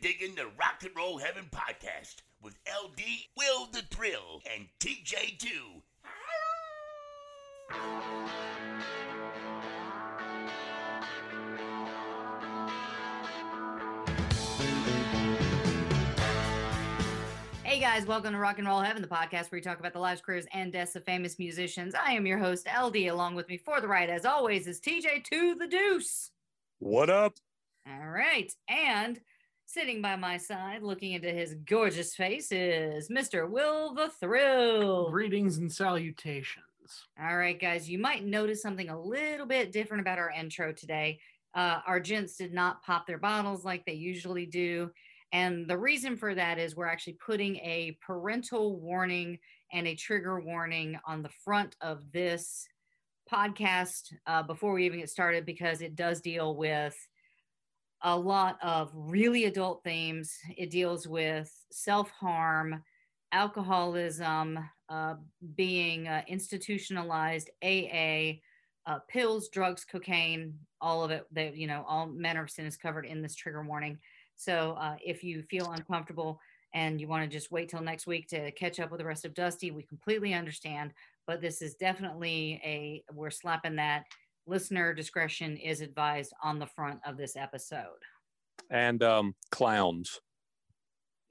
digging 0.00 0.34
the 0.34 0.46
Rock 0.58 0.82
and 0.82 0.96
Roll 0.96 1.18
Heaven 1.18 1.44
podcast 1.52 2.22
with 2.42 2.54
LD, 2.66 3.02
Will 3.36 3.66
the 3.66 3.82
Thrill, 3.90 4.40
and 4.50 4.66
TJ2. 4.80 5.46
Hey 17.62 17.78
guys, 17.78 18.06
welcome 18.06 18.32
to 18.32 18.38
Rock 18.38 18.58
and 18.58 18.66
Roll 18.66 18.80
Heaven, 18.80 19.02
the 19.02 19.08
podcast 19.08 19.52
where 19.52 19.58
we 19.58 19.60
talk 19.60 19.80
about 19.80 19.92
the 19.92 19.98
lives, 19.98 20.22
careers, 20.22 20.46
and 20.54 20.72
deaths 20.72 20.96
of 20.96 21.04
famous 21.04 21.38
musicians. 21.38 21.94
I 21.94 22.12
am 22.12 22.26
your 22.26 22.38
host, 22.38 22.66
LD. 22.66 22.96
Along 23.08 23.34
with 23.34 23.50
me 23.50 23.58
for 23.58 23.82
the 23.82 23.88
ride, 23.88 24.08
as 24.08 24.24
always, 24.24 24.66
is 24.66 24.80
TJ 24.80 25.24
to 25.24 25.56
the 25.56 25.66
Deuce. 25.66 26.30
What 26.78 27.10
up? 27.10 27.34
All 27.86 28.08
right. 28.08 28.50
And 28.66 29.20
sitting 29.72 30.02
by 30.02 30.16
my 30.16 30.36
side, 30.36 30.82
looking 30.82 31.12
into 31.12 31.30
his 31.30 31.54
gorgeous 31.64 32.16
face, 32.16 32.50
is 32.50 33.08
Mr. 33.08 33.48
Will 33.48 33.94
the 33.94 34.10
Thrill. 34.20 35.10
Greetings 35.10 35.58
and 35.58 35.70
salutations. 35.70 36.64
All 37.22 37.36
right, 37.36 37.60
guys, 37.60 37.88
you 37.88 37.98
might 37.98 38.24
notice 38.24 38.60
something 38.62 38.88
a 38.88 39.00
little 39.00 39.46
bit 39.46 39.70
different 39.70 40.00
about 40.00 40.18
our 40.18 40.30
intro 40.30 40.72
today. 40.72 41.20
Uh, 41.54 41.78
our 41.86 42.00
gents 42.00 42.36
did 42.36 42.52
not 42.52 42.82
pop 42.82 43.06
their 43.06 43.18
bottles 43.18 43.64
like 43.64 43.86
they 43.86 43.92
usually 43.92 44.44
do. 44.44 44.90
And 45.32 45.68
the 45.68 45.78
reason 45.78 46.16
for 46.16 46.34
that 46.34 46.58
is 46.58 46.74
we're 46.74 46.86
actually 46.86 47.18
putting 47.24 47.56
a 47.58 47.96
parental 48.04 48.80
warning 48.80 49.38
and 49.72 49.86
a 49.86 49.94
trigger 49.94 50.40
warning 50.40 50.98
on 51.06 51.22
the 51.22 51.30
front 51.44 51.76
of 51.80 52.10
this 52.10 52.66
podcast 53.32 54.12
uh, 54.26 54.42
before 54.42 54.72
we 54.72 54.86
even 54.86 54.98
get 54.98 55.10
started 55.10 55.46
because 55.46 55.80
it 55.80 55.94
does 55.94 56.20
deal 56.20 56.56
with 56.56 56.96
a 58.02 58.16
lot 58.16 58.58
of 58.62 58.90
really 58.94 59.44
adult 59.44 59.82
themes. 59.84 60.36
It 60.56 60.70
deals 60.70 61.06
with 61.06 61.52
self 61.70 62.10
harm, 62.10 62.82
alcoholism, 63.32 64.58
uh, 64.88 65.14
being 65.54 66.08
uh, 66.08 66.22
institutionalized, 66.26 67.50
AA, 67.62 68.40
uh, 68.86 68.98
pills, 69.08 69.48
drugs, 69.48 69.84
cocaine, 69.84 70.54
all 70.80 71.04
of 71.04 71.10
it. 71.10 71.26
That 71.32 71.56
you 71.56 71.66
know, 71.66 71.84
all 71.86 72.06
manner 72.06 72.44
of 72.44 72.50
sin 72.50 72.66
is 72.66 72.76
covered 72.76 73.06
in 73.06 73.22
this 73.22 73.34
trigger 73.34 73.62
warning. 73.62 73.98
So 74.36 74.76
uh, 74.80 74.96
if 75.04 75.22
you 75.22 75.42
feel 75.42 75.72
uncomfortable 75.72 76.40
and 76.72 77.00
you 77.00 77.08
want 77.08 77.28
to 77.28 77.36
just 77.36 77.50
wait 77.50 77.68
till 77.68 77.82
next 77.82 78.06
week 78.06 78.28
to 78.28 78.50
catch 78.52 78.80
up 78.80 78.90
with 78.90 78.98
the 78.98 79.04
rest 79.04 79.26
of 79.26 79.34
Dusty, 79.34 79.70
we 79.70 79.82
completely 79.82 80.32
understand. 80.32 80.92
But 81.26 81.42
this 81.42 81.60
is 81.60 81.74
definitely 81.74 82.60
a 82.64 83.04
we're 83.12 83.30
slapping 83.30 83.76
that 83.76 84.04
listener 84.50 84.92
discretion 84.92 85.56
is 85.56 85.80
advised 85.80 86.32
on 86.42 86.58
the 86.58 86.66
front 86.66 86.98
of 87.06 87.16
this 87.16 87.36
episode. 87.36 88.02
And 88.68 89.02
um, 89.02 89.34
clowns. 89.50 90.20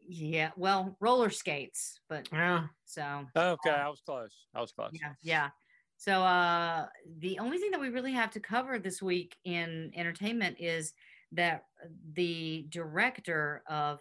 Yeah, 0.08 0.52
well, 0.56 0.98
roller 1.00 1.30
skates, 1.30 2.00
but 2.09 2.28
Yeah. 2.31 2.67
so 2.86 3.25
Okay, 3.36 3.70
I 3.70 3.88
was 3.90 4.02
close. 4.03 4.47
I 4.56 4.62
was 4.62 4.72
close. 4.72 4.90
yeah, 4.94 5.14
yeah. 5.22 5.50
So 5.97 6.23
uh 6.23 6.88
the 7.20 7.38
only 7.40 7.58
thing 7.58 7.72
that 7.72 7.80
we 7.81 7.90
really 7.90 8.14
have 8.14 8.31
to 8.31 8.40
cover 8.40 8.80
this 8.80 9.02
week 9.02 9.36
in 9.44 9.92
entertainment 9.95 10.56
is 10.59 10.94
that 11.34 11.66
the 12.14 12.66
director 12.70 13.62
of 13.70 14.00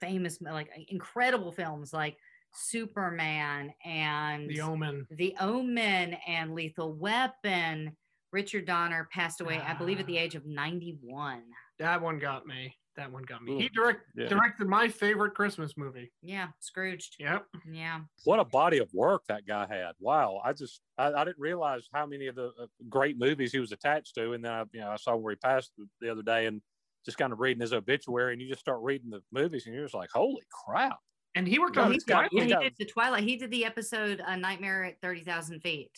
famous 0.00 0.40
like 0.42 0.68
incredible 0.88 1.52
films 1.52 1.92
like 1.92 2.18
Superman 2.52 3.72
and 3.84 4.50
The 4.50 4.60
Omen. 4.60 5.06
The 5.10 5.34
Omen 5.40 6.14
and 6.26 6.54
Lethal 6.54 6.92
Weapon, 6.92 7.96
Richard 8.32 8.66
Donner 8.66 9.08
passed 9.12 9.40
away, 9.40 9.58
I 9.58 9.74
believe, 9.74 10.00
at 10.00 10.06
the 10.06 10.18
Ah. 10.18 10.22
age 10.22 10.34
of 10.34 10.44
91. 10.46 11.42
That 11.78 12.00
one 12.02 12.18
got 12.18 12.46
me. 12.46 12.76
That 12.96 13.12
one 13.12 13.22
got 13.22 13.42
me. 13.42 13.52
Ooh, 13.54 13.58
He 13.58 13.68
direct, 13.68 14.00
yeah. 14.16 14.26
directed 14.28 14.66
my 14.66 14.88
favorite 14.88 15.34
Christmas 15.34 15.76
movie. 15.76 16.12
Yeah, 16.20 16.48
Scrooged. 16.58 17.14
Yep. 17.20 17.46
Yeah. 17.70 18.00
What 18.24 18.40
a 18.40 18.44
body 18.44 18.78
of 18.78 18.92
work 18.92 19.22
that 19.28 19.46
guy 19.46 19.66
had. 19.68 19.92
Wow. 20.00 20.40
I 20.44 20.52
just, 20.52 20.80
I, 20.98 21.12
I 21.12 21.24
didn't 21.24 21.38
realize 21.38 21.88
how 21.94 22.06
many 22.06 22.26
of 22.26 22.34
the 22.34 22.48
uh, 22.60 22.66
great 22.88 23.16
movies 23.16 23.52
he 23.52 23.60
was 23.60 23.70
attached 23.70 24.14
to. 24.16 24.32
And 24.32 24.44
then 24.44 24.52
I, 24.52 24.64
you 24.72 24.80
know, 24.80 24.90
I 24.90 24.96
saw 24.96 25.14
where 25.14 25.32
he 25.32 25.36
passed 25.36 25.70
the, 25.78 25.86
the 26.00 26.10
other 26.10 26.22
day 26.22 26.46
and 26.46 26.60
just 27.06 27.18
kind 27.18 27.32
of 27.32 27.38
reading 27.38 27.60
his 27.60 27.72
obituary 27.72 28.32
and 28.32 28.42
you 28.42 28.48
just 28.48 28.60
start 28.60 28.80
reading 28.82 29.10
the 29.10 29.22
movies 29.30 29.66
and 29.66 29.74
you're 29.76 29.84
just 29.84 29.94
like, 29.94 30.10
holy 30.12 30.42
crap. 30.66 30.98
And 31.36 31.46
he 31.46 31.60
worked 31.60 31.76
Well, 31.76 31.84
on 31.84 31.92
he, 31.92 31.96
he's 31.96 32.04
got- 32.04 32.30
did, 32.30 32.32
he's 32.32 32.42
he 32.44 32.48
got- 32.50 32.62
did 32.62 32.74
the 32.80 32.84
Twilight. 32.84 33.22
He 33.22 33.36
did 33.36 33.52
the 33.52 33.64
episode 33.64 34.20
uh, 34.26 34.34
Nightmare 34.34 34.82
at 34.84 35.00
30,000 35.02 35.60
Feet. 35.60 35.92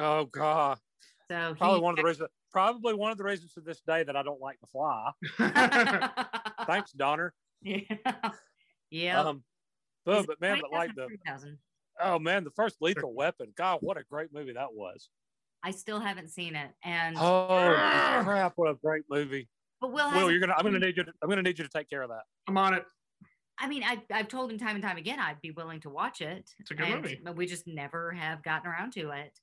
Oh 0.00 0.24
God. 0.24 0.78
So 1.30 1.54
Probably 1.56 1.78
he, 1.78 1.82
one 1.84 1.92
of 1.92 1.96
the 1.98 2.02
reasons, 2.04 2.28
probably 2.50 2.92
one 2.94 3.12
of 3.12 3.18
the 3.18 3.22
reasons 3.22 3.52
to 3.52 3.60
this 3.60 3.80
day 3.86 4.02
that 4.02 4.16
I 4.16 4.22
don't 4.24 4.40
like 4.40 4.58
the 4.60 4.66
fly. 4.66 5.12
Thanks, 6.66 6.90
Donner. 6.92 7.32
yeah. 7.62 7.80
Yeah. 8.90 9.20
Um, 9.20 9.44
but, 10.04 10.26
but 10.26 10.40
man, 10.40 10.58
but 10.60 10.72
like 10.72 10.92
the, 10.96 11.02
30,000. 11.02 11.56
oh 12.00 12.18
man, 12.18 12.42
the 12.42 12.50
first 12.50 12.78
lethal 12.80 13.14
weapon. 13.14 13.52
God, 13.56 13.78
what 13.80 13.96
a 13.96 14.02
great 14.10 14.32
movie 14.32 14.54
that 14.54 14.72
was. 14.74 15.08
I 15.62 15.70
still 15.70 16.00
haven't 16.00 16.30
seen 16.30 16.56
it. 16.56 16.70
And 16.82 17.16
Oh 17.16 17.46
Ah. 17.50 18.22
crap! 18.24 18.54
What 18.56 18.70
a 18.70 18.74
great 18.74 19.04
movie. 19.08 19.48
but 19.80 19.92
Will, 19.92 20.10
Will, 20.10 20.30
you're 20.32 20.40
gonna. 20.40 20.54
I'm 20.56 20.64
gonna 20.64 20.80
need 20.80 20.96
you. 20.96 21.04
To, 21.04 21.12
I'm 21.22 21.28
gonna 21.28 21.42
need 21.42 21.58
you 21.58 21.64
to 21.64 21.70
take 21.70 21.88
care 21.88 22.02
of 22.02 22.08
that. 22.08 22.22
I'm 22.48 22.56
on 22.58 22.74
it. 22.74 22.84
I 23.58 23.68
mean, 23.68 23.84
I, 23.84 24.02
I've 24.10 24.26
told 24.28 24.50
him 24.50 24.58
time 24.58 24.74
and 24.74 24.82
time 24.82 24.96
again 24.96 25.20
I'd 25.20 25.40
be 25.42 25.50
willing 25.52 25.78
to 25.82 25.90
watch 25.90 26.22
it. 26.22 26.50
It's 26.58 26.70
a 26.72 26.74
good 26.74 26.88
and- 26.88 27.02
movie. 27.02 27.20
But 27.22 27.36
we 27.36 27.46
just 27.46 27.66
never 27.68 28.10
have 28.12 28.42
gotten 28.42 28.68
around 28.68 28.94
to 28.94 29.10
it. 29.10 29.38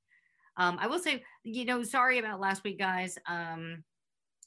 Um, 0.57 0.77
I 0.79 0.87
will 0.87 0.99
say, 0.99 1.23
you 1.43 1.65
know, 1.65 1.83
sorry 1.83 2.17
about 2.17 2.39
last 2.39 2.63
week, 2.63 2.79
guys. 2.79 3.17
Um, 3.27 3.83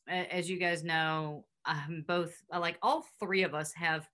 as 0.09 0.50
you 0.50 0.59
guys 0.59 0.82
know, 0.82 1.44
um, 1.66 2.04
both 2.06 2.34
uh, 2.53 2.59
like 2.59 2.78
all 2.82 3.06
three 3.21 3.44
of 3.44 3.54
us 3.54 3.72
have 3.75 4.09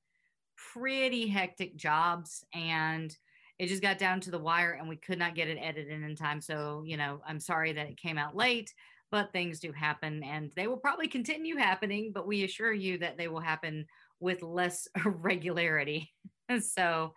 pretty 0.73 1.27
hectic 1.27 1.77
jobs, 1.77 2.45
and 2.53 3.17
it 3.59 3.69
just 3.69 3.83
got 3.83 3.99
down 3.99 4.21
to 4.21 4.31
the 4.31 4.39
wire, 4.39 4.73
and 4.73 4.89
we 4.89 4.97
could 4.97 5.19
not 5.19 5.35
get 5.35 5.49
it 5.49 5.59
edited 5.61 6.03
in 6.03 6.17
time. 6.17 6.41
So, 6.41 6.83
you 6.85 6.97
know, 6.97 7.21
I'm 7.27 7.41
sorry 7.41 7.73
that 7.73 7.89
it 7.89 7.97
came 7.97 8.19
out 8.19 8.37
late, 8.37 8.75
but 9.11 9.33
things 9.33 9.61
do 9.61 9.73
happen, 9.73 10.23
and 10.23 10.53
they 10.55 10.67
will 10.67 10.77
probably 10.77 11.09
continue 11.09 11.57
happening. 11.57 12.13
But 12.13 12.27
we 12.27 12.45
assure 12.45 12.75
you 12.75 12.99
that 12.99 13.17
they 13.17 13.29
will 13.29 13.41
happen 13.41 13.87
with 14.21 14.43
less 14.43 14.87
regularity. 15.05 16.13
so 16.61 17.15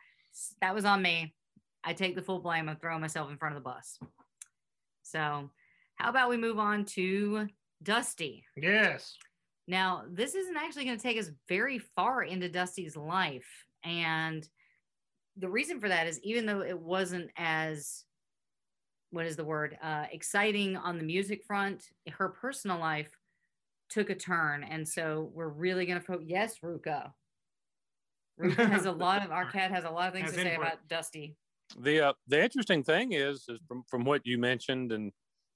that 0.62 0.74
was 0.74 0.86
on 0.86 1.02
me. 1.02 1.34
I 1.84 1.94
take 1.94 2.16
the 2.16 2.22
full 2.22 2.40
blame 2.40 2.70
of 2.70 2.80
throwing 2.80 3.02
myself 3.02 3.30
in 3.30 3.38
front 3.38 3.56
of 3.56 3.64
the 3.64 3.70
bus. 3.70 4.00
So, 5.12 5.50
how 5.96 6.10
about 6.10 6.30
we 6.30 6.38
move 6.38 6.60
on 6.60 6.86
to 6.86 7.48
Dusty? 7.84 8.46
Yes. 8.56 9.18
Now, 9.68 10.04
this 10.10 10.36
isn't 10.36 10.58
actually 10.58 10.86
going 10.86 10.98
to 10.98 11.04
take 11.04 11.20
us 11.20 11.30
very 11.48 11.80
far 11.80 12.24
into 12.24 12.50
Dusty's 12.50 12.96
life. 12.96 13.48
And 13.84 14.48
the 15.38 15.50
reason 15.50 15.80
for 15.80 15.90
that 15.90 16.08
is 16.08 16.20
even 16.22 16.46
though 16.46 16.62
it 16.62 16.80
wasn't 16.80 17.30
as, 17.38 18.04
what 19.12 19.26
is 19.26 19.36
the 19.36 19.44
word, 19.44 19.78
uh, 19.82 20.06
exciting 20.12 20.76
on 20.76 20.98
the 20.98 21.04
music 21.04 21.44
front, 21.46 21.84
her 22.10 22.30
personal 22.30 22.80
life 22.80 23.12
took 23.90 24.10
a 24.10 24.16
turn. 24.16 24.64
And 24.64 24.88
so 24.88 25.30
we're 25.34 25.50
really 25.50 25.86
going 25.86 26.00
to 26.00 26.06
focus. 26.06 26.26
Yes, 26.28 26.56
Ruka. 26.64 27.12
Ruka 28.42 28.70
has 28.70 28.86
a 28.86 28.92
lot 28.92 29.26
of, 29.26 29.32
our 29.32 29.46
cat 29.52 29.72
has 29.72 29.84
a 29.84 29.90
lot 29.90 30.08
of 30.08 30.14
things 30.14 30.32
to 30.32 30.36
say 30.36 30.54
input. 30.54 30.66
about 30.66 30.88
Dusty. 30.88 31.36
The 31.78 32.08
uh, 32.08 32.14
the 32.28 32.44
interesting 32.44 32.84
thing 32.84 33.14
is, 33.14 33.46
is 33.48 33.60
from 33.68 33.84
from 33.88 34.04
what 34.04 34.26
you 34.26 34.38
mentioned 34.38 34.92
and 34.92 35.12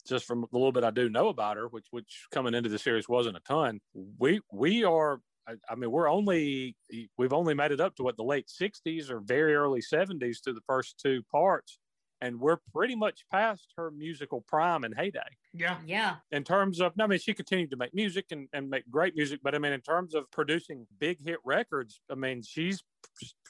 just 0.07 0.25
from 0.25 0.41
the 0.41 0.57
little 0.57 0.71
bit 0.71 0.83
I 0.83 0.91
do 0.91 1.09
know 1.09 1.29
about 1.29 1.57
her, 1.57 1.67
which 1.67 1.87
which 1.91 2.27
coming 2.31 2.53
into 2.53 2.69
the 2.69 2.79
series 2.79 3.09
wasn't 3.09 3.37
a 3.37 3.41
ton. 3.41 3.79
We 4.19 4.41
we 4.51 4.83
are. 4.83 5.19
I, 5.45 5.55
I 5.69 5.75
mean, 5.75 5.91
we're 5.91 6.09
only 6.09 6.75
we've 7.17 7.33
only 7.33 7.53
made 7.53 7.71
it 7.71 7.81
up 7.81 7.95
to 7.95 8.03
what 8.03 8.15
the 8.15 8.23
late 8.23 8.47
'60s 8.47 9.09
or 9.09 9.19
very 9.19 9.55
early 9.55 9.81
'70s 9.81 10.41
to 10.43 10.53
the 10.53 10.61
first 10.67 10.99
two 11.03 11.21
parts, 11.31 11.79
and 12.21 12.39
we're 12.39 12.59
pretty 12.73 12.95
much 12.95 13.25
past 13.29 13.73
her 13.75 13.91
musical 13.91 14.41
prime 14.47 14.85
and 14.85 14.95
heyday. 14.95 15.19
Yeah. 15.53 15.77
Yeah. 15.85 16.15
in 16.31 16.43
terms 16.43 16.79
of, 16.79 16.93
I 16.99 17.05
mean, 17.05 17.19
she 17.19 17.33
continued 17.33 17.69
to 17.71 17.77
make 17.77 17.93
music 17.93 18.27
and, 18.31 18.47
and 18.53 18.69
make 18.69 18.89
great 18.89 19.15
music, 19.15 19.41
but 19.43 19.53
I 19.53 19.59
mean, 19.59 19.73
in 19.73 19.81
terms 19.81 20.15
of 20.15 20.31
producing 20.31 20.87
big 20.99 21.23
hit 21.23 21.39
records, 21.43 21.99
I 22.09 22.15
mean, 22.15 22.41
she's 22.41 22.81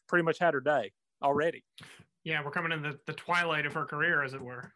pretty 0.08 0.24
much 0.24 0.40
had 0.40 0.56
her 0.56 0.60
day 0.60 0.92
already, 1.22 1.64
Yeah. 2.24 2.44
We're 2.44 2.52
coming 2.52 2.72
in 2.72 2.82
the, 2.82 3.00
the 3.06 3.14
twilight 3.14 3.66
of 3.66 3.74
her 3.74 3.86
career, 3.86 4.24
as 4.24 4.34
it 4.34 4.42
were. 4.42 4.74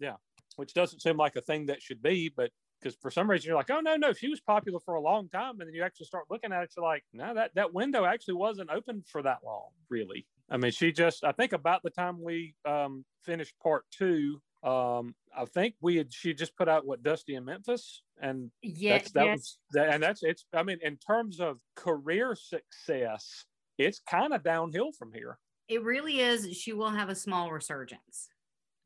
Yeah, 0.00 0.14
which 0.56 0.74
doesn't 0.74 1.00
seem 1.00 1.16
like 1.16 1.36
a 1.36 1.40
thing 1.40 1.66
that 1.66 1.82
should 1.82 2.02
be, 2.02 2.28
but 2.28 2.50
because 2.80 2.96
for 3.02 3.10
some 3.10 3.28
reason 3.28 3.48
you're 3.48 3.56
like, 3.56 3.70
oh 3.70 3.80
no, 3.80 3.96
no, 3.96 4.12
she 4.12 4.28
was 4.28 4.40
popular 4.40 4.78
for 4.78 4.94
a 4.94 5.00
long 5.00 5.28
time, 5.28 5.58
and 5.58 5.68
then 5.68 5.74
you 5.74 5.82
actually 5.82 6.06
start 6.06 6.26
looking 6.30 6.52
at 6.52 6.62
it, 6.62 6.72
you're 6.76 6.84
like, 6.86 7.04
no, 7.12 7.34
that 7.34 7.50
that 7.56 7.74
window 7.74 8.04
actually 8.04 8.34
wasn't 8.34 8.70
open 8.70 9.02
for 9.06 9.22
that 9.22 9.38
long, 9.44 9.70
really. 9.88 10.26
I 10.50 10.56
mean, 10.56 10.70
she 10.70 10.92
just, 10.92 11.24
I 11.24 11.32
think 11.32 11.52
about 11.52 11.82
the 11.82 11.90
time 11.90 12.22
we 12.22 12.54
um, 12.64 13.04
finished 13.24 13.54
part 13.62 13.84
two, 13.90 14.40
um, 14.62 15.14
I 15.36 15.44
think 15.44 15.74
we 15.80 15.96
had 15.96 16.12
she 16.12 16.34
just 16.34 16.56
put 16.56 16.68
out 16.68 16.86
what 16.86 17.02
Dusty 17.02 17.34
in 17.34 17.44
Memphis, 17.44 18.02
and 18.20 18.50
Yeah. 18.62 18.98
that's 18.98 19.12
that 19.12 19.26
yes. 19.26 19.36
was 19.36 19.58
that, 19.72 19.88
and 19.94 20.02
that's 20.02 20.22
it's. 20.22 20.44
I 20.52 20.62
mean, 20.62 20.78
in 20.82 20.96
terms 20.96 21.40
of 21.40 21.60
career 21.76 22.34
success, 22.34 23.44
it's 23.76 24.00
kind 24.08 24.32
of 24.32 24.42
downhill 24.42 24.92
from 24.92 25.12
here. 25.12 25.38
It 25.68 25.82
really 25.84 26.20
is. 26.20 26.56
She 26.56 26.72
will 26.72 26.90
have 26.90 27.08
a 27.08 27.14
small 27.14 27.50
resurgence. 27.50 28.28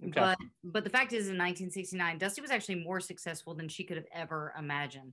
Okay. 0.03 0.13
But 0.15 0.39
but 0.65 0.85
the 0.85 0.91
fact 0.91 1.13
is, 1.13 1.29
in 1.29 1.39
1969, 1.39 2.19
Dusty 2.19 2.41
was 2.41 2.51
actually 2.51 2.83
more 2.83 3.01
successful 3.01 3.55
than 3.55 3.69
she 3.69 3.85
could 3.85 3.97
have 3.97 4.07
ever 4.13 4.53
imagined. 4.59 5.13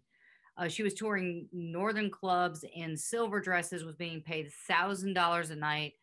Uh, 0.57 0.67
she 0.67 0.83
was 0.83 0.93
touring 0.93 1.47
northern 1.53 2.09
clubs 2.09 2.65
in 2.73 2.97
silver 2.97 3.39
dresses, 3.39 3.83
was 3.83 3.95
being 3.95 4.21
paid 4.21 4.51
thousand 4.67 5.13
dollars 5.13 5.51
a 5.51 5.55
night 5.55 5.93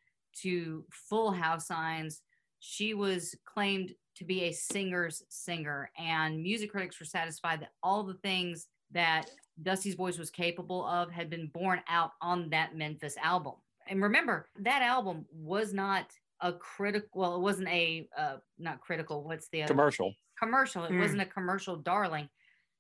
to 0.43 0.85
full 0.91 1.33
house 1.33 1.67
signs. 1.67 2.23
She 2.61 2.95
was 2.95 3.35
claimed 3.45 3.93
to 4.17 4.25
be 4.25 4.45
a 4.45 4.53
singer's 4.53 5.25
singer, 5.29 5.91
and 5.99 6.41
music 6.41 6.71
critics 6.71 6.99
were 7.01 7.07
satisfied 7.07 7.61
that 7.61 7.73
all 7.83 8.05
the 8.05 8.15
things 8.15 8.69
that 8.93 9.31
Dusty's 9.63 9.95
voice 9.95 10.17
was 10.17 10.31
capable 10.31 10.87
of 10.87 11.11
had 11.11 11.29
been 11.29 11.49
borne 11.49 11.81
out 11.89 12.13
on 12.23 12.51
that 12.51 12.77
Memphis 12.77 13.17
album. 13.23 13.55
And 13.89 14.03
remember, 14.03 14.49
that 14.61 14.83
album 14.83 15.27
was 15.33 15.73
not 15.73 16.07
a 16.41 16.53
critical, 16.53 17.09
well, 17.15 17.37
it 17.37 17.41
wasn't 17.41 17.69
a, 17.69 18.09
uh, 18.17 18.37
not 18.59 18.81
critical, 18.81 19.25
what's 19.25 19.49
the 19.49 19.63
other? 19.63 19.73
Commercial. 19.73 20.15
Commercial. 20.39 20.85
It 20.85 20.93
Mm. 20.93 21.01
wasn't 21.01 21.23
a 21.23 21.27
commercial 21.27 21.77
darling. 21.77 22.29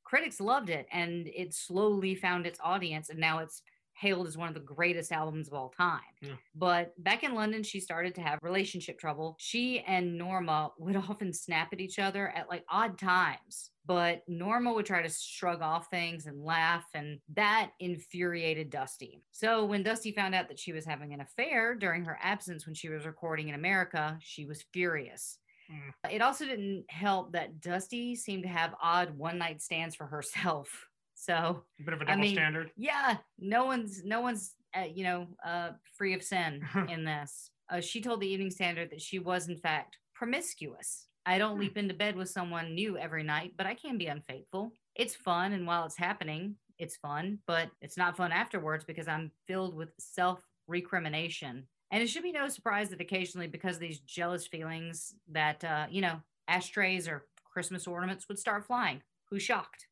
Critics 0.04 0.40
loved 0.40 0.68
it 0.68 0.86
and 0.92 1.26
it 1.28 1.54
slowly 1.54 2.14
found 2.14 2.46
its 2.46 2.60
audience. 2.62 3.08
And 3.08 3.18
now 3.18 3.38
it's 3.38 3.62
hailed 3.98 4.26
as 4.26 4.36
one 4.36 4.48
of 4.48 4.54
the 4.54 4.60
greatest 4.60 5.12
albums 5.12 5.48
of 5.48 5.54
all 5.54 5.70
time. 5.70 6.00
Yeah. 6.20 6.34
But 6.54 6.92
back 7.02 7.24
in 7.24 7.34
London, 7.34 7.62
she 7.62 7.80
started 7.80 8.14
to 8.16 8.20
have 8.20 8.38
relationship 8.42 8.98
trouble. 8.98 9.36
She 9.38 9.80
and 9.80 10.18
Norma 10.18 10.70
would 10.78 10.96
often 10.96 11.32
snap 11.32 11.72
at 11.72 11.80
each 11.80 11.98
other 11.98 12.28
at 12.28 12.48
like 12.48 12.64
odd 12.68 12.98
times. 12.98 13.70
But 13.86 14.22
Norma 14.26 14.72
would 14.72 14.84
try 14.84 15.02
to 15.02 15.08
shrug 15.08 15.62
off 15.62 15.88
things 15.90 16.26
and 16.26 16.44
laugh, 16.44 16.84
and 16.92 17.20
that 17.34 17.70
infuriated 17.78 18.68
Dusty. 18.68 19.22
So 19.30 19.64
when 19.64 19.84
Dusty 19.84 20.10
found 20.10 20.34
out 20.34 20.48
that 20.48 20.58
she 20.58 20.72
was 20.72 20.84
having 20.84 21.14
an 21.14 21.20
affair 21.20 21.76
during 21.76 22.04
her 22.04 22.18
absence 22.20 22.66
when 22.66 22.74
she 22.74 22.88
was 22.88 23.06
recording 23.06 23.48
in 23.48 23.54
America, 23.54 24.18
she 24.20 24.44
was 24.44 24.64
furious. 24.72 25.38
Mm. 25.70 26.12
It 26.12 26.20
also 26.20 26.46
didn't 26.46 26.84
help 26.88 27.32
that 27.32 27.60
Dusty 27.60 28.16
seemed 28.16 28.42
to 28.42 28.48
have 28.48 28.74
odd 28.82 29.16
one 29.16 29.38
night 29.38 29.62
stands 29.62 29.94
for 29.94 30.06
herself. 30.06 30.68
So 31.18 31.64
A 31.80 31.82
bit 31.82 31.94
of 31.94 32.00
a 32.00 32.04
I 32.04 32.08
double 32.08 32.20
mean, 32.20 32.34
standard. 32.34 32.70
yeah, 32.76 33.16
no 33.38 33.64
one's 33.64 34.04
no 34.04 34.20
one's 34.20 34.54
uh, 34.76 34.84
you 34.84 35.02
know 35.02 35.26
uh, 35.44 35.70
free 35.96 36.12
of 36.14 36.22
sin 36.22 36.62
in 36.90 37.04
this. 37.04 37.50
Uh, 37.70 37.80
she 37.80 38.00
told 38.02 38.20
the 38.20 38.28
Evening 38.28 38.50
Standard 38.50 38.90
that 38.90 39.00
she 39.00 39.18
was 39.18 39.48
in 39.48 39.56
fact 39.56 39.96
promiscuous. 40.14 41.08
I 41.24 41.38
don't 41.38 41.54
Hmm. 41.54 41.60
leap 41.62 41.76
into 41.78 41.94
bed 41.94 42.16
with 42.16 42.28
someone 42.28 42.74
new 42.74 42.96
every 42.98 43.22
night, 43.22 43.54
but 43.56 43.66
I 43.66 43.74
can 43.74 43.96
be 43.98 44.06
unfaithful. 44.06 44.72
It's 44.94 45.14
fun, 45.16 45.52
and 45.52 45.66
while 45.66 45.84
it's 45.86 45.96
happening, 45.96 46.56
it's 46.78 46.96
fun, 46.96 47.38
but 47.46 47.70
it's 47.80 47.96
not 47.96 48.16
fun 48.16 48.30
afterwards 48.30 48.84
because 48.84 49.08
I'm 49.08 49.32
filled 49.46 49.74
with 49.74 49.88
self 49.98 50.40
recrimination. 50.68 51.66
And 51.90 52.02
it 52.02 52.08
should 52.08 52.22
be 52.24 52.32
no 52.32 52.48
surprise 52.48 52.90
that 52.90 53.00
occasionally, 53.00 53.46
because 53.46 53.76
of 53.76 53.80
these 53.80 54.00
jealous 54.00 54.46
feelings, 54.46 55.14
that 55.32 55.64
uh, 55.64 55.86
you 55.90 56.02
know 56.02 56.20
ashtrays 56.46 57.08
or 57.08 57.24
Christmas 57.44 57.86
ornaments 57.86 58.28
would 58.28 58.38
start 58.38 58.66
flying. 58.66 59.02
Who's 59.30 59.42
shocked? 59.42 59.85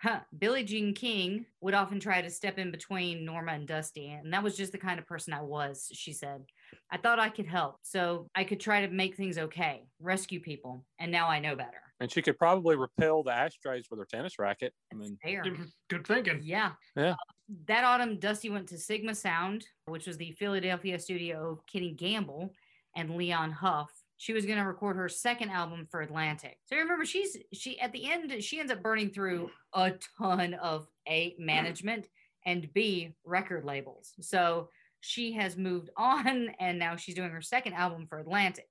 Huh. 0.00 0.20
Billie 0.38 0.64
Jean 0.64 0.94
King 0.94 1.44
would 1.60 1.74
often 1.74 1.98
try 2.00 2.22
to 2.22 2.30
step 2.30 2.56
in 2.58 2.70
between 2.70 3.24
Norma 3.24 3.52
and 3.52 3.66
Dusty, 3.66 4.08
and 4.10 4.32
that 4.32 4.42
was 4.42 4.56
just 4.56 4.72
the 4.72 4.78
kind 4.78 4.98
of 4.98 5.06
person 5.06 5.32
I 5.32 5.42
was, 5.42 5.90
she 5.92 6.12
said. 6.12 6.44
I 6.90 6.96
thought 6.96 7.18
I 7.18 7.28
could 7.28 7.46
help, 7.46 7.80
so 7.82 8.30
I 8.34 8.44
could 8.44 8.60
try 8.60 8.86
to 8.86 8.92
make 8.92 9.16
things 9.16 9.38
okay, 9.38 9.82
rescue 10.00 10.40
people, 10.40 10.84
and 10.98 11.10
now 11.10 11.28
I 11.28 11.40
know 11.40 11.56
better. 11.56 11.82
And 12.00 12.10
she 12.10 12.22
could 12.22 12.38
probably 12.38 12.76
repel 12.76 13.22
the 13.24 13.32
ashtrays 13.32 13.86
with 13.90 13.98
her 13.98 14.06
tennis 14.06 14.38
racket. 14.38 14.72
I 14.92 14.96
mean, 14.96 15.18
Fair. 15.22 15.42
Good- 15.42 15.68
Good 15.88 16.06
thinking. 16.06 16.40
Yeah. 16.44 16.72
Yeah. 16.96 17.12
Uh, 17.12 17.16
that 17.66 17.84
autumn, 17.84 18.18
Dusty 18.18 18.50
went 18.50 18.68
to 18.68 18.78
Sigma 18.78 19.14
Sound, 19.14 19.66
which 19.86 20.06
was 20.06 20.16
the 20.16 20.32
Philadelphia 20.32 20.98
studio 20.98 21.50
of 21.50 21.66
Kenny 21.66 21.92
Gamble 21.92 22.52
and 22.94 23.16
Leon 23.16 23.50
Huff. 23.50 23.90
She 24.18 24.32
was 24.32 24.44
going 24.44 24.58
to 24.58 24.64
record 24.64 24.96
her 24.96 25.08
second 25.08 25.50
album 25.50 25.86
for 25.90 26.02
Atlantic. 26.02 26.58
So 26.66 26.76
remember, 26.76 27.04
she's 27.04 27.36
she 27.52 27.80
at 27.80 27.92
the 27.92 28.10
end 28.10 28.42
she 28.42 28.58
ends 28.58 28.72
up 28.72 28.82
burning 28.82 29.10
through 29.10 29.50
a 29.72 29.92
ton 30.18 30.54
of 30.54 30.88
a 31.08 31.34
management 31.38 32.08
and 32.44 32.72
b 32.74 33.14
record 33.24 33.64
labels. 33.64 34.14
So 34.20 34.70
she 35.00 35.32
has 35.32 35.56
moved 35.56 35.90
on, 35.96 36.50
and 36.58 36.78
now 36.78 36.96
she's 36.96 37.14
doing 37.14 37.30
her 37.30 37.42
second 37.42 37.74
album 37.74 38.06
for 38.08 38.18
Atlantic. 38.18 38.68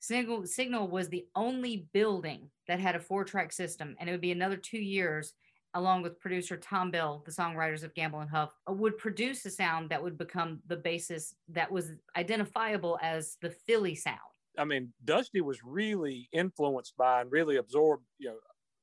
Sigma, 0.00 0.46
Sigma 0.46 0.84
was 0.84 1.08
the 1.08 1.26
only 1.36 1.86
building 1.92 2.50
that 2.66 2.80
had 2.80 2.96
a 2.96 3.00
four 3.00 3.24
track 3.24 3.52
system, 3.52 3.96
and 3.98 4.08
it 4.08 4.12
would 4.12 4.20
be 4.20 4.32
another 4.32 4.56
two 4.56 4.80
years, 4.80 5.32
along 5.74 6.02
with 6.02 6.20
producer 6.20 6.56
Thom 6.56 6.90
Bell, 6.90 7.22
the 7.24 7.30
songwriters 7.30 7.84
of 7.84 7.94
Gamble 7.94 8.20
and 8.20 8.28
Huff, 8.28 8.50
uh, 8.68 8.72
would 8.72 8.98
produce 8.98 9.46
a 9.46 9.50
sound 9.50 9.90
that 9.90 10.02
would 10.02 10.18
become 10.18 10.60
the 10.66 10.76
basis 10.76 11.36
that 11.48 11.70
was 11.70 11.92
identifiable 12.16 12.98
as 13.00 13.36
the 13.40 13.50
Philly 13.50 13.94
sound. 13.94 14.18
I 14.58 14.64
mean, 14.64 14.92
Dusty 15.04 15.40
was 15.40 15.62
really 15.64 16.28
influenced 16.32 16.96
by 16.96 17.20
and 17.22 17.32
really 17.32 17.56
absorbed, 17.56 18.04
you 18.18 18.28
know, 18.30 18.38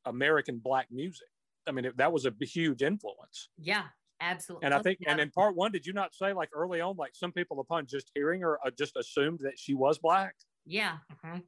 American 0.05 0.59
black 0.59 0.87
music. 0.91 1.27
I 1.67 1.71
mean, 1.71 1.85
it, 1.85 1.97
that 1.97 2.11
was 2.11 2.25
a 2.25 2.33
huge 2.41 2.81
influence. 2.81 3.49
Yeah, 3.57 3.85
absolutely. 4.19 4.65
And 4.65 4.73
I 4.73 4.81
think, 4.81 4.99
Yeah. 5.01 5.11
and 5.11 5.19
in 5.21 5.29
part 5.31 5.55
one, 5.55 5.71
did 5.71 5.85
you 5.85 5.93
not 5.93 6.15
say 6.15 6.33
like 6.33 6.49
early 6.53 6.81
on, 6.81 6.95
like 6.97 7.15
some 7.15 7.31
people 7.31 7.59
upon 7.59 7.85
just 7.85 8.11
hearing 8.15 8.41
her 8.41 8.57
uh, 8.65 8.71
just 8.71 8.95
assumed 8.97 9.39
that 9.43 9.59
she 9.59 9.73
was 9.73 9.99
black? 9.99 10.35
yeah, 10.65 10.97
Mhm. 11.25 11.43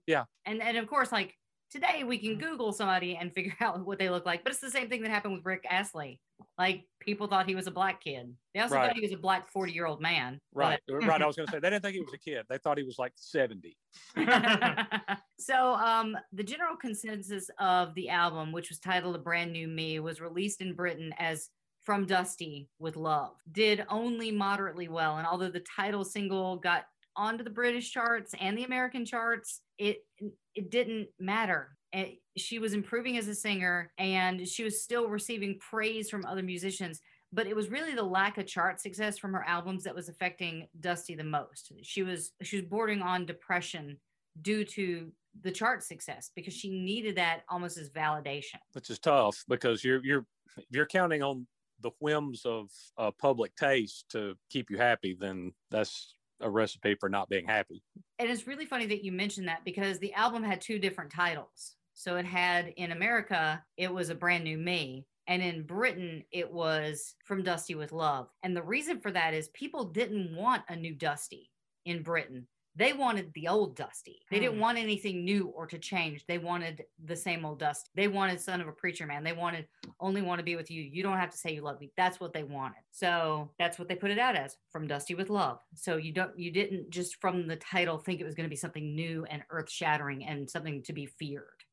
and 0.46 0.62
and 0.64 0.78
of 0.78 0.88
course, 0.88 1.12
like 1.12 1.38
today 1.70 2.04
we 2.04 2.18
can 2.18 2.38
Google 2.40 2.74
somebody 2.74 3.16
and 3.18 3.32
figure 3.36 3.56
out 3.60 3.86
what 3.86 4.00
they 4.00 4.10
look 4.10 4.26
like, 4.26 4.44
but 4.44 4.52
it's 4.52 4.62
the 4.62 4.72
same 4.72 4.90
thing 4.90 5.02
that 5.04 5.12
happened 5.12 5.36
with 5.36 5.46
Rick 5.46 5.66
Astley. 5.70 6.20
Like 6.58 6.86
people 7.00 7.28
thought 7.28 7.48
he 7.48 7.56
was 7.56 7.68
a 7.68 7.72
black 7.72 8.04
kid. 8.04 8.36
They 8.54 8.60
also 8.60 8.76
Right. 8.76 8.88
thought 8.88 8.96
he 8.96 9.02
was 9.02 9.12
a 9.14 9.18
black 9.18 9.50
forty 9.52 9.72
year 9.72 9.86
old 9.86 10.02
man. 10.02 10.40
Right. 10.54 10.80
right. 10.90 11.22
I 11.22 11.26
was 11.26 11.36
going 11.36 11.48
to 11.48 11.52
say, 11.52 11.60
they 11.60 11.70
didn't 11.70 11.82
think 11.84 11.96
he 11.96 12.02
was 12.02 12.14
a 12.14 12.18
kid. 12.18 12.46
They 12.50 12.58
thought 12.58 12.78
he 12.78 12.84
was 12.84 13.00
like 13.00 13.14
70. 13.16 13.76
so 15.40 15.74
um 15.74 16.16
the 16.32 16.44
general 16.44 16.76
consensus 16.76 17.50
of 17.60 17.94
the 17.96 18.10
album 18.10 18.52
which 18.52 18.70
was 18.70 18.80
titled 18.80 19.16
a 19.16 19.20
brand 19.20 19.52
new 19.52 19.68
me 19.68 20.00
was 20.00 20.22
released 20.22 20.62
in 20.62 20.74
britain 20.74 21.14
as 21.18 21.50
from 21.84 22.06
dusty 22.06 22.70
with 22.80 22.96
love 22.96 23.36
did 23.52 23.84
only 23.90 24.32
moderately 24.32 24.88
well 24.88 25.18
and 25.18 25.28
although 25.28 25.50
the 25.50 25.64
title 25.76 26.06
single 26.06 26.58
got 26.58 26.86
onto 27.16 27.44
the 27.44 27.50
british 27.50 27.92
charts 27.92 28.34
and 28.40 28.58
the 28.58 28.64
american 28.64 29.04
charts 29.06 29.62
it 29.78 30.06
it 30.56 30.70
didn't 30.70 31.08
matter 31.20 31.76
It- 31.94 32.20
she 32.38 32.60
was 32.60 32.74
improving 32.74 33.18
as 33.18 33.28
a 33.28 33.36
singer 33.36 33.92
and 33.98 34.48
she 34.48 34.64
was 34.64 34.82
still 34.82 35.10
receiving 35.10 35.60
praise 35.60 36.10
from 36.10 36.26
other 36.26 36.44
musicians 36.44 37.02
but 37.34 37.48
it 37.48 37.56
was 37.56 37.70
really 37.70 37.94
the 37.94 38.04
lack 38.04 38.38
of 38.38 38.46
chart 38.46 38.80
success 38.80 39.18
from 39.18 39.34
her 39.34 39.44
albums 39.44 39.84
that 39.84 39.94
was 39.96 40.08
affecting 40.08 40.68
dusty 40.80 41.14
the 41.16 41.24
most 41.24 41.74
she 41.82 42.04
was 42.04 42.32
she 42.42 42.56
was 42.58 42.66
bordering 42.66 43.02
on 43.02 43.26
depression 43.26 43.98
due 44.42 44.64
to 44.64 45.12
the 45.42 45.52
chart 45.52 45.84
success 45.84 46.32
because 46.36 46.54
she 46.54 46.70
needed 46.70 47.16
that 47.16 47.42
almost 47.50 47.78
as 47.78 47.90
validation. 47.90 48.60
which 48.74 48.90
is 48.90 49.00
tough 49.00 49.44
because 49.48 49.84
you're 49.84 50.04
you're 50.04 50.26
you're 50.70 50.86
counting 50.86 51.22
on 51.24 51.48
the 51.82 51.92
whims 52.00 52.46
of 52.46 52.70
uh, 52.98 53.12
public 53.20 53.56
taste 53.56 54.06
to 54.12 54.36
keep 54.50 54.70
you 54.70 54.78
happy. 54.78 55.18
Then 55.20 55.52
that's 55.72 56.14
a 56.40 56.50
recipe 56.50 56.96
for 56.96 57.10
not 57.10 57.30
being 57.30 57.46
happy. 57.46 57.84
And 58.20 58.30
it's 58.30 58.46
really 58.48 58.66
funny 58.66 58.86
that 58.88 59.04
you 59.04 59.12
mentioned 59.12 59.48
that 59.48 59.64
because 59.66 60.00
the 60.00 60.14
album 60.14 60.44
had 60.44 60.62
two 60.62 60.80
different 60.80 61.12
titles. 61.12 61.76
So 62.02 62.16
it 62.16 62.26
had 62.26 62.74
in 62.78 62.92
America, 62.92 63.64
it 63.78 63.94
was 63.94 64.10
a 64.10 64.16
brand 64.16 64.44
new 64.44 64.58
me. 64.58 65.06
And 65.28 65.40
in 65.44 65.62
Britain, 65.62 66.24
it 66.32 66.52
was 66.52 67.14
From 67.26 67.44
Dusty 67.44 67.76
with 67.76 67.92
Love. 67.92 68.28
And 68.42 68.58
the 68.58 68.64
reason 68.64 69.00
for 69.00 69.12
that 69.12 69.36
is 69.36 69.50
people 69.50 69.86
didn't 69.86 70.36
want 70.36 70.64
a 70.68 70.76
new 70.76 70.96
Dusty 70.96 71.52
in 71.86 72.02
Britain. 72.02 72.48
They 72.76 72.94
wanted 72.94 73.32
the 73.36 73.50
old 73.50 73.76
Dusty. 73.76 74.26
They 74.32 74.40
didn't 74.40 74.56
Hmm. 74.56 74.62
want 74.62 74.78
anything 74.80 75.24
new 75.24 75.50
or 75.50 75.68
to 75.68 75.78
change. 75.78 76.26
They 76.26 76.40
wanted 76.40 76.86
the 77.06 77.16
same 77.16 77.46
old 77.46 77.60
Dusty. 77.60 77.92
They 77.94 78.08
wanted 78.08 78.42
Son 78.42 78.62
of 78.62 78.68
a 78.68 78.72
Preacher 78.72 79.06
Man. 79.06 79.24
They 79.24 79.34
wanted 79.34 79.68
only 80.00 80.24
want 80.24 80.40
to 80.40 80.44
be 80.44 80.56
with 80.56 80.72
you. 80.72 80.82
You 80.82 81.04
don't 81.04 81.20
have 81.20 81.30
to 81.30 81.38
say 81.38 81.54
you 81.54 81.62
love 81.62 81.80
me. 81.80 81.92
That's 81.98 82.20
what 82.20 82.34
they 82.34 82.44
wanted. 82.44 82.82
So 82.90 83.52
that's 83.60 83.78
what 83.78 83.88
they 83.88 83.96
put 83.96 84.10
it 84.10 84.18
out 84.18 84.36
as 84.36 84.58
from 84.72 84.88
Dusty 84.88 85.14
with 85.14 85.30
Love. 85.30 85.60
So 85.76 85.98
you 85.98 86.14
don't 86.14 86.36
you 86.40 86.50
didn't 86.50 86.90
just 86.90 87.22
from 87.22 87.46
the 87.46 87.58
title 87.58 88.00
think 88.00 88.20
it 88.20 88.26
was 88.26 88.34
going 88.34 88.48
to 88.48 88.50
be 88.50 88.56
something 88.56 88.96
new 88.96 89.24
and 89.26 89.44
earth 89.52 89.70
shattering 89.70 90.26
and 90.26 90.50
something 90.50 90.82
to 90.82 90.94
be 90.94 91.06
feared. 91.06 91.64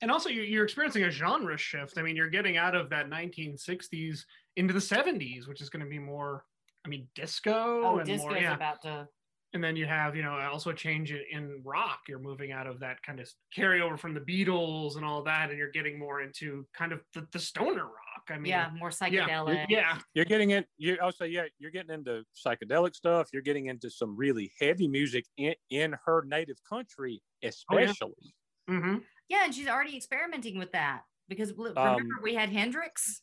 And 0.00 0.10
also, 0.10 0.28
you're, 0.28 0.44
you're 0.44 0.64
experiencing 0.64 1.04
a 1.04 1.10
genre 1.10 1.56
shift. 1.56 1.98
I 1.98 2.02
mean, 2.02 2.16
you're 2.16 2.30
getting 2.30 2.56
out 2.56 2.74
of 2.74 2.90
that 2.90 3.08
1960s 3.08 4.24
into 4.56 4.72
the 4.74 4.80
70s, 4.80 5.48
which 5.48 5.60
is 5.60 5.70
going 5.70 5.84
to 5.84 5.88
be 5.90 5.98
more, 5.98 6.44
I 6.84 6.88
mean, 6.88 7.08
disco 7.14 7.82
Oh, 7.84 7.98
and 7.98 8.06
disco 8.06 8.28
more, 8.28 8.36
is 8.36 8.42
yeah. 8.42 8.54
about 8.54 8.82
to 8.82 9.08
And 9.54 9.62
then 9.62 9.76
you 9.76 9.86
have, 9.86 10.16
you 10.16 10.22
know, 10.22 10.38
also 10.38 10.70
a 10.70 10.74
change 10.74 11.12
in, 11.12 11.22
in 11.30 11.62
rock. 11.64 12.00
You're 12.08 12.18
moving 12.18 12.52
out 12.52 12.66
of 12.66 12.80
that 12.80 13.02
kind 13.02 13.20
of 13.20 13.30
carryover 13.56 13.98
from 13.98 14.14
the 14.14 14.20
Beatles 14.20 14.96
and 14.96 15.04
all 15.04 15.22
that, 15.24 15.50
and 15.50 15.58
you're 15.58 15.70
getting 15.70 15.98
more 15.98 16.22
into 16.22 16.66
kind 16.72 16.92
of 16.92 17.00
the, 17.14 17.26
the 17.32 17.38
stoner 17.38 17.84
rock. 17.84 18.22
I 18.30 18.38
mean, 18.38 18.50
yeah 18.50 18.70
more 18.78 18.90
psychedelic. 18.90 19.66
yeah, 19.68 19.98
You're 20.14 20.24
getting 20.24 20.50
in. 20.50 20.64
You 20.78 20.96
also 21.02 21.24
yeah, 21.24 21.46
you're 21.58 21.70
getting 21.70 21.92
into 21.92 22.24
psychedelic 22.46 22.94
stuff. 22.94 23.28
You're 23.32 23.42
getting 23.42 23.66
into 23.66 23.90
some 23.90 24.16
really 24.16 24.52
heavy 24.60 24.88
music 24.88 25.24
in 25.36 25.54
in 25.70 25.96
her 26.06 26.22
native 26.24 26.56
country, 26.68 27.22
Oh, 27.44 27.48
especially. 27.48 28.34
hmm 28.68 28.98
Yeah, 29.32 29.44
and 29.46 29.54
she's 29.54 29.66
already 29.66 29.96
experimenting 29.96 30.58
with 30.58 30.72
that 30.72 31.04
because 31.26 31.52
l- 31.58 31.68
Um, 31.78 31.96
remember 31.96 32.16
we 32.22 32.34
had 32.34 32.50
Hendrix. 32.50 33.22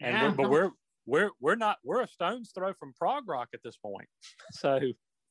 And 0.00 0.14
Yeah. 0.14 0.28
we're, 0.28 0.34
but 0.36 0.50
we're 0.50 0.70
we're 1.06 1.30
we're 1.40 1.56
not 1.56 1.78
we're 1.82 2.02
a 2.02 2.06
stone's 2.06 2.52
throw 2.54 2.72
from 2.72 2.92
prog 2.96 3.28
rock 3.28 3.48
at 3.52 3.60
this 3.64 3.76
point. 3.76 4.08
So 4.52 4.78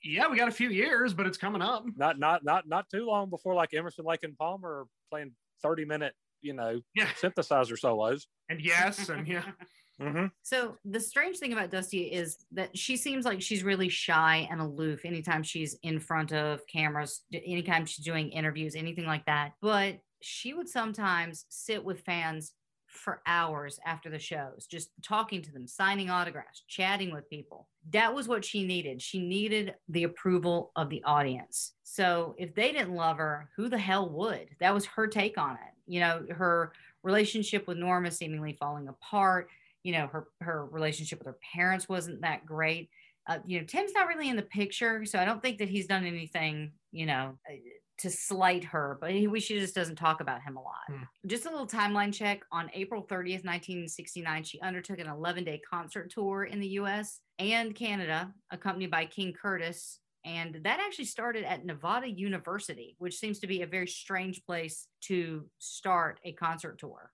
yeah, 0.04 0.28
we 0.28 0.36
got 0.38 0.50
a 0.50 0.52
few 0.52 0.70
years, 0.70 1.14
but 1.14 1.26
it's 1.26 1.38
coming 1.38 1.62
up. 1.62 1.86
not 1.96 2.20
not 2.20 2.44
not 2.44 2.68
not 2.68 2.90
too 2.90 3.06
long 3.06 3.30
before 3.30 3.54
like 3.56 3.74
Emerson 3.74 4.04
Lake 4.04 4.24
and 4.24 4.38
Palmer 4.38 4.82
are 4.82 4.86
playing 5.10 5.32
30 5.64 5.86
minute 5.86 6.14
you 6.42 6.54
know, 6.54 6.82
Yeah. 6.94 7.08
synthesizer 7.14 7.80
solos. 7.80 8.28
And 8.50 8.60
yes, 8.62 9.08
and 9.10 9.26
yeah. 9.28 9.44
Mm-hmm. 10.02 10.28
So 10.44 10.78
the 10.86 11.00
strange 11.00 11.38
thing 11.38 11.54
about 11.54 11.72
Dusty 11.72 12.04
is 12.04 12.46
that 12.52 12.78
she 12.78 12.98
seems 12.98 13.26
like 13.26 13.42
she's 13.42 13.64
really 13.64 13.90
shy 13.90 14.48
and 14.52 14.62
aloof 14.62 15.06
anytime 15.06 15.44
she's 15.44 15.76
in 15.84 16.00
front 16.00 16.32
of 16.34 16.66
cameras, 16.68 17.22
anytime 17.34 17.86
she's 17.86 18.06
doing 18.06 18.30
interviews, 18.30 18.76
anything 18.76 19.06
like 19.06 19.26
that. 19.26 19.54
But 19.62 20.00
she 20.22 20.54
would 20.54 20.70
sometimes 20.70 21.46
sit 21.50 21.84
with 21.84 22.02
fans 22.02 22.54
for 22.88 23.22
hours 23.28 23.80
after 23.86 24.10
the 24.10 24.20
shows, 24.20 24.66
just 24.70 24.90
talking 25.04 25.42
to 25.42 25.52
them, 25.52 25.68
signing 25.68 26.10
autographs, 26.10 26.64
chatting 26.68 27.14
with 27.14 27.30
people. 27.30 27.68
That 27.92 28.14
was 28.14 28.28
what 28.28 28.44
she 28.44 28.66
needed. 28.66 29.02
She 29.02 29.20
needed 29.20 29.76
the 29.90 30.04
approval 30.04 30.72
of 30.76 30.90
the 30.90 31.04
audience. 31.04 31.74
So 31.84 32.36
if 32.38 32.56
they 32.56 32.72
didn't 32.72 32.96
love 32.96 33.18
her, 33.18 33.50
who 33.56 33.70
the 33.70 33.78
hell 33.78 34.10
would? 34.10 34.50
That 34.60 34.74
was 34.74 34.86
her 34.88 35.08
take 35.08 35.38
on 35.38 35.54
it. 35.54 35.74
You 35.86 36.00
know, 36.02 36.26
her 36.32 36.72
relationship 37.04 37.68
with 37.68 37.78
Norma 37.78 38.12
seemingly 38.12 38.58
falling 38.60 38.88
apart 38.88 39.50
you 39.88 39.94
know 39.94 40.08
her 40.08 40.28
her 40.42 40.66
relationship 40.66 41.18
with 41.20 41.28
her 41.28 41.38
parents 41.56 41.88
wasn't 41.88 42.22
that 42.22 42.46
great. 42.46 42.90
Uh, 43.26 43.40
you 43.46 43.60
know 43.60 43.66
tim's 43.66 43.94
not 43.94 44.08
really 44.08 44.30
in 44.30 44.38
the 44.38 44.42
picture 44.42 45.04
so 45.04 45.20
i 45.20 45.26
don't 45.26 45.42
think 45.42 45.58
that 45.58 45.68
he's 45.68 45.86
done 45.86 46.06
anything 46.06 46.72
you 46.94 47.06
know 47.06 47.38
uh, 47.50 47.56
to 47.98 48.10
slight 48.10 48.64
her 48.64 48.98
but 49.02 49.12
he, 49.12 49.28
she 49.42 49.60
just 49.60 49.76
doesn't 49.76 49.98
talk 49.98 50.22
about 50.22 50.42
him 50.42 50.56
a 50.56 50.62
lot. 50.62 50.76
Hmm. 50.90 51.04
just 51.26 51.46
a 51.46 51.50
little 51.50 51.68
timeline 51.68 52.14
check. 52.14 52.42
On 52.54 52.72
april 52.74 53.02
30th 53.02 53.44
1969 53.44 54.44
she 54.44 54.62
undertook 54.62 55.00
an 55.00 55.08
11-day 55.08 55.62
concert 55.70 56.10
tour 56.10 56.46
in 56.46 56.62
the 56.62 56.68
us 56.70 57.20
and 57.38 57.76
canada 57.76 58.34
accompanied 58.52 58.92
by 58.92 59.06
king 59.06 59.34
curtis 59.34 60.00
and 60.24 60.60
that 60.64 60.80
actually 60.80 61.06
started 61.06 61.44
at 61.44 61.66
nevada 61.66 62.10
university 62.10 62.96
which 63.00 63.18
seems 63.18 63.40
to 63.40 63.48
be 63.48 63.62
a 63.62 63.68
very 63.68 63.88
strange 63.88 64.46
place 64.46 64.88
to 65.02 65.46
start 65.60 66.22
a 66.24 66.32
concert 66.32 66.80
tour 66.80 67.12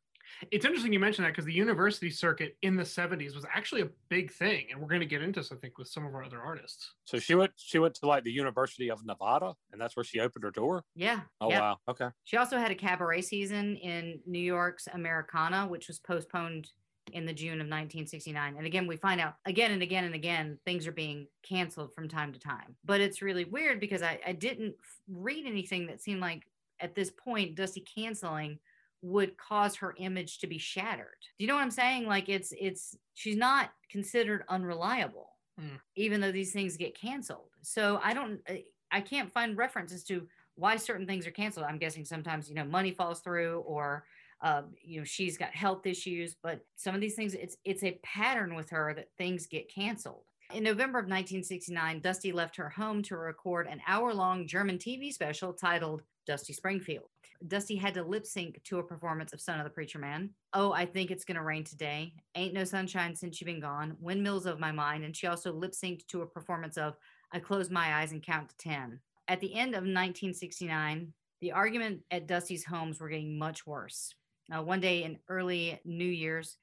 It's 0.52 0.66
interesting 0.66 0.94
you 0.94 1.00
mentioned 1.00 1.26
that 1.26 1.32
because 1.32 1.46
the 1.46 1.54
university 1.54 2.10
circuit 2.10 2.58
in 2.62 2.76
the 2.76 2.84
70s 2.84 3.36
was 3.36 3.46
actually 3.54 3.82
a 3.82 3.90
big 4.10 4.32
thing. 4.32 4.68
And 4.72 4.82
we're 4.82 4.88
going 4.88 5.02
to 5.02 5.06
get 5.06 5.22
into 5.22 5.40
this, 5.40 5.52
I 5.52 5.56
think, 5.56 5.78
with 5.78 5.88
some 5.88 6.06
of 6.06 6.14
our 6.14 6.24
other 6.24 6.42
artists. 6.42 6.94
So 7.06 7.20
she 7.20 7.36
went 7.36 7.52
she 7.56 7.80
went 7.80 7.96
to 7.96 8.08
like 8.08 8.24
the 8.24 8.32
University 8.32 8.90
of 8.90 9.06
Nevada, 9.06 9.54
and 9.72 9.82
that's 9.82 9.96
where 9.96 10.04
she 10.04 10.20
opened 10.20 10.44
her 10.44 10.52
door. 10.52 10.84
yeah 10.96 11.22
Oh 11.42 11.50
yep. 11.50 11.62
wow, 11.62 11.78
okay. 11.90 12.10
She 12.24 12.38
also 12.38 12.58
had 12.58 12.72
a 12.72 12.76
cabaret 12.76 13.22
season 13.22 13.76
in 13.78 14.20
New 14.26 14.40
York's 14.40 14.88
Americana, 14.94 15.68
which 15.68 15.88
was 15.88 16.00
postponed 16.00 16.70
in 17.12 17.26
the 17.26 17.34
June 17.34 17.60
of 17.60 17.68
1969. 17.68 18.56
And 18.58 18.66
again, 18.66 18.88
we 18.88 18.96
find 18.96 19.20
out 19.20 19.36
again 19.46 19.72
and 19.72 19.82
again 19.82 20.06
and 20.06 20.16
again 20.16 20.58
things 20.66 20.88
are 20.88 20.94
being 20.94 21.28
canceled 21.48 21.94
from 21.94 22.08
time 22.08 22.32
to 22.34 22.40
time. 22.40 22.76
But 22.86 23.02
it's 23.02 23.22
really 23.22 23.46
weird 23.46 23.80
because 23.80 24.02
I, 24.02 24.20
I 24.26 24.32
didn't 24.34 24.76
read 25.10 25.46
anything 25.46 25.88
that 25.88 26.02
seemed 26.02 26.22
like 26.22 26.44
at 26.80 26.96
this 26.96 27.12
point 27.12 27.56
Dusty 27.56 27.82
canceling 27.82 28.60
would 29.04 29.38
cause 29.38 29.76
her 29.76 29.94
image 29.98 30.40
to 30.40 30.48
be 30.48 30.58
shattered. 30.58 31.20
Do 31.38 31.44
you 31.44 31.48
know 31.48 31.56
what 31.56 31.62
I'm 31.62 31.70
saying? 31.72 32.08
Like 32.08 32.30
it's 32.30 32.54
it's 32.60 32.96
she's 33.14 33.36
not 33.36 33.72
considered 33.92 34.44
unreliable, 34.50 35.30
Mm. 35.62 35.80
even 35.96 36.20
though 36.20 36.32
these 36.32 36.52
things 36.52 36.78
get 36.78 37.00
canceled. 37.00 37.52
So 37.62 38.00
I 38.02 38.16
don't 38.16 38.42
I- 38.50 38.66
I 38.92 39.02
can't 39.02 39.32
find 39.32 39.56
references 39.58 40.04
to 40.06 40.28
why 40.56 40.78
certain 40.78 41.06
things 41.06 41.28
are 41.28 41.32
canceled. 41.32 41.66
I'm 41.68 41.78
guessing 41.80 42.06
sometimes 42.06 42.48
you 42.50 42.56
know 42.56 42.64
money 42.66 42.92
falls 42.92 43.20
through 43.22 43.60
or 43.68 44.06
uh, 44.42 44.64
you 44.82 45.00
know 45.00 45.04
she's 45.06 45.38
got 45.38 45.54
health 45.54 45.86
issues, 45.86 46.36
but 46.42 46.66
some 46.76 46.96
of 46.96 47.02
these 47.02 47.16
things 47.16 47.34
it's 47.34 47.58
it's 47.66 47.84
a 47.84 48.00
pattern 48.04 48.56
with 48.56 48.70
her 48.70 48.94
that 48.96 49.10
things 49.18 49.46
get 49.48 49.70
canceled. 49.74 50.24
In 50.54 50.64
November 50.64 51.00
of 51.00 51.06
1969, 51.06 52.00
Dusty 52.02 52.32
left 52.32 52.56
her 52.58 52.70
home 52.70 53.02
to 53.04 53.18
record 53.18 53.68
an 53.68 53.82
hour-long 53.88 54.46
German 54.48 54.78
TV 54.78 55.12
special 55.12 55.54
titled 55.54 56.04
Dusty 56.26 56.54
Springfield. 56.54 57.06
Dusty 57.48 57.76
had 57.76 57.94
to 57.96 58.04
lip 58.04 58.26
sync 58.26 58.62
to 58.64 58.80
a 58.80 58.84
performance 58.84 59.34
of 59.34 59.42
Son 59.42 59.60
of 59.60 59.66
the 59.66 59.70
Preacher 59.70 60.00
Man. 60.00 60.30
Oh, 60.54 60.72
I 60.72 60.86
think 60.86 61.12
it's 61.12 61.26
gonna 61.26 61.44
rain 61.44 61.64
today. 61.64 62.14
Ain't 62.36 62.54
no 62.54 62.64
sunshine 62.64 63.16
since 63.16 63.40
you've 63.40 63.48
been 63.48 63.60
gone. 63.60 63.98
Windmills 64.00 64.46
of 64.46 64.60
my 64.60 64.72
mind, 64.72 65.04
and 65.04 65.16
she 65.16 65.28
also 65.28 65.52
lip 65.52 65.74
synced 65.74 66.08
to 66.08 66.22
a 66.22 66.28
performance 66.28 66.78
of 66.78 66.96
I 67.32 67.40
close 67.40 67.70
my 67.70 67.96
eyes 67.96 68.12
and 68.12 68.24
count 68.24 68.50
to 68.50 68.58
ten. 68.58 69.00
At 69.28 69.40
the 69.40 69.54
end 69.54 69.70
of 69.70 69.84
1969, 69.84 71.14
the 71.42 71.52
argument 71.52 72.02
at 72.12 72.28
Dusty's 72.28 72.64
homes 72.64 73.00
were 73.00 73.10
getting 73.10 73.38
much 73.38 73.66
worse. 73.66 74.14
Uh, 74.54 74.62
one 74.62 74.80
day 74.80 75.04
in 75.04 75.20
early 75.30 75.80
New 75.86 76.06
Year's, 76.06 76.58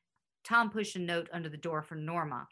Tom 0.45 0.71
pushed 0.71 0.97
a 0.97 0.99
note 0.99 1.29
under 1.33 1.49
the 1.49 1.57
door 1.57 1.83
for 1.83 1.95
Norma. 1.95 2.47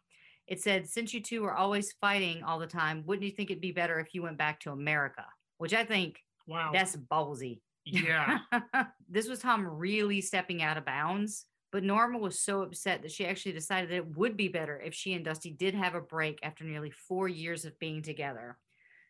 It 0.47 0.61
said, 0.61 0.89
Since 0.89 1.13
you 1.13 1.23
two 1.23 1.45
are 1.45 1.55
always 1.55 1.93
fighting 2.01 2.43
all 2.43 2.59
the 2.59 2.67
time, 2.67 3.03
wouldn't 3.07 3.25
you 3.25 3.31
think 3.31 3.51
it'd 3.51 3.61
be 3.61 3.73
better 3.73 4.01
if 4.01 4.15
you 4.15 4.23
went 4.23 4.39
back 4.39 4.61
to 4.61 4.73
America? 4.73 5.25
Which 5.59 5.75
I 5.75 5.85
think 5.85 6.23
Wow. 6.49 6.71
that's 6.73 6.97
ballsy. 6.97 7.61
yeah. 7.85 8.39
this 9.09 9.29
was 9.29 9.39
Tom 9.41 9.67
really 9.67 10.21
stepping 10.21 10.63
out 10.63 10.77
of 10.77 10.85
bounds. 10.85 11.45
But 11.71 11.85
Norma 11.85 12.19
was 12.19 12.41
so 12.41 12.63
upset 12.63 13.03
that 13.03 13.13
she 13.13 13.27
actually 13.27 13.53
decided 13.53 13.91
that 13.91 13.97
it 13.97 14.17
would 14.17 14.39
be 14.39 14.49
better 14.49 14.81
if 14.81 14.95
she 14.95 15.13
and 15.13 15.25
Dusty 15.25 15.51
did 15.51 15.75
have 15.75 15.95
a 15.95 16.01
break 16.01 16.39
after 16.43 16.65
nearly 16.65 16.91
four 16.91 17.29
years 17.29 17.67
of 17.67 17.79
being 17.79 18.01
together. 18.01 18.57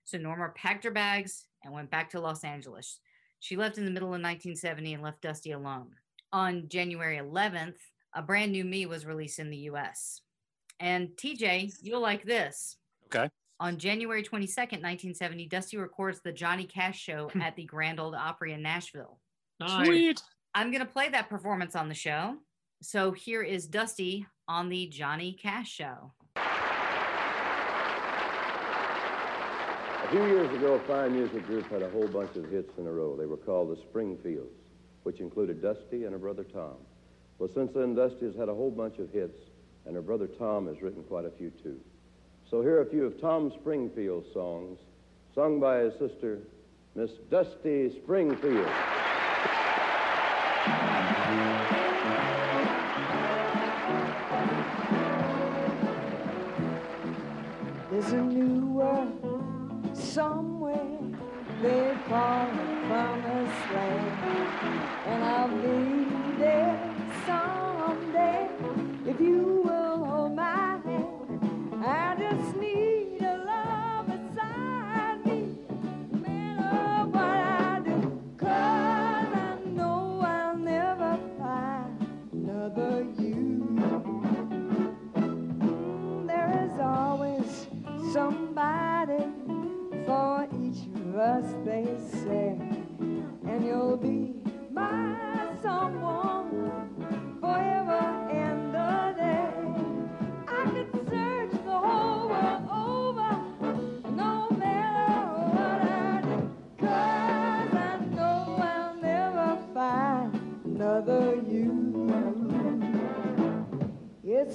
So 0.04 0.18
Norma 0.18 0.48
packed 0.56 0.84
her 0.84 0.90
bags 0.90 1.46
and 1.62 1.72
went 1.72 1.90
back 1.90 2.10
to 2.10 2.20
Los 2.20 2.42
Angeles. 2.42 2.98
She 3.38 3.56
left 3.56 3.78
in 3.78 3.84
the 3.84 3.90
middle 3.92 4.08
of 4.08 4.20
1970 4.20 4.94
and 4.94 5.02
left 5.02 5.22
Dusty 5.22 5.52
alone. 5.52 5.90
On 6.32 6.68
January 6.68 7.18
11th, 7.18 7.76
a 8.14 8.22
brand 8.22 8.50
new 8.50 8.64
Me 8.64 8.86
was 8.86 9.06
released 9.06 9.38
in 9.38 9.50
the 9.50 9.68
US. 9.70 10.22
And 10.80 11.10
TJ, 11.10 11.74
you'll 11.82 12.00
like 12.00 12.24
this. 12.24 12.76
Okay. 13.06 13.30
On 13.60 13.76
January 13.76 14.22
22nd, 14.22 14.82
1970, 14.82 15.46
Dusty 15.46 15.78
records 15.78 16.20
the 16.20 16.30
Johnny 16.30 16.64
Cash 16.64 17.00
show 17.00 17.28
hmm. 17.32 17.40
at 17.40 17.56
the 17.56 17.64
Grand 17.64 17.98
Ole 17.98 18.14
Opry 18.14 18.52
in 18.52 18.62
Nashville. 18.62 19.18
Nice. 19.58 19.86
Sweet. 19.86 20.22
I'm 20.54 20.70
going 20.70 20.84
to 20.84 20.90
play 20.90 21.08
that 21.08 21.28
performance 21.28 21.74
on 21.74 21.88
the 21.88 21.94
show. 21.94 22.36
So 22.82 23.10
here 23.10 23.42
is 23.42 23.66
Dusty 23.66 24.24
on 24.46 24.68
the 24.68 24.86
Johnny 24.86 25.32
Cash 25.32 25.68
show. 25.70 26.12
A 29.96 30.10
few 30.10 30.24
years 30.26 30.54
ago, 30.56 30.74
a 30.74 30.78
fine 30.86 31.12
music 31.12 31.44
group 31.46 31.68
had 31.68 31.82
a 31.82 31.90
whole 31.90 32.06
bunch 32.06 32.36
of 32.36 32.48
hits 32.48 32.78
in 32.78 32.86
a 32.86 32.92
row. 32.92 33.16
They 33.16 33.26
were 33.26 33.36
called 33.36 33.76
the 33.76 33.82
Springfields, 33.82 34.54
which 35.02 35.18
included 35.18 35.60
Dusty 35.60 36.04
and 36.04 36.12
her 36.12 36.18
brother 36.18 36.44
Tom. 36.44 36.76
Well, 37.38 37.50
since 37.52 37.72
then, 37.74 37.96
Dusty 37.96 38.26
has 38.26 38.36
had 38.36 38.48
a 38.48 38.54
whole 38.54 38.70
bunch 38.70 38.98
of 38.98 39.10
hits, 39.10 39.38
and 39.84 39.96
her 39.96 40.02
brother 40.02 40.28
Tom 40.28 40.68
has 40.68 40.80
written 40.80 41.02
quite 41.02 41.24
a 41.24 41.30
few 41.30 41.50
too. 41.50 41.80
So 42.50 42.62
here 42.62 42.76
are 42.76 42.80
a 42.80 42.86
few 42.86 43.04
of 43.04 43.20
Tom 43.20 43.52
Springfield's 43.60 44.32
songs, 44.32 44.78
sung 45.34 45.60
by 45.60 45.80
his 45.80 45.92
sister, 45.98 46.38
Miss 46.94 47.10
Dusty 47.30 47.90
Springfield. 47.90 48.66
There's 57.90 58.12
a 58.12 58.22
new 58.22 58.66
world 58.68 59.90
somewhere. 59.94 60.98
They 61.60 61.98
call 62.08 62.46
it 62.46 62.86
promised 62.86 63.70
land, 63.74 64.50
and 65.04 65.24
I'll 65.24 65.48
be 65.48 66.38
there 66.38 66.94
someday. 67.26 68.48
If 69.04 69.20
you 69.20 69.67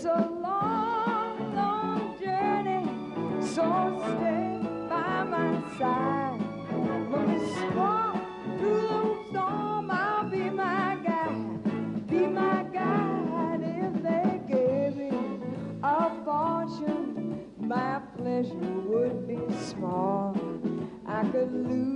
It's 0.05 0.11
a 0.11 0.29
long, 0.41 1.55
long 1.55 2.19
journey, 2.21 2.83
so 3.41 3.63
stay 4.03 4.59
by 4.89 5.23
my 5.23 5.63
side. 5.77 6.41
Through 8.59 8.89
the 8.97 9.29
storm, 9.29 9.89
I'll 9.89 10.29
be 10.29 10.49
my 10.49 10.97
guide, 11.05 12.07
be 12.07 12.27
my 12.27 12.63
guide. 12.63 13.61
If 13.63 14.03
they 14.03 14.41
gave 14.45 14.97
me 14.97 15.11
a 15.81 16.11
fortune, 16.25 17.47
my 17.59 18.01
pleasure 18.17 18.73
would 18.89 19.25
be 19.25 19.39
small. 19.55 20.35
I 21.07 21.23
could 21.29 21.53
lose 21.53 21.92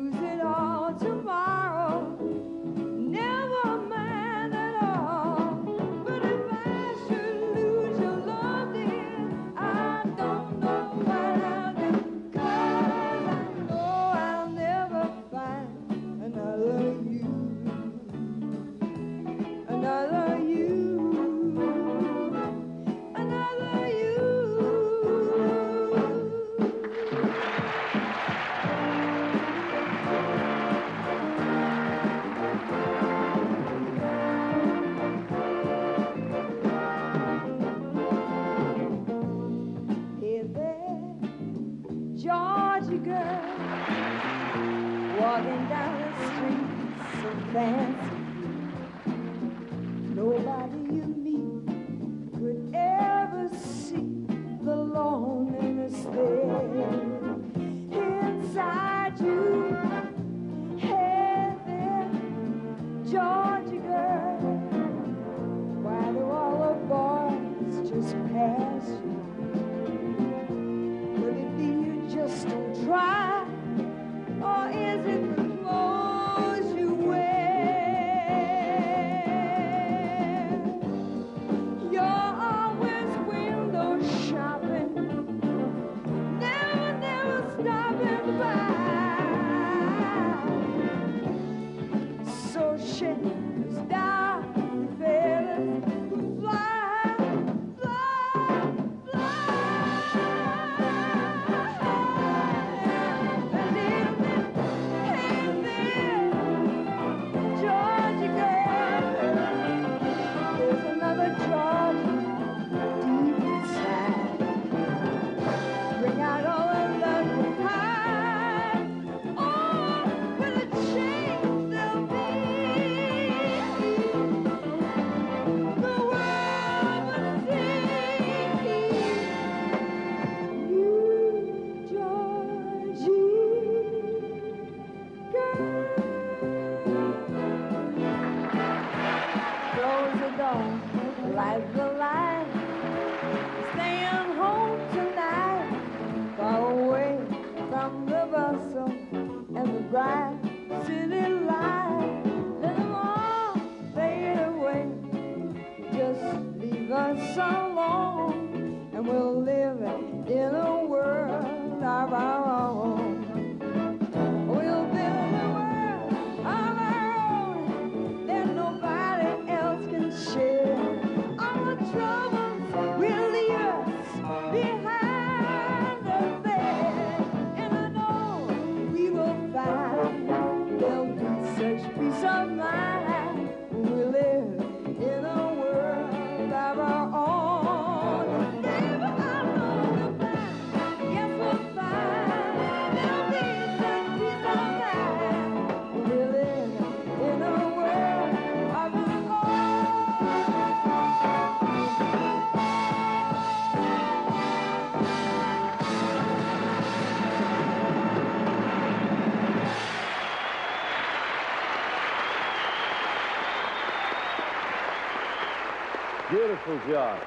job. 216.88 217.20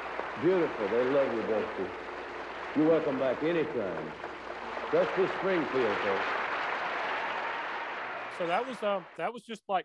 Beautiful. 0.43 0.89
They 0.89 1.05
love 1.05 1.33
you, 1.35 1.43
Dusty. 1.43 1.91
You're 2.77 2.89
welcome 2.89 3.19
back 3.19 3.43
anytime. 3.43 4.13
Dusty 4.93 5.27
Springfield, 5.39 5.97
folks. 5.99 6.25
So 8.39 8.47
that 8.47 8.67
was 8.67 8.83
uh, 8.83 9.01
that 9.19 9.33
was 9.33 9.43
just 9.43 9.63
like 9.69 9.85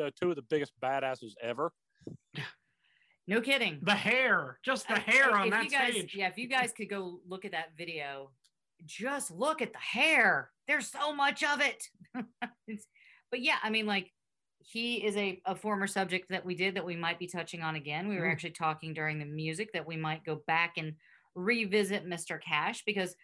uh, 0.00 0.10
two 0.20 0.30
of 0.30 0.36
the 0.36 0.42
biggest 0.42 0.72
badasses 0.82 1.32
ever. 1.40 1.72
No 3.28 3.40
kidding. 3.40 3.78
The 3.82 3.94
hair, 3.94 4.58
just 4.64 4.88
the 4.88 4.94
Uh, 4.94 5.00
hair 5.00 5.28
if 5.28 5.34
on 5.36 5.44
you 5.44 5.50
that 5.52 5.70
guys, 5.70 5.92
stage. 5.92 6.12
Yeah, 6.16 6.26
if 6.26 6.36
you 6.36 6.48
guys 6.48 6.72
could 6.72 6.90
go 6.90 7.20
look 7.28 7.44
at 7.44 7.52
that 7.52 7.68
video, 7.78 8.32
just 8.84 9.30
look 9.30 9.62
at 9.62 9.72
the 9.72 9.78
hair. 9.78 10.50
There's 10.66 10.90
so 10.90 11.14
much 11.14 11.44
of 11.44 11.60
it. 11.60 11.84
But 13.30 13.40
yeah, 13.40 13.58
I 13.62 13.70
mean, 13.70 13.86
like 13.86 14.10
he 14.72 15.04
is 15.04 15.16
a, 15.16 15.40
a 15.44 15.54
former 15.54 15.86
subject 15.86 16.30
that 16.30 16.44
we 16.46 16.54
did 16.54 16.76
that 16.76 16.84
we 16.84 16.96
might 16.96 17.18
be 17.18 17.26
touching 17.26 17.62
on 17.62 17.76
again. 17.76 18.08
We 18.08 18.16
were 18.16 18.26
Mhm. 18.26 18.32
actually 18.32 18.52
talking 18.52 18.94
during 18.94 19.18
the 19.18 19.26
music 19.26 19.72
that 19.74 19.86
we 19.86 19.96
might 19.96 20.24
go 20.24 20.36
back 20.46 20.78
and 20.78 20.96
revisit 21.34 22.06
Mr. 22.06 22.38
Cash 22.38 22.82
because 22.84 23.14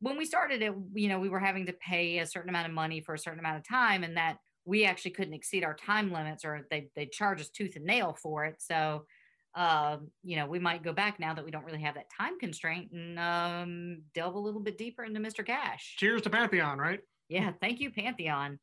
when 0.00 0.18
we 0.18 0.26
started 0.26 0.60
it, 0.60 0.74
you 0.92 1.08
know, 1.08 1.18
we 1.18 1.30
were 1.30 1.40
having 1.40 1.66
to 1.66 1.72
pay 1.72 2.18
a 2.18 2.26
certain 2.26 2.50
amount 2.50 2.68
of 2.68 2.74
money 2.74 3.00
for 3.00 3.14
a 3.14 3.18
certain 3.18 3.40
amount 3.40 3.56
of 3.56 3.66
time 3.66 4.04
and 4.04 4.16
that 4.18 4.38
we 4.66 4.84
actually 4.84 5.12
couldn't 5.12 5.32
exceed 5.32 5.64
our 5.64 5.74
time 5.74 6.12
limits 6.12 6.44
or 6.44 6.66
they 6.70 6.90
they 6.94 7.06
charge 7.06 7.40
us 7.40 7.48
tooth 7.48 7.76
and 7.76 7.86
nail 7.86 8.12
for 8.12 8.44
it. 8.44 8.60
So 8.60 9.06
um, 9.54 10.12
you 10.22 10.36
know, 10.36 10.46
we 10.46 10.58
might 10.60 10.84
go 10.84 10.92
back 10.92 11.18
now 11.18 11.34
that 11.34 11.44
we 11.44 11.50
don't 11.50 11.64
really 11.64 11.80
have 11.80 11.94
that 11.94 12.10
time 12.16 12.38
constraint 12.38 12.92
and 12.92 13.18
um, 13.18 14.02
delve 14.14 14.34
a 14.34 14.38
little 14.38 14.60
bit 14.60 14.78
deeper 14.78 15.02
into 15.02 15.18
Mr. 15.18 15.44
Cash. 15.44 15.96
Cheers 15.98 16.22
to 16.22 16.30
Pantheon, 16.30 16.78
right? 16.78 17.00
Yeah, 17.28 17.52
thank 17.60 17.80
you, 17.80 17.90
Pantheon. 17.90 18.60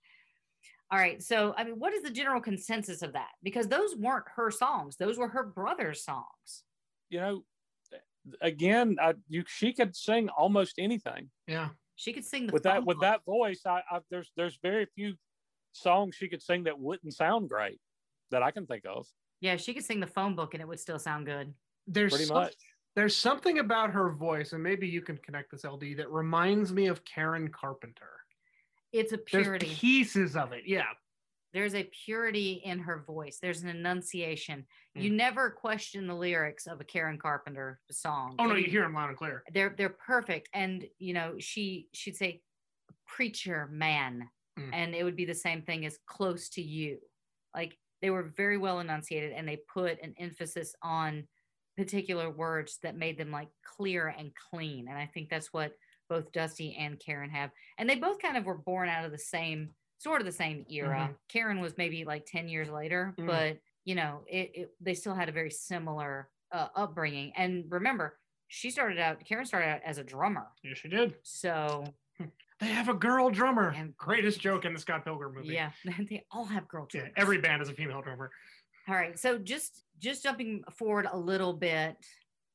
All 0.89 0.97
right, 0.97 1.21
so 1.21 1.53
I 1.57 1.63
mean, 1.65 1.79
what 1.79 1.93
is 1.93 2.01
the 2.03 2.09
general 2.09 2.39
consensus 2.39 3.01
of 3.01 3.13
that? 3.13 3.31
Because 3.43 3.67
those 3.67 3.95
weren't 3.95 4.25
her 4.35 4.49
songs; 4.51 4.95
those 4.97 5.17
were 5.17 5.27
her 5.27 5.43
brother's 5.43 6.03
songs. 6.03 6.63
You 7.09 7.19
know, 7.19 7.43
again, 8.41 8.97
I, 9.01 9.15
you 9.27 9.43
she 9.47 9.73
could 9.73 9.95
sing 9.95 10.29
almost 10.29 10.75
anything 10.77 11.29
Yeah. 11.47 11.69
She 11.95 12.13
could 12.13 12.25
sing 12.25 12.45
the 12.47 12.53
with 12.53 12.63
that 12.63 12.77
phone 12.77 12.85
with 12.85 12.99
that 13.01 13.25
voice. 13.25 13.61
I, 13.65 13.81
I 13.89 13.99
there's 14.11 14.31
there's 14.37 14.59
very 14.61 14.85
few 14.95 15.15
songs 15.73 16.15
she 16.15 16.27
could 16.29 16.41
sing 16.41 16.63
that 16.65 16.79
wouldn't 16.79 17.13
sound 17.13 17.49
great 17.49 17.79
that 18.31 18.43
I 18.43 18.51
can 18.51 18.65
think 18.65 18.83
of. 18.85 19.07
Yeah, 19.41 19.55
she 19.57 19.73
could 19.73 19.83
sing 19.83 19.99
the 19.99 20.07
phone 20.07 20.35
book, 20.35 20.53
and 20.53 20.61
it 20.61 20.67
would 20.67 20.79
still 20.79 20.99
sound 20.99 21.25
good. 21.25 21.53
There's 21.87 22.11
Pretty 22.13 22.25
some- 22.25 22.35
much. 22.37 22.55
there's 22.95 23.15
something 23.15 23.59
about 23.59 23.91
her 23.91 24.09
voice, 24.11 24.53
and 24.53 24.61
maybe 24.63 24.87
you 24.87 25.01
can 25.01 25.17
connect 25.17 25.51
this 25.51 25.63
LD 25.65 25.95
that 25.97 26.09
reminds 26.11 26.71
me 26.73 26.87
of 26.87 27.03
Karen 27.05 27.49
Carpenter. 27.49 28.09
It's 28.93 29.13
a 29.13 29.17
purity. 29.17 29.67
There's 29.67 29.79
pieces 29.79 30.35
of 30.35 30.51
it. 30.53 30.63
Yeah. 30.65 30.85
There's 31.53 31.75
a 31.75 31.89
purity 32.05 32.61
in 32.63 32.79
her 32.79 33.03
voice. 33.07 33.39
There's 33.41 33.63
an 33.63 33.69
enunciation. 33.69 34.65
Hmm. 34.95 35.01
You 35.01 35.09
never 35.11 35.49
question 35.49 36.05
the 36.07 36.13
lyrics 36.13 36.67
of 36.67 36.79
a 36.81 36.83
Karen 36.83 37.17
Carpenter 37.17 37.79
song. 37.89 38.35
Oh 38.37 38.45
no, 38.45 38.55
you 38.55 38.69
hear 38.69 38.83
them 38.83 38.93
loud 38.93 39.09
and 39.09 39.17
clear. 39.17 39.43
they're 39.53 39.73
they're 39.77 39.89
perfect 40.05 40.49
and 40.53 40.85
you 40.99 41.13
know 41.13 41.35
she 41.39 41.87
she'd 41.93 42.15
say 42.17 42.41
preacher 43.05 43.67
man 43.71 44.29
Mm. 44.59 44.71
and 44.73 44.95
it 44.95 45.03
would 45.03 45.15
be 45.15 45.25
the 45.25 45.35
same 45.35 45.61
thing 45.61 45.85
as 45.85 45.99
close 46.07 46.49
to 46.49 46.63
you 46.63 46.97
like 47.53 47.77
they 48.01 48.09
were 48.09 48.33
very 48.35 48.57
well 48.57 48.79
enunciated 48.79 49.31
and 49.33 49.47
they 49.47 49.59
put 49.71 50.01
an 50.01 50.15
emphasis 50.17 50.73
on 50.81 51.27
particular 51.77 52.31
words 52.31 52.79
that 52.81 52.97
made 52.97 53.19
them 53.19 53.29
like 53.29 53.49
clear 53.63 54.07
and 54.07 54.31
clean 54.49 54.87
and 54.89 54.97
i 54.97 55.05
think 55.05 55.29
that's 55.29 55.53
what 55.53 55.73
both 56.09 56.31
dusty 56.31 56.75
and 56.79 56.99
karen 56.99 57.29
have 57.29 57.49
and 57.77 57.89
they 57.89 57.95
both 57.95 58.19
kind 58.21 58.37
of 58.37 58.45
were 58.45 58.57
born 58.57 58.89
out 58.89 59.05
of 59.05 59.11
the 59.11 59.17
same 59.17 59.69
sort 59.97 60.21
of 60.21 60.25
the 60.25 60.31
same 60.31 60.65
era 60.69 61.13
karen 61.27 61.59
was 61.59 61.77
maybe 61.77 62.05
like 62.05 62.25
10 62.25 62.47
years 62.47 62.69
later 62.69 63.13
Mm. 63.17 63.27
but 63.27 63.57
you 63.85 63.95
know 63.95 64.21
it, 64.27 64.51
it 64.53 64.73
they 64.81 64.93
still 64.93 65.15
had 65.15 65.29
a 65.29 65.31
very 65.31 65.51
similar 65.51 66.29
uh, 66.51 66.67
upbringing 66.75 67.31
and 67.35 67.65
remember 67.69 68.17
she 68.47 68.69
started 68.69 68.97
out 68.99 69.23
karen 69.25 69.45
started 69.45 69.67
out 69.67 69.81
as 69.85 69.97
a 69.97 70.03
drummer 70.03 70.47
Yes, 70.63 70.77
she 70.77 70.87
did. 70.89 71.15
so 71.23 71.83
They 72.59 72.69
have 72.69 72.89
a 72.89 72.93
girl 72.95 73.29
drummer. 73.29 73.69
And- 73.77 73.95
Greatest 73.97 74.39
joke 74.39 74.65
in 74.65 74.73
the 74.73 74.79
Scott 74.79 75.05
Pilgrim 75.05 75.35
movie. 75.35 75.49
Yeah, 75.49 75.69
they 76.09 76.25
all 76.31 76.45
have 76.45 76.67
girl 76.67 76.87
Yeah, 76.91 77.09
every 77.15 77.37
band 77.37 77.59
has 77.61 77.69
a 77.69 77.73
female 77.73 78.01
drummer. 78.01 78.31
All 78.87 78.95
right. 78.95 79.19
So 79.19 79.37
just 79.37 79.83
just 79.99 80.23
jumping 80.23 80.63
forward 80.75 81.07
a 81.11 81.15
little 81.15 81.53
bit. 81.53 81.95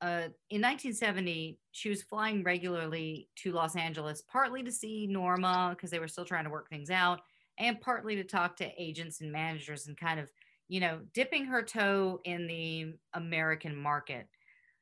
Uh, 0.03 0.27
in 0.51 0.61
1970, 0.61 1.59
she 1.71 1.89
was 1.89 2.03
flying 2.03 2.43
regularly 2.43 3.29
to 3.37 3.53
Los 3.53 3.77
Angeles, 3.77 4.21
partly 4.23 4.63
to 4.65 4.73
see 4.73 5.07
Norma 5.07 5.73
because 5.77 5.91
they 5.91 6.01
were 6.01 6.09
still 6.09 6.25
trying 6.25 6.43
to 6.45 6.51
work 6.51 6.69
things 6.69 6.91
out, 6.91 7.21
and 7.59 7.81
partly 7.81 8.17
to 8.17 8.25
talk 8.25 8.57
to 8.57 8.69
agents 8.77 9.21
and 9.21 9.31
managers 9.31 9.87
and 9.87 9.97
kind 9.97 10.19
of, 10.19 10.29
you 10.69 10.81
know, 10.81 10.99
dipping 11.15 11.45
her 11.45 11.63
toe 11.63 12.21
in 12.25 12.49
the 12.49 12.95
American 13.15 13.77
market. 13.77 14.27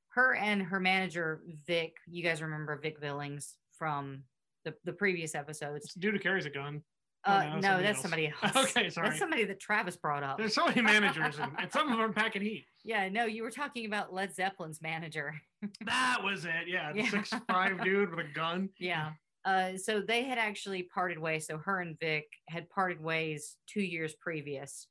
Her 0.09 0.35
and 0.37 0.63
her 0.63 0.81
manager 0.81 1.43
Vic, 1.67 1.97
you 2.09 2.23
guys 2.23 2.41
remember 2.41 2.77
Vic 2.83 2.99
Billings 3.01 3.57
from 3.79 4.23
the, 4.65 4.75
the 4.85 4.93
previous 4.93 5.35
episodes. 5.35 5.85
It's 5.85 5.95
the 5.95 6.01
dude 6.01 6.15
who 6.15 6.21
carries 6.21 6.47
a 6.47 6.51
gun. 6.51 6.83
Oh, 7.27 7.33
Uh, 7.35 7.43
no, 7.45 7.51
no, 7.57 7.61
somebody 7.61 7.83
that's 7.83 7.97
else. 7.99 8.03
somebody 8.03 8.33
else. 8.43 8.57
Okay, 8.77 8.89
sorry. 8.89 9.09
That's 9.09 9.19
somebody 9.21 9.45
that 9.45 9.61
Travis 9.61 9.97
brought 9.97 10.23
up. 10.23 10.39
There's 10.39 10.55
so 10.55 10.65
many 10.67 10.81
managers, 10.81 11.39
and, 11.39 11.53
and 11.59 11.71
some 11.71 11.89
of 11.93 11.99
them 11.99 12.01
are 12.11 12.13
packing 12.13 12.41
heat. 12.43 12.65
Yeah, 12.85 13.09
no, 13.09 13.25
you 13.27 13.43
were 13.43 13.51
talking 13.51 13.85
about 13.87 14.13
Led 14.13 14.35
Zeppelin's 14.35 14.81
manager. 14.83 15.35
That 15.85 16.23
was 16.25 16.47
it. 16.47 16.69
Yeah, 16.69 16.93
the 16.93 17.01
Yeah. 17.01 17.11
six 17.11 17.31
five 17.47 17.81
dude 17.85 18.11
with 18.15 18.25
a 18.27 18.29
gun. 18.33 18.71
Yeah. 18.79 19.13
Uh, 19.45 19.77
so 19.77 20.01
they 20.01 20.23
had 20.25 20.39
actually 20.39 20.85
parted 20.85 21.19
ways. 21.19 21.47
So 21.47 21.59
her 21.59 21.81
and 21.81 21.99
Vic 22.01 22.27
had 22.49 22.71
parted 22.71 22.99
ways 23.01 23.59
two 23.67 23.83
years 23.83 24.15
previous. 24.15 24.87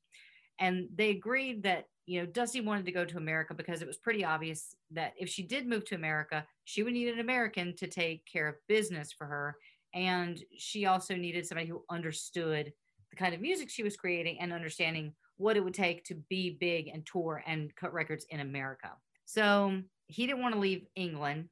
And 0.60 0.88
they 0.94 1.10
agreed 1.10 1.64
that, 1.64 1.86
you 2.06 2.20
know, 2.20 2.26
Dusty 2.26 2.60
wanted 2.60 2.84
to 2.86 2.92
go 2.92 3.04
to 3.04 3.16
America 3.16 3.54
because 3.54 3.82
it 3.82 3.88
was 3.88 3.96
pretty 3.98 4.24
obvious 4.24 4.74
that 4.92 5.14
if 5.18 5.28
she 5.28 5.42
did 5.44 5.66
move 5.66 5.84
to 5.86 5.94
America, 5.96 6.46
she 6.64 6.82
would 6.84 6.92
need 6.92 7.08
an 7.08 7.18
American 7.20 7.74
to 7.76 7.88
take 7.88 8.24
care 8.26 8.46
of 8.48 8.56
business 8.68 9.12
for 9.12 9.26
her. 9.26 9.56
And 9.94 10.40
she 10.56 10.86
also 10.86 11.16
needed 11.16 11.46
somebody 11.46 11.68
who 11.68 11.84
understood 11.90 12.72
the 13.10 13.16
kind 13.16 13.34
of 13.34 13.40
music 13.40 13.70
she 13.70 13.82
was 13.82 13.96
creating 13.96 14.38
and 14.40 14.52
understanding 14.52 15.14
what 15.40 15.56
it 15.56 15.64
would 15.64 15.74
take 15.74 16.04
to 16.04 16.14
be 16.28 16.50
big 16.60 16.88
and 16.88 17.04
tour 17.06 17.42
and 17.46 17.74
cut 17.74 17.94
records 17.94 18.26
in 18.28 18.40
America. 18.40 18.90
So 19.24 19.80
he 20.06 20.26
didn't 20.26 20.42
want 20.42 20.54
to 20.54 20.60
leave 20.60 20.86
England. 20.94 21.48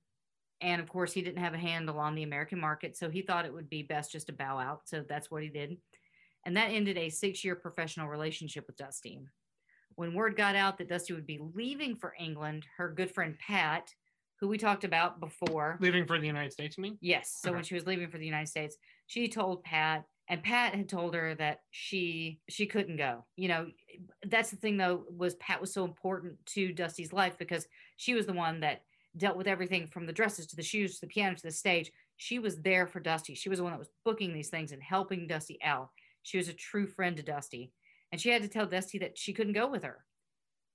And 0.61 0.83
of 0.83 0.89
course, 0.89 1.13
he 1.13 1.23
didn't 1.23 1.43
have 1.43 1.55
a 1.55 1.59
handle 1.59 1.99
on 1.99 2.15
the 2.15 2.23
American 2.23 2.61
market. 2.61 2.99
So 2.99 3.09
he 3.09 3.23
thought 3.23 3.47
it 3.47 3.55
would 3.55 3.71
be 3.71 3.83
best 3.83 4.13
just 4.13 4.27
to 4.27 4.33
bow 4.35 4.59
out. 4.59 4.83
So 4.85 5.05
that's 5.09 5.31
what 5.31 5.43
he 5.43 5.49
did. 5.49 5.79
And 6.45 6.57
that 6.57 6.71
ended 6.71 6.99
a 6.99 7.09
six 7.09 7.43
year 7.43 7.55
professional 7.55 8.09
relationship 8.09 8.67
with 8.67 8.77
Dusty. 8.77 9.21
When 9.95 10.15
word 10.15 10.37
got 10.37 10.55
out 10.55 10.77
that 10.79 10.89
Dusty 10.89 11.15
would 11.15 11.27
be 11.27 11.41
leaving 11.55 11.97
for 11.97 12.15
England, 12.19 12.67
her 12.77 12.91
good 12.91 13.11
friend 13.11 13.37
Pat, 13.39 13.95
who 14.39 14.49
we 14.49 14.59
talked 14.59 14.85
about 14.85 15.19
before, 15.19 15.79
Leaving 15.81 16.07
for 16.07 16.21
the 16.21 16.27
United 16.27 16.53
States, 16.53 16.77
you 16.77 16.83
mean? 16.83 16.99
Yes. 17.01 17.39
So 17.41 17.53
when 17.53 17.65
she 17.65 17.75
was 17.75 17.87
leaving 17.87 18.11
for 18.11 18.19
the 18.19 18.27
United 18.27 18.49
States, 18.49 18.77
she 19.07 19.29
told 19.29 19.65
Pat, 19.65 20.05
and 20.29 20.43
Pat 20.43 20.75
had 20.75 20.89
told 20.89 21.15
her 21.15 21.35
that 21.37 21.61
she 21.71 22.41
she 22.49 22.67
couldn't 22.67 22.97
go. 22.97 23.25
You 23.37 23.49
know, 23.49 23.67
that's 24.27 24.51
the 24.51 24.57
thing 24.57 24.77
though 24.77 25.05
was 25.11 25.35
Pat 25.37 25.61
was 25.61 25.73
so 25.73 25.85
important 25.85 26.35
to 26.47 26.73
Dusty's 26.73 27.13
life 27.13 27.37
because 27.39 27.67
she 27.97 28.15
was 28.15 28.27
the 28.27 28.35
one 28.35 28.61
that 28.61 28.83
dealt 29.17 29.39
with 29.39 29.47
everything 29.47 29.87
from 29.87 30.07
the 30.07 30.13
dresses 30.13 30.47
to 30.47 30.57
the 30.57 30.63
shoes 30.63 30.97
to 30.97 31.07
the 31.07 31.13
piano 31.13 31.35
to 31.35 31.43
the 31.43 31.51
stage. 31.51 31.91
She 32.17 32.39
was 32.39 32.57
there 32.59 32.87
for 32.87 33.01
Dusty. 33.01 33.35
She 33.35 33.49
was 33.49 33.59
the 33.59 33.63
one 33.63 33.73
that 33.73 33.79
was 33.79 33.91
booking 34.05 34.35
these 34.35 34.51
things 34.51 34.73
and 34.73 34.83
helping 34.83 35.27
Dusty 35.27 35.59
out. 35.63 35.91
She 36.23 36.37
was 36.37 36.49
a 36.49 36.53
true 36.53 36.87
friend 36.87 37.17
to 37.17 37.23
Dusty, 37.23 37.73
and 38.13 38.21
she 38.21 38.29
had 38.29 38.43
to 38.43 38.49
tell 38.49 38.67
Dusty 38.67 38.99
that 38.99 39.17
she 39.17 39.33
couldn't 39.33 39.55
go 39.55 39.69
with 39.69 39.85
her. 39.85 40.05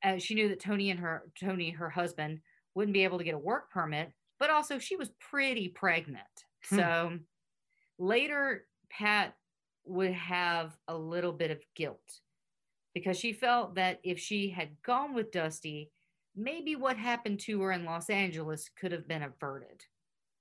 Uh, 0.04 0.18
she 0.18 0.36
knew 0.36 0.50
that 0.50 0.60
Tony 0.60 0.90
and 0.90 1.00
her 1.00 1.24
Tony, 1.40 1.70
her 1.70 1.90
husband, 1.90 2.40
wouldn't 2.74 2.94
be 2.94 3.04
able 3.04 3.20
to 3.20 3.24
get 3.24 3.36
a 3.36 3.40
work 3.40 3.70
permit, 3.70 4.12
but 4.40 4.50
also 4.50 4.80
she 4.80 4.96
was 4.96 5.12
pretty 5.20 5.70
pregnant. 5.70 6.26
Hmm. 6.70 6.76
So 6.76 7.20
later, 8.00 8.66
Pat 8.90 9.36
would 9.86 10.12
have 10.12 10.78
a 10.88 10.98
little 10.98 11.32
bit 11.32 11.52
of 11.52 11.60
guilt 11.76 12.20
because 12.94 13.18
she 13.18 13.34
felt 13.34 13.76
that 13.76 14.00
if 14.04 14.20
she 14.20 14.50
had 14.50 14.70
gone 14.86 15.14
with 15.14 15.32
Dusty, 15.32 15.92
maybe 16.36 16.76
what 16.76 16.98
happened 16.98 17.40
to 17.42 17.62
her 17.62 17.72
in 17.72 17.86
Los 17.86 18.10
Angeles 18.10 18.70
could 18.80 18.92
have 18.92 19.08
been 19.08 19.24
averted. 19.24 19.84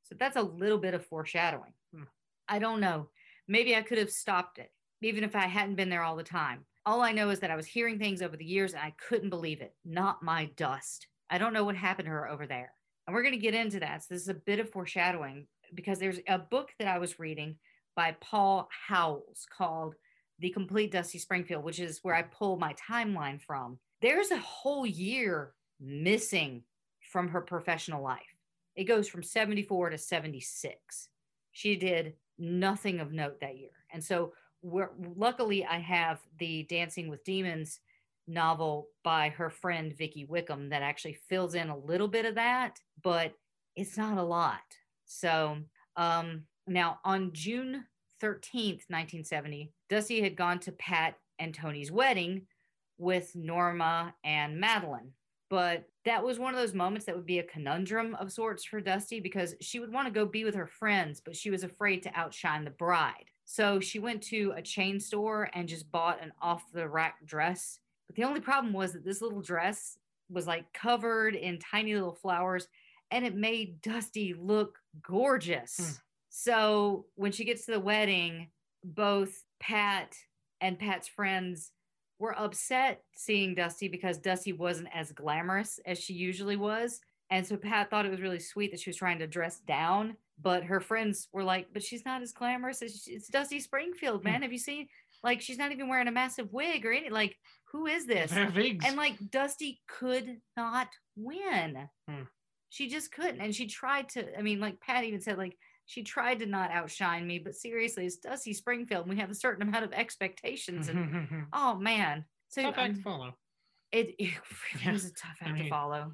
So 0.05 0.15
that's 0.19 0.37
a 0.37 0.43
little 0.43 0.79
bit 0.79 0.95
of 0.95 1.07
foreshadowing. 1.07 1.73
Hmm. 1.95 2.05
I 2.49 2.59
don't 2.59 2.81
know. 2.81 3.09
Maybe 3.49 3.75
I 3.75 3.83
could 3.83 3.99
have 3.99 4.11
stopped 4.11 4.59
it, 4.59 4.71
even 5.01 5.25
if 5.25 5.35
I 5.35 5.47
hadn't 5.47 5.77
been 5.77 5.89
there 5.89 6.03
all 6.03 6.17
the 6.17 6.23
time. 6.23 6.65
All 6.85 7.01
I 7.01 7.13
know 7.13 7.31
is 7.31 7.41
that 7.41 7.51
I 7.51 7.57
was 7.57 7.67
hearing 7.67 7.99
things 7.99 8.23
over 8.23 8.37
the 8.37 8.45
years 8.45 8.73
and 8.73 8.83
I 8.83 8.95
couldn't 9.09 9.31
believe 9.31 9.61
it. 9.61 9.75
Not 9.85 10.23
my 10.23 10.51
dust. 10.57 11.07
I 11.31 11.39
don't 11.39 11.53
know 11.53 11.65
what 11.65 11.77
happened 11.77 12.07
to 12.07 12.13
her 12.13 12.29
over 12.29 12.47
there. 12.47 12.73
And 13.07 13.15
we're 13.15 13.23
going 13.23 13.35
to 13.35 13.41
get 13.41 13.55
into 13.55 13.81
that. 13.81 14.03
So 14.03 14.15
this 14.15 14.23
is 14.23 14.29
a 14.29 14.35
bit 14.35 14.61
of 14.61 14.71
foreshadowing 14.71 15.47
because 15.75 15.99
there's 15.99 16.19
a 16.29 16.39
book 16.39 16.71
that 16.79 16.89
I 16.89 16.99
was 16.99 17.19
reading 17.19 17.57
by 17.95 18.17
Paul 18.21 18.69
Howes 18.89 19.47
called 19.51 19.95
The 20.39 20.51
Complete 20.51 20.93
Dusty 20.93 21.19
Springfield, 21.19 21.65
which 21.65 21.81
is 21.81 22.01
where 22.03 22.15
I 22.15 22.23
pull 22.23 22.57
my 22.57 22.75
timeline 22.75 23.41
from. 23.41 23.79
There's 24.01 24.31
a 24.31 24.39
whole 24.39 24.87
year 24.87 25.53
missing 25.81 26.63
from 27.13 27.29
her 27.29 27.41
professional 27.41 28.03
life. 28.03 28.21
It 28.75 28.85
goes 28.85 29.09
from 29.09 29.23
74 29.23 29.91
to 29.91 29.99
76. 29.99 31.09
She 31.53 31.77
did 31.77 32.15
nothing 32.39 33.01
of 33.01 33.13
note 33.13 33.41
that 33.41 33.59
year. 33.59 33.71
And 33.93 34.03
so 34.03 34.33
luckily 34.63 35.65
I 35.65 35.79
have 35.79 36.21
the 36.39 36.65
Dancing 36.65 37.09
with 37.09 37.25
Demons 37.25 37.81
novel 38.27 38.89
by 39.03 39.31
her 39.31 39.51
friend 39.51 39.97
Vicki 39.97 40.25
Wickham 40.25 40.71
that 40.71 40.83
actually 40.83 41.19
fills 41.29 41.55
in 41.55 41.69
a 41.69 41.77
little 41.77 42.09
bit 42.09 42.25
of 42.25 42.37
that, 42.37 42.79
but 43.03 43.35
it's 43.77 43.97
not 43.97 44.19
a 44.19 44.23
lot. 44.23 44.61
So 45.05 45.59
um, 45.97 46.45
now 46.67 46.99
on 47.05 47.33
June 47.33 47.85
13th, 48.23 48.89
1970, 48.89 49.73
Dusty 49.89 50.21
had 50.21 50.37
gone 50.37 50.59
to 50.61 50.73
Pat 50.73 51.17
and 51.39 51.55
Tony's 51.55 51.91
wedding 51.91 52.47
with 52.99 53.35
Norma 53.35 54.15
and 54.25 54.61
Madeline. 54.61 55.13
But 55.51 55.85
that 56.07 56.25
was 56.25 56.39
one 56.39 56.55
of 56.55 56.61
those 56.61 56.73
moments 56.73 57.05
that 57.05 57.15
would 57.15 57.27
be 57.27 57.41
a 57.41 57.45
conundrum 57.45 58.15
of 58.15 58.33
sorts 58.33 58.65
for 58.65 58.81
Dusty 58.81 59.21
because 59.21 59.55
she 59.61 59.81
would 59.81 59.93
want 59.93 60.07
to 60.07 60.13
go 60.13 60.25
be 60.25 60.45
with 60.45 60.55
her 60.55 60.67
friends, 60.67 61.21
but 61.23 61.37
she 61.37 61.51
was 61.51 61.63
afraid 61.63 62.03
to 62.05 62.19
outshine 62.19 62.65
the 62.65 62.71
bride. 62.71 63.27
So 63.45 63.79
she 63.79 63.99
went 63.99 64.23
to 64.25 64.55
a 64.57 64.63
chain 64.63 64.99
store 64.99 65.51
and 65.53 65.69
just 65.69 65.91
bought 65.93 66.23
an 66.23 66.33
off 66.41 66.65
the 66.73 66.89
rack 66.89 67.27
dress. 67.27 67.81
But 68.07 68.17
the 68.17 68.25
only 68.25 68.41
problem 68.41 68.73
was 68.73 68.95
that 68.95 69.05
this 69.05 69.21
little 69.21 69.43
dress 69.43 69.99
was 70.31 70.47
like 70.47 70.73
covered 70.73 71.35
in 71.35 71.59
tiny 71.59 71.95
little 71.95 72.15
flowers 72.15 72.69
and 73.11 73.27
it 73.27 73.35
made 73.35 73.83
Dusty 73.83 74.35
look 74.35 74.79
gorgeous. 75.03 75.77
Hmm. 75.77 76.02
So 76.35 77.05
when 77.15 77.31
she 77.31 77.45
gets 77.45 77.67
to 77.67 77.73
the 77.73 77.81
wedding, 77.81 78.49
both 78.83 79.45
Pat 79.61 80.17
and 80.63 80.79
Pat's 80.79 81.07
friends 81.07 81.73
were 82.19 82.37
upset 82.39 83.03
seeing 83.15 83.55
Dusty 83.55 83.87
because 83.87 84.17
Dusty 84.17 84.55
wasn't 84.55 84.89
as 84.95 85.13
glamorous 85.13 85.79
as 85.85 86.01
she 86.01 86.15
usually 86.15 86.57
was. 86.57 87.01
And 87.29 87.47
so 87.47 87.59
Pat 87.59 87.91
thought 87.91 88.07
it 88.07 88.11
was 88.11 88.23
really 88.23 88.39
sweet 88.39 88.71
that 88.71 88.81
she 88.81 88.89
was 88.89 88.97
trying 88.97 89.19
to 89.19 89.27
dress 89.27 89.61
down, 89.61 90.17
but 90.41 90.65
her 90.65 90.81
friends 90.81 91.29
were 91.33 91.45
like, 91.45 91.67
"But 91.71 91.83
she's 91.83 92.07
not 92.07 92.23
as 92.23 92.33
glamorous 92.33 92.81
as 92.81 93.05
it's 93.07 93.29
Dusty 93.29 93.61
Springfield, 93.61 94.25
man. 94.25 94.41
Have 94.41 94.53
you 94.53 94.59
seen? 94.59 94.89
Like, 95.23 95.43
she's 95.43 95.59
not 95.59 95.71
even 95.71 95.89
wearing 95.89 96.09
a 96.09 96.13
massive 96.13 96.51
wig 96.51 96.87
or 96.87 96.93
any. 96.93 97.11
Like, 97.11 97.37
who 97.67 97.87
is 97.87 98.07
this?" 98.07 98.33
And 98.87 98.97
like 98.97 99.19
Dusty 99.31 99.83
could 99.87 100.39
not 100.57 100.89
win. 101.15 101.89
Hmm. 102.09 102.23
She 102.71 102.89
just 102.89 103.13
couldn't. 103.13 103.43
And 103.43 103.55
she 103.55 103.67
tried 103.67 104.09
to, 104.11 104.39
I 104.39 104.41
mean, 104.41 104.61
like 104.61 104.81
Pat 104.81 105.05
even 105.05 105.21
said, 105.21 105.37
like, 105.37 105.59
she 105.87 106.03
tried 106.03 106.39
to 106.41 106.47
not 106.47 106.71
outshine 106.71 107.27
me, 107.27 107.39
but 107.39 107.55
seriously, 107.55 108.07
it's 108.07 108.17
Dusty 108.17 108.53
Springfield. 108.53 109.07
And 109.07 109.15
we 109.15 109.21
have 109.21 109.31
a 109.31 109.35
certain 109.35 109.67
amount 109.67 109.85
of 109.85 109.93
expectations. 109.93 110.89
And 110.89 111.47
oh 111.53 111.75
man. 111.77 112.25
So 112.49 112.63
Tough 112.63 112.79
act 112.79 112.95
to 112.95 112.99
um, 112.99 113.03
follow. 113.03 113.35
it, 113.93 114.15
it 114.19 114.31
really 114.75 114.85
Yeah, 114.85 114.93
was 114.93 115.05
a 115.07 115.13
tough 115.13 115.37
I 115.43 115.51
act 115.51 115.59
to 115.59 115.69
follow. 115.69 116.13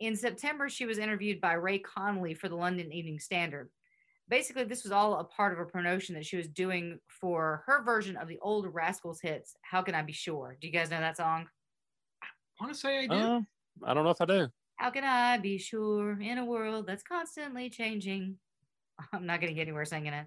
In 0.00 0.16
September, 0.16 0.68
she 0.68 0.86
was 0.86 0.98
interviewed 0.98 1.40
by 1.40 1.52
Ray 1.52 1.78
Connolly 1.78 2.34
for 2.34 2.48
the 2.48 2.56
London 2.56 2.90
Evening 2.92 3.18
Standard. 3.18 3.68
Basically, 4.28 4.64
this 4.64 4.84
was 4.84 4.92
all 4.92 5.18
a 5.18 5.24
part 5.24 5.52
of 5.52 5.58
a 5.58 5.68
promotion 5.70 6.14
that 6.14 6.24
she 6.24 6.36
was 6.36 6.48
doing 6.48 6.98
for 7.08 7.64
her 7.66 7.82
version 7.82 8.16
of 8.16 8.28
the 8.28 8.38
old 8.40 8.72
Rascals 8.72 9.20
hits. 9.20 9.54
How 9.62 9.82
can 9.82 9.94
I 9.94 10.02
be 10.02 10.12
sure? 10.12 10.56
Do 10.60 10.66
you 10.68 10.72
guys 10.72 10.90
know 10.90 11.00
that 11.00 11.16
song? 11.16 11.48
I 12.22 12.64
want 12.64 12.72
to 12.74 12.80
say 12.80 13.00
I 13.00 13.06
do. 13.08 13.14
Uh, 13.14 13.40
I 13.84 13.92
don't 13.92 14.04
know 14.04 14.10
if 14.10 14.20
I 14.20 14.26
do. 14.26 14.48
How 14.76 14.90
can 14.90 15.04
I 15.04 15.36
be 15.38 15.58
sure 15.58 16.18
in 16.20 16.38
a 16.38 16.44
world 16.44 16.86
that's 16.86 17.02
constantly 17.02 17.68
changing? 17.68 18.36
I'm 19.12 19.26
not 19.26 19.40
going 19.40 19.50
to 19.50 19.54
get 19.54 19.62
anywhere 19.62 19.84
singing 19.84 20.12
it. 20.12 20.26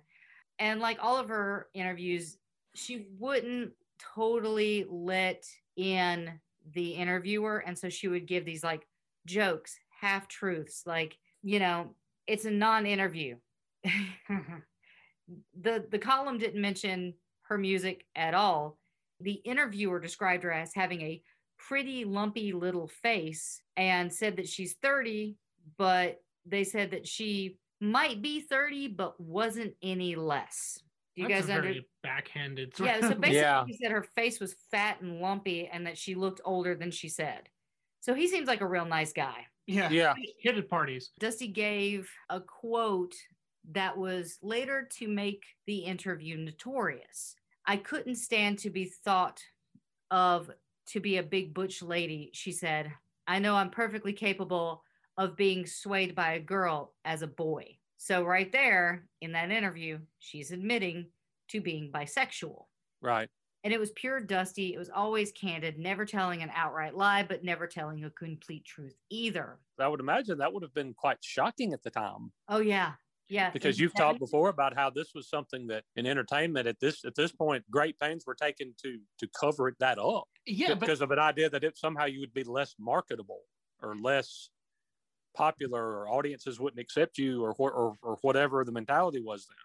And 0.60 0.80
like 0.80 1.00
all 1.02 1.18
of 1.18 1.30
her 1.30 1.68
interviews, 1.74 2.38
she 2.76 3.08
wouldn't 3.20 3.72
totally 4.16 4.86
let 4.90 5.46
in 5.76 6.40
the 6.74 6.92
interviewer. 6.92 7.64
And 7.66 7.78
so 7.78 7.90
she 7.90 8.08
would 8.08 8.28
give 8.28 8.46
these 8.46 8.64
like 8.64 8.88
jokes, 9.26 9.78
half 10.00 10.28
truths, 10.28 10.84
like, 10.86 11.18
you 11.42 11.60
know, 11.60 11.96
it's 12.28 12.46
a 12.46 12.52
non 12.52 12.86
interview. 12.86 13.36
the, 13.84 15.86
the 15.90 16.00
column 16.00 16.38
didn't 16.38 16.62
mention 16.62 17.14
her 17.44 17.58
music 17.58 18.06
at 18.16 18.34
all. 18.34 18.78
The 19.20 19.42
interviewer 19.46 20.00
described 20.00 20.44
her 20.44 20.52
as 20.52 20.74
having 20.74 21.02
a 21.02 21.22
pretty 21.58 22.06
lumpy 22.06 22.54
little 22.54 22.88
face 22.88 23.62
and 23.78 24.12
said 24.12 24.38
that 24.38 24.48
she's 24.48 24.76
30, 24.82 25.36
but 25.78 26.22
they 26.46 26.64
said 26.64 26.92
that 26.92 27.08
she 27.08 27.58
might 27.80 28.22
be 28.22 28.42
30, 28.42 28.90
but 28.90 29.20
wasn't 29.20 29.74
any 29.82 30.16
less. 30.16 30.80
Do 31.16 31.22
you 31.22 31.28
That's 31.28 31.42
guys 31.42 31.50
a 31.50 31.54
under? 31.56 31.68
very 31.70 31.88
backhanded. 32.02 32.76
sort 32.76 32.90
Yeah, 32.90 33.02
so 33.02 33.10
basically 33.16 33.36
Yeah. 33.38 33.66
he 33.68 33.74
said 33.74 33.92
her 33.92 34.04
face 34.16 34.40
was 34.40 34.56
fat 34.72 35.02
and 35.02 35.20
lumpy 35.22 35.68
and 35.68 35.86
that 35.86 35.98
she 35.98 36.16
looked 36.16 36.42
older 36.46 36.76
than 36.76 36.92
she 36.92 37.10
said. 37.10 37.50
So 38.00 38.14
he 38.14 38.28
seems 38.28 38.48
like 38.48 38.62
a 38.62 38.68
real 38.68 38.86
nice 38.86 39.14
guy. 39.14 39.46
yeah, 39.68 39.90
Yeah. 39.90 40.14
hit 40.40 40.58
at 40.58 40.70
parties. 40.70 41.12
Dusty 41.20 41.48
gave 41.48 42.10
a 42.30 42.42
quote 42.42 43.14
that 43.72 43.98
was 43.98 44.38
later 44.42 44.90
to 44.98 45.08
make 45.08 45.44
the 45.68 45.78
interview 45.80 46.36
notorious. 46.38 47.36
I 47.66 47.78
couldn't 47.78 48.16
stand 48.16 48.60
to 48.60 48.70
be 48.70 48.86
thought 49.06 49.42
of 50.12 50.52
to 50.88 51.00
be 51.00 51.18
a 51.18 51.24
big 51.24 51.54
butch 51.54 51.82
lady, 51.82 52.30
she 52.34 52.52
said. 52.52 52.92
I 53.26 53.40
know 53.40 53.56
I'm 53.56 53.70
perfectly 53.70 54.12
capable 54.12 54.83
of 55.18 55.36
being 55.36 55.66
swayed 55.66 56.16
by 56.16 56.34
a 56.34 56.40
girl 56.40 56.96
as 57.06 57.22
a 57.22 57.28
boy. 57.28 57.80
So, 57.98 58.24
right 58.24 58.52
there 58.52 59.08
in 59.22 59.32
that 59.34 59.52
interview, 59.52 60.00
she's 60.20 60.52
admitting 60.52 61.12
to 61.50 61.62
being 61.62 61.92
bisexual. 61.92 62.66
Right. 63.02 63.30
And 63.64 63.74
it 63.74 63.80
was 63.80 63.92
pure 63.92 64.20
Dusty. 64.20 64.74
It 64.74 64.78
was 64.78 64.90
always 64.90 65.32
candid, 65.32 65.80
never 65.80 66.06
telling 66.06 66.44
an 66.44 66.52
outright 66.54 66.96
lie, 66.96 67.24
but 67.24 67.44
never 67.44 67.66
telling 67.66 68.04
a 68.04 68.10
complete 68.10 68.66
truth 68.66 68.98
either. 69.10 69.62
I 69.80 69.88
would 69.88 70.00
imagine 70.00 70.38
that 70.40 70.54
would 70.54 70.64
have 70.64 70.74
been 70.74 70.94
quite 70.94 71.24
shocking 71.24 71.74
at 71.74 71.84
the 71.84 71.90
time 71.92 72.34
Oh, 72.48 72.60
yeah. 72.60 72.96
Yeah. 73.30 73.52
because 73.54 73.80
you've 73.80 73.96
talked 73.96 74.20
before 74.20 74.50
about 74.50 74.74
how 74.76 74.90
this 74.90 75.14
was 75.14 75.30
something 75.30 75.68
that 75.68 75.86
in 75.96 76.06
entertainment 76.06 76.68
at 76.68 76.80
this 76.80 77.06
at 77.06 77.16
this 77.16 77.32
point 77.32 77.70
great 77.70 78.00
pains 78.00 78.26
were 78.26 78.36
taken 78.36 78.74
to 78.84 79.00
to 79.20 79.28
cover 79.40 79.68
it 79.68 79.76
that 79.80 80.00
up 80.00 80.28
Yeah, 80.46 80.76
but 80.76 80.80
because 80.80 81.02
of 81.02 81.12
an 81.12 81.20
idea 81.20 81.50
that 81.50 81.64
it 81.64 81.78
somehow 81.78 82.06
you 82.06 82.20
would 82.20 82.34
be 82.34 82.44
less 82.44 82.76
marketable 82.80 83.44
or 83.82 83.96
less 83.96 84.50
popular 85.34 85.84
or 85.84 86.08
audiences 86.10 86.60
wouldn't 86.60 86.80
accept 86.80 87.18
you 87.18 87.44
or 87.44 87.54
wh- 87.54 87.76
or, 87.76 87.98
or 88.02 88.18
whatever 88.22 88.64
the 88.64 88.72
mentality 88.72 89.22
was 89.22 89.46
then 89.48 89.58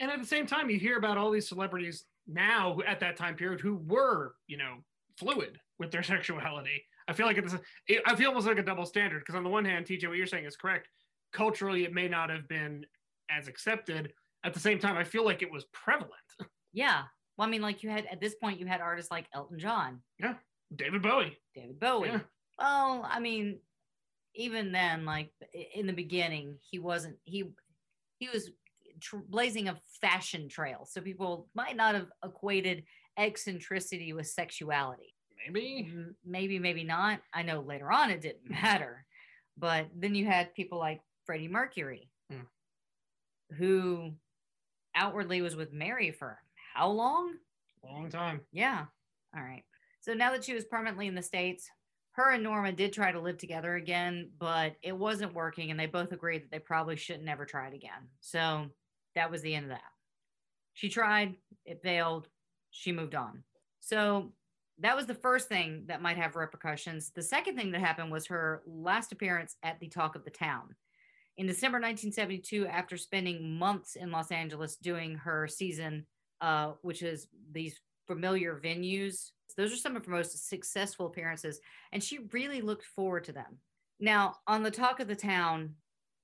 and 0.00 0.10
at 0.10 0.20
the 0.20 0.26
same 0.26 0.44
time, 0.44 0.70
you 0.70 0.78
hear 0.78 0.98
about 0.98 1.16
all 1.18 1.30
these 1.30 1.48
celebrities 1.48 2.04
now 2.26 2.76
at 2.84 2.98
that 2.98 3.16
time 3.16 3.36
period 3.36 3.60
who 3.60 3.76
were, 3.76 4.34
you 4.48 4.56
know, 4.56 4.78
fluid 5.18 5.60
with 5.78 5.92
their 5.92 6.02
sexuality. 6.14 6.82
I 7.06 7.12
feel 7.12 7.26
like 7.26 7.38
it's, 7.38 7.54
it, 7.86 8.02
I 8.04 8.16
feel 8.16 8.30
almost 8.30 8.46
like 8.48 8.58
a 8.58 8.62
double 8.64 8.86
standard 8.86 9.20
because 9.20 9.36
on 9.36 9.44
the 9.44 9.50
one 9.50 9.64
hand, 9.64 9.86
TJ, 9.86 10.08
what 10.08 10.16
you're 10.16 10.26
saying 10.26 10.46
is 10.46 10.56
correct. 10.56 10.88
Culturally, 11.32 11.84
it 11.84 11.92
may 11.94 12.08
not 12.08 12.28
have 12.28 12.48
been 12.48 12.84
as 13.30 13.46
accepted. 13.46 14.12
At 14.44 14.52
the 14.52 14.58
same 14.58 14.80
time, 14.80 14.96
I 14.96 15.04
feel 15.04 15.24
like 15.24 15.42
it 15.42 15.50
was 15.52 15.64
prevalent. 15.72 16.12
Yeah. 16.72 17.02
Well, 17.38 17.46
I 17.46 17.50
mean, 17.52 17.62
like 17.62 17.84
you 17.84 17.90
had 17.90 18.04
at 18.06 18.20
this 18.20 18.34
point, 18.34 18.58
you 18.58 18.66
had 18.66 18.80
artists 18.80 19.12
like 19.12 19.28
Elton 19.32 19.60
John, 19.60 20.02
Yeah. 20.18 20.34
David 20.74 21.02
Bowie. 21.02 21.38
David 21.54 21.78
Bowie. 21.78 22.08
Yeah. 22.08 22.18
Well, 22.58 23.06
I 23.08 23.20
mean, 23.20 23.60
even 24.34 24.72
then, 24.72 25.04
like 25.04 25.30
in 25.74 25.86
the 25.86 25.92
beginning, 25.92 26.56
he 26.70 26.78
wasn't, 26.78 27.16
he, 27.24 27.44
he 28.18 28.28
was 28.28 28.50
tr- 29.00 29.16
blazing 29.28 29.68
a 29.68 29.78
fashion 30.00 30.48
trail. 30.48 30.86
So 30.90 31.00
people 31.00 31.48
might 31.54 31.76
not 31.76 31.94
have 31.94 32.08
equated 32.24 32.84
eccentricity 33.16 34.12
with 34.12 34.26
sexuality. 34.26 35.14
Maybe. 35.46 35.88
M- 35.90 36.16
Maybe, 36.24 36.58
maybe 36.58 36.84
not. 36.84 37.20
I 37.32 37.42
know 37.42 37.60
later 37.60 37.92
on 37.92 38.10
it 38.10 38.20
didn't 38.22 38.48
matter. 38.50 39.04
But 39.56 39.86
then 39.94 40.14
you 40.14 40.26
had 40.26 40.54
people 40.54 40.78
like 40.78 41.00
Freddie 41.26 41.48
Mercury, 41.48 42.10
Hmm. 42.30 42.40
who 43.56 44.12
outwardly 44.94 45.42
was 45.42 45.54
with 45.56 45.72
Mary 45.72 46.10
for 46.10 46.38
how 46.74 46.88
long? 46.88 47.34
Long 47.84 48.08
time. 48.08 48.40
Yeah. 48.52 48.86
All 49.36 49.42
right. 49.42 49.62
So 50.00 50.12
now 50.14 50.32
that 50.32 50.44
she 50.44 50.54
was 50.54 50.64
permanently 50.64 51.06
in 51.06 51.14
the 51.14 51.22
States, 51.22 51.68
her 52.14 52.30
and 52.30 52.42
Norma 52.42 52.72
did 52.72 52.92
try 52.92 53.12
to 53.12 53.20
live 53.20 53.38
together 53.38 53.74
again, 53.74 54.30
but 54.38 54.76
it 54.82 54.96
wasn't 54.96 55.34
working. 55.34 55.70
And 55.70 55.78
they 55.78 55.86
both 55.86 56.12
agreed 56.12 56.42
that 56.42 56.50
they 56.50 56.58
probably 56.58 56.96
shouldn't 56.96 57.24
never 57.24 57.44
try 57.44 57.68
it 57.68 57.74
again. 57.74 58.08
So 58.20 58.66
that 59.14 59.30
was 59.30 59.42
the 59.42 59.54
end 59.54 59.64
of 59.64 59.70
that. 59.70 59.82
She 60.74 60.88
tried, 60.88 61.34
it 61.64 61.82
failed, 61.82 62.28
she 62.70 62.92
moved 62.92 63.14
on. 63.14 63.42
So 63.80 64.32
that 64.78 64.96
was 64.96 65.06
the 65.06 65.14
first 65.14 65.48
thing 65.48 65.84
that 65.86 66.02
might 66.02 66.16
have 66.16 66.36
repercussions. 66.36 67.10
The 67.14 67.22
second 67.22 67.56
thing 67.56 67.72
that 67.72 67.80
happened 67.80 68.10
was 68.10 68.26
her 68.26 68.62
last 68.66 69.12
appearance 69.12 69.56
at 69.62 69.78
the 69.80 69.88
Talk 69.88 70.16
of 70.16 70.24
the 70.24 70.30
Town. 70.30 70.74
In 71.36 71.46
December 71.46 71.78
1972, 71.78 72.66
after 72.66 72.96
spending 72.96 73.58
months 73.58 73.96
in 73.96 74.12
Los 74.12 74.30
Angeles 74.30 74.76
doing 74.76 75.16
her 75.16 75.48
season 75.48 76.06
uh, 76.44 76.72
which 76.82 77.02
is 77.02 77.28
these 77.52 77.80
familiar 78.06 78.60
venues. 78.62 79.30
Those 79.56 79.72
are 79.72 79.76
some 79.76 79.96
of 79.96 80.04
her 80.04 80.12
most 80.12 80.48
successful 80.48 81.06
appearances, 81.06 81.60
and 81.92 82.02
she 82.02 82.18
really 82.32 82.60
looked 82.60 82.84
forward 82.84 83.24
to 83.24 83.32
them. 83.32 83.58
Now, 84.00 84.36
on 84.46 84.62
the 84.62 84.70
talk 84.70 85.00
of 85.00 85.08
the 85.08 85.14
town, 85.14 85.74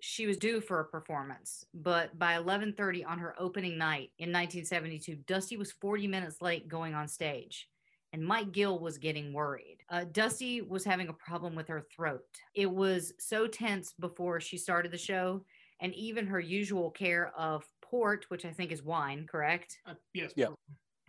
she 0.00 0.26
was 0.26 0.36
due 0.36 0.60
for 0.60 0.80
a 0.80 0.84
performance, 0.86 1.64
but 1.74 2.18
by 2.18 2.34
11:30 2.34 3.04
on 3.04 3.18
her 3.18 3.34
opening 3.38 3.76
night 3.78 4.10
in 4.18 4.32
1972, 4.32 5.16
Dusty 5.26 5.56
was 5.56 5.72
40 5.72 6.06
minutes 6.06 6.40
late 6.40 6.68
going 6.68 6.94
on 6.94 7.06
stage. 7.06 7.68
And 8.12 8.24
Mike 8.24 8.50
Gill 8.50 8.80
was 8.80 8.98
getting 8.98 9.32
worried. 9.32 9.78
Uh, 9.88 10.04
Dusty 10.10 10.62
was 10.62 10.84
having 10.84 11.08
a 11.08 11.12
problem 11.12 11.54
with 11.54 11.68
her 11.68 11.86
throat. 11.94 12.24
It 12.54 12.68
was 12.68 13.12
so 13.20 13.46
tense 13.46 13.92
before 13.92 14.40
she 14.40 14.58
started 14.58 14.90
the 14.90 14.98
show, 14.98 15.44
and 15.80 15.94
even 15.94 16.26
her 16.26 16.40
usual 16.40 16.90
care 16.90 17.32
of 17.36 17.64
port, 17.82 18.24
which 18.28 18.44
I 18.44 18.50
think 18.50 18.72
is 18.72 18.82
wine, 18.82 19.26
correct? 19.30 19.78
Uh, 19.86 19.94
yes. 20.12 20.32
Yeah. 20.34 20.48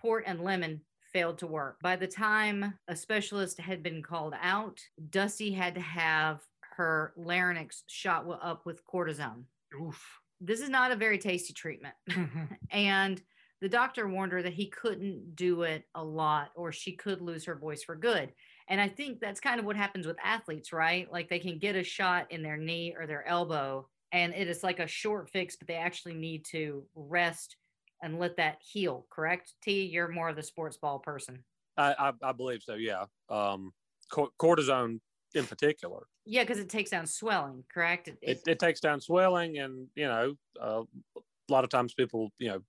Port 0.01 0.23
and 0.27 0.43
lemon 0.43 0.81
failed 1.13 1.37
to 1.39 1.47
work. 1.47 1.77
By 1.81 1.95
the 1.95 2.07
time 2.07 2.73
a 2.87 2.95
specialist 2.95 3.59
had 3.59 3.83
been 3.83 4.01
called 4.01 4.33
out, 4.41 4.79
Dusty 5.09 5.51
had 5.51 5.75
to 5.75 5.81
have 5.81 6.39
her 6.77 7.13
larynx 7.17 7.83
shot 7.87 8.25
up 8.41 8.65
with 8.65 8.85
cortisone. 8.85 9.43
Oof. 9.79 10.01
This 10.39 10.61
is 10.61 10.69
not 10.69 10.91
a 10.91 10.95
very 10.95 11.17
tasty 11.17 11.53
treatment. 11.53 11.93
Mm-hmm. 12.09 12.45
and 12.71 13.21
the 13.61 13.69
doctor 13.69 14.07
warned 14.07 14.31
her 14.31 14.41
that 14.41 14.53
he 14.53 14.67
couldn't 14.67 15.35
do 15.35 15.61
it 15.61 15.83
a 15.93 16.03
lot 16.03 16.49
or 16.55 16.71
she 16.71 16.93
could 16.93 17.21
lose 17.21 17.45
her 17.45 17.55
voice 17.55 17.83
for 17.83 17.95
good. 17.95 18.31
And 18.67 18.81
I 18.81 18.87
think 18.87 19.19
that's 19.19 19.39
kind 19.39 19.59
of 19.59 19.65
what 19.65 19.75
happens 19.75 20.07
with 20.07 20.17
athletes, 20.23 20.73
right? 20.73 21.11
Like 21.11 21.29
they 21.29 21.39
can 21.39 21.59
get 21.59 21.75
a 21.75 21.83
shot 21.83 22.31
in 22.31 22.41
their 22.41 22.57
knee 22.57 22.95
or 22.97 23.05
their 23.05 23.27
elbow 23.27 23.87
and 24.11 24.33
it 24.33 24.49
is 24.49 24.63
like 24.63 24.79
a 24.79 24.87
short 24.87 25.29
fix, 25.29 25.55
but 25.55 25.67
they 25.67 25.75
actually 25.75 26.15
need 26.15 26.43
to 26.45 26.83
rest 26.95 27.55
and 28.01 28.19
let 28.19 28.37
that 28.37 28.61
heal, 28.61 29.07
correct? 29.09 29.53
T, 29.61 29.85
you're 29.85 30.07
more 30.07 30.29
of 30.29 30.35
the 30.35 30.43
sports 30.43 30.77
ball 30.77 30.99
person. 30.99 31.43
I, 31.77 31.93
I, 31.93 32.13
I 32.29 32.31
believe 32.33 32.63
so. 32.63 32.73
Yeah. 32.75 33.05
Um, 33.29 33.73
cortisone 34.11 34.99
in 35.33 35.45
particular. 35.45 36.07
Yeah, 36.25 36.43
because 36.43 36.59
it 36.59 36.69
takes 36.69 36.91
down 36.91 37.07
swelling, 37.07 37.63
correct? 37.73 38.07
It, 38.07 38.19
It, 38.21 38.41
it 38.47 38.59
takes 38.59 38.79
down 38.79 38.99
swelling, 39.01 39.57
and 39.57 39.87
you 39.95 40.07
know, 40.07 40.35
uh, 40.61 40.83
a 41.17 41.21
lot 41.51 41.63
of 41.63 41.69
times 41.69 41.93
people, 41.93 42.29
you 42.37 42.49
know, 42.49 42.61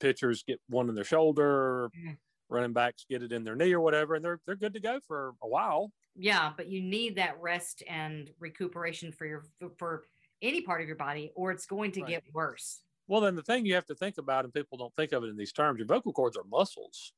pitchers 0.00 0.42
get 0.42 0.60
one 0.68 0.88
in 0.88 0.94
their 0.94 1.04
shoulder, 1.04 1.90
Mm. 1.96 2.18
running 2.48 2.72
backs 2.72 3.04
get 3.08 3.22
it 3.22 3.32
in 3.32 3.42
their 3.44 3.56
knee 3.56 3.72
or 3.72 3.80
whatever, 3.80 4.14
and 4.14 4.24
they're 4.24 4.40
they're 4.46 4.56
good 4.56 4.74
to 4.74 4.80
go 4.80 5.00
for 5.06 5.34
a 5.42 5.48
while. 5.48 5.90
yeah, 6.14 6.52
but 6.56 6.68
you 6.68 6.80
need 6.80 7.16
that 7.16 7.40
rest 7.40 7.82
and 7.88 8.32
recuperation 8.38 9.10
for 9.12 9.26
your 9.26 9.42
for, 9.58 9.70
for 9.78 10.04
any 10.42 10.60
part 10.62 10.80
of 10.80 10.86
your 10.86 10.96
body, 10.96 11.32
or 11.34 11.50
it's 11.50 11.66
going 11.66 11.90
to 11.92 12.02
Right. 12.02 12.08
get 12.08 12.24
worse. 12.32 12.82
Well, 13.06 13.20
then 13.20 13.36
the 13.36 13.42
thing 13.42 13.66
you 13.66 13.74
have 13.74 13.86
to 13.86 13.94
think 13.94 14.18
about, 14.18 14.44
and 14.44 14.54
people 14.54 14.78
don't 14.78 14.94
think 14.96 15.12
of 15.12 15.24
it 15.24 15.28
in 15.28 15.36
these 15.36 15.52
terms, 15.52 15.78
your 15.78 15.86
vocal 15.86 16.12
cords 16.12 16.36
are 16.36 16.44
muscles. 16.44 17.12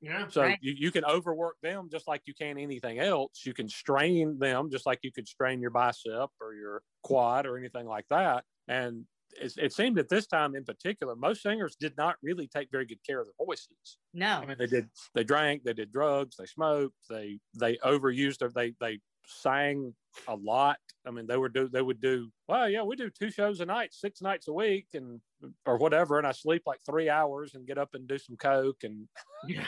Yeah. 0.00 0.28
So 0.28 0.42
Right. 0.42 0.58
you, 0.60 0.74
you 0.76 0.92
can 0.92 1.04
overwork 1.04 1.56
them 1.62 1.88
just 1.90 2.06
like 2.06 2.22
you 2.26 2.34
can 2.34 2.58
anything 2.58 2.98
else. 3.00 3.44
You 3.44 3.52
can 3.54 3.68
strain 3.68 4.38
them 4.38 4.70
just 4.70 4.86
like 4.86 5.00
you 5.02 5.12
could 5.12 5.26
strain 5.28 5.60
your 5.60 5.70
bicep 5.70 6.30
or 6.40 6.54
your 6.54 6.82
quad 7.02 7.46
or 7.46 7.58
anything 7.58 7.86
like 7.86 8.06
that. 8.08 8.44
And 8.68 9.06
it, 9.36 9.54
it 9.58 9.72
seemed 9.72 9.98
at 9.98 10.08
this 10.08 10.26
time 10.26 10.54
in 10.54 10.64
particular, 10.64 11.16
most 11.16 11.42
singers 11.42 11.76
did 11.78 11.96
not 11.96 12.16
really 12.22 12.46
take 12.46 12.70
very 12.70 12.86
good 12.86 13.04
care 13.04 13.20
of 13.20 13.26
their 13.26 13.44
voices. 13.46 13.98
No. 14.12 14.42
I 14.42 14.46
mean, 14.46 14.56
they 14.58 14.66
did, 14.66 14.88
they 15.14 15.24
drank, 15.24 15.64
they 15.64 15.74
did 15.74 15.92
drugs, 15.92 16.36
they 16.36 16.46
smoked, 16.46 16.96
they, 17.10 17.40
they 17.58 17.76
overused 17.78 18.38
their, 18.38 18.50
they, 18.50 18.74
they 18.80 19.00
sang 19.26 19.94
a 20.26 20.34
lot. 20.34 20.78
I 21.06 21.10
mean, 21.10 21.26
they 21.26 21.36
would 21.36 21.52
do, 21.54 21.68
they 21.68 21.82
would 21.82 22.00
do, 22.00 22.30
well, 22.48 22.68
yeah, 22.68 22.82
we 22.82 22.96
do 22.96 23.10
two 23.10 23.30
shows 23.30 23.60
a 23.60 23.66
night, 23.66 23.94
six 23.94 24.20
nights 24.20 24.48
a 24.48 24.52
week 24.52 24.88
and, 24.94 25.20
or 25.64 25.78
whatever. 25.78 26.18
And 26.18 26.26
I 26.26 26.32
sleep 26.32 26.62
like 26.66 26.80
three 26.84 27.08
hours 27.08 27.54
and 27.54 27.66
get 27.66 27.78
up 27.78 27.94
and 27.94 28.06
do 28.08 28.18
some 28.18 28.36
Coke 28.36 28.84
and, 28.84 29.08
Yeah. 29.48 29.66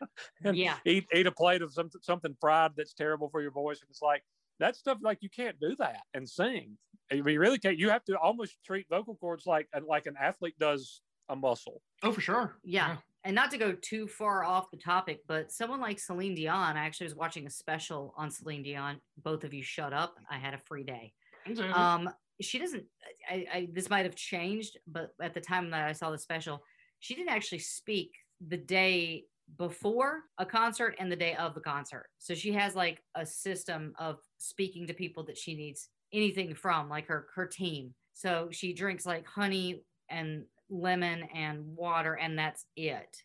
and 0.44 0.56
Yeah. 0.56 0.78
eat 0.84 1.06
eat 1.12 1.26
a 1.26 1.32
plate 1.32 1.60
of 1.62 1.72
something 1.72 2.00
something 2.02 2.36
fried 2.40 2.72
that's 2.76 2.94
terrible 2.94 3.28
for 3.28 3.42
your 3.42 3.50
voice. 3.50 3.80
And 3.80 3.90
it's 3.90 4.02
like 4.02 4.22
that 4.60 4.76
stuff. 4.76 4.98
Like 5.00 5.18
you 5.22 5.28
can't 5.28 5.58
do 5.60 5.74
that 5.80 6.02
and 6.14 6.28
sing. 6.28 6.78
I 7.10 7.16
mean, 7.16 7.34
you 7.34 7.40
really 7.40 7.58
can't. 7.58 7.76
You 7.78 7.90
have 7.90 8.04
to 8.04 8.16
almost 8.18 8.56
treat 8.64 8.86
vocal 8.88 9.16
cords 9.16 9.44
like 9.46 9.68
like 9.86 10.06
an 10.06 10.14
athlete 10.20 10.58
does 10.58 11.02
a 11.28 11.34
muscle. 11.36 11.82
Oh, 12.02 12.12
for 12.12 12.20
sure. 12.20 12.58
Yeah. 12.62 12.98
And 13.28 13.34
not 13.34 13.50
to 13.50 13.58
go 13.58 13.72
too 13.72 14.06
far 14.06 14.42
off 14.42 14.70
the 14.70 14.78
topic, 14.78 15.20
but 15.28 15.52
someone 15.52 15.82
like 15.82 15.98
Celine 15.98 16.34
Dion, 16.34 16.78
I 16.78 16.86
actually 16.86 17.08
was 17.08 17.14
watching 17.14 17.46
a 17.46 17.50
special 17.50 18.14
on 18.16 18.30
Celine 18.30 18.62
Dion. 18.62 19.02
Both 19.22 19.44
of 19.44 19.52
you 19.52 19.62
shut 19.62 19.92
up. 19.92 20.14
I 20.30 20.38
had 20.38 20.54
a 20.54 20.58
free 20.58 20.82
day. 20.82 21.12
Yeah. 21.46 21.70
Um, 21.74 22.08
she 22.40 22.58
doesn't, 22.58 22.84
I, 23.30 23.46
I, 23.52 23.68
this 23.70 23.90
might 23.90 24.06
have 24.06 24.14
changed, 24.14 24.78
but 24.86 25.10
at 25.20 25.34
the 25.34 25.42
time 25.42 25.68
that 25.72 25.86
I 25.86 25.92
saw 25.92 26.10
the 26.10 26.16
special, 26.16 26.62
she 27.00 27.14
didn't 27.14 27.28
actually 27.28 27.58
speak 27.58 28.14
the 28.48 28.56
day 28.56 29.24
before 29.58 30.22
a 30.38 30.46
concert 30.46 30.96
and 30.98 31.12
the 31.12 31.16
day 31.16 31.34
of 31.34 31.54
the 31.54 31.60
concert. 31.60 32.06
So 32.16 32.34
she 32.34 32.54
has 32.54 32.74
like 32.74 33.02
a 33.14 33.26
system 33.26 33.92
of 33.98 34.20
speaking 34.38 34.86
to 34.86 34.94
people 34.94 35.22
that 35.24 35.36
she 35.36 35.54
needs 35.54 35.90
anything 36.14 36.54
from, 36.54 36.88
like 36.88 37.06
her 37.08 37.26
her 37.34 37.44
team. 37.44 37.92
So 38.14 38.48
she 38.52 38.72
drinks 38.72 39.04
like 39.04 39.26
honey 39.26 39.82
and 40.08 40.44
lemon 40.70 41.24
and 41.34 41.64
water, 41.76 42.14
and 42.14 42.38
that's 42.38 42.64
it. 42.76 43.22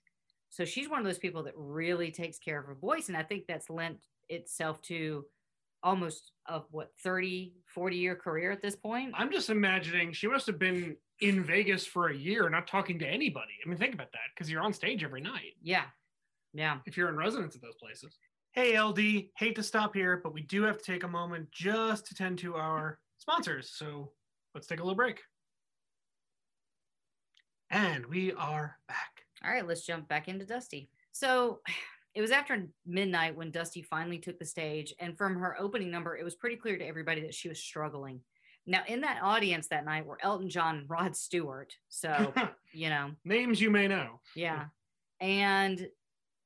So 0.50 0.66
she's 0.66 0.90
one 0.90 1.00
of 1.00 1.06
those 1.06 1.18
people 1.20 1.44
that 1.44 1.54
really 1.58 2.12
takes 2.12 2.38
care 2.40 2.60
of 2.60 2.66
her 2.68 2.76
voice. 2.76 3.08
And 3.08 3.18
I 3.18 3.24
think 3.24 3.46
that's 3.48 3.70
lent 3.70 3.98
itself 4.30 4.82
to 4.84 5.26
almost 5.82 6.32
of 6.46 6.66
what 6.72 6.92
30, 7.04 7.56
40 7.66 7.98
year 7.98 8.16
career 8.16 8.52
at 8.52 8.62
this 8.62 8.76
point. 8.76 9.14
I'm 9.18 9.32
just 9.32 9.50
imagining 9.50 10.14
she 10.14 10.28
must 10.28 10.48
have 10.48 10.60
been 10.60 10.96
in 11.20 11.44
Vegas 11.44 11.86
for 11.86 12.10
a 12.10 12.16
year, 12.16 12.50
not 12.50 12.68
talking 12.68 13.00
to 13.00 13.08
anybody. 13.08 13.54
I 13.66 13.68
mean, 13.70 13.78
think 13.78 13.94
about 13.94 14.12
that 14.14 14.20
because 14.36 14.50
you're 14.50 14.62
on 14.62 14.74
stage 14.74 15.04
every 15.04 15.22
night 15.22 15.54
Yeah. 15.62 15.86
Yeah. 16.54 16.80
if 16.86 16.96
you're 16.98 17.10
in 17.10 17.16
residence 17.18 17.56
at 17.56 17.62
those 17.62 17.76
places. 17.76 18.18
Hey, 18.52 18.80
LD, 18.80 19.30
hate 19.36 19.56
to 19.56 19.64
stop 19.64 19.96
here, 19.96 20.22
but 20.24 20.34
we 20.34 20.44
do 20.44 20.62
have 20.64 20.78
to 20.78 20.84
take 20.84 21.04
a 21.04 21.08
moment 21.08 21.50
just 21.52 22.06
to 22.08 22.16
tend 22.16 22.38
to 22.40 22.56
our 22.56 23.00
sponsors. 23.18 23.72
So 23.76 24.12
let's 24.54 24.68
take 24.68 24.80
a 24.80 24.84
little 24.84 24.96
break. 24.96 25.20
And 27.70 28.06
we 28.06 28.32
are 28.34 28.78
back. 28.88 29.26
All 29.44 29.52
right, 29.52 29.68
let's 29.68 29.86
jump 29.86 30.08
back 30.08 30.28
into 30.28 30.46
Dusty. 30.46 30.90
So 31.12 31.60
it 32.16 32.22
was 32.22 32.32
after 32.32 32.68
midnight 32.86 33.36
when 33.36 33.52
Dusty 33.52 33.82
finally 33.82 34.20
took 34.20 34.38
the 34.40 34.46
stage. 34.46 34.94
And 35.00 35.18
from 35.18 35.36
her 35.36 35.60
opening 35.60 35.92
number, 35.92 36.16
it 36.16 36.24
was 36.24 36.36
pretty 36.36 36.56
clear 36.56 36.78
to 36.78 36.86
everybody 36.86 37.22
that 37.22 37.34
she 37.34 37.50
was 37.50 37.60
struggling. 37.60 38.22
Now, 38.66 38.84
in 38.88 39.02
that 39.02 39.20
audience 39.22 39.68
that 39.70 39.84
night 39.84 40.06
were 40.06 40.20
Elton 40.24 40.50
John 40.50 40.78
and 40.78 40.90
Rod 40.90 41.16
Stewart. 41.18 41.76
So, 41.90 42.34
you 42.72 42.90
know, 42.90 43.12
Names 43.26 43.60
you 43.60 43.70
may 43.70 43.88
know. 43.88 44.20
yeah. 44.36 44.66
And 45.20 45.88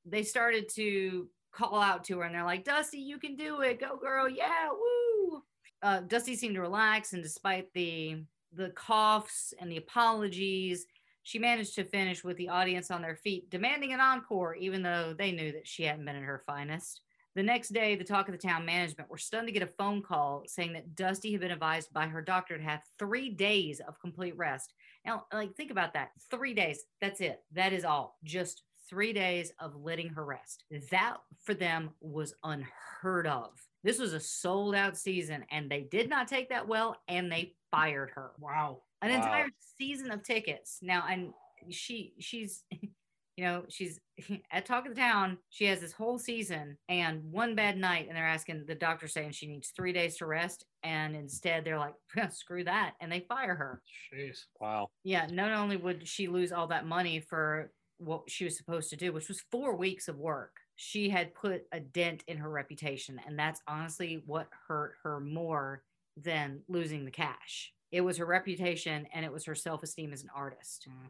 they 0.06 0.24
started 0.24 0.70
to 0.76 1.28
call 1.52 1.82
out 1.82 2.04
to 2.06 2.20
her 2.20 2.24
and 2.24 2.34
they're 2.34 2.44
like, 2.44 2.64
Dusty, 2.64 3.00
you 3.00 3.20
can 3.20 3.36
do 3.36 3.62
it. 3.62 3.80
Go, 3.80 3.98
girl. 3.98 4.30
Yeah. 4.30 4.70
Woo. 4.72 5.44
Uh, 5.84 6.00
Dusty 6.02 6.36
seemed 6.36 6.56
to 6.56 6.62
relax. 6.62 7.14
And 7.14 7.22
despite 7.22 7.72
the 7.74 8.24
the 8.54 8.70
coughs 8.72 9.54
and 9.60 9.72
the 9.72 9.78
apologies, 9.78 10.86
she 11.28 11.40
managed 11.40 11.76
to 11.76 11.84
finish 11.84 12.24
with 12.24 12.38
the 12.38 12.48
audience 12.48 12.90
on 12.90 13.02
their 13.02 13.18
feet, 13.18 13.50
demanding 13.50 13.92
an 13.92 14.00
encore, 14.00 14.56
even 14.56 14.82
though 14.82 15.14
they 15.14 15.34
knew 15.34 15.52
that 15.52 15.68
she 15.68 15.84
hadn't 15.84 16.06
been 16.06 16.16
at 16.16 16.22
her 16.22 16.42
finest. 16.48 17.02
The 17.36 17.44
next 17.44 17.74
day, 17.74 17.98
the 17.98 18.06
talk 18.06 18.30
of 18.30 18.32
the 18.32 18.48
town 18.48 18.66
management 18.66 19.10
were 19.10 19.18
stunned 19.18 19.46
to 19.48 19.52
get 19.52 19.62
a 19.62 19.74
phone 19.78 20.02
call 20.02 20.44
saying 20.48 20.72
that 20.72 20.96
Dusty 20.96 21.34
had 21.34 21.42
been 21.42 21.52
advised 21.52 21.92
by 21.92 22.08
her 22.08 22.22
doctor 22.22 22.58
to 22.58 22.64
have 22.64 22.80
three 22.98 23.30
days 23.30 23.82
of 23.86 24.00
complete 24.00 24.38
rest. 24.38 24.74
Now, 25.06 25.26
like, 25.34 25.54
think 25.54 25.70
about 25.70 25.94
that. 25.96 26.12
Three 26.32 26.54
days. 26.54 26.86
That's 27.02 27.20
it. 27.20 27.44
That 27.52 27.74
is 27.74 27.84
all. 27.84 28.18
Just 28.24 28.64
three 28.90 29.12
days 29.12 29.52
of 29.60 29.76
letting 29.76 30.08
her 30.08 30.24
rest. 30.24 30.64
That 30.92 31.18
for 31.44 31.54
them 31.54 31.90
was 32.00 32.36
unheard 32.46 33.28
of. 33.28 33.50
This 33.84 34.00
was 34.00 34.14
a 34.14 34.20
sold 34.22 34.76
out 34.76 34.96
season, 34.96 35.44
and 35.52 35.70
they 35.70 35.82
did 35.82 36.10
not 36.10 36.30
take 36.30 36.48
that 36.52 36.70
well, 36.70 36.96
and 37.10 37.30
they 37.30 37.56
fired 37.70 38.12
her. 38.16 38.32
Wow. 38.40 38.84
An 39.02 39.10
Wow. 39.12 39.18
entire 39.18 39.50
season 39.78 40.12
of 40.12 40.24
tickets. 40.24 40.80
Now, 40.82 41.06
and 41.10 41.34
she, 41.70 42.14
she's, 42.20 42.64
you 42.72 43.44
know, 43.46 43.64
she's 43.70 44.00
at 44.52 44.66
Talk 44.66 44.88
of 44.88 44.96
the 44.96 45.00
Town. 45.02 45.38
She 45.50 45.66
has 45.66 45.80
this 45.80 45.92
whole 45.94 46.18
season 46.18 46.78
and 46.90 47.24
one 47.32 47.56
bad 47.56 47.78
night, 47.78 48.08
and 48.08 48.18
they're 48.18 48.26
asking 48.28 48.66
the 48.66 48.76
doctor 48.76 49.08
saying 49.08 49.32
she 49.32 49.48
needs 49.48 49.70
three 49.70 49.94
days 49.94 50.18
to 50.18 50.26
rest, 50.26 50.66
and 50.84 51.16
instead 51.16 51.64
they're 51.64 51.78
like, 51.78 51.94
screw 52.32 52.64
that, 52.64 52.94
and 53.00 53.12
they 53.12 53.20
fire 53.22 53.56
her. 53.56 53.82
Jeez. 54.14 54.46
Wow. 54.60 54.90
Yeah, 55.04 55.28
not 55.28 55.52
only 55.52 55.78
would 55.78 56.08
she 56.08 56.28
lose 56.28 56.52
all 56.52 56.68
that 56.68 56.88
money 56.88 57.20
for 57.20 57.72
what 58.00 58.30
she 58.30 58.46
was 58.46 58.58
supposed 58.58 58.90
to 58.92 58.96
do, 58.96 59.12
which 59.12 59.28
was 59.28 59.42
four 59.52 59.76
weeks 59.76 60.08
of 60.08 60.18
work, 60.18 60.56
she 60.76 61.10
had 61.10 61.34
put 61.34 61.64
a 61.72 61.80
dent 61.80 62.24
in 62.28 62.38
her 62.38 62.50
reputation. 62.50 63.20
And 63.26 63.38
that's 63.38 63.62
honestly 63.68 64.22
what 64.28 64.48
hurt 64.68 64.94
her 65.04 65.20
more 65.20 65.84
than 66.16 66.62
losing 66.68 67.06
the 67.06 67.12
cash. 67.12 67.74
It 67.92 68.02
was 68.02 68.18
her 68.18 68.26
reputation 68.26 69.08
and 69.14 69.26
it 69.26 69.32
was 69.32 69.46
her 69.46 69.56
self 69.56 69.84
esteem 69.84 70.14
as 70.14 70.24
an 70.24 70.30
artist. 70.36 70.88
Mm. 70.90 71.10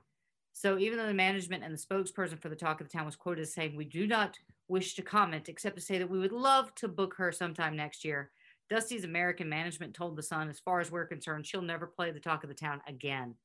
So 0.54 0.80
even 0.80 0.98
though 0.98 1.06
the 1.06 1.14
management 1.14 1.64
and 1.64 1.72
the 1.72 1.78
spokesperson 1.78 2.42
for 2.42 2.50
the 2.50 2.56
Talk 2.56 2.82
of 2.82 2.90
the 2.90 2.98
Town 2.98 3.06
was 3.06 3.16
quoted 3.16 3.42
as 3.42 3.54
saying, 3.54 3.76
We 3.76 3.86
do 3.86 4.08
not 4.08 4.38
wish 4.68 4.96
to 4.96 5.04
comment 5.04 5.50
except 5.50 5.76
to 5.76 5.82
say 5.84 6.00
that 6.00 6.10
we 6.10 6.18
would 6.18 6.32
love 6.32 6.74
to 6.76 6.88
book 6.88 7.14
her 7.18 7.32
sometime 7.32 7.76
next 7.76 8.04
year. 8.04 8.32
Dusty's 8.70 9.04
American 9.04 9.48
management 9.48 9.94
told 9.94 10.16
The 10.16 10.24
Sun, 10.24 10.50
as 10.50 10.60
far 10.60 10.80
as 10.80 10.92
we're 10.92 11.06
concerned, 11.06 11.46
she'll 11.46 11.62
never 11.62 11.86
play 11.86 12.12
the 12.12 12.20
Talk 12.20 12.44
of 12.44 12.50
the 12.50 12.56
Town 12.56 12.82
again 12.88 13.36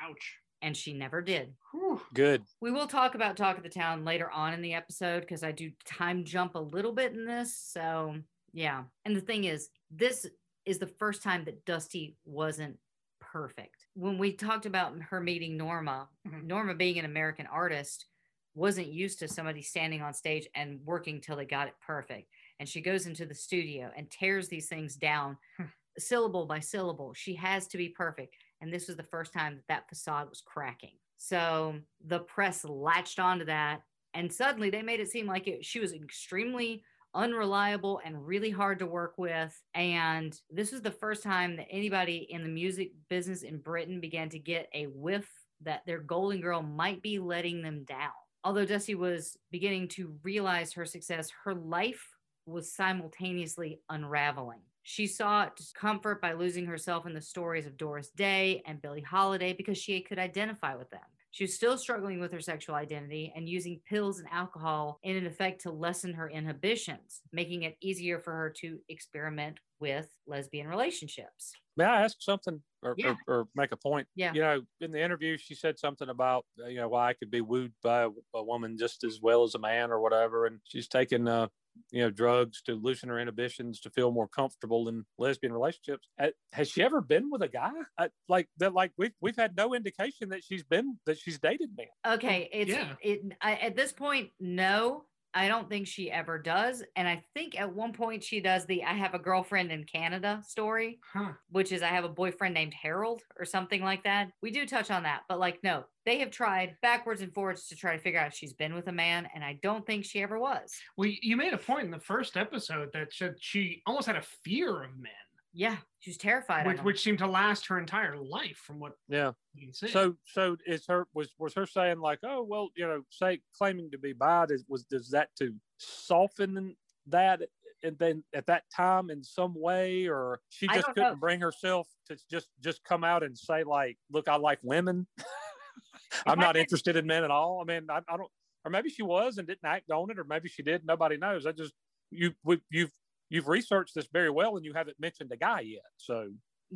Ouch. 0.00 0.36
and 0.62 0.76
she 0.76 0.92
never 0.92 1.20
did. 1.20 1.52
Whew. 1.72 2.00
Good. 2.14 2.44
We 2.60 2.70
will 2.70 2.86
talk 2.86 3.16
about 3.16 3.36
Talk 3.36 3.56
of 3.56 3.64
the 3.64 3.68
Town 3.68 4.04
later 4.04 4.30
on 4.30 4.54
in 4.54 4.62
the 4.62 4.74
episode 4.74 5.20
because 5.20 5.42
I 5.42 5.52
do 5.52 5.72
time 5.84 6.24
jump 6.24 6.54
a 6.54 6.60
little 6.60 6.92
bit 6.92 7.12
in 7.12 7.26
this. 7.26 7.54
So, 7.54 8.14
yeah. 8.52 8.84
And 9.04 9.16
the 9.16 9.20
thing 9.20 9.44
is, 9.44 9.70
this 9.90 10.24
is 10.70 10.78
the 10.78 10.86
first 10.86 11.22
time 11.22 11.44
that 11.44 11.64
Dusty 11.66 12.16
wasn't 12.24 12.78
perfect. 13.20 13.86
When 13.94 14.18
we 14.18 14.32
talked 14.32 14.66
about 14.66 14.96
her 15.02 15.20
meeting 15.20 15.56
Norma, 15.56 16.08
Mhm. 16.26 16.44
Norma 16.44 16.74
being 16.74 16.98
an 16.98 17.04
American 17.04 17.46
artist 17.46 18.06
wasn't 18.54 18.86
used 18.86 19.18
to 19.18 19.28
somebody 19.28 19.62
standing 19.62 20.00
on 20.00 20.14
stage 20.14 20.48
and 20.54 20.80
working 20.84 21.20
till 21.20 21.36
they 21.36 21.44
got 21.44 21.68
it 21.68 21.74
perfect. 21.80 22.30
And 22.60 22.68
she 22.68 22.80
goes 22.80 23.06
into 23.06 23.26
the 23.26 23.34
studio 23.34 23.92
and 23.96 24.10
tears 24.10 24.48
these 24.48 24.68
things 24.68 24.96
down 24.96 25.38
Hmm. 25.56 25.64
syllable 25.98 26.46
by 26.46 26.60
syllable. 26.60 27.14
She 27.14 27.34
has 27.34 27.66
to 27.68 27.76
be 27.78 27.88
perfect. 27.88 28.36
And 28.60 28.72
this 28.72 28.86
was 28.86 28.96
the 28.96 29.02
first 29.02 29.32
time 29.32 29.56
that 29.56 29.66
that 29.66 29.88
facade 29.88 30.28
was 30.28 30.40
cracking. 30.40 30.98
So 31.16 31.80
the 32.00 32.20
press 32.20 32.64
latched 32.64 33.18
onto 33.18 33.44
that. 33.46 33.82
And 34.14 34.32
suddenly 34.32 34.70
they 34.70 34.82
made 34.82 35.00
it 35.00 35.10
seem 35.10 35.26
like 35.26 35.46
it, 35.48 35.64
she 35.64 35.80
was 35.80 35.92
extremely 35.92 36.84
unreliable 37.14 38.00
and 38.04 38.26
really 38.26 38.50
hard 38.50 38.78
to 38.78 38.86
work 38.86 39.14
with. 39.16 39.60
And 39.74 40.38
this 40.50 40.72
was 40.72 40.82
the 40.82 40.90
first 40.90 41.22
time 41.22 41.56
that 41.56 41.68
anybody 41.70 42.26
in 42.30 42.42
the 42.42 42.48
music 42.48 42.92
business 43.08 43.42
in 43.42 43.58
Britain 43.58 44.00
began 44.00 44.28
to 44.30 44.38
get 44.38 44.68
a 44.74 44.86
whiff 44.86 45.28
that 45.62 45.82
their 45.86 46.00
Golden 46.00 46.40
Girl 46.40 46.62
might 46.62 47.02
be 47.02 47.18
letting 47.18 47.62
them 47.62 47.84
down. 47.84 48.12
Although 48.42 48.64
Dusty 48.64 48.94
was 48.94 49.36
beginning 49.50 49.88
to 49.88 50.16
realize 50.22 50.72
her 50.72 50.86
success, 50.86 51.30
her 51.44 51.54
life 51.54 52.06
was 52.46 52.72
simultaneously 52.72 53.80
unraveling. 53.90 54.60
She 54.82 55.06
sought 55.06 55.60
comfort 55.74 56.22
by 56.22 56.32
losing 56.32 56.64
herself 56.64 57.06
in 57.06 57.12
the 57.12 57.20
stories 57.20 57.66
of 57.66 57.76
Doris 57.76 58.10
Day 58.10 58.62
and 58.66 58.80
Billie 58.80 59.02
Holiday 59.02 59.52
because 59.52 59.76
she 59.76 60.00
could 60.00 60.18
identify 60.18 60.74
with 60.74 60.90
them. 60.90 61.00
She 61.32 61.44
was 61.44 61.54
still 61.54 61.78
struggling 61.78 62.18
with 62.20 62.32
her 62.32 62.40
sexual 62.40 62.74
identity 62.74 63.32
and 63.36 63.48
using 63.48 63.80
pills 63.88 64.18
and 64.18 64.28
alcohol 64.32 64.98
in 65.02 65.16
an 65.16 65.26
effect 65.26 65.60
to 65.62 65.70
lessen 65.70 66.12
her 66.14 66.28
inhibitions, 66.28 67.20
making 67.32 67.62
it 67.62 67.76
easier 67.80 68.18
for 68.18 68.32
her 68.32 68.52
to 68.60 68.78
experiment 68.88 69.58
with 69.78 70.08
lesbian 70.26 70.66
relationships. 70.66 71.52
May 71.76 71.84
I 71.84 72.02
ask 72.02 72.16
something 72.20 72.60
or, 72.82 72.94
Yeah. 72.98 73.14
or, 73.28 73.34
or 73.40 73.48
make 73.54 73.72
a 73.72 73.76
point? 73.76 74.08
Yeah. 74.16 74.32
You 74.34 74.40
know, 74.40 74.62
in 74.80 74.90
the 74.90 75.02
interview, 75.02 75.38
she 75.38 75.54
said 75.54 75.78
something 75.78 76.08
about, 76.08 76.44
you 76.56 76.76
know, 76.76 76.88
why 76.88 77.10
I 77.10 77.12
could 77.14 77.30
be 77.30 77.40
wooed 77.40 77.72
by 77.82 78.02
a, 78.02 78.08
a 78.34 78.42
woman 78.42 78.76
just 78.78 79.04
as 79.04 79.20
well 79.22 79.44
as 79.44 79.54
a 79.54 79.58
man 79.58 79.90
or 79.90 80.00
whatever. 80.00 80.46
And 80.46 80.58
she's 80.64 80.88
taken, 80.88 81.28
uh, 81.28 81.46
you 81.90 82.02
know, 82.02 82.10
drugs 82.10 82.62
to 82.62 82.74
loosen 82.74 83.08
her 83.08 83.18
inhibitions 83.18 83.80
to 83.80 83.90
feel 83.90 84.10
more 84.10 84.28
comfortable 84.28 84.88
in 84.88 85.04
lesbian 85.18 85.52
relationships. 85.52 86.08
Uh, 86.18 86.28
Has 86.52 86.68
she 86.68 86.82
ever 86.82 87.00
been 87.00 87.30
with 87.30 87.42
a 87.42 87.48
guy? 87.48 87.70
Uh, 87.98 88.08
like 88.28 88.48
that, 88.58 88.74
like 88.74 88.92
we've, 88.96 89.12
we've 89.20 89.36
had 89.36 89.56
no 89.56 89.74
indication 89.74 90.30
that 90.30 90.44
she's 90.44 90.62
been, 90.62 90.98
that 91.06 91.18
she's 91.18 91.38
dated 91.38 91.70
men. 91.76 92.14
Okay, 92.14 92.48
it's 92.52 92.70
yeah. 92.70 92.94
it 93.02 93.20
I, 93.40 93.54
at 93.54 93.76
this 93.76 93.92
point, 93.92 94.30
no, 94.38 95.04
I 95.32 95.48
don't 95.48 95.68
think 95.68 95.86
she 95.86 96.10
ever 96.10 96.38
does. 96.38 96.82
And 96.96 97.06
I 97.08 97.22
think 97.34 97.58
at 97.58 97.72
one 97.74 97.92
point 97.92 98.22
she 98.24 98.40
does 98.40 98.66
the 98.66 98.84
I 98.84 98.94
have 98.94 99.14
a 99.14 99.18
girlfriend 99.18 99.70
in 99.70 99.84
Canada 99.84 100.42
story, 100.46 100.98
Huh. 101.12 101.32
which 101.50 101.72
is 101.72 101.82
I 101.82 101.88
have 101.88 102.04
a 102.04 102.08
boyfriend 102.08 102.54
named 102.54 102.74
Harold 102.74 103.22
or 103.38 103.44
something 103.44 103.82
like 103.82 104.04
that. 104.04 104.30
We 104.42 104.50
do 104.50 104.66
touch 104.66 104.90
on 104.90 105.04
that, 105.04 105.22
but 105.28 105.38
like, 105.38 105.60
no, 105.62 105.84
they 106.04 106.18
have 106.18 106.30
tried 106.30 106.76
backwards 106.82 107.20
and 107.22 107.32
forwards 107.32 107.68
to 107.68 107.76
try 107.76 107.96
to 107.96 108.02
figure 108.02 108.18
out 108.18 108.28
if 108.28 108.34
she's 108.34 108.52
been 108.54 108.74
with 108.74 108.88
a 108.88 108.92
man, 108.92 109.28
and 109.34 109.44
I 109.44 109.58
don't 109.62 109.86
think 109.86 110.04
she 110.04 110.22
ever 110.22 110.38
was. 110.38 110.74
Well, 110.96 111.10
you 111.22 111.36
made 111.36 111.52
a 111.52 111.58
point 111.58 111.84
in 111.84 111.90
the 111.90 112.00
first 112.00 112.36
episode 112.36 112.90
that 112.94 113.12
said 113.12 113.34
she 113.38 113.82
almost 113.86 114.06
had 114.06 114.16
a 114.16 114.22
fear 114.22 114.82
of 114.82 114.96
men, 114.98 115.12
Yeah, 115.52 115.76
she 115.98 116.10
was 116.10 116.16
terrified 116.16 116.66
which, 116.66 116.78
which 116.78 117.02
seemed 117.02 117.18
to 117.18 117.26
last 117.26 117.66
her 117.66 117.78
entire 117.78 118.16
life, 118.16 118.56
from 118.56 118.78
what 118.78 118.92
Yeah. 119.08 119.32
can. 119.58 119.72
So, 119.72 120.14
so 120.24 120.56
is 120.66 120.86
her 120.86 121.06
was 121.12 121.30
was 121.38 121.54
her 121.54 121.66
saying 121.66 122.00
like, 122.00 122.20
oh 122.22 122.42
well, 122.42 122.70
you 122.76 122.86
know, 122.86 123.02
say 123.10 123.40
claiming 123.56 123.90
to 123.90 123.98
be 123.98 124.12
bi 124.12 124.46
is 124.50 124.64
was 124.68 124.84
does 124.84 125.10
that 125.10 125.30
to 125.38 125.54
soften 125.78 126.76
that 127.08 127.40
and 127.82 127.98
then 127.98 128.22
at 128.34 128.46
that 128.46 128.64
time 128.74 129.10
in 129.10 129.24
some 129.24 129.54
way, 129.54 130.06
or 130.06 130.40
she 130.50 130.68
just 130.68 130.86
couldn't 130.88 131.12
know. 131.12 131.16
bring 131.16 131.40
herself 131.40 131.88
to 132.06 132.16
just 132.30 132.48
just 132.60 132.84
come 132.84 133.04
out 133.04 133.22
and 133.22 133.36
say 133.36 133.64
like, 133.64 133.98
look, 134.10 134.28
I 134.28 134.36
like 134.36 134.58
women. 134.62 135.06
I'm 136.26 136.38
not 136.38 136.56
interested 136.56 136.96
in 136.96 137.06
men 137.06 137.24
at 137.24 137.30
all. 137.30 137.60
I 137.60 137.64
mean, 137.64 137.86
I, 137.90 137.98
I 138.08 138.16
don't, 138.16 138.30
or 138.64 138.70
maybe 138.70 138.90
she 138.90 139.02
was 139.02 139.38
and 139.38 139.46
didn't 139.46 139.64
act 139.64 139.90
on 139.90 140.10
it, 140.10 140.18
or 140.18 140.24
maybe 140.24 140.48
she 140.48 140.62
did. 140.62 140.84
Nobody 140.84 141.16
knows. 141.16 141.46
I 141.46 141.52
just 141.52 141.72
you 142.10 142.32
we, 142.44 142.60
you've 142.70 142.92
you've 143.30 143.48
researched 143.48 143.94
this 143.94 144.08
very 144.12 144.30
well, 144.30 144.56
and 144.56 144.64
you 144.66 144.74
haven't 144.74 145.00
mentioned 145.00 145.32
a 145.32 145.36
guy 145.38 145.60
yet. 145.60 145.82
So 145.96 146.32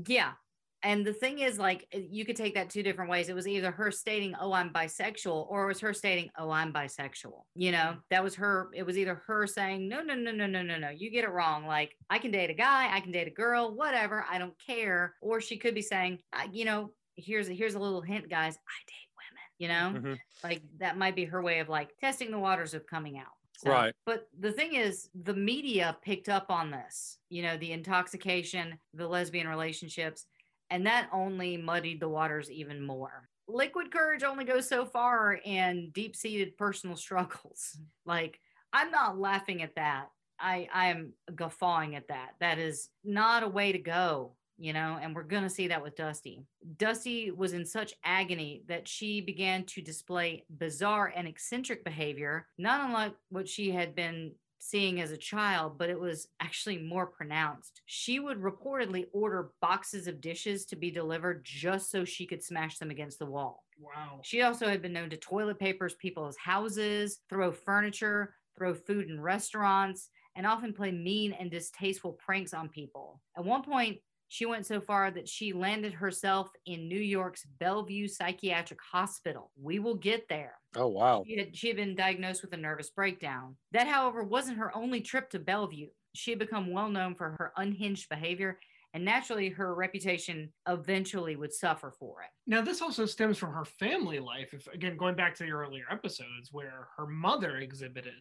yeah 0.08 0.34
And 0.82 1.06
the 1.06 1.14
thing 1.14 1.38
is, 1.38 1.58
like, 1.58 1.86
uh, 1.94 1.98
you 1.98 2.26
could 2.26 2.36
take 2.36 2.54
that 2.54 2.68
two 2.68 2.82
different 2.82 3.10
ways. 3.10 3.30
It 3.30 3.34
was 3.34 3.48
either 3.48 3.70
her 3.72 3.90
stating, 3.90 4.34
"Oh, 4.38 4.52
I'm 4.52 4.70
bisexual," 4.70 5.46
or 5.50 5.64
it 5.64 5.68
was 5.68 5.80
her 5.80 5.94
stating, 5.94 6.30
"Oh, 6.36 6.50
I'm 6.50 6.74
bisexual." 6.74 7.44
You 7.54 7.72
know, 7.72 8.00
that 8.10 8.22
was 8.22 8.34
her. 8.36 8.70
It 8.74 8.82
was 8.84 8.98
either 8.98 9.14
her 9.26 9.46
saying, 9.46 9.88
"No, 9.88 10.02
no, 10.02 10.14
no, 10.14 10.30
no, 10.32 10.46
no, 10.46 10.62
no, 10.62 10.76
no, 10.78 10.90
you 10.90 11.10
get 11.10 11.24
it 11.24 11.30
wrong. 11.30 11.64
Like, 11.66 11.96
I 12.10 12.18
can 12.18 12.30
date 12.32 12.50
a 12.50 12.54
guy, 12.54 12.94
I 12.94 13.00
can 13.00 13.12
date 13.12 13.28
a 13.28 13.30
girl, 13.44 13.74
whatever. 13.74 14.24
I 14.28 14.36
don't 14.38 14.58
care." 14.60 15.14
Or 15.22 15.40
she 15.40 15.56
could 15.58 15.74
be 15.74 15.80
saying, 15.82 16.20
I, 16.34 16.48
"You 16.52 16.66
know, 16.66 16.94
here's 17.16 17.48
a, 17.48 17.54
here's 17.54 17.74
a 17.76 17.80
little 17.80 18.02
hint, 18.02 18.28
guys. 18.28 18.54
I 18.56 18.78
date 18.86 19.10
women." 19.22 19.48
You 19.58 19.68
know, 19.68 19.98
Mhm. 19.98 20.18
like 20.44 20.62
that 20.80 20.98
might 20.98 21.16
be 21.16 21.24
her 21.26 21.42
way 21.42 21.60
of 21.60 21.68
like 21.70 21.96
testing 21.98 22.30
the 22.30 22.38
waters 22.40 22.74
of 22.74 22.84
coming 22.86 23.16
out. 23.18 23.32
So, 23.64 23.70
Right. 23.70 23.94
But 24.04 24.28
the 24.38 24.52
thing 24.52 24.74
is, 24.74 25.08
the 25.14 25.34
media 25.34 25.96
picked 26.02 26.28
up 26.28 26.50
on 26.50 26.70
this, 26.70 27.18
you 27.30 27.42
know, 27.42 27.56
the 27.56 27.72
intoxication, 27.72 28.78
the 28.92 29.08
lesbian 29.08 29.48
relationships, 29.48 30.26
and 30.70 30.86
that 30.86 31.08
only 31.12 31.56
muddied 31.56 32.00
the 32.00 32.08
waters 32.08 32.50
even 32.50 32.84
more. 32.84 33.28
Liquid 33.48 33.90
courage 33.90 34.22
only 34.22 34.44
goes 34.44 34.68
so 34.68 34.84
far 34.84 35.34
in 35.44 35.90
deep 35.92 36.14
seated 36.14 36.56
personal 36.58 36.96
struggles. 37.06 37.78
Like, 38.04 38.38
I'm 38.72 38.90
not 38.90 39.18
laughing 39.18 39.62
at 39.62 39.76
that. 39.76 40.08
I, 40.38 40.68
I 40.72 40.88
am 40.88 41.12
guffawing 41.34 41.94
at 41.94 42.08
that. 42.08 42.32
That 42.40 42.58
is 42.58 42.88
not 43.02 43.44
a 43.44 43.48
way 43.48 43.72
to 43.72 43.78
go, 43.78 44.32
you 44.58 44.72
know, 44.72 44.98
and 45.00 45.14
we're 45.14 45.22
going 45.22 45.42
to 45.42 45.50
see 45.50 45.68
that 45.68 45.82
with 45.82 45.96
Dusty. 45.96 46.42
Dusty 46.76 47.30
was 47.30 47.52
in 47.52 47.64
such 47.64 47.94
agony 48.04 48.62
that 48.68 48.86
she 48.86 49.20
began 49.20 49.64
to 49.64 49.82
display 49.82 50.44
bizarre 50.58 51.12
and 51.14 51.26
eccentric 51.26 51.84
behavior, 51.84 52.46
not 52.58 52.80
unlike 52.80 53.14
what 53.30 53.48
she 53.48 53.70
had 53.70 53.94
been 53.94 54.32
seeing 54.58 55.00
as 55.00 55.10
a 55.10 55.16
child, 55.16 55.76
but 55.76 55.90
it 55.90 56.00
was 56.00 56.28
actually 56.40 56.78
more 56.78 57.06
pronounced. 57.06 57.82
She 57.84 58.18
would 58.18 58.40
reportedly 58.40 59.06
order 59.12 59.50
boxes 59.60 60.06
of 60.06 60.22
dishes 60.22 60.64
to 60.66 60.76
be 60.76 60.90
delivered 60.90 61.44
just 61.44 61.90
so 61.90 62.04
she 62.04 62.26
could 62.26 62.42
smash 62.42 62.78
them 62.78 62.90
against 62.90 63.18
the 63.18 63.26
wall. 63.26 63.64
Wow. 63.78 64.20
She 64.22 64.40
also 64.40 64.66
had 64.66 64.80
been 64.80 64.92
known 64.94 65.10
to 65.10 65.18
toilet 65.18 65.58
papers 65.58 65.94
people's 65.94 66.36
houses, 66.38 67.18
throw 67.28 67.52
furniture, 67.52 68.34
throw 68.56 68.72
food 68.72 69.10
in 69.10 69.20
restaurants, 69.20 70.08
and 70.34 70.46
often 70.46 70.72
play 70.72 70.92
mean 70.92 71.32
and 71.32 71.50
distasteful 71.50 72.12
pranks 72.12 72.54
on 72.54 72.68
people. 72.68 73.20
At 73.36 73.44
one 73.44 73.62
point, 73.62 73.98
she 74.34 74.46
went 74.46 74.66
so 74.66 74.80
far 74.80 75.12
that 75.12 75.28
she 75.28 75.52
landed 75.52 75.92
herself 75.92 76.48
in 76.66 76.88
New 76.88 76.98
York's 76.98 77.46
Bellevue 77.60 78.08
Psychiatric 78.08 78.80
Hospital. 78.82 79.52
We 79.56 79.78
will 79.78 79.94
get 79.94 80.28
there. 80.28 80.54
Oh 80.74 80.88
wow. 80.88 81.22
She 81.24 81.38
had, 81.38 81.56
she 81.56 81.68
had 81.68 81.76
been 81.76 81.94
diagnosed 81.94 82.42
with 82.42 82.52
a 82.52 82.56
nervous 82.56 82.90
breakdown. 82.90 83.54
That, 83.70 83.86
however, 83.86 84.24
wasn't 84.24 84.58
her 84.58 84.76
only 84.76 85.00
trip 85.00 85.30
to 85.30 85.38
Bellevue. 85.38 85.86
She 86.16 86.32
had 86.32 86.40
become 86.40 86.72
well 86.72 86.88
known 86.88 87.14
for 87.14 87.36
her 87.38 87.52
unhinged 87.56 88.08
behavior, 88.08 88.58
and 88.92 89.04
naturally, 89.04 89.50
her 89.50 89.72
reputation 89.72 90.52
eventually 90.68 91.36
would 91.36 91.52
suffer 91.52 91.92
for 91.96 92.22
it. 92.22 92.30
Now, 92.48 92.60
this 92.60 92.82
also 92.82 93.06
stems 93.06 93.38
from 93.38 93.52
her 93.52 93.64
family 93.64 94.18
life. 94.18 94.52
If 94.52 94.66
again, 94.66 94.96
going 94.96 95.14
back 95.14 95.36
to 95.36 95.44
the 95.44 95.52
earlier 95.52 95.84
episodes 95.92 96.50
where 96.50 96.88
her 96.96 97.06
mother 97.06 97.58
exhibited 97.58 98.14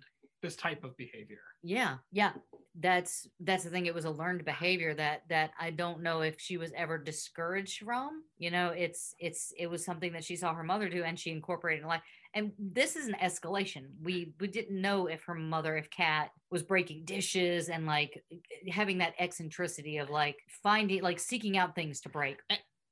this 0.43 0.55
type 0.55 0.83
of 0.83 0.95
behavior. 0.97 1.39
Yeah, 1.63 1.95
yeah. 2.11 2.33
That's 2.79 3.27
that's 3.39 3.63
the 3.63 3.69
thing. 3.69 3.87
It 3.87 3.95
was 3.95 4.05
a 4.05 4.11
learned 4.11 4.45
behavior 4.45 4.93
that 4.95 5.21
that 5.29 5.51
I 5.59 5.71
don't 5.71 6.03
know 6.03 6.21
if 6.21 6.39
she 6.39 6.57
was 6.57 6.71
ever 6.75 6.97
discouraged 6.97 7.83
from. 7.83 8.23
You 8.37 8.51
know, 8.51 8.69
it's 8.69 9.15
it's 9.19 9.53
it 9.57 9.67
was 9.67 9.83
something 9.83 10.13
that 10.13 10.23
she 10.23 10.35
saw 10.35 10.53
her 10.53 10.63
mother 10.63 10.89
do 10.89 11.03
and 11.03 11.17
she 11.17 11.31
incorporated 11.31 11.81
in 11.81 11.87
life. 11.87 12.01
And 12.35 12.51
this 12.59 12.95
is 12.95 13.07
an 13.07 13.15
escalation. 13.21 13.85
We 14.03 14.33
we 14.39 14.47
didn't 14.47 14.79
know 14.79 15.07
if 15.07 15.23
her 15.23 15.35
mother, 15.35 15.77
if 15.77 15.89
Kat 15.89 16.31
was 16.51 16.61
breaking 16.61 17.05
dishes 17.05 17.69
and 17.69 17.85
like 17.85 18.23
having 18.69 18.97
that 18.99 19.13
eccentricity 19.19 19.97
of 19.97 20.09
like 20.09 20.37
finding 20.63 21.01
like 21.01 21.19
seeking 21.19 21.57
out 21.57 21.75
things 21.75 22.01
to 22.01 22.09
break. 22.09 22.37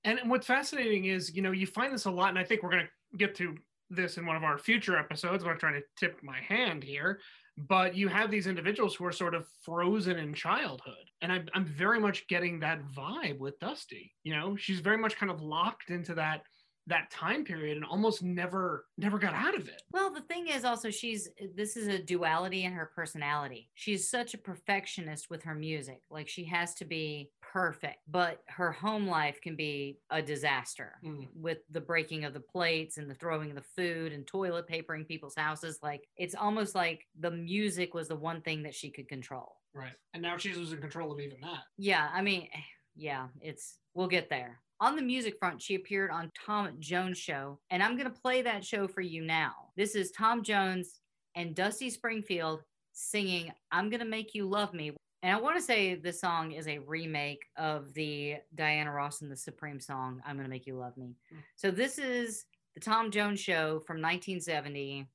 And 0.04 0.20
what's 0.26 0.47
fascinating 0.47 1.06
is, 1.06 1.36
you 1.36 1.41
know, 1.41 1.52
you 1.52 1.68
find 1.68 1.93
this 1.93 2.06
a 2.06 2.12
lot, 2.12 2.30
and 2.30 2.39
I 2.39 2.43
think 2.43 2.64
we're 2.64 2.72
going 2.72 2.86
to 2.86 3.18
get 3.18 3.36
to 3.36 3.56
this 3.91 4.18
in 4.18 4.26
one 4.26 4.36
of 4.36 4.43
our 4.43 4.58
future 4.58 4.97
episodes. 4.97 5.43
I'm 5.43 5.60
trying 5.60 5.80
to 5.80 5.84
tip 5.97 6.18
my 6.24 6.39
hand 6.39 6.84
here, 6.84 7.20
but 7.58 7.95
you 7.95 8.08
have 8.08 8.32
these 8.32 8.47
individuals 8.47 8.95
who 8.95 9.06
are 9.06 9.12
sort 9.12 9.36
of 9.36 9.45
frozen 9.64 10.18
in 10.18 10.34
childhood. 10.34 11.10
And 11.22 11.32
I'm, 11.32 11.47
I'm 11.54 11.66
very 11.66 11.99
much 11.99 12.28
getting 12.28 12.60
that 12.60 12.82
vibe 12.91 13.39
with 13.39 13.60
Dusty. 13.60 14.12
You 14.24 14.36
know, 14.36 14.56
she's 14.56 14.80
very 14.80 14.97
much 14.97 15.18
kind 15.18 15.32
of 15.32 15.41
locked 15.41 15.89
into 15.89 16.16
that 16.16 16.41
that 16.88 17.12
time 17.12 17.43
period 17.43 17.78
and 17.78 17.86
almost 17.86 18.24
never 18.24 18.86
never 18.97 19.20
got 19.20 19.36
out 19.36 19.56
of 19.56 19.68
it 19.68 19.84
Well, 19.91 20.12
the 20.12 20.22
thing 20.22 20.47
is 20.47 20.66
also 20.66 20.89
she's 20.89 21.30
this 21.56 21.78
is 21.78 21.88
a 21.88 22.02
duality 22.02 22.66
in 22.66 22.74
her 22.74 22.91
personality. 22.95 23.70
She's 23.76 24.10
such 24.10 24.34
a 24.34 24.38
perfectionist 24.39 25.30
with 25.30 25.43
her 25.43 25.54
music. 25.54 26.02
Like 26.10 26.28
she 26.28 26.43
has 26.45 26.74
to 26.76 26.86
be 26.86 27.30
perfect, 27.52 27.97
but 28.08 28.41
her 28.47 28.72
home 28.72 29.08
life 29.08 29.41
can 29.41 29.56
be 29.56 29.99
a 30.10 30.22
disaster 30.22 30.93
Mm. 31.04 31.28
with 31.36 31.58
the 31.70 31.82
breaking 31.82 32.24
of 32.24 32.34
the 32.34 32.39
plates 32.39 32.97
and 32.97 33.10
the 33.10 33.16
throwing 33.16 33.49
of 33.49 33.56
the 33.56 33.62
food 33.76 34.14
and 34.14 34.26
toilet 34.26 34.68
papering 34.68 35.06
people's 35.06 35.36
houses. 35.36 35.80
Like 35.84 36.08
it's 36.18 36.36
almost 36.36 36.76
like 36.76 37.08
the 37.20 37.32
music 37.32 37.93
was 37.93 38.08
the 38.08 38.16
one 38.16 38.41
thing 38.41 38.64
that 38.64 38.76
she 38.76 38.89
could 38.89 39.08
control. 39.10 39.58
right 39.74 39.93
and 40.14 40.22
now 40.22 40.38
she's 40.38 40.58
losing 40.58 40.80
control 40.82 41.12
of 41.12 41.20
even 41.20 41.39
that 41.41 41.64
Yeah, 41.78 42.10
I 42.14 42.22
mean, 42.22 42.47
yeah, 42.95 43.28
it's 43.41 43.78
we'll 43.93 44.08
get 44.08 44.30
there. 44.30 44.62
On 44.80 44.95
the 44.95 45.02
music 45.02 45.36
front, 45.38 45.62
she 45.62 45.76
appeared 45.76 46.10
on 46.10 46.32
Tom 46.45 46.76
Jones 46.80 47.18
show, 47.20 47.60
and 47.70 47.84
I'm 47.84 47.95
going 47.97 48.12
to 48.12 48.20
play 48.22 48.41
that 48.41 48.66
show 48.66 48.88
for 48.88 49.02
you 49.02 49.22
now. 49.24 49.54
This 49.78 49.93
is 49.95 50.10
Tom 50.12 50.41
Jones 50.43 51.02
and 51.36 51.54
Dusty 51.56 51.89
Springfield 51.89 52.64
singing 52.93 53.52
I'm 53.72 53.89
going 53.89 53.99
to 54.02 54.06
make 54.18 54.34
you 54.34 54.45
love 54.49 54.74
me. 54.74 54.91
And 55.24 55.36
I 55.36 55.39
want 55.39 55.55
to 55.55 55.61
say 55.61 55.93
this 55.93 56.19
song 56.19 56.51
is 56.51 56.67
a 56.67 56.80
remake 56.80 57.45
of 57.55 57.93
the 57.93 58.38
Diana 58.55 58.91
Ross 58.91 59.22
and 59.22 59.32
the 59.32 59.36
Supreme 59.36 59.80
song 59.80 60.19
I'm 60.26 60.36
going 60.36 60.45
to 60.45 60.49
make 60.49 60.65
you 60.65 60.76
love 60.76 60.97
me. 60.97 61.15
Hmm. 61.30 61.38
So 61.55 61.69
this 61.69 61.99
is 61.99 62.45
the 62.74 62.80
Tom 62.80 63.11
Jones 63.11 63.39
show 63.39 63.82
from 63.86 64.01
1970. 64.01 65.07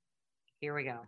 Here 0.60 0.74
we 0.74 0.84
go. 0.84 1.00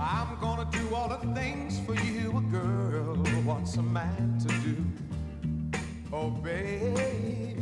I'm 0.00 0.38
gonna 0.40 0.68
do 0.70 0.94
all 0.94 1.08
the 1.08 1.34
things 1.34 1.80
for 1.80 1.94
you 1.94 2.38
a 2.38 2.40
girl 2.52 3.16
wants 3.44 3.76
a 3.76 3.82
man 3.82 4.38
to 4.40 4.48
do. 4.60 4.76
Oh, 6.12 6.30
baby. 6.30 7.57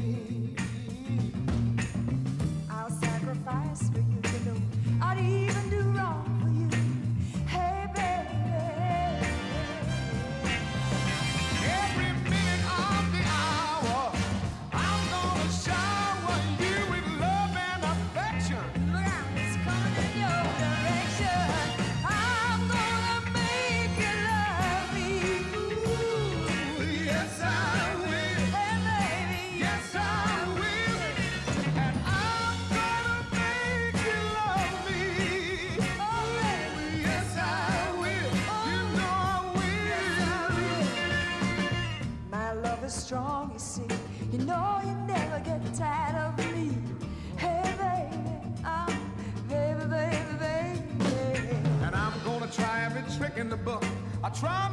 In 53.36 53.50
the 53.50 53.56
book. 53.56 53.84
I 54.24 54.30
try 54.30 54.70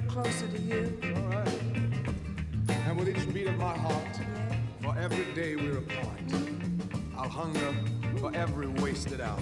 bit 0.00 0.08
closer 0.08 0.46
to 0.48 0.58
you. 0.58 0.98
All 1.16 1.22
right. 1.22 1.60
And 2.68 2.98
with 2.98 3.08
each 3.08 3.32
beat 3.32 3.48
of 3.48 3.58
my 3.58 3.76
heart, 3.76 4.20
for 4.82 4.96
every 4.96 5.24
day 5.34 5.56
we're 5.56 5.78
apart, 5.78 6.20
I'll 7.16 7.28
hunger 7.28 7.74
for 8.18 8.34
every 8.34 8.68
wasted 8.68 9.20
hour. 9.20 9.38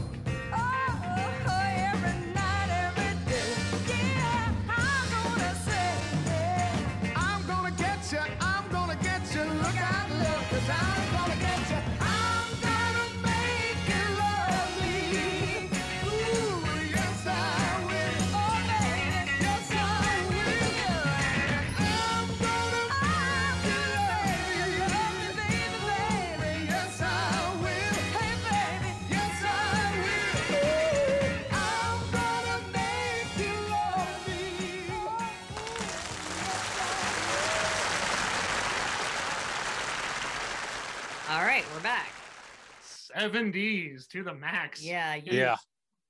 70s 43.16 44.08
to 44.08 44.22
the 44.22 44.34
max. 44.34 44.82
Yeah, 44.82 45.14
you, 45.14 45.32
Yeah. 45.32 45.56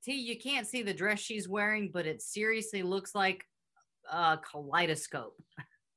T, 0.04 0.14
you 0.14 0.38
can't 0.38 0.66
see 0.66 0.82
the 0.82 0.94
dress 0.94 1.18
she's 1.18 1.48
wearing, 1.48 1.90
but 1.92 2.06
it 2.06 2.22
seriously 2.22 2.82
looks 2.82 3.14
like 3.14 3.44
a 4.10 4.38
kaleidoscope. 4.38 5.34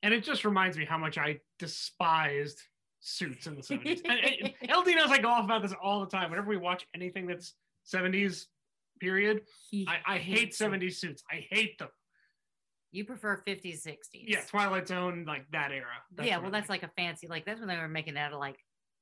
And 0.01 0.13
it 0.13 0.23
just 0.23 0.45
reminds 0.45 0.77
me 0.77 0.85
how 0.85 0.97
much 0.97 1.17
I 1.17 1.39
despised 1.59 2.61
suits 3.01 3.47
in 3.47 3.55
the 3.55 3.61
70s. 3.61 4.01
and, 4.05 4.53
and 4.61 4.71
LD 4.75 4.95
knows 4.95 5.11
I 5.11 5.19
go 5.19 5.29
off 5.29 5.45
about 5.45 5.61
this 5.61 5.73
all 5.81 5.99
the 5.99 6.07
time. 6.07 6.29
Whenever 6.31 6.49
we 6.49 6.57
watch 6.57 6.85
anything 6.95 7.27
that's 7.27 7.53
70s 7.93 8.45
period, 8.99 9.41
He 9.69 9.87
I, 9.87 10.15
I 10.15 10.17
hate 10.17 10.39
hates 10.39 10.61
it. 10.61 10.63
70s 10.71 10.93
suits. 10.95 11.23
I 11.31 11.45
hate 11.49 11.77
them. 11.77 11.89
You 12.91 13.05
prefer 13.05 13.43
50s, 13.47 13.85
60s. 13.85 13.97
Yeah, 14.13 14.41
Twilight 14.47 14.87
Zone, 14.87 15.23
like 15.27 15.45
that 15.51 15.71
era. 15.71 15.85
yeah, 16.23 16.37
well, 16.37 16.47
I 16.47 16.51
that's 16.51 16.69
like 16.69 16.81
a 16.81 16.89
fancy, 16.97 17.27
like 17.27 17.45
that's 17.45 17.59
when 17.59 17.69
they 17.69 17.77
were 17.77 17.87
making 17.87 18.15
it 18.15 18.19
out 18.19 18.33
of 18.33 18.39
like 18.39 18.57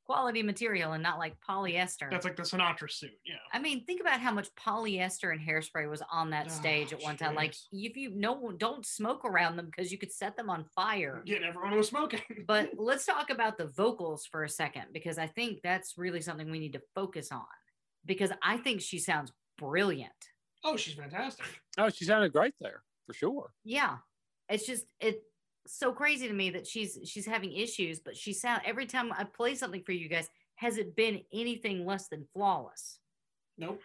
quality 0.07 0.41
material 0.41 0.93
and 0.93 1.03
not 1.03 1.19
like 1.19 1.35
polyester. 1.47 2.09
That's 2.09 2.23
like 2.25 2.35
the 2.37 2.43
Sinatra 2.43 2.89
suit. 2.89 3.11
Yeah. 3.25 3.35
I 3.53 3.59
mean, 3.59 3.83
think 3.85 3.99
about 4.01 4.19
how 4.21 4.31
much 4.31 4.47
polyester 4.55 5.31
and 5.31 5.41
hairspray 5.41 5.89
was 5.89 6.01
on 6.11 6.29
that 6.31 6.47
Oh, 6.47 6.49
stage 6.49 6.93
at 6.93 7.01
one 7.03 7.17
time. 7.17 7.35
Like, 7.35 7.53
if 7.71 7.97
you 7.97 8.11
no, 8.15 8.51
don't 8.57 8.85
smoke 8.85 9.25
around 9.25 9.57
them 9.57 9.65
because 9.65 9.91
you 9.91 9.97
could 9.97 10.11
set 10.11 10.37
them 10.37 10.49
on 10.49 10.63
fire. 10.75 11.21
Getting 11.25 11.43
everyone 11.47 11.75
was 11.75 11.89
smoking. 11.89 12.21
But 12.47 12.71
let's 12.77 13.05
talk 13.05 13.29
about 13.29 13.57
the 13.57 13.67
vocals 13.67 14.25
for 14.25 14.43
a 14.43 14.49
second 14.49 14.85
because 14.93 15.17
I 15.17 15.27
think 15.27 15.59
that's 15.61 15.97
really 15.97 16.21
something 16.21 16.49
we 16.49 16.59
need 16.59 16.73
to 16.73 16.81
focus 16.95 17.31
on. 17.31 17.43
Because 18.05 18.31
I 18.41 18.57
think 18.57 18.79
she 18.81 18.99
sounds 18.99 19.33
brilliant. 19.57 20.11
oh, 20.63 20.77
she's 20.77 20.93
fantastic. 20.93 21.45
Oh, 21.77 21.89
she 21.89 22.05
sounded 22.05 22.31
great 22.31 22.53
there 22.61 22.81
for 23.05 23.13
sure. 23.13 23.51
Yeah, 23.65 23.97
it's 24.47 24.65
just 24.65 24.85
it's 25.01 25.19
so 25.67 25.91
crazy 25.91 26.27
to 26.27 26.33
me 26.33 26.49
that 26.51 26.67
she's 26.67 26.99
she's 27.05 27.25
having 27.25 27.51
issues, 27.51 27.99
but 27.99 28.15
she 28.15 28.33
sound 28.33 28.61
every 28.65 28.85
time 28.85 29.11
I 29.11 29.23
play 29.23 29.55
something 29.55 29.83
for 29.83 29.91
you 29.91 30.09
guys, 30.09 30.29
has 30.55 30.77
it 30.77 30.95
been 30.95 31.21
anything 31.33 31.85
less 31.85 32.07
than 32.07 32.25
flawless? 32.33 32.99
Nope. 33.57 33.81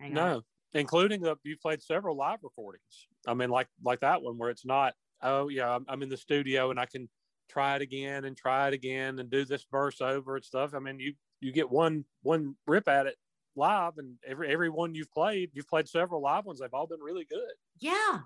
Hang 0.00 0.10
on. 0.10 0.14
No, 0.14 0.42
including 0.74 1.20
the 1.20 1.36
you 1.44 1.56
played 1.56 1.82
several 1.82 2.16
live 2.16 2.40
recordings. 2.42 3.08
I 3.26 3.34
mean, 3.34 3.50
like 3.50 3.68
like 3.84 4.00
that 4.00 4.22
one 4.22 4.38
where 4.38 4.50
it's 4.50 4.64
not. 4.64 4.94
Oh 5.22 5.48
yeah, 5.48 5.74
I'm, 5.74 5.84
I'm 5.88 6.02
in 6.02 6.08
the 6.08 6.16
studio 6.16 6.70
and 6.70 6.80
I 6.80 6.86
can 6.86 7.08
try 7.48 7.76
it 7.76 7.82
again 7.82 8.24
and 8.24 8.36
try 8.36 8.68
it 8.68 8.74
again 8.74 9.18
and 9.18 9.30
do 9.30 9.44
this 9.44 9.66
verse 9.70 10.00
over 10.00 10.36
and 10.36 10.44
stuff. 10.44 10.72
I 10.74 10.78
mean, 10.78 10.98
you 10.98 11.14
you 11.40 11.52
get 11.52 11.70
one 11.70 12.04
one 12.22 12.56
rip 12.66 12.88
at 12.88 13.06
it 13.06 13.16
live, 13.56 13.98
and 13.98 14.16
every 14.26 14.50
every 14.52 14.70
one 14.70 14.94
you've 14.94 15.12
played, 15.12 15.50
you've 15.52 15.68
played 15.68 15.88
several 15.88 16.22
live 16.22 16.44
ones. 16.44 16.60
They've 16.60 16.72
all 16.72 16.86
been 16.86 17.00
really 17.00 17.26
good. 17.28 17.52
Yeah, 17.78 18.20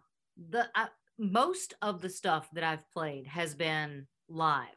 the 0.51 0.69
uh, 0.75 0.87
most 1.19 1.75
of 1.83 2.01
the 2.03 2.11
stuff 2.11 2.51
that 2.53 2.65
I've 2.65 2.91
played 2.91 3.27
has 3.27 3.55
been 3.55 4.09
live. 4.29 4.77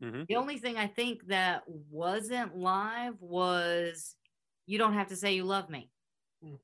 Mhm. 0.00 0.28
The 0.28 0.36
only 0.36 0.58
thing 0.58 0.76
I 0.76 0.86
think 0.86 1.26
that 1.26 1.64
wasn't 1.68 2.56
live 2.56 3.20
was 3.20 4.16
"You 4.66 4.78
Don't 4.78 4.94
Have 4.94 5.08
to 5.08 5.16
Say 5.16 5.34
You 5.34 5.44
Love 5.44 5.68
Me." 5.68 5.92
Hmm. 6.42 6.56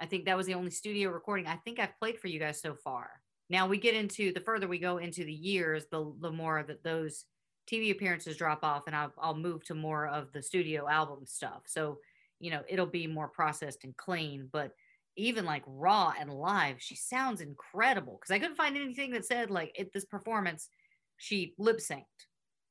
I 0.00 0.06
think 0.06 0.24
that 0.26 0.36
was 0.36 0.46
the 0.46 0.54
only 0.54 0.70
studio 0.70 1.10
recording 1.10 1.46
I 1.46 1.56
think 1.56 1.78
I've 1.78 1.98
played 1.98 2.18
for 2.20 2.28
you 2.28 2.38
guys 2.38 2.60
so 2.60 2.74
far. 2.74 3.22
Now 3.50 3.66
we 3.66 3.78
get 3.78 3.94
into 3.94 4.32
the 4.32 4.40
further 4.40 4.68
we 4.68 4.78
go 4.78 4.98
into 4.98 5.24
the 5.24 5.32
years, 5.34 5.86
the 5.90 6.14
the 6.20 6.30
more 6.32 6.62
that 6.62 6.84
those 6.84 7.26
TV 7.66 7.90
appearances 7.90 8.36
drop 8.36 8.62
off, 8.64 8.84
and 8.86 8.94
I'll 8.96 9.12
I'll 9.18 9.36
move 9.36 9.64
to 9.64 9.74
more 9.74 10.06
of 10.08 10.32
the 10.32 10.42
studio 10.42 10.88
album 10.88 11.26
stuff. 11.26 11.64
So 11.66 12.00
you 12.40 12.50
know 12.50 12.64
it'll 12.68 12.86
be 12.86 13.06
more 13.08 13.28
processed 13.28 13.84
and 13.84 13.96
clean, 13.96 14.48
but 14.52 14.74
even 15.18 15.44
like 15.44 15.62
raw 15.66 16.12
and 16.18 16.32
live, 16.32 16.76
she 16.78 16.94
sounds 16.96 17.40
incredible. 17.40 18.18
Because 18.20 18.34
I 18.34 18.38
couldn't 18.38 18.56
find 18.56 18.76
anything 18.76 19.10
that 19.12 19.26
said 19.26 19.50
like 19.50 19.74
at 19.78 19.92
this 19.92 20.04
performance 20.04 20.68
she 21.16 21.54
lip 21.58 21.78
synced. 21.78 22.04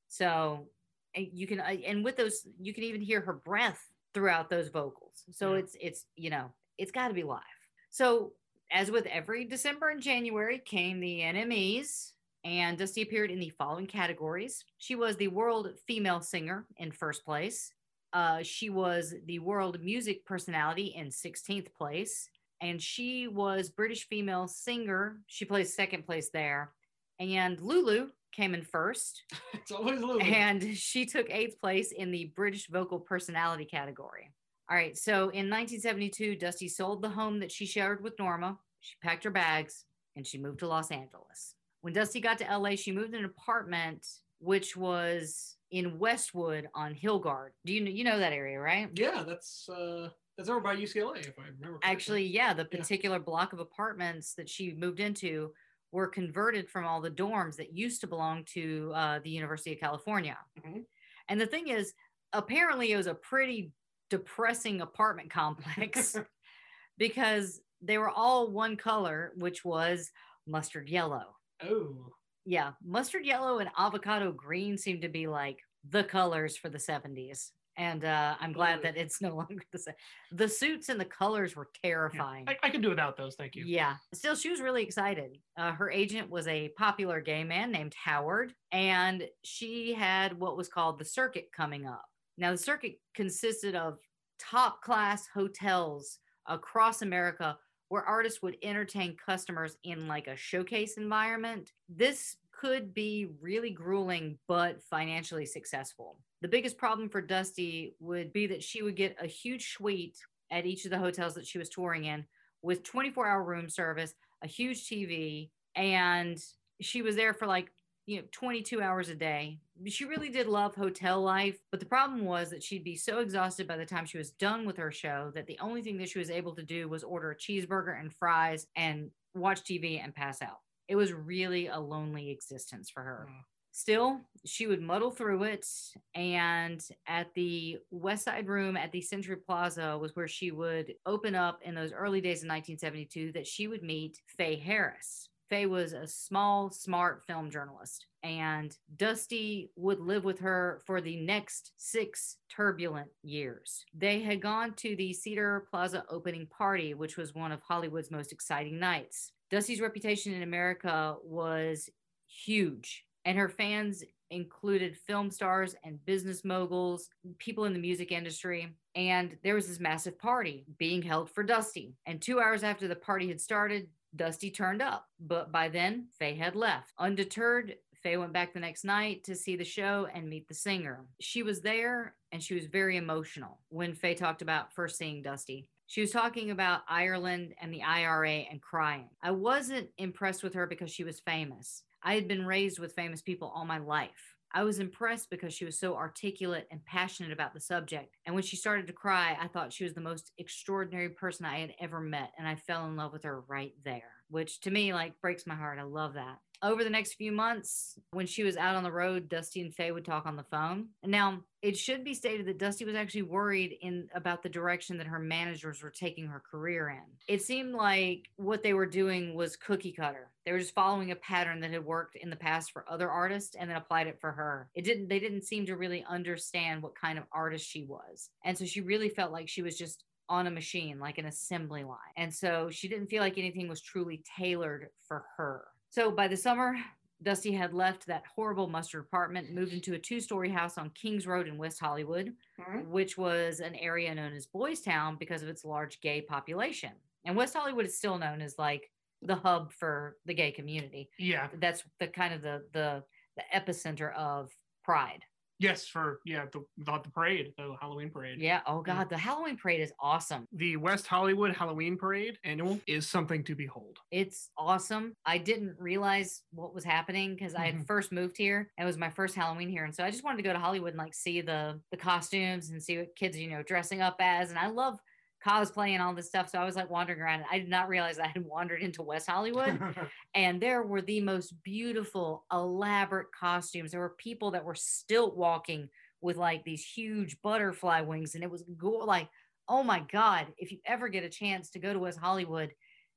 So 0.08 0.70
and 1.16 1.28
you 1.34 1.48
can 1.48 1.60
and 1.60 2.04
with 2.04 2.16
those 2.16 2.48
you 2.60 2.74
can 2.74 2.84
even 2.84 3.02
hear 3.02 3.22
her 3.22 3.34
breath 3.34 3.84
throughout 4.14 4.50
those 4.50 4.70
vocals. 4.70 5.24
So 5.32 5.54
Yeah. 5.54 5.60
it's 5.60 5.76
it's 5.80 6.06
you 6.16 6.30
know 6.30 6.54
it's 6.78 6.92
got 6.92 7.10
to 7.10 7.14
be 7.14 7.24
live. 7.24 7.42
So 7.90 8.34
as 8.72 8.92
with 8.92 9.06
every 9.06 9.46
December 9.46 9.90
and 9.90 10.02
January 10.02 10.60
came 10.60 11.00
the 11.00 11.20
NMEs. 11.22 12.12
And 12.44 12.78
Dusty 12.78 13.02
appeared 13.02 13.30
in 13.30 13.40
the 13.40 13.50
following 13.50 13.88
categories. 13.88 14.64
She 14.78 14.96
was 14.96 15.18
the 15.18 15.28
World 15.28 15.68
Female 15.86 16.22
Singer 16.22 16.66
in 16.78 16.94
first 16.94 17.26
place. 17.26 17.74
Uh, 18.14 18.42
she 18.42 18.70
was 18.70 19.14
the 19.26 19.40
World 19.40 19.82
Music 19.82 20.24
Personality 20.24 20.94
in 20.96 21.08
16th 21.08 21.74
place. 21.74 22.30
And 22.62 22.82
she 22.82 23.28
was 23.28 23.70
British 23.70 24.08
Female 24.08 24.48
Singer. 24.48 25.20
She 25.28 25.46
placed 25.46 25.76
second 25.76 26.06
place 26.06 26.30
there. 26.32 26.74
And 27.20 27.60
Lulu 27.62 28.10
came 28.34 28.54
in 28.54 28.64
first. 28.64 29.24
It's 29.54 29.72
always 29.72 30.00
little. 30.00 30.22
And 30.22 30.78
she 30.78 31.06
took 31.06 31.30
eighth 31.30 31.60
place 31.60 31.92
in 31.92 32.10
the 32.12 32.32
British 32.36 32.68
Vocal 32.70 33.00
Personality 33.00 33.66
category. 33.66 34.32
All 34.70 34.78
right. 34.78 34.98
So 34.98 35.30
in 35.30 35.50
1972, 35.50 36.36
Dusty 36.36 36.70
sold 36.70 37.02
the 37.02 37.10
home 37.10 37.40
that 37.40 37.52
she 37.52 37.66
shared 37.66 38.02
with 38.02 38.18
Norma. 38.18 38.58
She 38.80 38.96
packed 39.04 39.24
her 39.26 39.30
bags 39.30 39.84
and 40.16 40.26
she 40.26 40.38
moved 40.38 40.60
to 40.60 40.68
Los 40.68 40.90
Angeles. 40.92 41.56
When 41.82 41.94
Dusty 41.94 42.22
got 42.22 42.38
to 42.40 42.58
LA, 42.58 42.76
she 42.76 42.92
moved 42.92 43.14
in 43.14 43.20
an 43.20 43.26
apartment 43.26 44.06
which 44.40 44.78
was 44.78 45.56
in 45.72 46.00
Westwood 46.00 46.68
on 46.74 46.94
Hilgard. 46.94 47.50
Do 47.66 47.74
you 47.74 47.82
know 47.82 47.92
you 47.92 48.04
know 48.04 48.20
that 48.20 48.34
area, 48.34 48.60
right? 48.60 48.90
yeah, 48.94 49.24
that's 49.28 49.68
uh 49.70 50.10
that's 50.38 50.50
over 50.50 50.60
by 50.60 50.76
UCLA, 50.76 51.20
if 51.28 51.38
I 51.40 51.44
remember. 51.44 51.68
correctly. 51.80 51.80
Actually, 51.92 52.26
yeah, 52.28 52.54
the 52.54 52.68
Yeah. 52.72 52.80
particular 52.80 53.20
block 53.20 53.54
of 53.54 53.60
apartments 53.60 54.34
that 54.36 54.48
she 54.50 54.74
moved 54.74 55.00
into 55.00 55.54
were 55.92 56.08
converted 56.08 56.70
from 56.70 56.86
all 56.86 57.02
the 57.02 57.10
dorms 57.12 57.56
that 57.56 57.74
used 57.74 58.02
to 58.02 58.08
belong 58.08 58.44
to 58.46 58.92
uh, 58.94 59.20
the 59.20 59.30
University 59.30 59.74
of 59.74 59.80
California. 59.80 60.38
Mhm. 60.60 60.86
And 61.30 61.42
the 61.42 61.48
thing 61.48 61.70
is, 61.70 61.94
apparently, 62.34 62.92
it 62.92 62.98
was 62.98 63.08
a 63.08 63.16
pretty 63.16 63.72
depressing 64.10 64.82
apartment 64.82 65.30
complex 65.32 66.16
because 66.98 67.62
they 67.82 67.98
were 67.98 68.10
all 68.10 68.52
one 68.52 68.76
color, 68.78 69.34
which 69.36 69.64
was 69.66 70.12
mustard 70.46 70.90
yellow. 70.90 71.36
oh, 71.64 72.14
Yeah, 72.46 72.74
mustard 72.84 73.26
yellow 73.26 73.60
and 73.60 73.70
avocado 73.78 74.32
green 74.32 74.78
seem 74.78 75.02
to 75.02 75.10
be 75.10 75.28
like 75.28 75.60
the 75.90 76.04
colors 76.04 76.56
for 76.58 76.70
the 76.70 76.78
70s. 76.80 77.52
And 77.78 78.06
uh, 78.06 78.36
I'm 78.40 78.54
glad 78.54 78.82
that 78.82 78.98
it's 78.98 79.22
no 79.22 79.36
longer 79.36 79.64
the 79.72 79.80
same. 79.80 79.94
The 80.32 80.48
suits 80.48 80.90
and 80.90 81.00
the 81.00 81.06
colors 81.06 81.56
were 81.56 81.70
yeah. 81.84 81.90
terrifying. 81.92 82.46
I, 82.48 82.58
I 82.64 82.70
can 82.70 82.82
do 82.82 82.90
without 82.90 83.18
those. 83.18 83.36
Thank 83.36 83.56
you. 83.56 83.64
Yeah. 83.66 83.96
Still, 84.14 84.36
she 84.36 84.50
was 84.50 84.62
really 84.62 84.84
excited. 84.84 85.38
Uh, 85.58 85.72
her 85.72 85.92
agent 85.92 86.30
was 86.30 86.48
a 86.48 86.70
popular 86.78 87.22
gay 87.22 87.44
man 87.44 87.72
named 87.72 87.94
Howard, 88.04 88.54
and 88.72 89.28
she 89.44 89.94
had 89.94 90.38
what 90.40 90.58
was 90.58 90.68
called 90.68 91.00
the 91.00 91.06
circuit 91.06 91.50
coming 91.56 91.86
up. 91.86 92.06
Now, 92.38 92.52
the 92.52 92.58
circuit 92.58 93.00
consisted 93.16 93.76
of 93.76 93.98
top 94.40 94.82
class 94.82 95.28
hotels 95.34 96.20
across 96.48 97.02
America 97.02 97.58
where 97.90 98.04
artists 98.04 98.42
would 98.42 98.58
entertain 98.64 99.16
customers 99.24 99.78
in 99.84 100.08
like 100.08 100.28
a 100.28 100.36
showcase 100.36 100.98
environment. 100.98 101.72
This 101.88 102.38
could 102.60 102.94
be 102.94 103.28
really 103.42 103.70
grueling, 103.70 104.38
but 104.48 104.82
financially 104.84 105.46
successful. 105.46 106.18
The 106.42 106.48
biggest 106.48 106.78
problem 106.78 107.10
for 107.10 107.22
Dusty 107.22 107.96
would 108.00 108.34
be 108.34 108.48
that 108.48 108.64
she 108.64 108.82
would 108.82 108.96
get 108.96 109.16
a 109.22 109.28
huge 109.28 109.74
suite 109.74 110.18
at 110.52 110.66
each 110.66 110.86
of 110.86 110.92
the 110.92 110.98
hotels 110.98 111.36
that 111.36 111.46
she 111.46 111.58
was 111.58 111.70
touring 111.70 112.06
in 112.06 112.26
with 112.62 112.84
24 112.84 113.28
hour 113.28 113.44
room 113.44 113.70
service, 113.70 114.14
a 114.44 114.48
huge 114.48 114.88
TV, 114.88 115.50
and 115.76 116.42
she 116.82 117.02
was 117.02 117.16
there 117.16 117.34
for 117.34 117.48
like, 117.48 117.72
you 118.06 118.18
know, 118.18 118.24
22 118.32 118.82
hours 118.82 119.10
a 119.10 119.16
day. 119.16 119.60
She 119.86 120.06
really 120.06 120.30
did 120.30 120.48
love 120.48 120.74
hotel 120.74 121.22
life, 121.22 121.58
but 121.72 121.80
the 121.80 121.86
problem 121.86 122.24
was 122.24 122.50
that 122.50 122.64
she'd 122.64 122.84
be 122.84 122.96
so 122.96 123.20
exhausted 123.20 123.68
by 123.68 123.78
the 123.78 123.86
time 123.86 124.06
she 124.06 124.18
was 124.18 124.32
done 124.32 124.66
with 124.66 124.78
her 124.78 124.92
show 124.92 125.32
that 125.36 125.46
the 125.46 125.60
only 125.60 125.82
thing 125.82 125.98
that 125.98 126.10
she 126.10 126.20
was 126.20 126.30
able 126.30 126.56
to 126.56 126.64
do 126.64 126.88
was 126.88 127.04
order 127.04 127.32
a 127.32 127.36
cheeseburger 127.36 128.00
and 128.00 128.14
fries 128.14 128.68
and 128.76 129.12
watch 129.36 129.64
TV 129.64 130.02
and 130.04 130.16
pass 130.16 130.42
out. 130.42 130.60
It 130.88 130.96
was 130.96 131.14
really 131.14 131.68
a 131.68 131.80
lonely 131.80 132.30
existence 132.30 132.90
for 132.90 133.04
her. 133.04 133.28
Mm. 133.30 133.42
Still, 133.72 134.22
she 134.44 134.66
would 134.66 134.82
muddle 134.82 135.12
through 135.12 135.44
it. 135.44 135.68
And 136.16 136.84
at 137.08 137.28
the 137.36 137.78
West 137.92 138.26
Side 138.26 138.48
Room 138.48 138.76
at 138.76 138.92
the 138.92 139.02
Century 139.02 139.36
Plaza 139.36 139.96
was 140.00 140.16
where 140.16 140.28
she 140.28 140.50
would 140.50 140.96
open 141.06 141.36
up 141.36 141.60
in 141.64 141.76
those 141.76 141.94
early 141.94 142.20
days 142.20 142.40
of 142.40 142.50
1972 142.50 143.34
that 143.34 143.46
she 143.46 143.68
would 143.68 143.84
meet 143.84 144.20
Faye 144.36 144.56
Harris. 144.56 145.30
Faye 145.50 145.68
was 145.68 145.94
a 145.94 146.08
small, 146.08 146.72
smart 146.72 147.24
film 147.26 147.50
journalist, 147.50 148.08
and 148.24 148.76
Dusty 148.98 149.70
would 149.76 150.00
live 150.00 150.26
with 150.26 150.40
her 150.40 150.82
for 150.86 151.00
the 151.00 151.16
next 151.16 151.72
six 151.78 152.38
turbulent 152.50 153.10
years. 153.24 153.86
They 153.94 154.22
had 154.22 154.42
gone 154.42 154.74
to 154.78 154.96
the 154.96 155.14
Cedar 155.14 155.68
Plaza 155.70 156.04
opening 156.10 156.48
party, 156.48 156.94
which 156.96 157.16
was 157.16 157.34
one 157.34 157.52
of 157.52 157.62
Hollywood's 157.62 158.12
most 158.12 158.34
exciting 158.34 158.80
nights. 158.80 159.32
Dusty's 159.50 159.82
reputation 159.82 160.34
in 160.34 160.44
America 160.44 161.16
was 161.24 161.90
huge, 162.28 163.06
and 163.26 163.38
her 163.38 163.50
fans 163.50 164.04
included 164.30 164.98
film 164.98 165.32
stars 165.32 165.76
and 165.84 166.04
business 166.06 166.44
moguls, 166.44 167.10
people 167.38 167.66
in 167.66 167.74
the 167.74 167.80
music 167.80 168.12
industry. 168.12 168.76
And 168.96 169.38
there 169.44 169.56
was 169.56 169.68
this 169.68 169.80
massive 169.80 170.20
party 170.20 170.66
being 170.78 171.02
held 171.02 171.30
for 171.30 171.44
Dusty. 171.44 171.96
And 172.06 172.22
two 172.22 172.40
hours 172.40 172.64
after 172.64 172.88
the 172.88 172.96
party 172.96 173.28
had 173.30 173.40
started, 173.40 173.88
Dusty 174.16 174.50
turned 174.52 174.82
up. 174.82 175.06
But 175.20 175.52
by 175.52 175.70
then, 175.70 176.08
Faye 176.18 176.36
had 176.36 176.56
left. 176.56 176.94
Undeterred, 176.98 177.76
Faye 178.04 178.18
went 178.18 178.34
back 178.34 178.54
the 178.54 178.60
next 178.60 178.84
night 178.84 179.24
to 179.26 179.36
see 179.36 179.56
the 179.56 179.64
show 179.64 180.08
and 180.14 180.30
meet 180.30 180.48
the 180.48 180.54
singer. 180.54 181.06
She 181.20 181.44
was 181.44 181.62
there 181.62 182.16
and 182.32 182.42
she 182.42 182.54
was 182.54 182.66
very 182.66 182.98
emotional 182.98 183.60
when 183.70 183.94
Faye 183.94 184.16
talked 184.16 184.42
about 184.42 184.74
first 184.74 184.98
seeing 184.98 185.22
Dusty. 185.22 185.70
She 185.90 186.02
was 186.02 186.12
talking 186.12 186.52
about 186.52 186.82
Ireland 186.90 187.56
and 187.62 187.74
the 187.74 187.82
IRA 187.82 188.30
and 188.52 188.62
crying. 188.62 189.10
I 189.24 189.32
wasn't 189.32 189.88
impressed 189.98 190.44
with 190.44 190.54
her 190.54 190.68
because 190.68 190.92
she 190.92 191.06
was 191.06 191.22
famous. 191.22 191.84
I 192.04 192.14
had 192.16 192.28
been 192.28 192.46
raised 192.46 192.78
with 192.78 192.94
famous 192.94 193.22
people 193.22 193.52
all 193.56 193.64
my 193.64 193.78
life. 193.78 194.36
I 194.54 194.64
was 194.64 194.80
impressed 194.80 195.30
because 195.30 195.54
she 195.54 195.64
was 195.64 195.80
so 195.80 195.96
articulate 195.96 196.68
and 196.72 196.84
passionate 196.84 197.32
about 197.32 197.54
the 197.54 197.62
subject. 197.62 198.18
And 198.26 198.36
when 198.36 198.44
she 198.44 198.58
started 198.58 198.88
to 198.88 198.94
cry, 198.94 199.38
I 199.40 199.48
thought 199.48 199.72
she 199.72 199.86
was 199.86 199.94
the 199.94 200.02
most 200.02 200.32
extraordinary 200.38 201.10
person 201.10 201.46
I 201.46 201.60
had 201.60 201.74
ever 201.80 202.02
met. 202.02 202.32
And 202.38 202.48
I 202.48 202.56
fell 202.56 202.86
in 202.86 202.98
love 202.98 203.14
with 203.14 203.24
her 203.24 203.42
right 203.42 203.74
there, 203.86 204.12
which 204.30 204.60
to 204.62 204.72
me, 204.72 204.94
like, 204.94 205.20
breaks 205.22 205.48
my 205.48 205.56
heart. 205.56 205.80
I 205.80 205.84
love 205.84 206.14
that. 206.16 206.40
Over 206.64 206.84
the 206.84 206.90
next 206.90 207.14
few 207.14 207.32
months, 207.32 208.00
when 208.12 208.26
she 208.26 208.44
was 208.44 208.58
out 208.58 208.76
on 208.76 208.84
the 208.84 208.92
road, 208.92 209.30
Dusty 209.30 209.62
and 209.62 209.74
Faye 209.74 209.92
would 209.92 210.06
talk 210.06 210.26
on 210.26 210.36
the 210.36 210.44
phone. 210.44 210.88
Now 211.04 211.44
it 211.62 211.78
should 211.78 212.04
be 212.04 212.14
stated 212.14 212.48
that 212.48 212.58
Dusty 212.58 212.86
was 212.86 212.96
actually 212.96 213.24
worried 213.24 213.78
in 213.82 214.08
about 214.16 214.42
the 214.42 214.50
direction 214.50 214.98
that 214.98 215.08
her 215.08 215.20
managers 215.20 215.84
were 215.84 215.92
taking 215.92 216.28
her 216.28 216.42
career 216.50 216.90
in. 216.90 217.04
It 217.28 217.42
seemed 217.42 217.74
like 217.74 218.30
what 218.38 218.64
they 218.64 218.74
were 218.74 218.86
doing 218.86 219.36
was 219.36 219.56
cookie 219.56 219.92
cutter. 219.92 220.30
They 220.46 220.52
were 220.52 220.60
just 220.60 220.74
following 220.74 221.12
a 221.12 221.16
pattern 221.16 221.60
that 221.62 221.72
had 221.72 221.86
worked 221.86 222.16
in 222.16 222.30
the 222.30 222.36
past 222.36 222.72
for 222.72 222.86
other 222.90 223.10
artists 223.10 223.56
and 223.56 223.70
then 223.70 223.78
applied 223.78 224.08
it 224.08 224.20
for 224.22 224.32
her. 224.32 224.70
It 224.74 224.86
didn't 224.86 225.10
they 225.10 225.20
didn't 225.20 225.44
seem 225.44 225.66
to 225.68 225.76
really 225.76 226.06
understand 226.10 226.82
what 226.82 226.96
kind 226.96 227.18
of 227.18 227.26
artist 227.32 227.68
she 227.68 227.84
was. 227.84 228.30
And 228.44 228.58
so 228.58 228.66
she 228.66 228.82
really 228.82 229.10
felt 229.10 229.32
like 229.32 229.50
she 229.50 229.62
was 229.62 229.78
just 229.78 230.04
on 230.30 230.48
a 230.48 230.52
machine, 230.52 231.00
like 231.00 231.18
an 231.18 231.26
assembly 231.26 231.84
line. 231.84 231.98
And 232.18 232.34
so 232.34 232.70
she 232.70 232.88
didn't 232.88 233.08
feel 233.08 233.22
like 233.22 233.38
anything 233.38 233.68
was 233.68 233.82
truly 233.82 234.24
tailored 234.38 234.90
for 235.08 235.24
her. 235.38 235.66
So 235.90 236.12
by 236.12 236.28
the 236.28 236.38
summer, 236.38 236.76
Dusty 237.24 237.52
had 237.52 237.74
left 237.74 238.06
that 238.06 238.24
horrible 238.36 238.68
mustard 238.68 239.02
apartment, 239.06 239.52
moved 239.52 239.74
into 239.74 239.94
a 239.96 240.00
two 240.00 240.20
story 240.20 240.50
house 240.50 240.78
on 240.78 240.92
Kings 240.92 241.26
Road 241.26 241.48
in 241.48 241.58
West 241.58 241.80
Hollywood, 241.80 242.36
Mhm. 242.60 242.88
which 242.90 243.18
was 243.18 243.60
an 243.60 243.74
area 243.76 244.14
known 244.14 244.34
as 244.34 244.46
Boys 244.46 244.82
Town 244.82 245.16
because 245.18 245.42
of 245.42 245.50
its 245.50 245.66
large 245.66 246.00
gay 246.02 246.22
population. 246.22 246.92
And 247.26 247.36
West 247.36 247.56
Hollywood 247.56 247.86
is 247.86 247.98
still 247.98 248.18
known 248.18 248.42
as 248.42 248.60
like 248.60 248.92
the 249.24 249.36
hub 249.36 249.74
for 249.74 250.18
the 250.26 250.34
gay 250.36 250.52
community. 250.52 251.10
Yeah. 251.18 251.50
That's 251.56 251.84
the 252.00 252.08
kind 252.08 252.34
of 252.34 252.42
the 252.42 252.68
the 252.72 253.04
the 253.36 253.44
epicenter 253.54 254.14
of 254.16 254.56
pride. 254.84 255.24
Yes, 255.60 255.88
for 255.88 256.20
yeah, 256.24 256.46
the 256.52 256.64
the, 256.78 257.00
the 257.04 257.10
parade, 257.10 257.54
the 257.58 257.76
Halloween 257.82 258.12
parade. 258.12 258.40
Yeah. 258.40 258.62
Oh 258.68 258.82
God, 258.82 259.10
the 259.10 259.18
Halloween 259.18 259.58
parade 259.58 259.82
is 259.82 259.92
awesome. 260.00 260.46
The 260.52 260.78
West 260.78 261.08
Hollywood 261.08 261.56
Halloween 261.56 261.98
Parade 261.98 262.38
annual 262.44 262.80
is 262.88 263.10
something 263.10 263.44
to 263.46 263.56
behold. 263.56 263.98
It's 264.12 264.52
awesome. 264.58 265.14
I 265.26 265.40
didn't 265.40 265.76
realize 265.80 266.44
what 266.52 266.76
was 266.76 266.84
happening 266.84 267.34
because 267.34 267.56
I 267.56 267.66
had 267.66 267.76
Mhm. 267.76 267.88
first 267.88 268.12
moved 268.12 268.38
here. 268.38 268.72
and 268.78 268.84
It 268.84 268.88
was 268.88 268.98
my 268.98 269.10
first 269.10 269.36
Halloween 269.36 269.70
here, 269.70 269.84
and 269.84 269.96
so 269.96 270.04
I 270.04 270.12
just 270.12 270.24
wanted 270.24 270.38
to 270.38 270.44
go 270.44 270.54
to 270.54 270.60
Hollywood 270.60 270.90
and 270.94 271.00
like 271.00 271.16
see 271.16 271.42
the 271.42 271.82
the 271.92 271.98
costumes 271.98 272.70
and 272.70 272.82
see 272.82 273.00
what 273.00 273.16
kids 273.16 273.38
you 273.38 273.50
know 273.50 273.64
dressing 273.64 274.02
up 274.02 274.18
as. 274.20 274.50
And 274.52 274.60
I 274.60 274.68
love 274.68 275.00
cosplay 275.48 275.92
and 275.92 276.02
all 276.02 276.14
this 276.14 276.28
stuff. 276.28 276.50
So 276.50 276.60
I 276.60 276.66
was 276.66 276.76
like 276.76 276.90
wandering 276.90 277.22
around. 277.22 277.44
I 277.52 277.60
did 277.60 277.70
not 277.70 277.88
realize 277.88 278.20
I 278.20 278.28
had 278.28 278.44
wandered 278.44 278.82
into 278.82 279.02
West 279.02 279.30
Hollywood, 279.30 279.80
and 280.36 280.62
there 280.62 280.84
were 280.84 281.02
the 281.02 281.22
most 281.22 281.54
beautiful, 281.64 282.46
elaborate 282.52 283.28
costumes. 283.38 283.92
There 283.92 284.00
were 284.00 284.16
people 284.18 284.52
that 284.52 284.66
were 284.66 284.76
stilt 284.76 285.38
walking 285.38 285.90
with 286.22 286.38
like 286.38 286.64
these 286.64 286.86
huge 286.86 287.42
butterfly 287.42 288.02
wings, 288.02 288.36
and 288.36 288.44
it 288.44 288.52
was 288.52 288.64
go- 288.78 289.06
like, 289.06 289.30
oh 289.70 289.84
my 289.84 290.04
god! 290.12 290.48
If 290.58 290.72
you 290.72 290.80
ever 290.86 291.08
get 291.08 291.24
a 291.24 291.30
chance 291.30 291.70
to 291.72 291.80
go 291.80 291.94
to 291.94 292.00
West 292.00 292.20
Hollywood 292.20 292.74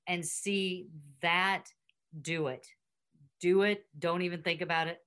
and 0.07 0.25
see 0.25 0.89
that, 1.23 1.67
do 2.21 2.49
it. 2.49 2.67
Do 3.41 3.63
it. 3.63 3.87
Don't 3.99 4.23
even 4.23 4.43
think 4.43 4.61
about 4.61 4.89
it. 4.89 4.99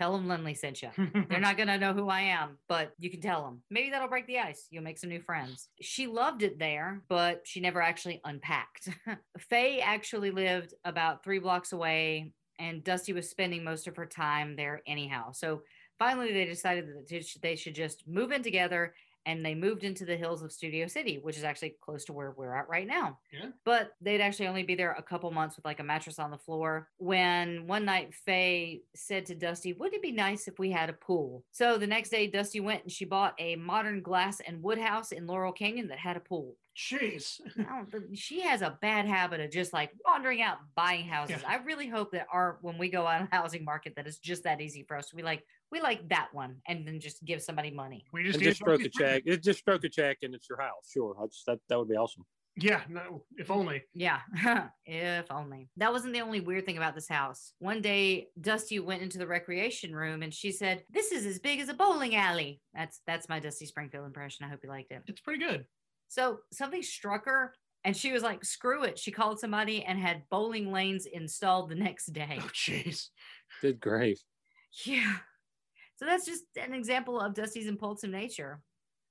Tell 0.00 0.12
them 0.14 0.28
Lindley 0.28 0.54
sent 0.54 0.80
you. 0.80 0.88
They're 1.28 1.40
not 1.40 1.58
going 1.58 1.68
to 1.68 1.76
know 1.76 1.92
who 1.92 2.08
I 2.08 2.22
am, 2.22 2.56
but 2.70 2.94
you 2.98 3.10
can 3.10 3.20
tell 3.20 3.44
them. 3.44 3.60
Maybe 3.68 3.90
that'll 3.90 4.08
break 4.08 4.26
the 4.26 4.38
ice. 4.38 4.66
You'll 4.70 4.82
make 4.82 4.96
some 4.96 5.10
new 5.10 5.20
friends. 5.20 5.68
She 5.82 6.06
loved 6.06 6.42
it 6.42 6.58
there, 6.58 7.02
but 7.10 7.42
she 7.44 7.60
never 7.60 7.82
actually 7.82 8.18
unpacked. 8.24 8.88
Faye 9.38 9.80
actually 9.82 10.30
lived 10.30 10.72
about 10.86 11.22
three 11.22 11.38
blocks 11.38 11.72
away, 11.72 12.32
and 12.58 12.82
Dusty 12.82 13.12
was 13.12 13.28
spending 13.28 13.62
most 13.62 13.86
of 13.86 13.96
her 13.96 14.06
time 14.06 14.56
there 14.56 14.80
anyhow. 14.86 15.32
So 15.32 15.64
finally, 15.98 16.32
they 16.32 16.46
decided 16.46 16.86
that 16.88 17.06
they 17.10 17.20
should- 17.20 17.42
they 17.42 17.56
should 17.56 17.74
just 17.74 18.08
move 18.08 18.32
in 18.32 18.42
together. 18.42 18.94
And 19.26 19.44
they 19.44 19.54
moved 19.54 19.84
into 19.84 20.04
the 20.04 20.16
hills 20.16 20.42
of 20.42 20.52
Studio 20.52 20.86
City, 20.86 21.18
which 21.18 21.36
is 21.36 21.44
actually 21.44 21.76
close 21.80 22.04
to 22.06 22.12
where 22.12 22.32
we're 22.36 22.54
at 22.54 22.68
right 22.68 22.86
now. 22.86 23.18
Yeah. 23.32 23.50
But 23.64 23.92
they'd 24.00 24.20
actually 24.20 24.48
only 24.48 24.62
be 24.62 24.74
there 24.74 24.92
a 24.92 25.02
couple 25.02 25.30
months 25.30 25.56
with 25.56 25.64
like 25.64 25.80
a 25.80 25.84
mattress 25.84 26.18
on 26.18 26.30
the 26.30 26.38
floor. 26.38 26.88
When 26.98 27.66
one 27.66 27.84
night 27.84 28.14
Faye 28.14 28.82
said 28.94 29.26
to 29.26 29.34
Dusty, 29.34 29.72
Wouldn't 29.72 29.96
it 29.96 30.02
be 30.02 30.12
nice 30.12 30.48
if 30.48 30.58
we 30.58 30.70
had 30.70 30.90
a 30.90 30.94
pool? 30.94 31.44
So 31.50 31.78
the 31.78 31.86
next 31.86 32.10
day, 32.10 32.26
Dusty 32.26 32.60
went 32.60 32.82
and 32.82 32.92
she 32.92 33.04
bought 33.04 33.34
a 33.38 33.56
modern 33.56 34.02
glass 34.02 34.40
and 34.40 34.62
wood 34.62 34.78
house 34.78 35.12
in 35.12 35.26
Laurel 35.26 35.52
Canyon 35.52 35.88
that 35.88 35.98
had 35.98 36.16
a 36.16 36.20
pool. 36.20 36.56
Jeez. 36.88 37.40
I 37.58 37.62
don't 37.76 37.90
think- 37.90 38.04
she 38.14 38.40
has 38.40 38.62
a 38.62 38.78
bad 38.80 39.06
habit 39.06 39.40
of 39.40 39.50
just 39.50 39.72
like 39.72 39.90
wandering 40.04 40.40
out 40.40 40.58
buying 40.74 41.04
houses. 41.06 41.36
Yeah. 41.42 41.48
I 41.48 41.56
really 41.64 41.88
hope 41.88 42.12
that 42.12 42.26
our 42.32 42.58
when 42.62 42.78
we 42.78 42.88
go 42.88 43.06
on 43.06 43.22
a 43.22 43.28
housing 43.30 43.64
market 43.64 43.94
that 43.96 44.06
it's 44.06 44.18
just 44.18 44.44
that 44.44 44.60
easy 44.60 44.84
for 44.88 44.96
us 44.96 45.08
to 45.10 45.16
be 45.16 45.22
like, 45.22 45.44
we 45.70 45.80
like 45.80 46.08
that 46.08 46.28
one 46.32 46.56
and 46.66 46.86
then 46.86 46.98
just 47.00 47.24
give 47.24 47.42
somebody 47.42 47.70
money. 47.70 48.04
We 48.12 48.22
just 48.22 48.36
And 48.36 48.42
need 48.42 48.50
just 48.50 48.60
stroke 48.60 48.82
a 48.82 48.88
check. 48.88 49.22
It 49.26 49.42
just 49.42 49.58
stroke 49.60 49.84
a 49.84 49.88
check 49.88 50.18
and 50.22 50.34
it's 50.34 50.48
your 50.48 50.60
house. 50.60 50.90
Sure, 50.92 51.14
that's, 51.20 51.42
that 51.46 51.58
that 51.68 51.78
would 51.78 51.88
be 51.88 51.96
awesome. 51.96 52.24
Yeah, 52.56 52.82
no, 52.88 53.24
if 53.36 53.50
only. 53.50 53.82
Yeah, 53.94 54.20
if 54.84 55.30
only. 55.30 55.68
That 55.76 55.92
wasn't 55.92 56.14
the 56.14 56.20
only 56.20 56.40
weird 56.40 56.66
thing 56.66 56.76
about 56.78 56.94
this 56.96 57.08
house. 57.08 57.52
One 57.60 57.80
day, 57.80 58.26
Dusty 58.40 58.80
went 58.80 59.02
into 59.02 59.18
the 59.18 59.26
recreation 59.26 59.94
room 59.94 60.22
and 60.22 60.34
she 60.34 60.50
said, 60.50 60.82
"This 60.90 61.12
is 61.12 61.24
as 61.26 61.38
big 61.38 61.60
as 61.60 61.68
a 61.68 61.74
bowling 61.74 62.16
alley." 62.16 62.60
That's 62.74 63.00
that's 63.06 63.28
my 63.28 63.38
Dusty 63.38 63.66
Springfield 63.66 64.04
impression. 64.04 64.44
I 64.44 64.48
hope 64.48 64.60
you 64.64 64.68
liked 64.68 64.90
it. 64.90 65.02
It's 65.06 65.20
pretty 65.20 65.44
good. 65.44 65.64
So 66.10 66.40
something 66.52 66.82
struck 66.82 67.24
her, 67.26 67.54
and 67.84 67.96
she 67.96 68.10
was 68.10 68.24
like, 68.24 68.44
"Screw 68.44 68.82
it!" 68.82 68.98
She 68.98 69.12
called 69.12 69.38
somebody 69.38 69.84
and 69.84 69.98
had 69.98 70.28
bowling 70.28 70.72
lanes 70.72 71.06
installed 71.06 71.70
the 71.70 71.76
next 71.76 72.06
day. 72.12 72.38
Oh, 72.42 72.50
jeez. 72.52 73.10
Good 73.62 73.80
grief. 73.80 74.20
Yeah. 74.84 75.16
So 75.96 76.06
that's 76.06 76.26
just 76.26 76.44
an 76.56 76.74
example 76.74 77.20
of 77.20 77.34
Dusty's 77.34 77.68
impulsive 77.68 78.10
nature. 78.10 78.60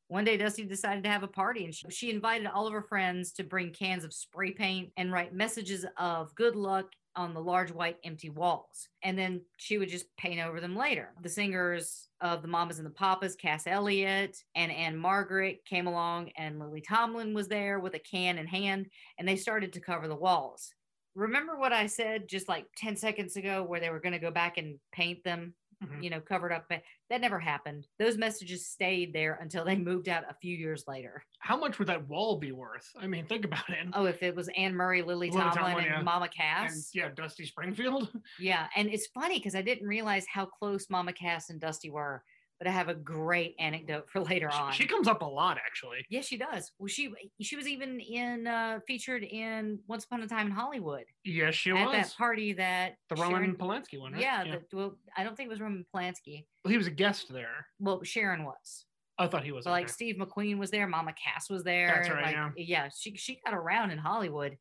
One 0.09 0.25
day, 0.25 0.37
Dusty 0.37 0.65
decided 0.65 1.03
to 1.03 1.09
have 1.09 1.23
a 1.23 1.27
party 1.27 1.63
and 1.63 1.73
she, 1.73 1.85
she 1.89 2.09
invited 2.09 2.47
all 2.47 2.65
of 2.65 2.73
her 2.73 2.81
friends 2.81 3.31
to 3.33 3.43
bring 3.43 3.71
cans 3.71 4.03
of 4.03 4.11
spray 4.11 4.51
paint 4.51 4.91
and 4.97 5.11
write 5.11 5.33
messages 5.33 5.85
of 5.97 6.33
good 6.33 6.55
luck 6.55 6.87
on 7.19 7.33
the 7.33 7.41
large 7.41 7.69
white 7.69 7.97
empty 8.05 8.29
walls. 8.29 8.87
And 9.03 9.19
then 9.19 9.41
she 9.57 9.77
would 9.77 9.89
just 9.89 10.05
paint 10.15 10.39
over 10.39 10.61
them 10.61 10.73
later. 10.73 11.09
The 11.21 11.27
singers 11.27 12.07
of 12.21 12.41
the 12.41 12.47
Mamas 12.47 12.77
and 12.77 12.85
the 12.85 12.91
Papas, 12.91 13.35
Cass 13.35 13.67
Elliot 13.67 14.37
and 14.55 14.71
Ann-Margret 14.71 15.65
came 15.65 15.85
along, 15.85 16.31
and 16.37 16.59
Lily 16.59 16.79
Tomlin 16.79 17.33
was 17.33 17.49
there 17.49 17.81
with 17.81 17.93
a 17.93 17.99
can 17.99 18.37
in 18.37 18.47
hand, 18.47 18.87
and 19.17 19.27
they 19.27 19.35
started 19.35 19.73
to 19.73 19.81
cover 19.81 20.07
the 20.07 20.15
walls. 20.15 20.73
Remember 21.13 21.57
what 21.57 21.73
I 21.73 21.87
said 21.87 22.29
just 22.29 22.47
like 22.47 22.65
10 22.77 22.95
seconds 22.95 23.35
ago, 23.35 23.63
where 23.63 23.81
they 23.81 23.89
were 23.89 23.99
going 23.99 24.13
to 24.13 24.19
go 24.19 24.31
back 24.31 24.57
and 24.57 24.79
paint 24.93 25.21
them 25.25 25.53
Mhm. 25.83 26.03
you 26.03 26.09
know, 26.09 26.19
covered 26.19 26.51
up. 26.51 26.65
But 26.67 26.83
that 27.09 27.21
never 27.21 27.39
happened. 27.39 27.87
Those 27.97 28.17
messages 28.17 28.67
stayed 28.67 29.13
there 29.13 29.35
until 29.41 29.63
they 29.63 29.77
moved 29.77 30.09
out 30.09 30.23
a 30.29 30.33
few 30.41 30.55
years 30.55 30.83
later. 30.87 31.23
How 31.39 31.57
much 31.57 31.79
would 31.79 31.87
that 31.87 32.07
wall 32.07 32.37
be 32.37 32.51
worth? 32.51 32.89
I 32.99 33.07
mean, 33.07 33.25
think 33.25 33.45
about 33.45 33.69
it. 33.69 33.87
Oh, 33.93 34.05
if 34.05 34.21
it 34.21 34.35
was 34.35 34.49
Anne 34.49 34.75
Murray, 34.75 35.01
Lily, 35.01 35.29
Lily 35.29 35.41
Tomlin, 35.41 35.55
Tomlin, 35.55 35.85
and 35.85 35.93
yeah. 35.95 36.01
Mama 36.01 36.25
and 36.25 36.33
Cass. 36.33 36.91
yeah, 36.93 37.09
Dusty 37.09 37.45
Springfield. 37.45 38.09
yeah. 38.39 38.67
And 38.75 38.89
it's 38.89 39.07
funny 39.07 39.39
because 39.39 39.55
I 39.55 39.61
didn't 39.61 39.87
realize 39.87 40.25
how 40.31 40.45
close 40.45 40.89
Mama 40.89 41.13
Cass 41.13 41.49
and 41.49 41.59
Dusty 41.61 41.89
were. 41.89 42.23
But 42.59 42.67
I 42.67 42.71
have 42.71 42.89
a 42.89 42.93
great 42.93 43.55
anecdote 43.57 44.09
for 44.11 44.19
later 44.31 44.49
on. 44.51 44.73
She 44.73 44.85
comes 44.85 45.07
up 45.07 45.21
a 45.21 45.25
lot, 45.25 45.57
actually. 45.57 46.05
Yes, 46.09 46.25
she 46.25 46.37
does. 46.37 46.71
Well, 46.77 46.87
she 46.87 47.11
she 47.41 47.55
was 47.55 47.67
even 47.67 47.99
in 47.99 48.45
uh 48.45 48.79
featured 48.85 49.23
in 49.23 49.79
Once 49.87 50.03
Upon 50.03 50.21
a 50.21 50.27
Time 50.27 50.47
in 50.47 50.51
Hollywood 50.51 51.05
Yes, 51.23 51.55
she 51.55 51.71
at 51.71 51.87
was. 51.87 51.95
that 51.95 52.13
party 52.17 52.53
that 52.53 52.95
the 53.09 53.15
Roman 53.15 53.55
Sharon- 53.55 53.55
Polanski 53.55 53.99
one, 53.99 54.13
right? 54.13 54.21
Yeah, 54.21 54.43
the, 54.43 54.77
well, 54.77 54.97
I 55.15 55.23
don't 55.23 55.35
think 55.35 55.47
it 55.47 55.51
was 55.51 55.61
Roman 55.61 55.85
Polanski. 55.95 56.45
Well, 56.63 56.71
he 56.71 56.77
was 56.77 56.87
a 56.87 56.91
guest 56.91 57.31
there. 57.31 57.67
Well, 57.79 58.03
Sharon 58.03 58.43
was. 58.43 58.85
I 59.17 59.27
thought 59.27 59.43
he 59.43 59.51
was. 59.51 59.65
But 59.65 59.71
like. 59.71 59.89
Steve 59.89 60.15
McQueen 60.17 60.57
was 60.57 60.71
there, 60.71 60.87
Mama 60.87 61.13
Cass 61.13 61.49
was 61.49 61.63
there. 61.63 61.87
That's 61.87 62.09
right, 62.09 62.35
like, 62.35 62.53
yeah. 62.57 62.89
she 62.95 63.15
she 63.15 63.39
got 63.45 63.53
around 63.53 63.91
in 63.91 63.97
Hollywood. 63.97 64.57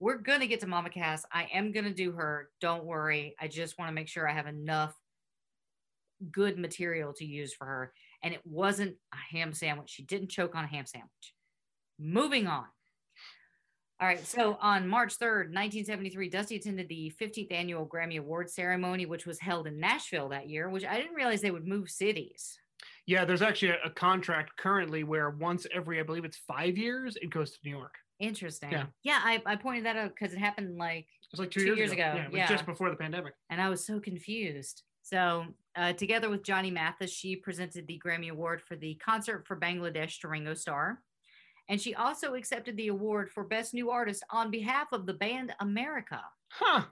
We're 0.00 0.18
gonna 0.18 0.46
get 0.46 0.60
to 0.60 0.66
Mama 0.66 0.90
Cass. 0.90 1.24
I 1.32 1.48
am 1.52 1.72
gonna 1.72 1.94
do 1.94 2.12
her. 2.12 2.50
Don't 2.60 2.84
worry. 2.84 3.34
I 3.40 3.48
just 3.48 3.78
want 3.78 3.88
to 3.90 3.94
make 3.94 4.08
sure 4.08 4.28
I 4.28 4.32
have 4.32 4.46
enough 4.46 4.94
good 6.30 6.58
material 6.58 7.12
to 7.14 7.24
use 7.24 7.52
for 7.54 7.66
her. 7.66 7.92
And 8.22 8.32
it 8.34 8.40
wasn't 8.44 8.96
a 9.12 9.36
ham 9.36 9.52
sandwich. 9.52 9.90
She 9.90 10.02
didn't 10.04 10.30
choke 10.30 10.54
on 10.54 10.64
a 10.64 10.68
ham 10.68 10.86
sandwich. 10.86 11.34
Moving 11.98 12.46
on. 12.46 12.64
All 14.00 14.08
right. 14.08 14.24
So 14.26 14.58
on 14.60 14.88
March 14.88 15.18
3rd, 15.18 15.52
1973, 15.52 16.28
Dusty 16.28 16.56
attended 16.56 16.88
the 16.88 17.12
15th 17.20 17.52
annual 17.52 17.86
Grammy 17.86 18.18
Award 18.18 18.50
ceremony, 18.50 19.06
which 19.06 19.24
was 19.26 19.38
held 19.38 19.66
in 19.66 19.78
Nashville 19.78 20.30
that 20.30 20.48
year, 20.48 20.68
which 20.68 20.84
I 20.84 20.96
didn't 20.96 21.14
realize 21.14 21.40
they 21.40 21.50
would 21.52 21.66
move 21.66 21.88
cities. 21.90 22.58
Yeah, 23.06 23.24
there's 23.24 23.42
actually 23.42 23.70
a, 23.70 23.78
a 23.86 23.90
contract 23.90 24.56
currently 24.58 25.04
where 25.04 25.30
once 25.30 25.66
every, 25.72 26.00
I 26.00 26.02
believe 26.02 26.24
it's 26.24 26.40
five 26.48 26.76
years, 26.76 27.16
it 27.20 27.30
goes 27.30 27.52
to 27.52 27.58
New 27.64 27.70
York. 27.76 27.94
Interesting. 28.18 28.72
Yeah. 28.72 28.86
Yeah, 29.02 29.20
I, 29.22 29.42
I 29.46 29.56
pointed 29.56 29.84
that 29.86 29.96
out 29.96 30.10
because 30.18 30.34
it 30.34 30.38
happened 30.38 30.76
like, 30.76 31.00
It 31.06 31.28
was 31.32 31.40
like 31.40 31.50
two, 31.50 31.60
Two 31.60 31.66
years, 31.66 31.78
years 31.78 31.92
ago. 31.92 32.02
ago, 32.02 32.16
Yeah, 32.16 32.24
it 32.24 32.30
was 32.32 32.38
yeah. 32.38 32.48
just 32.48 32.66
before 32.66 32.90
the 32.90 32.96
pandemic. 32.96 33.34
and 33.50 33.60
I 33.60 33.68
was 33.68 33.86
so 33.86 34.00
confused. 34.00 34.82
So, 35.04 35.44
uh, 35.76 35.92
together 35.92 36.30
with 36.30 36.42
Johnny 36.42 36.70
Mathis, 36.70 37.12
she 37.12 37.36
presented 37.36 37.86
the 37.86 38.00
Grammy 38.04 38.30
Award 38.30 38.62
for 38.62 38.74
the 38.74 38.94
concert 38.94 39.46
for 39.46 39.54
Bangladesh 39.54 40.18
to 40.20 40.28
Ringo 40.28 40.54
Starr. 40.54 41.02
And 41.68 41.78
she 41.80 41.94
also 41.94 42.34
accepted 42.34 42.76
the 42.76 42.88
award 42.88 43.30
for 43.30 43.44
Best 43.44 43.74
New 43.74 43.90
Artist 43.90 44.24
on 44.30 44.50
behalf 44.50 44.88
of 44.92 45.04
the 45.06 45.12
band 45.14 45.54
America. 45.60 46.22
Huh? 46.50 46.84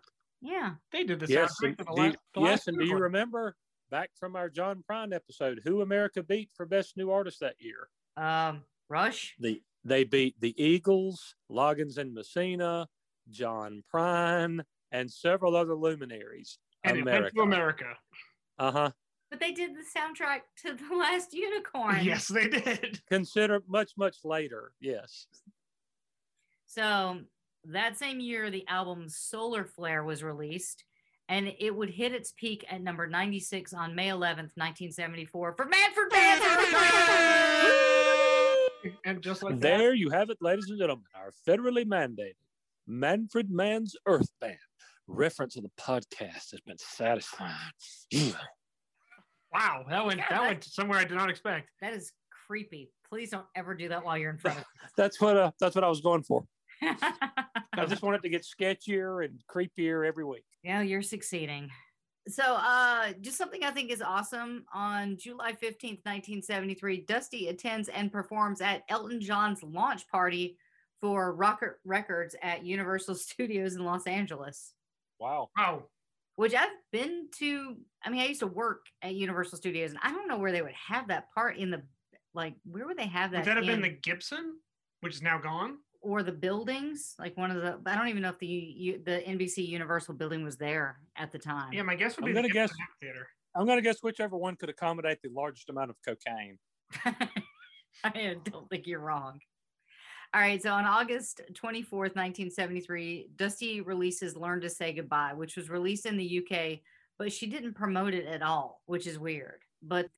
Yeah. 0.42 0.74
They 0.92 1.04
did 1.04 1.20
this. 1.20 1.30
Yes, 1.30 1.54
and 1.62 1.74
the 1.76 1.84
do 1.84 1.90
you- 1.96 2.02
last, 2.02 2.16
the 2.34 2.40
yes, 2.40 2.48
last 2.50 2.68
and 2.68 2.78
do 2.78 2.84
you 2.84 2.96
remember 2.98 3.56
back 3.90 4.10
from 4.14 4.36
our 4.36 4.50
John 4.50 4.84
Prine 4.88 5.14
episode 5.14 5.60
who 5.64 5.80
America 5.80 6.22
beat 6.22 6.50
for 6.54 6.66
best 6.66 6.96
new 6.98 7.10
artist 7.10 7.40
that 7.40 7.56
year? 7.60 7.88
Um, 8.16 8.64
Rush. 8.90 9.34
The 9.38 9.62
they 9.84 10.04
beat 10.04 10.38
the 10.38 10.54
Eagles, 10.62 11.34
Loggins 11.50 11.96
and 11.96 12.12
Messina, 12.14 12.88
John 13.30 13.82
Prine, 13.92 14.64
and 14.90 15.10
several 15.10 15.56
other 15.56 15.74
luminaries. 15.74 16.58
And 16.84 16.98
it 16.98 17.04
went 17.04 17.34
to 17.34 17.42
America. 17.42 17.96
Uh 18.58 18.72
huh. 18.72 18.90
But 19.30 19.40
they 19.40 19.52
did 19.52 19.70
the 19.74 19.98
soundtrack 19.98 20.40
to 20.62 20.74
The 20.74 20.94
Last 20.96 21.32
Unicorn. 21.32 22.04
Yes, 22.04 22.28
they 22.28 22.48
did. 22.48 23.00
Consider 23.08 23.62
much 23.66 23.92
much 23.96 24.16
later. 24.24 24.72
Yes. 24.80 25.26
So 26.66 27.20
that 27.64 27.98
same 27.98 28.20
year, 28.20 28.50
the 28.50 28.66
album 28.68 29.08
Solar 29.08 29.64
Fire 29.64 30.04
was 30.04 30.22
released, 30.22 30.84
and 31.28 31.52
it 31.58 31.74
would 31.74 31.90
hit 31.90 32.12
its 32.12 32.32
peak 32.36 32.64
at 32.70 32.82
number 32.82 33.06
96 33.06 33.72
on 33.72 33.94
May 33.94 34.08
11th, 34.08 34.56
1974, 34.56 35.54
for 35.56 35.64
Manfred 35.66 36.12
Mann. 36.12 36.42
and 39.04 39.22
just 39.22 39.42
like 39.42 39.60
that, 39.60 39.78
There 39.78 39.94
you 39.94 40.10
have 40.10 40.30
it, 40.30 40.38
ladies 40.40 40.68
and 40.68 40.78
gentlemen, 40.78 41.04
our 41.14 41.32
federally 41.46 41.84
mandated 41.84 42.34
Manfred 42.86 43.50
Mann's 43.50 43.96
Earth 44.06 44.30
Band. 44.40 44.58
Reference 45.08 45.56
of 45.56 45.62
the 45.64 45.70
podcast 45.80 46.50
has 46.52 46.60
been 46.66 46.78
satisfied. 46.78 47.50
Wow, 49.52 49.84
that 49.88 50.04
went 50.06 50.18
Yeah, 50.18 50.26
that 50.30 50.40
that- 50.40 50.48
went 50.48 50.64
somewhere 50.64 50.98
I 50.98 51.04
did 51.04 51.16
not 51.16 51.28
expect. 51.30 51.68
That 51.80 51.92
is 51.92 52.12
creepy. 52.46 52.90
Please 53.08 53.30
don't 53.30 53.46
ever 53.54 53.74
do 53.74 53.88
that 53.90 54.04
while 54.04 54.16
you're 54.16 54.30
in 54.30 54.38
front 54.38 54.58
of 54.58 54.64
That's 54.96 55.20
what 55.20 55.36
uh, 55.36 55.50
that's 55.60 55.74
what 55.74 55.84
I 55.84 55.88
was 55.88 56.00
going 56.00 56.22
for. 56.22 56.44
I 56.82 57.86
just 57.86 58.02
want 58.02 58.16
it 58.16 58.22
to 58.22 58.28
get 58.28 58.42
sketchier 58.44 59.24
and 59.24 59.40
creepier 59.50 60.06
every 60.06 60.24
week. 60.24 60.44
yeah, 60.62 60.80
you're 60.82 61.02
succeeding. 61.02 61.70
So, 62.28 62.42
uh, 62.44 63.12
just 63.20 63.36
something 63.36 63.64
I 63.64 63.70
think 63.72 63.90
is 63.90 64.00
awesome. 64.00 64.64
On 64.72 65.16
July 65.18 65.52
15th, 65.52 66.04
1973, 66.04 67.00
Dusty 67.00 67.48
attends 67.48 67.88
and 67.88 68.12
performs 68.12 68.60
at 68.60 68.82
Elton 68.88 69.20
John's 69.20 69.62
launch 69.62 70.06
party 70.08 70.56
for 71.00 71.34
Rocket 71.34 71.72
Records 71.84 72.36
at 72.42 72.64
Universal 72.64 73.14
Studios 73.16 73.74
in 73.74 73.84
Los 73.84 74.06
Angeles. 74.06 74.72
Wow. 75.18 75.48
Wow. 75.56 75.84
which 76.36 76.54
I've 76.54 76.68
been 76.92 77.28
to. 77.38 77.76
I 78.04 78.10
mean, 78.10 78.20
I 78.20 78.26
used 78.26 78.40
to 78.40 78.46
work 78.46 78.86
at 79.02 79.14
Universal 79.14 79.58
Studios, 79.58 79.90
and 79.90 80.00
I 80.02 80.10
don't 80.10 80.28
know 80.28 80.38
where 80.38 80.52
they 80.52 80.62
would 80.62 80.72
have 80.88 81.08
that 81.08 81.26
part 81.34 81.56
in 81.56 81.70
the 81.70 81.82
like. 82.34 82.54
Where 82.64 82.86
would 82.86 82.96
they 82.98 83.06
have 83.06 83.30
that? 83.32 83.38
Would 83.38 83.46
that 83.46 83.56
have 83.56 83.66
been 83.66 83.82
the 83.82 83.90
Gibson, 84.02 84.58
which 85.00 85.14
is 85.14 85.22
now 85.22 85.38
gone? 85.38 85.78
or 86.04 86.24
the 86.24 86.32
buildings? 86.32 87.14
Like 87.18 87.36
one 87.36 87.50
of 87.50 87.62
the. 87.62 87.78
I 87.86 87.96
don't 87.96 88.08
even 88.08 88.22
know 88.22 88.30
if 88.30 88.38
the 88.38 88.46
U, 88.46 89.00
the 89.04 89.22
NBC 89.26 89.66
Universal 89.68 90.14
building 90.14 90.42
was 90.42 90.56
there 90.56 90.98
at 91.16 91.30
the 91.30 91.38
time. 91.38 91.72
Yeah, 91.72 91.82
my 91.82 91.94
guess 91.94 92.16
would 92.16 92.24
I'm 92.24 92.30
be 92.30 92.34
gonna 92.34 92.48
the 92.48 92.54
guess- 92.54 92.72
Theater. 93.00 93.28
I'm 93.54 93.66
going 93.66 93.76
to 93.76 93.82
guess 93.82 93.98
whichever 94.02 94.36
one 94.36 94.56
could 94.56 94.70
accommodate 94.70 95.18
the 95.22 95.28
largest 95.28 95.68
amount 95.68 95.90
of 95.90 95.96
cocaine. 96.06 96.58
I 98.02 98.36
don't 98.44 98.68
think 98.70 98.86
you're 98.86 99.00
wrong. 99.00 99.40
All 100.34 100.40
right, 100.40 100.62
so 100.62 100.72
on 100.72 100.86
August 100.86 101.42
24th, 101.52 102.16
1973, 102.16 103.28
Dusty 103.36 103.82
releases 103.82 104.34
Learn 104.34 104.62
to 104.62 104.70
Say 104.70 104.94
Goodbye, 104.94 105.34
which 105.34 105.56
was 105.56 105.68
released 105.68 106.06
in 106.06 106.16
the 106.16 106.38
UK, 106.38 106.80
but 107.18 107.30
she 107.30 107.46
didn't 107.46 107.74
promote 107.74 108.14
it 108.14 108.24
at 108.26 108.40
all, 108.42 108.80
which 108.86 109.06
is 109.06 109.18
weird. 109.18 109.60
But 109.82 110.08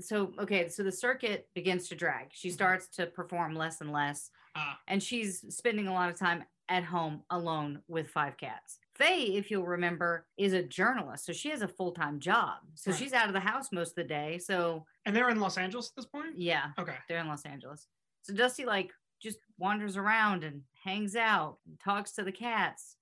so, 0.00 0.32
okay, 0.38 0.68
so 0.68 0.82
the 0.82 0.92
circuit 0.92 1.48
begins 1.54 1.88
to 1.88 1.94
drag. 1.94 2.28
She 2.32 2.48
starts 2.50 2.88
to 2.96 3.06
perform 3.06 3.54
less 3.54 3.82
and 3.82 3.92
less, 3.92 4.30
Ah. 4.54 4.78
and 4.88 5.02
she's 5.02 5.44
spending 5.54 5.88
a 5.88 5.92
lot 5.92 6.08
of 6.10 6.16
time 6.18 6.44
at 6.70 6.84
home 6.84 7.22
alone 7.28 7.82
with 7.86 8.08
five 8.08 8.36
cats. 8.38 8.78
Faye, 8.94 9.36
if 9.36 9.50
you'll 9.50 9.66
remember, 9.66 10.26
is 10.38 10.52
a 10.54 10.62
journalist, 10.62 11.26
so 11.26 11.32
she 11.34 11.50
has 11.50 11.60
a 11.60 11.68
full 11.68 11.92
time 11.92 12.18
job. 12.18 12.60
So 12.76 12.92
Right. 12.92 12.98
she's 12.98 13.12
out 13.12 13.26
of 13.26 13.34
the 13.34 13.40
house 13.40 13.72
most 13.72 13.90
of 13.90 13.94
the 13.96 14.04
day. 14.04 14.38
So, 14.38 14.86
And 15.04 15.14
they're 15.14 15.28
in 15.28 15.40
Los 15.40 15.58
Angeles 15.58 15.88
at 15.90 15.96
this 15.96 16.06
point? 16.06 16.38
yeah, 16.38 16.70
Okay. 16.78 16.96
they're 17.08 17.18
in 17.20 17.28
Los 17.28 17.44
Angeles. 17.44 17.88
So 18.22 18.34
Dusty 18.34 18.64
like 18.64 18.92
just 19.20 19.38
wanders 19.58 19.96
around 19.96 20.44
and 20.44 20.62
hangs 20.82 21.16
out 21.16 21.58
and 21.66 21.78
talks 21.78 22.12
to 22.12 22.24
the 22.24 22.32
cats 22.32 22.96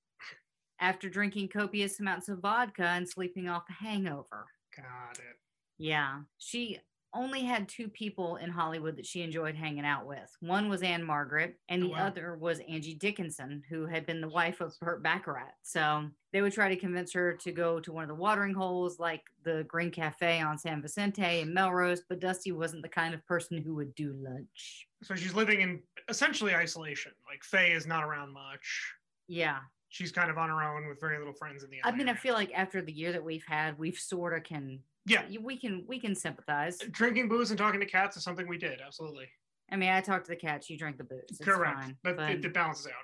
after 0.80 1.08
drinking 1.08 1.48
copious 1.48 2.00
amounts 2.00 2.28
of 2.28 2.40
vodka 2.40 2.86
and 2.86 3.08
sleeping 3.08 3.48
off 3.48 3.64
a 3.68 3.72
hangover. 3.72 4.46
Got 4.76 5.18
it. 5.18 5.36
Yeah. 5.78 6.20
She 6.38 6.78
only 7.14 7.40
had 7.40 7.68
two 7.68 7.88
people 7.88 8.36
in 8.36 8.50
Hollywood 8.50 8.96
that 8.96 9.06
she 9.06 9.22
enjoyed 9.22 9.54
hanging 9.54 9.84
out 9.84 10.06
with. 10.06 10.30
One 10.40 10.68
was 10.68 10.82
Ann-Margret, 10.82 11.58
and 11.68 11.82
Oh, 11.84 11.86
the 11.86 11.92
wow. 11.92 12.06
other 12.06 12.36
was 12.36 12.60
Angie 12.68 12.94
Dickinson, 12.94 13.62
who 13.68 13.86
had 13.86 14.04
been 14.06 14.20
the 14.20 14.28
wife 14.28 14.60
of 14.60 14.74
Burt 14.80 15.02
Bacharach. 15.02 15.54
So 15.62 16.08
they 16.32 16.42
would 16.42 16.52
try 16.52 16.68
to 16.68 16.76
convince 16.76 17.12
her 17.14 17.34
to 17.38 17.52
go 17.52 17.80
to 17.80 17.92
one 17.92 18.02
of 18.04 18.08
the 18.08 18.14
watering 18.14 18.54
holes, 18.54 18.98
like 18.98 19.22
the 19.44 19.64
Green 19.68 19.90
Cafe 19.90 20.40
on 20.40 20.58
San 20.58 20.82
Vicente 20.82 21.40
and 21.40 21.54
Melrose, 21.54 22.02
but 22.08 22.20
Dusty 22.20 22.52
wasn't 22.52 22.82
the 22.82 22.88
kind 22.88 23.14
of 23.14 23.24
person 23.26 23.56
who 23.62 23.74
would 23.76 23.94
do 23.94 24.12
lunch. 24.18 24.86
So 25.02 25.14
she's 25.14 25.34
living 25.34 25.60
in 25.62 25.80
essentially 26.08 26.54
isolation. 26.54 27.12
Like 27.26 27.42
Faye 27.42 27.72
is 27.72 27.86
not 27.86 28.04
around 28.04 28.32
much. 28.32 28.92
Yeah. 29.28 29.58
She's 29.90 30.12
kind 30.12 30.30
of 30.30 30.36
on 30.36 30.50
her 30.50 30.62
own 30.62 30.86
with 30.86 31.00
very 31.00 31.16
little 31.18 31.32
friends 31.32 31.64
in 31.64 31.70
the 31.70 31.78
I 31.82 31.92
mean, 31.92 32.10
I 32.10 32.14
feel 32.14 32.34
like 32.34 32.52
after 32.54 32.82
the 32.82 32.92
year 32.92 33.12
that 33.12 33.24
we've 33.24 33.44
had, 33.48 33.78
we've 33.78 33.96
sort 33.98 34.36
of 34.36 34.42
can 34.44 34.80
Yeah. 35.06 35.24
we 35.40 35.56
can 35.56 35.84
we 35.86 35.98
can 35.98 36.14
sympathize. 36.14 36.78
Drinking 36.90 37.28
booze 37.28 37.50
and 37.50 37.58
talking 37.58 37.80
to 37.80 37.86
cats 37.86 38.16
is 38.16 38.24
something 38.24 38.48
we 38.48 38.58
did, 38.58 38.80
absolutely. 38.84 39.26
I 39.70 39.76
mean, 39.76 39.90
I 39.90 40.00
talked 40.00 40.26
to 40.26 40.30
the 40.30 40.36
cats, 40.36 40.70
you 40.70 40.78
drank 40.78 40.96
the 40.96 41.04
booze. 41.04 41.24
It's 41.28 41.38
Correct. 41.38 41.80
fine, 41.80 41.96
but 42.02 42.18
it, 42.30 42.44
it 42.44 42.54
balances 42.54 42.86
out. 42.86 42.94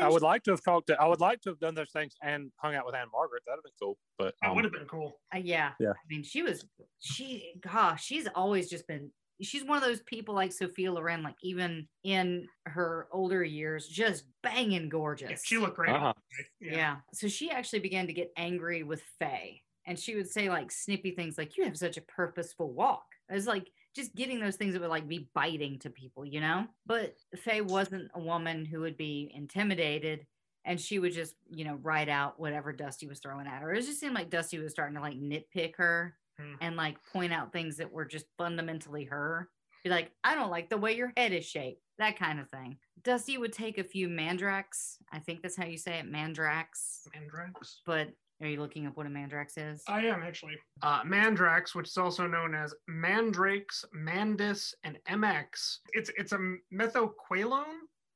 I 0.00 0.08
would 0.08 0.22
like 0.22 0.42
to 0.44 0.50
have 0.50 0.64
talked 0.64 0.88
to. 0.88 1.00
I 1.00 1.06
would 1.06 1.20
like 1.20 1.40
to 1.42 1.50
have 1.50 1.60
done 1.60 1.74
those 1.74 1.90
things 1.90 2.14
and 2.22 2.50
hung 2.56 2.74
out 2.74 2.86
with 2.86 2.94
Ann-Margret. 2.94 3.42
That'd 3.46 3.58
have 3.58 3.64
been 3.64 3.72
cool. 3.80 3.98
But 4.18 4.34
That 4.42 4.50
um, 4.50 4.56
would 4.56 4.64
have 4.64 4.72
been 4.72 4.86
cool. 4.86 5.20
Uh, 5.32 5.38
yeah. 5.38 5.72
Yeah. 5.78 5.90
I 5.90 6.06
mean, 6.08 6.24
she 6.24 6.42
was, 6.42 6.64
she, 6.98 7.52
gosh, 7.60 8.04
she's 8.04 8.26
always 8.34 8.68
just 8.68 8.88
been, 8.88 9.12
she's 9.40 9.64
one 9.64 9.78
of 9.78 9.84
those 9.84 10.00
people 10.00 10.34
like 10.34 10.52
Sophia 10.52 10.92
Loren, 10.92 11.22
like 11.22 11.36
even 11.42 11.86
in 12.02 12.48
her 12.66 13.06
older 13.12 13.44
years, 13.44 13.86
just 13.86 14.24
banging 14.42 14.88
gorgeous. 14.88 15.30
Yeah, 15.30 15.36
she 15.44 15.58
looked 15.58 15.76
great. 15.76 15.94
Uh-huh. 15.94 16.14
yeah. 16.60 16.96
So 17.14 17.28
she 17.28 17.50
actually 17.50 17.80
began 17.80 18.08
to 18.08 18.12
get 18.12 18.32
angry 18.36 18.82
with 18.82 19.02
Faye. 19.20 19.62
And 19.90 19.98
she 19.98 20.14
would 20.14 20.30
say 20.30 20.48
like 20.48 20.70
snippy 20.70 21.10
things 21.10 21.36
like, 21.36 21.56
you 21.56 21.64
have 21.64 21.76
such 21.76 21.96
a 21.96 22.02
purposeful 22.02 22.72
walk. 22.72 23.04
It 23.28 23.34
was 23.34 23.46
like 23.46 23.70
just 23.94 24.14
getting 24.14 24.40
those 24.40 24.56
things 24.56 24.72
that 24.72 24.80
would 24.80 24.88
like 24.88 25.08
be 25.08 25.28
biting 25.34 25.80
to 25.80 25.90
people, 25.90 26.24
you 26.24 26.40
know? 26.40 26.66
But 26.86 27.16
Faye 27.36 27.60
wasn't 27.60 28.10
a 28.14 28.20
woman 28.20 28.64
who 28.64 28.80
would 28.80 28.96
be 28.96 29.32
intimidated 29.34 30.26
and 30.64 30.80
she 30.80 30.98
would 31.00 31.12
just, 31.12 31.34
you 31.50 31.64
know, 31.64 31.78
write 31.82 32.08
out 32.08 32.38
whatever 32.38 32.72
Dusty 32.72 33.06
was 33.06 33.18
throwing 33.18 33.46
at 33.48 33.62
her. 33.62 33.72
It 33.72 33.82
just 33.84 33.98
seemed 33.98 34.14
like 34.14 34.30
Dusty 34.30 34.58
was 34.58 34.72
starting 34.72 34.94
to 34.94 35.02
like 35.02 35.18
nitpick 35.18 35.74
her 35.76 36.16
Hmm. 36.40 36.54
and 36.60 36.76
like 36.76 36.96
point 37.12 37.32
out 37.32 37.52
things 37.52 37.76
that 37.76 37.92
were 37.92 38.04
just 38.04 38.26
fundamentally 38.38 39.04
her. 39.04 39.50
Be 39.84 39.90
like, 39.90 40.12
I 40.24 40.34
don't 40.34 40.50
like 40.50 40.70
the 40.70 40.78
way 40.78 40.94
your 40.94 41.12
head 41.16 41.32
is 41.32 41.44
shaped, 41.44 41.82
that 41.98 42.18
kind 42.18 42.38
of 42.38 42.48
thing. 42.50 42.78
Dusty 43.02 43.38
would 43.38 43.52
take 43.52 43.78
a 43.78 43.84
few 43.84 44.08
mandrax. 44.08 44.96
I 45.12 45.18
think 45.18 45.42
that's 45.42 45.56
how 45.56 45.64
you 45.64 45.78
say 45.78 45.98
it, 45.98 46.10
mandrax. 46.10 47.06
Mandrax. 47.16 47.76
But 47.86 48.08
Are 48.40 48.46
you 48.46 48.58
looking 48.60 48.86
up 48.86 48.96
what 48.96 49.06
a 49.06 49.10
mandrax 49.10 49.52
is? 49.56 49.82
I 49.86 50.00
am 50.06 50.22
actually. 50.22 50.54
Uh, 50.82 51.02
Mandrax, 51.02 51.74
which 51.74 51.88
is 51.88 51.96
also 51.98 52.26
known 52.26 52.54
as 52.54 52.74
Mandrakes, 52.88 53.84
Mandis, 53.94 54.72
and 54.82 54.98
MX. 55.10 55.78
It's 55.92 56.10
it's 56.16 56.32
a 56.32 56.38
methaqualone. 56.72 57.64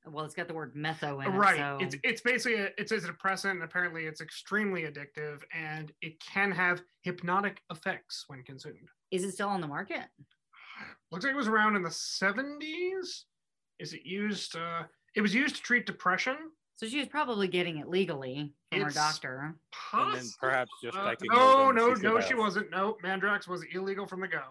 well, 0.07 0.25
it's 0.25 0.35
got 0.35 0.49
the 0.49 0.55
word 0.55 0.75
metho 0.75 1.25
in 1.25 1.33
it. 1.33 1.37
right. 1.37 1.59
So 1.59 1.79
It's 1.81 1.97
it's 2.03 2.21
basically 2.23 2.61
a, 2.61 2.69
it's 2.79 2.93
a 2.93 3.01
depressant, 3.01 3.55
and 3.55 3.63
apparently 3.65 4.07
it's 4.07 4.21
extremely 4.23 4.83
addictive, 4.85 5.43
and 5.53 5.93
it 6.01 6.15
can 6.21 6.51
have 6.53 6.81
hypnotic 7.03 7.61
effects 7.71 8.25
when 8.29 8.43
consumed. 8.45 8.89
is 9.11 9.25
it 9.25 9.33
still 9.33 9.49
on 9.49 9.61
the 9.61 9.67
market? 9.69 10.05
Looks 11.13 11.25
like 11.25 11.35
it 11.35 11.37
was 11.37 11.49
around 11.49 11.77
in 11.77 11.83
the 11.83 11.91
70s. 11.91 13.25
Is 13.79 13.93
it 13.93 14.05
used? 14.05 14.57
Uh, 14.57 14.85
it 15.15 15.21
was 15.21 15.35
used 15.35 15.57
to 15.57 15.63
treat 15.63 15.85
depression. 15.87 16.37
So 16.77 16.87
she 16.89 16.99
was 16.99 17.09
probably 17.09 17.47
getting 17.49 17.79
it 17.79 17.89
legally 17.89 18.53
from 18.71 18.81
her 18.81 18.89
It's- 18.89 18.95
doctor. 18.95 19.55
And 19.93 20.15
then 20.15 20.21
Poss- 20.23 20.37
perhaps 20.41 20.71
just 20.83 20.97
uh, 20.97 21.11
taking 21.11 21.29
no, 21.33 21.37
more 21.37 21.67
than 21.69 21.77
no, 21.77 21.95
she 21.95 22.03
no, 22.03 22.15
should 22.17 22.23
she 22.25 22.29
have. 22.31 22.39
wasn't. 22.39 22.71
No, 22.71 22.97
Mandrax 23.05 23.47
was 23.47 23.65
illegal 23.73 24.07
from 24.07 24.21
the 24.21 24.29
go. 24.29 24.43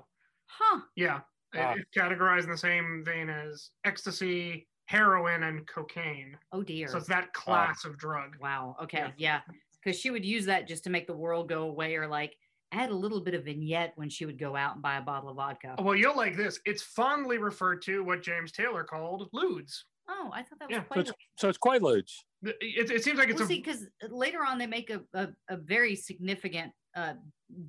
Huh. 0.48 0.82
Yeah, 0.96 1.18
it- 1.54 1.60
Ah. 1.60 1.74
it's 1.78 1.90
categorized 1.98 2.44
in 2.46 2.50
the 2.52 2.58
same 2.58 3.04
vein 3.06 3.30
as 3.30 3.72
ecstasy, 3.84 4.68
heroin, 4.86 5.44
and 5.44 5.68
cocaine. 5.68 6.38
Oh 6.52 6.64
dear. 6.64 6.88
So 6.88 6.98
it's 6.98 7.08
that 7.08 7.34
class 7.34 7.84
of 7.86 7.98
drug. 7.98 8.38
wow. 8.40 8.76
Okay. 8.84 9.00
Yeah. 9.00 9.12
Yeah. 9.18 9.42
Because 9.84 10.00
she 10.00 10.12
would 10.12 10.24
use 10.24 10.46
that 10.46 10.66
just 10.68 10.86
to 10.86 10.90
make 10.90 11.08
the 11.08 11.16
world 11.16 11.50
go 11.50 11.64
away 11.64 11.96
or 11.98 12.08
like 12.08 12.38
add 12.72 12.90
a 12.90 12.96
little 12.96 13.20
bit 13.22 13.34
of 13.34 13.44
vignette 13.44 13.92
when 13.98 14.10
she 14.10 14.26
would 14.26 14.40
go 14.40 14.56
out 14.56 14.74
and 14.74 14.82
buy 14.82 14.96
a 14.98 15.02
bottle 15.02 15.30
of 15.30 15.36
vodka. 15.36 15.76
Well, 15.80 15.96
you'll 15.96 16.16
like 16.16 16.36
this. 16.38 16.60
It's 16.66 16.82
fondly 16.82 17.38
referred 17.38 17.82
to 17.84 18.04
what 18.04 18.24
James 18.24 18.52
Taylor 18.54 18.84
called 18.84 19.30
ludes. 19.34 19.84
Oh, 20.10 20.30
I 20.34 20.44
thought 20.44 20.60
that 20.60 20.70
was 20.70 20.76
Yeah, 20.76 20.82
So 20.84 20.88
quite. 20.88 21.00
it's, 21.00 21.12
so 21.38 21.50
it's 21.50 21.58
Quaaludes. 21.58 22.12
It, 22.44 22.56
it, 22.62 22.92
it 22.92 23.04
seems 23.04 23.18
like 23.18 23.30
it's 23.30 23.40
well, 23.40 23.46
a 23.46 23.48
see, 23.48 23.62
because 23.62 23.88
later 24.10 24.40
on 24.48 24.58
they 24.58 24.68
make 24.68 24.90
a, 24.90 25.02
a, 25.14 25.30
a 25.50 25.58
very 25.58 25.96
significant 25.96 26.72
uh, 26.96 27.14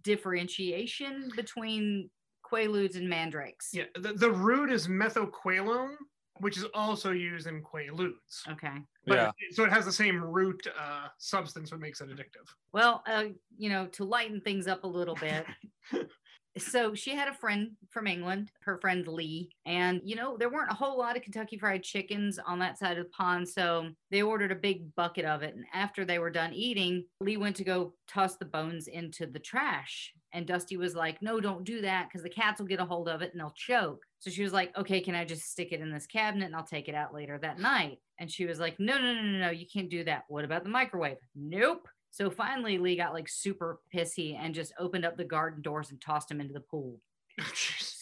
differentiation 0.02 1.30
between 1.36 2.10
Quaaludes 2.50 2.96
and 2.96 3.08
Mandrakes. 3.08 3.70
yeah. 3.72 3.84
The, 3.98 4.12
the 4.14 4.30
root 4.30 4.70
is 4.70 4.88
methaqualone, 4.88 5.94
which 6.40 6.56
is 6.56 6.64
also 6.74 7.12
used 7.12 7.46
in 7.46 7.62
quaaludes. 7.62 8.46
Okay. 8.50 8.76
But 9.06 9.14
Yeah. 9.14 9.30
it- 9.38 9.54
so 9.54 9.64
it 9.64 9.72
has 9.72 9.84
the 9.84 9.92
same 9.92 10.22
root 10.22 10.66
uh, 10.78 11.06
substance, 11.18 11.70
what 11.70 11.80
makes 11.80 12.00
it 12.00 12.08
addictive. 12.10 12.48
Well, 12.72 13.02
uh, 13.06 13.26
you 13.56 13.70
know, 13.70 13.86
to 13.92 14.04
lighten 14.04 14.40
things 14.40 14.66
up 14.66 14.84
a 14.84 14.88
little 14.88 15.14
bit. 15.14 15.46
so 16.58 16.94
she 16.94 17.14
had 17.14 17.28
a 17.28 17.34
friend 17.34 17.72
from 17.90 18.06
England, 18.06 18.50
her 18.62 18.78
friend 18.78 19.06
Lee, 19.08 19.50
and 19.66 20.00
you 20.04 20.14
know, 20.14 20.36
there 20.36 20.50
weren't 20.50 20.70
a 20.70 20.74
whole 20.74 20.98
lot 20.98 21.16
of 21.16 21.22
Kentucky 21.22 21.58
fried 21.58 21.82
chickens 21.82 22.38
on 22.38 22.58
that 22.60 22.78
side 22.78 22.96
of 22.96 23.04
the 23.04 23.10
pond, 23.10 23.48
so 23.48 23.88
they 24.10 24.22
ordered 24.22 24.52
a 24.52 24.56
big 24.56 24.94
bucket 24.94 25.24
of 25.24 25.42
it. 25.42 25.54
And 25.54 25.64
after 25.72 26.04
they 26.04 26.18
were 26.18 26.30
done 26.30 26.52
eating, 26.52 27.04
Lee 27.20 27.36
went 27.36 27.56
to 27.56 27.64
go 27.64 27.94
toss 28.08 28.36
the 28.36 28.44
bones 28.44 28.86
into 28.86 29.26
the 29.26 29.38
trash. 29.38 30.12
And 30.32 30.46
Dusty 30.46 30.76
was 30.76 30.94
like, 30.94 31.22
No, 31.22 31.40
don't 31.40 31.64
do 31.64 31.80
that 31.82 32.08
because 32.08 32.22
the 32.22 32.28
cats 32.28 32.60
will 32.60 32.66
get 32.66 32.80
a 32.80 32.84
hold 32.84 33.08
of 33.08 33.22
it 33.22 33.32
and 33.32 33.40
they'll 33.40 33.54
choke. 33.56 34.02
So 34.18 34.30
she 34.30 34.42
was 34.42 34.52
like, 34.52 34.76
Okay, 34.76 35.00
can 35.00 35.14
I 35.14 35.24
just 35.24 35.50
stick 35.50 35.72
it 35.72 35.80
in 35.80 35.92
this 35.92 36.06
cabinet 36.06 36.46
and 36.46 36.56
I'll 36.56 36.64
take 36.66 36.88
it 36.88 36.94
out 36.94 37.14
later 37.14 37.38
that 37.38 37.60
night? 37.60 37.98
And 38.18 38.30
she 38.30 38.44
was 38.44 38.58
like, 38.58 38.78
No, 38.78 38.98
no, 38.98 39.14
no, 39.14 39.22
no, 39.22 39.38
no, 39.38 39.50
you 39.50 39.66
can't 39.72 39.88
do 39.88 40.04
that. 40.04 40.24
What 40.28 40.44
about 40.44 40.64
the 40.64 40.70
microwave? 40.70 41.18
Nope. 41.36 41.88
So 42.14 42.30
finally, 42.30 42.78
Lee 42.78 42.94
got 42.94 43.12
like 43.12 43.28
super 43.28 43.80
pissy 43.92 44.38
and 44.38 44.54
just 44.54 44.72
opened 44.78 45.04
up 45.04 45.16
the 45.16 45.24
garden 45.24 45.62
doors 45.62 45.90
and 45.90 46.00
tossed 46.00 46.30
him 46.30 46.40
into 46.40 46.54
the 46.54 46.60
pool. 46.60 47.00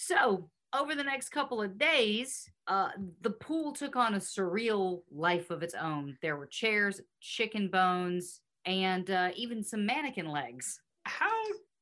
So 0.04 0.50
over 0.74 0.94
the 0.94 1.02
next 1.04 1.30
couple 1.30 1.62
of 1.62 1.78
days, 1.78 2.46
uh, 2.66 2.90
the 3.22 3.30
pool 3.30 3.72
took 3.72 3.96
on 3.96 4.12
a 4.14 4.18
surreal 4.18 5.00
life 5.10 5.48
of 5.50 5.62
its 5.62 5.72
own. 5.74 6.18
There 6.20 6.36
were 6.36 6.46
chairs, 6.46 7.00
chicken 7.22 7.68
bones, 7.68 8.40
and 8.66 9.08
uh, 9.10 9.30
even 9.34 9.64
some 9.64 9.86
mannequin 9.86 10.26
legs. 10.28 10.78
How 11.04 11.32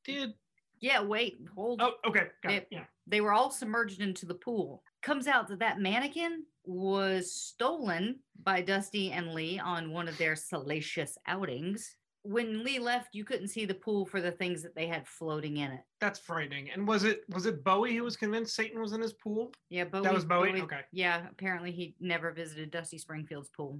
did? 0.05 0.33
Yeah, 0.79 1.01
wait, 1.03 1.39
hold. 1.53 1.81
Oh, 1.81 1.93
okay, 2.07 2.27
got 2.41 2.53
it. 2.53 2.67
They- 2.69 2.77
Yeah. 2.77 2.85
They 3.07 3.19
were 3.19 3.33
all 3.33 3.51
submerged 3.51 3.99
into 3.99 4.25
the 4.25 4.35
pool. 4.35 4.81
Comes 5.01 5.27
out 5.27 5.49
that 5.49 5.59
that 5.59 5.79
mannequin 5.81 6.45
was 6.63 7.33
stolen 7.33 8.19
by 8.41 8.61
Dusty 8.61 9.11
and 9.11 9.33
Lee 9.33 9.59
on 9.59 9.91
one 9.91 10.07
of 10.07 10.17
their 10.17 10.37
salacious 10.37 11.17
outings. 11.27 11.97
When 12.23 12.63
Lee 12.63 12.77
left, 12.77 13.15
you 13.15 13.25
couldn't 13.25 13.47
see 13.47 13.65
the 13.65 13.73
pool 13.73 14.05
for 14.05 14.21
the 14.21 14.31
things 14.31 14.61
that 14.61 14.75
they 14.75 14.85
had 14.85 15.07
floating 15.07 15.57
in 15.57 15.71
it. 15.71 15.81
That's 15.99 16.19
frightening. 16.19 16.69
And 16.69 16.87
was 16.87 17.03
it 17.03 17.23
was 17.29 17.47
it 17.47 17.63
Bowie 17.63 17.95
who 17.95 18.03
was 18.03 18.15
convinced 18.15 18.55
Satan 18.55 18.79
was 18.79 18.91
in 18.93 19.01
his 19.01 19.13
pool? 19.13 19.51
Yeah, 19.69 19.85
Bowie. 19.85 20.03
That 20.03 20.13
was 20.13 20.25
Bowie? 20.25 20.61
Okay. 20.61 20.81
Yeah, 20.91 21.25
apparently 21.31 21.71
he 21.71 21.95
never 21.99 22.31
visited 22.31 22.69
Dusty 22.69 22.99
Springfield's 22.99 23.49
pool 23.49 23.79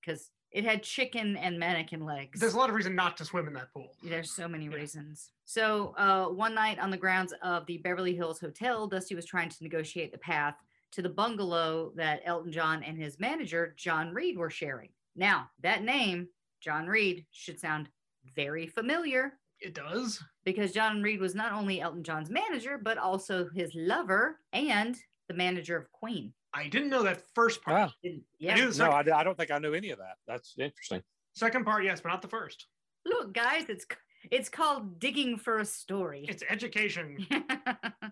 because 0.00 0.30
it 0.50 0.64
had 0.64 0.82
chicken 0.82 1.36
and 1.36 1.58
mannequin 1.58 2.04
legs. 2.06 2.40
There's 2.40 2.54
a 2.54 2.58
lot 2.58 2.70
of 2.70 2.74
reason 2.76 2.94
not 2.94 3.16
to 3.18 3.24
swim 3.24 3.48
in 3.48 3.52
that 3.54 3.72
pool. 3.74 3.88
There's 4.02 4.30
so 4.30 4.48
many 4.48 4.64
Yeah. 4.66 4.76
reasons. 4.76 5.30
So 5.44 5.94
uh, 5.98 6.26
one 6.28 6.54
night 6.54 6.78
on 6.78 6.90
the 6.90 6.96
grounds 6.96 7.34
of 7.42 7.66
the 7.66 7.78
Beverly 7.78 8.14
Hills 8.14 8.40
Hotel, 8.40 8.86
Dusty 8.86 9.14
was 9.14 9.26
trying 9.26 9.50
to 9.50 9.62
negotiate 9.62 10.10
the 10.10 10.18
path 10.18 10.54
to 10.92 11.02
the 11.02 11.08
bungalow 11.10 11.92
that 11.96 12.22
Elton 12.24 12.52
John 12.52 12.82
and 12.82 12.96
his 12.96 13.18
manager 13.18 13.74
John 13.76 14.14
Reid 14.14 14.38
were 14.38 14.48
sharing. 14.48 14.90
Now 15.16 15.50
that 15.60 15.82
name, 15.82 16.28
John 16.64 16.86
Reid, 16.86 17.26
should 17.30 17.60
sound 17.60 17.88
very 18.34 18.66
familiar 18.66 19.34
It 19.60 19.74
does. 19.74 20.18
because 20.44 20.72
John 20.72 21.02
Reid 21.02 21.20
was 21.20 21.34
not 21.34 21.52
only 21.52 21.80
Elton 21.82 22.02
John's 22.02 22.30
manager 22.30 22.78
but 22.82 22.96
also 22.96 23.50
his 23.54 23.70
lover 23.74 24.40
and 24.54 24.96
the 25.28 25.34
manager 25.34 25.76
of 25.76 25.92
Queen. 25.92 26.32
I 26.54 26.68
didn't 26.68 26.88
know 26.88 27.02
that 27.02 27.22
first 27.34 27.62
part. 27.62 27.76
Wow. 27.76 27.92
Didn't- 28.02 28.22
I 28.22 28.36
Yeah. 28.38 28.54
knew 28.54 28.64
No, 28.66 28.70
second, 28.70 28.94
I, 28.94 29.02
d- 29.02 29.10
I 29.10 29.24
don't 29.24 29.36
think 29.36 29.50
I 29.50 29.58
knew 29.58 29.74
any 29.74 29.90
of 29.90 29.98
that. 29.98 30.16
That's 30.26 30.54
interesting. 30.58 31.02
second 31.34 31.64
part, 31.64 31.84
yes, 31.84 32.00
but 32.00 32.08
not 32.08 32.22
the 32.22 32.28
first. 32.28 32.66
Look, 33.04 33.34
guys, 33.34 33.66
it's 33.68 33.84
it's 34.30 34.48
called 34.48 34.98
digging 34.98 35.36
for 35.36 35.58
a 35.58 35.66
story. 35.66 36.24
It's 36.26 36.42
education. 36.48 37.26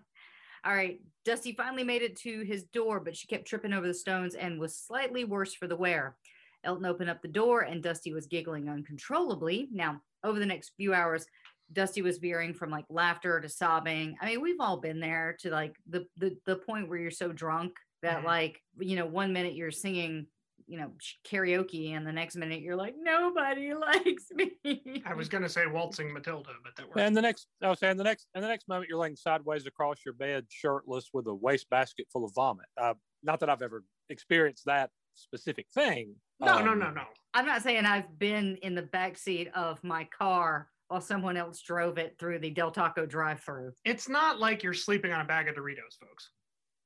All 0.65 0.73
right. 0.75 0.99
Dusty 1.25 1.53
finally 1.53 1.83
made 1.83 2.03
it 2.03 2.15
to 2.17 2.41
his 2.43 2.65
door, 2.65 2.99
but 2.99 3.17
she 3.17 3.25
kept 3.27 3.47
tripping 3.47 3.73
over 3.73 3.87
the 3.87 3.93
stones 3.93 4.35
and 4.35 4.59
was 4.59 4.77
slightly 4.77 5.23
worse 5.25 5.53
for 5.55 5.67
the 5.67 5.75
wear. 5.75 6.15
Elton 6.63 6.85
opened 6.85 7.09
up 7.09 7.21
the 7.21 7.27
door 7.27 7.61
and 7.61 7.83
Dusty 7.83 8.13
was 8.13 8.27
giggling 8.27 8.69
uncontrollably. 8.69 9.69
Now, 9.71 10.01
over 10.23 10.39
the 10.39 10.45
next 10.45 10.71
few 10.77 10.93
hours, 10.93 11.25
Dusty 11.71 12.01
was 12.01 12.17
veering 12.17 12.53
from 12.53 12.69
like 12.69 12.85
laughter 12.89 13.39
to 13.39 13.49
sobbing. 13.49 14.15
I 14.21 14.27
mean, 14.27 14.41
we've 14.41 14.59
all 14.59 14.77
been 14.77 14.99
there 14.99 15.35
to 15.39 15.49
like 15.49 15.75
the 15.89 16.05
the, 16.17 16.37
the 16.45 16.57
point 16.57 16.89
where 16.89 16.99
you're 16.99 17.11
so 17.11 17.31
drunk 17.31 17.73
that 18.01 18.23
like, 18.23 18.61
you 18.79 18.95
know, 18.95 19.05
one 19.05 19.33
minute 19.33 19.55
you're 19.55 19.71
singing, 19.71 20.27
you 20.67 20.77
know, 20.77 20.91
karaoke 21.25 21.95
and 21.95 22.05
the 22.05 22.11
next 22.11 22.35
minute 22.35 22.61
you're 22.61 22.75
like, 22.75 22.95
nobody 22.97 23.73
likes 23.73 24.25
me. 24.33 25.01
I 25.05 25.13
was 25.13 25.29
gonna 25.29 25.49
say 25.49 25.65
waltzing 25.65 26.13
Matilda, 26.13 26.49
but 26.63 26.75
that 26.75 26.87
works. 26.87 26.99
And 26.99 27.15
the 27.15 27.21
next, 27.21 27.47
I 27.61 27.69
was 27.69 27.79
saying 27.79 27.97
the 27.97 28.03
next, 28.03 28.27
and 28.35 28.43
the 28.43 28.49
next 28.49 28.67
moment 28.67 28.89
you're 28.89 28.99
laying 28.99 29.15
sideways 29.15 29.65
across 29.65 29.97
your 30.05 30.13
bed, 30.13 30.45
shirtless, 30.49 31.09
with 31.13 31.27
a 31.27 31.33
wastebasket 31.33 32.07
full 32.11 32.25
of 32.25 32.33
vomit. 32.35 32.65
Uh, 32.79 32.93
not 33.23 33.39
that 33.39 33.49
I've 33.49 33.61
ever 33.61 33.83
experienced 34.09 34.65
that 34.65 34.89
specific 35.15 35.67
thing. 35.73 36.15
No, 36.39 36.59
no, 36.63 36.71
Um, 36.73 36.79
no, 36.79 36.91
no. 36.91 37.03
I'm 37.33 37.45
not 37.45 37.61
saying 37.63 37.85
I've 37.85 38.17
been 38.19 38.57
in 38.57 38.75
the 38.75 38.81
back 38.83 39.17
seat 39.17 39.49
of 39.55 39.83
my 39.83 40.07
car 40.17 40.69
while 40.87 41.01
someone 41.01 41.37
else 41.37 41.61
drove 41.61 41.97
it 41.97 42.15
through 42.19 42.39
the 42.39 42.49
Del 42.51 42.69
Taco 42.71 43.05
drive-through. 43.05 43.71
It's 43.85 44.07
not 44.07 44.39
like 44.39 44.61
you're 44.61 44.73
sleeping 44.73 45.11
on 45.11 45.21
a 45.21 45.25
bag 45.25 45.47
of 45.47 45.55
Doritos, 45.55 45.97
folks. 45.99 46.29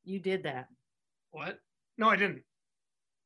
You 0.05 0.19
did 0.19 0.43
that. 0.43 0.67
What? 1.31 1.59
No, 1.97 2.07
I 2.09 2.15
didn't. 2.15 2.43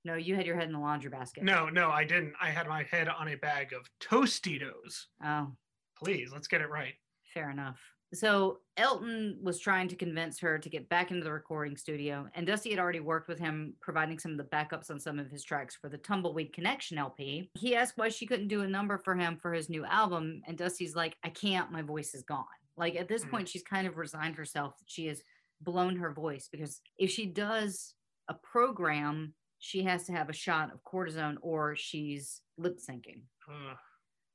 No, 0.04 0.16
you 0.16 0.36
had 0.36 0.48
your 0.48 0.56
head 0.56 0.66
in 0.66 0.72
the 0.74 0.80
laundry 0.80 1.12
basket. 1.12 1.44
No, 1.44 1.70
no, 1.70 1.92
I 1.92 2.04
didn't. 2.06 2.34
I 2.42 2.50
had 2.50 2.68
my 2.68 2.84
head 2.90 3.08
on 3.08 3.28
a 3.28 3.36
bag 3.36 3.72
of 3.74 3.88
Tostitos. 4.00 5.06
Oh, 5.24 5.52
Please, 5.96 6.32
let's 6.34 6.48
get 6.48 6.62
it 6.62 6.70
right. 6.72 6.96
fair 7.36 7.52
enough. 7.52 7.80
So 8.14 8.60
Elton 8.76 9.38
was 9.42 9.60
trying 9.60 9.88
to 9.88 9.96
convince 9.96 10.38
her 10.40 10.60
to 10.60 10.70
get 10.70 10.90
back 10.90 11.12
into 11.12 11.24
the 11.24 11.32
recording 11.32 11.78
studio, 11.78 12.28
and 12.36 12.46
Dusty 12.46 12.70
had 12.72 12.80
already 12.80 13.00
worked 13.00 13.30
with 13.30 13.40
him, 13.40 13.74
providing 13.82 14.20
some 14.20 14.32
of 14.32 14.38
the 14.38 14.44
backups 14.44 14.90
on 14.92 15.00
some 15.00 15.18
of 15.18 15.30
his 15.32 15.44
tracks 15.46 15.76
for 15.76 15.88
the 15.88 15.98
Tumbleweed 15.98 16.52
Connection 16.52 16.98
LP. 16.98 17.50
He 17.58 17.76
asked 17.76 17.98
why 17.98 18.10
she 18.10 18.26
couldn't 18.26 18.50
do 18.50 18.62
a 18.64 18.68
number 18.68 18.98
for 18.98 19.16
him 19.16 19.38
for 19.38 19.54
his 19.54 19.70
new 19.70 19.86
album, 19.86 20.42
and 20.46 20.58
Dusty's 20.58 20.96
like, 20.96 21.16
"I 21.24 21.30
can't. 21.30 21.72
My 21.72 21.82
voice 21.82 22.14
is 22.14 22.24
gone." 22.24 22.46
Like 22.76 22.96
at 22.96 23.08
this 23.08 23.24
Mm. 23.24 23.32
point, 23.32 23.50
she's 23.50 23.64
kind 23.64 23.88
of 23.88 23.98
resigned 23.98 24.36
herself. 24.36 24.78
that 24.80 24.90
She 24.90 25.06
has 25.08 25.24
blown 25.62 25.96
her 25.98 26.12
voice 26.12 26.50
because 26.52 26.82
if 26.98 27.12
she 27.12 27.26
does 27.28 27.94
a 28.28 28.34
program, 28.34 29.36
she 29.60 29.84
has 29.84 30.06
to 30.08 30.12
have 30.12 30.30
a 30.30 30.34
shot 30.34 30.74
of 30.74 30.84
cortisone 30.84 31.38
or 31.42 31.76
she's 31.76 32.42
lip 32.58 32.78
syncing. 32.80 33.24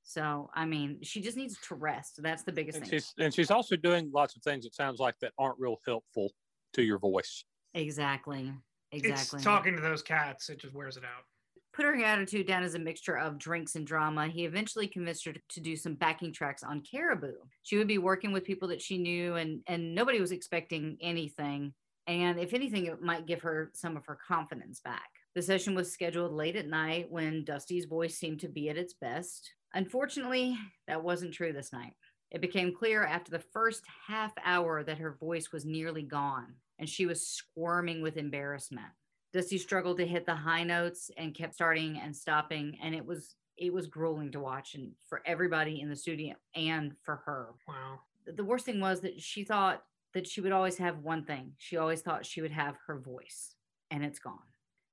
Ugh. 0.06 0.10
So 0.12 0.50
I 0.54 0.64
mean, 0.64 0.98
she 1.02 1.20
just 1.20 1.36
needs 1.36 1.58
to 1.68 1.74
rest. 1.74 2.22
That's 2.22 2.42
the 2.44 2.52
biggest 2.52 2.78
And 2.78 2.86
thing. 2.86 2.98
she's 2.98 3.14
and 3.18 3.34
she's 3.34 3.50
also 3.50 3.76
doing 3.76 4.10
lots 4.12 4.36
of 4.36 4.42
things. 4.42 4.66
It 4.66 4.74
sounds 4.74 4.98
like 5.00 5.18
that 5.20 5.32
aren't 5.38 5.58
real 5.58 5.76
helpful 5.86 6.30
to 6.74 6.82
your 6.82 6.98
voice. 6.98 7.44
Exactly. 7.74 8.52
Exactly. 8.92 9.36
It's 9.38 9.44
talking 9.44 9.74
to 9.76 9.82
those 9.82 10.02
cats. 10.02 10.48
It 10.48 10.60
just 10.60 10.74
wears 10.74 10.96
it 10.96 11.04
out. 11.04 11.24
Put 11.72 11.84
her 11.84 11.96
attitude 12.02 12.46
down 12.46 12.62
as 12.62 12.74
a 12.74 12.78
mixture 12.78 13.18
of 13.18 13.36
drinks 13.36 13.74
and 13.74 13.86
drama. 13.86 14.28
He 14.28 14.46
eventually 14.46 14.88
convinced 14.88 15.26
her 15.26 15.34
to 15.50 15.60
do 15.60 15.76
some 15.76 15.94
backing 15.94 16.32
tracks 16.32 16.62
on 16.62 16.82
Caribou. 16.82 17.34
She 17.64 17.76
would 17.76 17.88
be 17.88 17.98
working 17.98 18.32
with 18.32 18.44
people 18.44 18.68
that 18.68 18.80
she 18.80 18.96
knew, 18.96 19.34
and 19.34 19.62
and 19.66 19.94
nobody 19.94 20.20
was 20.20 20.32
expecting 20.32 20.96
anything. 21.00 21.74
And 22.06 22.38
if 22.38 22.54
anything, 22.54 22.86
it 22.86 23.02
might 23.02 23.26
give 23.26 23.42
her 23.42 23.72
some 23.74 23.96
of 23.96 24.06
her 24.06 24.16
confidence 24.26 24.80
back. 24.80 25.10
The 25.34 25.42
session 25.42 25.74
was 25.74 25.92
scheduled 25.92 26.32
late 26.32 26.56
at 26.56 26.68
night 26.68 27.10
when 27.10 27.44
Dusty's 27.44 27.84
voice 27.84 28.16
seemed 28.16 28.40
to 28.40 28.48
be 28.48 28.70
at 28.70 28.78
its 28.78 28.94
best. 28.94 29.52
Unfortunately, 29.74 30.56
that 30.86 31.02
wasn't 31.02 31.34
true 31.34 31.52
this 31.52 31.72
night. 31.72 31.94
It 32.30 32.40
became 32.40 32.74
clear 32.74 33.04
after 33.04 33.30
the 33.30 33.38
first 33.38 33.84
half 34.08 34.32
hour 34.44 34.82
that 34.82 34.98
her 34.98 35.16
voice 35.18 35.52
was 35.52 35.64
nearly 35.64 36.02
gone 36.02 36.54
and 36.78 36.88
she 36.88 37.06
was 37.06 37.26
squirming 37.26 38.02
with 38.02 38.16
embarrassment. 38.16 38.88
Dusty 39.32 39.58
struggled 39.58 39.98
to 39.98 40.06
hit 40.06 40.26
the 40.26 40.34
high 40.34 40.64
notes 40.64 41.10
and 41.16 41.34
kept 41.34 41.54
starting 41.54 41.98
and 41.98 42.14
stopping 42.14 42.78
and 42.82 42.94
it 42.94 43.04
was 43.04 43.36
it 43.56 43.72
was 43.72 43.86
grueling 43.86 44.30
to 44.32 44.40
watch 44.40 44.74
and 44.74 44.92
for 45.08 45.22
everybody 45.24 45.80
in 45.80 45.88
the 45.88 45.96
studio 45.96 46.34
and 46.54 46.94
for 47.02 47.22
her. 47.24 47.54
Wow. 47.66 48.00
The 48.26 48.44
worst 48.44 48.66
thing 48.66 48.80
was 48.80 49.00
that 49.00 49.20
she 49.20 49.44
thought 49.44 49.82
that 50.12 50.26
she 50.26 50.40
would 50.40 50.52
always 50.52 50.76
have 50.78 50.98
one 50.98 51.24
thing. 51.24 51.52
She 51.58 51.76
always 51.76 52.02
thought 52.02 52.26
she 52.26 52.42
would 52.42 52.50
have 52.50 52.76
her 52.86 52.98
voice 52.98 53.54
and 53.90 54.04
it's 54.04 54.18
gone. 54.18 54.40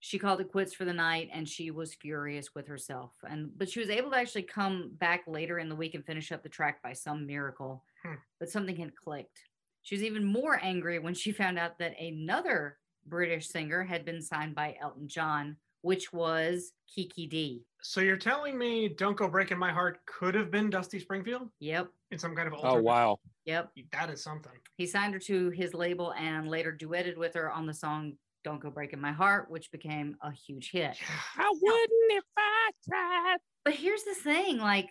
She 0.05 0.19
called 0.19 0.41
it 0.41 0.51
quits 0.51 0.73
for 0.73 0.83
the 0.83 0.91
night 0.91 1.29
and 1.31 1.47
she 1.47 1.71
was 1.71 1.93
furious 1.93 2.53
with 2.53 2.67
herself. 2.67 3.11
And 3.25 3.57
but 3.57 3.69
she 3.69 3.79
was 3.79 3.89
able 3.89 4.11
to 4.11 4.17
actually 4.17 4.41
come 4.43 4.91
back 4.99 5.23
later 5.27 5.59
in 5.59 5.69
the 5.69 5.77
week 5.77 5.95
and 5.95 6.05
finish 6.05 6.29
up 6.33 6.43
the 6.43 6.49
track 6.49 6.83
by 6.83 6.91
some 6.91 7.25
miracle. 7.25 7.85
Hmm. 8.05 8.15
But 8.37 8.49
something 8.49 8.75
had 8.75 8.97
clicked. 8.97 9.39
She 9.81 9.95
was 9.95 10.03
even 10.03 10.25
more 10.25 10.59
angry 10.61 10.99
when 10.99 11.13
she 11.13 11.31
found 11.41 11.57
out 11.57 11.79
that 11.79 11.97
another 11.97 12.79
British 13.07 13.47
singer 13.47 13.81
had 13.81 14.03
been 14.03 14.21
signed 14.21 14.55
by 14.55 14.75
Elton 14.81 15.07
John, 15.07 15.55
which 15.83 16.11
was 16.11 16.73
Kiki 16.93 17.25
Dee. 17.25 17.63
So 17.81 18.01
you're 18.01 18.17
telling 18.17 18.57
me 18.57 18.89
"Don't 18.89 19.15
Go 19.15 19.29
Breaking 19.29 19.57
My 19.57 19.71
Heart" 19.71 20.05
could 20.05 20.35
have 20.35 20.51
been 20.51 20.69
Dusty 20.69 20.99
Springfield 20.99 21.47
Yep. 21.61 21.87
in 22.11 22.19
some 22.19 22.35
kind 22.35 22.49
of 22.49 22.55
Oh 22.55 22.57
alternate? 22.57 22.83
wow. 22.83 23.19
Yep. 23.45 23.71
That 23.93 24.09
is 24.09 24.21
something. 24.21 24.51
He 24.75 24.85
signed 24.85 25.13
her 25.13 25.19
to 25.21 25.49
his 25.51 25.73
label 25.73 26.11
and 26.15 26.49
later 26.49 26.73
duetted 26.77 27.15
with 27.15 27.35
her 27.35 27.49
on 27.49 27.65
the 27.67 27.73
song 27.73 28.17
Don't 28.43 28.61
Go 28.61 28.69
Breaking 28.69 28.99
My 29.01 29.11
Heart, 29.11 29.49
which 29.49 29.71
became 29.71 30.15
a 30.21 30.31
huge 30.31 30.71
hit. 30.71 30.95
I 31.37 31.51
wouldn't 31.61 32.11
if 32.11 32.23
I 32.37 32.69
tried. 32.89 33.37
But 33.65 33.75
here's 33.75 34.03
the 34.03 34.13
thing 34.15 34.57
like, 34.57 34.89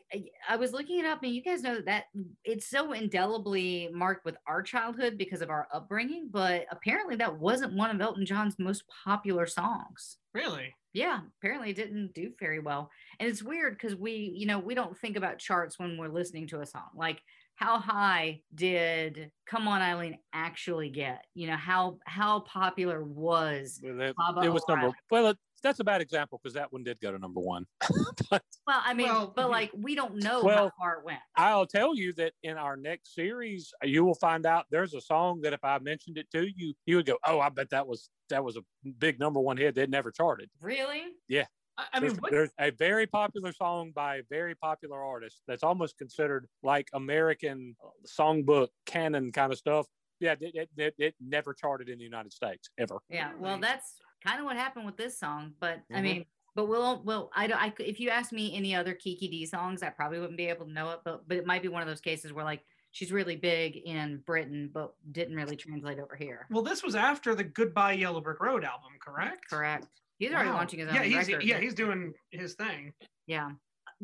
I- 0.49 0.57
was 0.57 0.73
looking 0.73 1.01
it 1.01 1.05
up, 1.05 1.23
and 1.23 1.35
you 1.35 1.43
guys 1.43 1.63
know 1.63 1.75
that, 1.75 1.85
that 1.85 2.05
it's 2.45 2.71
so 2.71 2.93
indelibly 2.93 3.91
marked 3.93 4.25
with 4.25 4.37
our 4.47 4.63
childhood 4.63 5.19
because 5.19 5.43
of 5.43 5.51
our 5.51 5.69
upbringing, 5.75 6.29
but 6.33 6.65
apparently 6.71 7.17
that 7.17 7.39
wasn't 7.39 7.75
one 7.75 7.91
of 7.91 8.01
Elton 8.01 8.25
John's 8.25 8.59
most 8.59 8.85
popular 9.05 9.47
songs. 9.47 10.17
Really? 10.33 10.75
Yeah, 10.95 11.21
apparently 11.39 11.71
it 11.71 11.77
didn't 11.77 12.15
do 12.15 12.33
very 12.41 12.61
well. 12.61 12.91
And 13.21 13.29
it's 13.29 13.43
weird 13.43 13.79
because 13.79 13.95
we, 13.97 14.33
you 14.35 14.47
know, 14.47 14.59
we 14.59 14.75
don't 14.75 14.97
think 14.99 15.17
about 15.19 15.39
charts 15.39 15.79
when 15.79 15.99
we're 15.99 16.09
listening 16.09 16.47
to 16.49 16.61
a 16.61 16.67
song. 16.67 16.89
Like, 16.95 17.21
how 17.63 17.79
high 17.79 18.41
did 18.55 19.31
Come 19.47 19.69
On 19.69 19.81
Eileen 19.81 20.19
actually 20.33 20.91
get? 20.91 21.25
You 21.35 21.47
know, 21.47 21.57
how 21.57 21.99
how 22.07 22.41
popular 22.41 23.05
was 23.05 23.81
Well, 23.83 23.97
that- 23.97 24.17
Baba 24.17 24.43
it 24.43 24.53
was 24.53 24.65
number. 24.69 24.91
Well, 25.11 25.29
it, 25.29 25.39
that's 25.63 25.79
a 25.79 25.85
bad 25.85 26.01
example 26.01 26.41
because 26.43 26.55
that 26.55 26.73
one 26.73 26.83
did 26.83 26.99
go 27.01 27.13
to 27.13 27.19
number 27.19 27.41
one. 27.41 27.67
but 28.31 28.43
Well, 28.67 28.83
I 28.85 28.95
mean, 28.95 29.07
Well, 29.07 29.33
but 29.35 29.49
like 29.49 29.71
we 29.77 29.95
don't 29.95 30.17
know 30.17 30.47
how 30.49 30.73
far 30.77 30.99
it 30.99 31.05
went. 31.05 31.21
I'll 31.37 31.67
tell 31.67 31.95
you 31.95 32.13
that 32.15 32.33
in 32.43 32.57
our 32.57 32.77
next 32.77 33.15
series, 33.15 33.73
you 33.85 34.05
will 34.05 34.17
find 34.17 34.45
out 34.45 34.67
there's 34.71 34.95
a 34.95 35.01
song 35.01 35.41
that 35.43 35.53
if 35.53 35.63
I 35.63 35.79
mentioned 35.79 36.19
it 36.19 36.27
to 36.33 36.45
you, 36.57 36.75
you 36.87 36.97
would 36.97 37.07
go, 37.07 37.17
"Oh, 37.25 37.39
I 37.39 37.49
bet 37.49 37.71
that 37.71 37.87
was 37.87 38.11
that 38.29 38.43
was 38.43 38.57
a 38.57 38.63
big 38.99 39.21
number 39.21 39.39
one 39.39 39.57
hit 39.57 39.77
that 39.77 39.89
never 39.89 40.11
charted." 40.11 40.51
Really? 40.61 41.03
I, 41.29 41.47
I 41.79 42.01
mean, 42.01 42.09
there's, 42.11 42.21
what? 42.21 42.31
there's 42.31 42.51
a 42.59 42.71
very 42.71 43.07
popular 43.07 43.53
song 43.53 43.93
by 43.93 44.17
a 44.17 44.23
very 44.29 44.55
popular 44.55 45.03
artist 45.03 45.43
that's 45.47 45.63
almost 45.63 45.97
considered 45.97 46.49
like 46.63 46.89
American 46.93 47.77
songbook 48.07 48.69
canon 48.87 49.33
kind 49.33 49.53
of 49.53 49.59
stuff. 49.59 49.87
Yeah, 50.21 50.35
it, 50.41 50.55
it, 50.55 50.71
it, 50.77 50.95
it 50.99 51.15
never 51.21 51.55
charted 51.55 51.89
in 51.89 51.99
the 51.99 52.05
United 52.05 52.33
States 52.33 52.69
ever. 52.79 52.99
Yeah. 53.09 53.33
Well, 53.39 53.59
that's 53.59 53.95
kind 54.23 54.39
of 54.39 54.45
what 54.45 54.57
happened 54.57 54.87
with 54.87 54.97
this 54.97 55.19
song. 55.19 55.55
But 55.59 55.83
I 55.91 55.95
Mhm. 55.95 56.03
mean, 56.03 56.27
but 56.55 56.67
we'll, 56.67 57.03
well, 57.03 57.31
I 57.35 57.47
don't. 57.47 57.59
I 57.59 57.73
if 57.79 57.99
you 57.99 58.11
ask 58.11 58.31
me 58.31 58.55
any 58.55 58.75
other 58.75 58.95
Kiki 58.95 59.27
Dee 59.29 59.47
songs, 59.47 59.83
I 59.83 59.89
probably 59.89 60.21
wouldn't 60.21 60.37
be 60.37 60.49
able 60.49 60.67
to 60.67 60.73
know 60.73 60.91
it. 60.91 61.01
But 61.05 61.27
but 61.27 61.39
it 61.39 61.47
might 61.47 61.63
be 61.63 61.69
one 61.69 61.81
of 61.83 61.89
those 61.89 62.03
cases 62.03 62.33
where 62.33 62.45
like 62.45 62.65
she's 62.91 63.11
really 63.11 63.37
big 63.37 63.77
in 63.77 64.19
Britain, 64.19 64.71
but 64.73 64.95
didn't 65.13 65.35
really 65.35 65.57
translate 65.57 65.99
over 65.99 66.15
here. 66.15 66.47
Well, 66.51 66.63
this 66.63 66.83
was 66.83 66.95
after 66.95 67.35
the 67.35 67.45
Goodbye 67.45 67.95
Yellow 67.95 68.21
Brick 68.21 68.39
Road 68.41 68.65
album, 68.65 68.93
correct? 69.01 69.49
Correct. 69.49 70.02
He's 70.23 70.33
already 70.33 70.51
Wow. 70.51 70.57
launching 70.59 70.79
his 70.79 70.89
own 70.89 70.95
Yeah, 70.95 71.03
he's 71.03 71.27
record. 71.29 71.43
yeah 71.43 71.59
he's 71.59 71.75
doing 71.75 72.15
his 72.31 72.55
thing. 72.55 72.93
Yeah. 73.27 73.51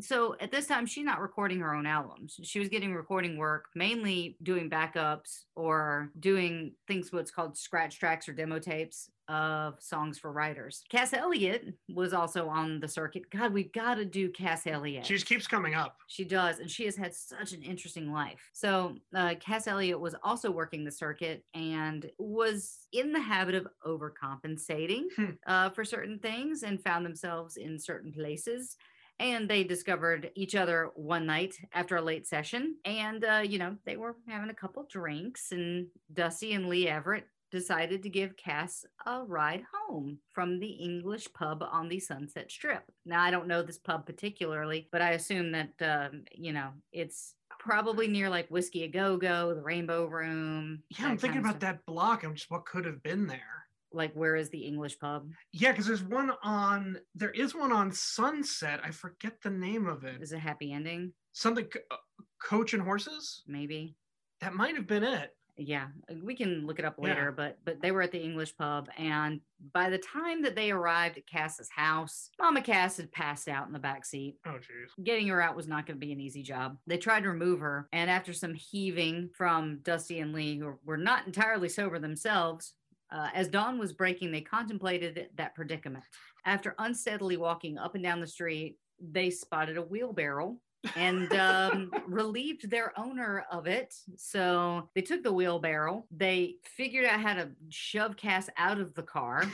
So 0.00 0.36
at 0.40 0.50
this 0.50 0.66
time, 0.66 0.84
she's 0.86 1.04
not 1.04 1.20
recording 1.20 1.60
her 1.60 1.72
own 1.72 1.86
albums. 1.86 2.40
She 2.42 2.58
was 2.58 2.68
getting 2.68 2.92
recording 2.92 3.36
work, 3.36 3.66
mainly 3.76 4.36
doing 4.42 4.68
backups 4.68 5.44
or 5.54 6.10
doing 6.18 6.74
things 6.88 7.12
what's 7.12 7.30
called 7.30 7.56
scratch 7.56 8.00
tracks 8.00 8.28
or 8.28 8.32
demo 8.32 8.58
tapes 8.58 9.10
of 9.29 9.74
songs 9.83 10.18
for 10.18 10.33
writers. 10.33 10.83
Cass 10.89 11.12
Elliot 11.12 11.74
was 11.89 12.12
also 12.12 12.49
on 12.49 12.81
the 12.81 12.89
circuit. 12.89 13.31
God, 13.31 13.53
we've 13.53 13.72
got 13.72 13.97
to 13.97 14.05
do 14.05 14.31
Cass 14.31 14.66
Elliot. 14.66 15.05
She 15.07 15.14
just 15.14 15.26
keeps 15.26 15.47
coming 15.47 15.74
up. 15.74 15.97
She 16.07 16.24
does, 16.24 16.59
and 16.59 16.70
she 16.70 16.85
has 16.87 16.97
had 16.97 17.14
such 17.14 17.53
an 17.53 17.62
interesting 17.62 18.12
life. 18.12 18.41
So, 18.53 18.97
uh, 19.14 19.35
Cass 19.41 19.66
Elliot 19.66 20.01
was 20.01 20.14
also 20.22 20.51
working 20.51 20.85
the 20.85 20.91
circuit 20.93 21.45
and 21.55 22.11
was 22.18 22.87
in 22.93 23.12
the 23.12 23.20
habit 23.20 23.55
of 23.55 23.66
overcompensating 23.87 25.05
Hmm. 25.16 25.24
uh, 25.47 25.70
for 25.70 25.85
certain 25.85 26.18
things 26.18 26.62
and 26.62 26.83
found 26.83 27.05
themselves 27.05 27.57
in 27.57 27.79
certain 27.79 28.12
places. 28.12 28.76
And 29.20 29.51
they 29.51 29.64
discovered 29.64 30.31
each 30.37 30.55
other 30.55 30.91
one 30.95 31.26
night 31.26 31.57
after 31.72 31.97
a 31.97 32.03
late 32.03 32.26
session. 32.26 32.76
And, 32.85 33.24
uh, 33.24 33.43
you 33.45 33.59
know, 33.59 33.76
they 33.85 33.97
were 33.97 34.14
having 34.29 34.51
a 34.51 34.55
couple 34.55 34.87
drinks, 34.89 35.51
and 35.51 35.89
Dusty 36.12 36.53
and 36.53 36.68
Lee 36.68 36.87
Everett 36.89 37.26
decided 37.51 38.03
to 38.03 38.11
give 38.11 38.36
Cass 38.36 38.84
a 39.07 39.22
ride 39.22 39.62
home 39.74 40.18
from 40.32 40.59
the 40.59 40.66
English 40.66 41.28
pub 41.34 41.62
on 41.62 41.88
the 41.88 42.01
Sunset 42.01 42.51
Strip. 42.51 42.84
Now, 43.07 43.22
I 43.22 43.30
don't 43.30 43.49
know 43.49 43.62
this 43.62 43.78
pub 43.78 44.07
particularly, 44.07 44.88
but 44.92 45.03
I 45.03 45.12
assume 45.12 45.53
that, 45.53 45.72
um, 45.80 46.24
you 46.32 46.53
know, 46.53 46.70
it's 46.92 47.34
probably 47.59 48.09
near 48.09 48.28
like 48.28 48.49
Whisky 48.49 48.84
a 48.84 48.88
Go 48.88 49.16
Go, 49.16 49.55
the 49.55 49.62
Rainbow 49.62 50.07
Room. 50.07 50.82
Yeah, 50.90 51.09
I'm 51.09 51.18
thinking 51.18 51.40
about 51.40 51.53
stuff. 51.53 51.61
that 51.61 51.86
block 51.86 52.24
and 52.24 52.36
just 52.36 52.51
what 52.51 52.66
could 52.66 52.84
have 52.84 53.03
been 53.03 53.26
there. 53.26 53.40
Like, 53.92 54.12
where 54.12 54.36
is 54.36 54.51
the 54.51 54.61
English 54.61 54.99
pub? 54.99 55.30
Yeah, 55.53 55.72
because 55.72 55.86
there's 55.86 56.03
one 56.03 56.32
on 56.42 56.99
there 57.14 57.30
is 57.30 57.55
one 57.55 57.72
on 57.72 57.90
Sunset. 57.90 58.80
I 58.84 58.90
forget 58.90 59.40
the 59.42 59.51
name 59.51 59.86
of 59.86 60.05
it. 60.05 60.20
Is 60.20 60.32
it 60.32 60.38
happy 60.38 60.72
ending? 60.72 61.12
Something 61.32 61.66
uh, 61.90 61.96
Coach 62.42 62.74
and 62.74 62.82
Horses. 62.82 63.42
Maybe. 63.46 63.96
That 64.40 64.55
might 64.55 64.76
have 64.76 64.86
been 64.86 65.03
it. 65.03 65.34
Yeah 65.59 65.88
uh, 66.11 66.14
we 66.22 66.34
can 66.34 66.66
look 66.66 66.78
it 66.78 66.84
up 66.84 66.94
Yeah. 66.98 67.04
later 67.09 67.32
but 67.32 67.59
but 67.64 67.80
they 67.82 67.90
were 67.90 68.02
at 68.02 68.12
the 68.12 68.22
english 68.22 68.56
pub 68.56 68.88
and 68.96 69.40
by 69.72 69.90
the 69.90 69.98
time 69.98 70.40
that 70.42 70.54
they 70.54 70.70
arrived 70.70 71.18
at 71.18 71.26
cass's 71.26 71.68
house 71.68 72.30
mama 72.40 72.62
cass 72.62 72.96
had 72.96 73.11
passed 73.12 73.48
out 73.48 73.66
in 73.66 73.72
the 73.72 73.78
back 73.78 74.04
seat 74.04 74.36
Oh 74.46 74.50
jeez. 74.50 75.04
getting 75.04 75.26
her 75.28 75.42
out 75.42 75.56
was 75.56 75.66
not 75.68 75.86
going 75.86 75.96
to 75.98 76.06
be 76.06 76.12
an 76.12 76.20
easy 76.20 76.42
job 76.42 76.78
they 76.86 76.96
tried 76.96 77.24
to 77.24 77.28
remove 77.30 77.61
her 77.61 77.88
and 77.92 78.09
after 78.11 78.32
some 78.32 78.54
heaving 78.54 79.28
from 79.36 79.80
dusty 79.82 80.20
and 80.20 80.32
lee 80.32 80.59
who 80.59 80.78
were 80.84 80.96
not 80.96 81.26
entirely 81.26 81.68
sober 81.68 81.98
themselves 81.98 82.74
uh, 83.11 83.28
as 83.34 83.48
dawn 83.48 83.78
was 83.78 83.92
breaking 83.92 84.30
they 84.30 84.40
contemplated 84.40 85.28
that 85.36 85.54
predicament 85.54 86.04
after 86.44 86.74
unsteadily 86.78 87.36
walking 87.36 87.78
up 87.78 87.94
and 87.94 88.04
down 88.04 88.20
the 88.20 88.26
street 88.26 88.78
they 89.00 89.30
spotted 89.30 89.76
a 89.76 89.82
wheelbarrow 89.82 90.56
and 90.97 91.33
um, 91.35 91.91
relieved 92.07 92.70
their 92.70 92.99
owner 92.99 93.45
of 93.51 93.66
it. 93.66 93.95
So 94.16 94.89
they 94.95 95.03
took 95.03 95.22
the 95.22 95.33
wheelbarrow. 95.33 96.05
They 96.11 96.57
figured 96.64 97.05
out 97.05 97.20
how 97.20 97.35
to 97.35 97.51
shove 97.68 98.16
Cass 98.16 98.49
out 98.57 98.81
of 98.81 98.95
the 98.95 99.03
car, 99.03 99.45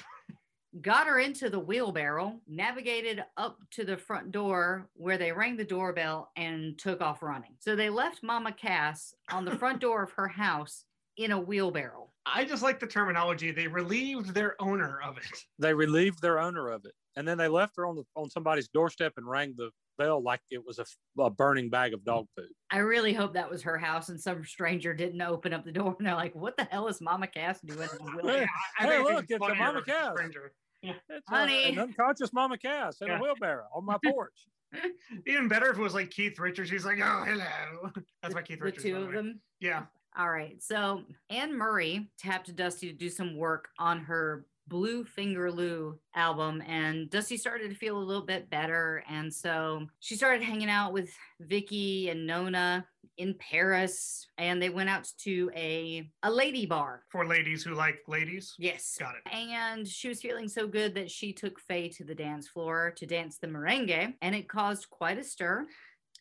got 0.81 1.07
her 1.07 1.19
into 1.19 1.51
the 1.51 1.59
wheelbarrow, 1.59 2.41
navigated 2.49 3.25
up 3.37 3.59
to 3.73 3.85
the 3.85 3.97
front 3.97 4.33
door 4.33 4.89
where 4.95 5.19
they 5.19 5.33
rang 5.33 5.57
the 5.57 5.65
doorbell 5.65 6.31
and 6.37 6.79
took 6.79 7.01
off 7.01 7.23
running. 7.23 7.55
So 7.59 7.77
they 7.77 7.91
left 7.91 8.23
Mama 8.23 8.53
Cass 8.53 9.15
on 9.31 9.45
the 9.45 9.57
front 9.57 9.81
door 9.81 10.03
of 10.03 10.13
her 10.13 10.29
house 10.29 10.85
in 11.17 11.31
a 11.31 11.41
wheelbarrow. 11.41 12.09
I 12.27 12.45
just 12.45 12.63
like 12.63 12.81
the 12.81 12.87
terminology. 12.87 13.51
They 13.51 13.69
relieved 13.69 14.35
their 14.35 14.61
owner 14.61 15.01
of 15.05 15.19
it. 15.19 15.45
They 15.59 15.75
relieved 15.75 16.23
their 16.23 16.39
owner 16.39 16.71
of 16.71 16.85
it, 16.87 16.95
and 17.17 17.29
then 17.29 17.37
they 17.37 17.49
left 17.49 17.77
her 17.77 17.87
on 17.87 17.97
the 17.97 18.05
on 18.17 18.31
somebody's 18.31 18.69
doorstep 18.69 19.13
and 19.19 19.29
rang 19.29 19.55
the 19.57 19.71
bell 19.99 20.23
like 20.23 20.41
it 20.51 20.63
was 20.65 20.79
a 21.19 21.31
burning 21.31 21.71
bag 21.71 21.95
of 21.95 22.05
dog 22.05 22.27
food. 22.37 22.49
I 22.71 22.79
really 22.79 23.13
hope 23.13 23.35
that 23.35 23.51
was 23.51 23.63
her 23.63 23.79
house 23.79 24.09
and 24.09 24.21
some 24.21 24.45
stranger 24.45 24.95
didn't 24.95 25.21
open 25.23 25.53
up 25.53 25.65
the 25.65 25.73
door 25.73 25.95
and 25.99 26.07
they're 26.07 26.15
like, 26.15 26.35
what 26.35 26.57
the 26.57 26.65
hell 26.65 26.89
is 26.89 27.01
Mama 27.01 27.27
Cass 27.27 27.61
doing? 27.61 27.89
in 28.01 28.09
a 28.09 28.11
wheelbarrow?" 28.17 28.39
Hey, 28.41 28.47
I 28.81 28.87
hey, 28.87 28.99
look, 29.03 29.25
it's 29.29 29.33
a 29.33 29.39
funnier 29.39 29.59
Mama 29.59 29.79
if 29.79 29.85
a 29.89 29.91
Cass. 29.91 30.13
stranger. 30.15 30.53
It's 30.83 30.99
a- 31.11 31.35
Honey. 31.35 31.65
an 31.73 31.79
unconscious 31.79 32.33
Mama 32.33 32.59
Cass 32.59 33.01
in 33.01 33.09
Yeah. 33.09 33.19
a 33.19 33.23
wheelbarrow 33.23 33.67
on 33.75 33.85
my 33.85 33.97
porch. 34.05 34.47
Even 35.27 35.47
better 35.49 35.71
if 35.71 35.79
it 35.79 35.83
was 35.83 35.95
like 35.95 36.11
Keith 36.11 36.39
Richards. 36.39 36.69
He's 36.69 36.85
like, 36.85 36.99
oh, 37.01 37.25
hello. 37.27 37.91
That's 38.23 38.35
my 38.35 38.43
Keith 38.43 38.59
the 38.59 38.65
Richards. 38.67 38.83
two 38.85 38.97
of 38.97 39.13
them. 39.13 39.41
Yeah. 39.61 39.85
All 40.19 40.31
right. 40.31 40.61
So 40.63 41.03
Anne 41.31 41.57
Murray 41.57 42.11
tapped 42.19 42.55
Dusty 42.57 42.89
to 42.91 42.93
do 42.97 43.09
some 43.09 43.37
work 43.37 43.69
on 43.79 44.01
her 44.01 44.47
Blue 44.67 45.05
Finger 45.05 45.51
Lou 45.51 45.99
album, 46.15 46.63
and 46.67 47.11
Dusty 47.11 47.37
started 47.37 47.69
to 47.71 47.77
feel 47.77 47.99
a 47.99 48.03
little 48.03 48.25
bit 48.25 48.49
better. 48.51 49.05
And 49.09 49.33
so 49.33 49.87
she 50.01 50.17
started 50.17 50.43
hanging 50.43 50.71
out 50.71 50.93
with 50.93 51.11
Vicki 51.41 52.09
and 52.09 52.27
Nona 52.27 52.87
in 53.17 53.35
Paris, 53.35 54.27
and 54.39 54.61
they 54.61 54.71
went 54.71 54.89
out 54.89 55.09
to 55.19 55.51
a 55.55 56.11
a 56.23 56.31
lady 56.31 56.67
bar. 56.67 57.03
For 57.11 57.27
ladies 57.27 57.63
who 57.63 57.75
like 57.75 57.99
ladies. 58.09 58.55
Yes. 58.59 58.97
Got 58.99 59.15
it. 59.17 59.33
And 59.33 59.87
she 59.87 60.09
was 60.09 60.21
feeling 60.21 60.49
so 60.49 60.67
good 60.67 60.95
that 60.95 61.11
she 61.11 61.33
took 61.33 61.61
Faye 61.61 61.89
to 61.91 62.05
the 62.05 62.15
dance 62.15 62.49
floor 62.49 62.93
to 62.97 63.07
dance 63.07 63.39
the 63.39 63.47
merengue, 63.47 64.15
and 64.21 64.35
it 64.35 64.49
caused 64.49 64.91
quite 64.91 65.19
a 65.19 65.25
stir. 65.25 65.67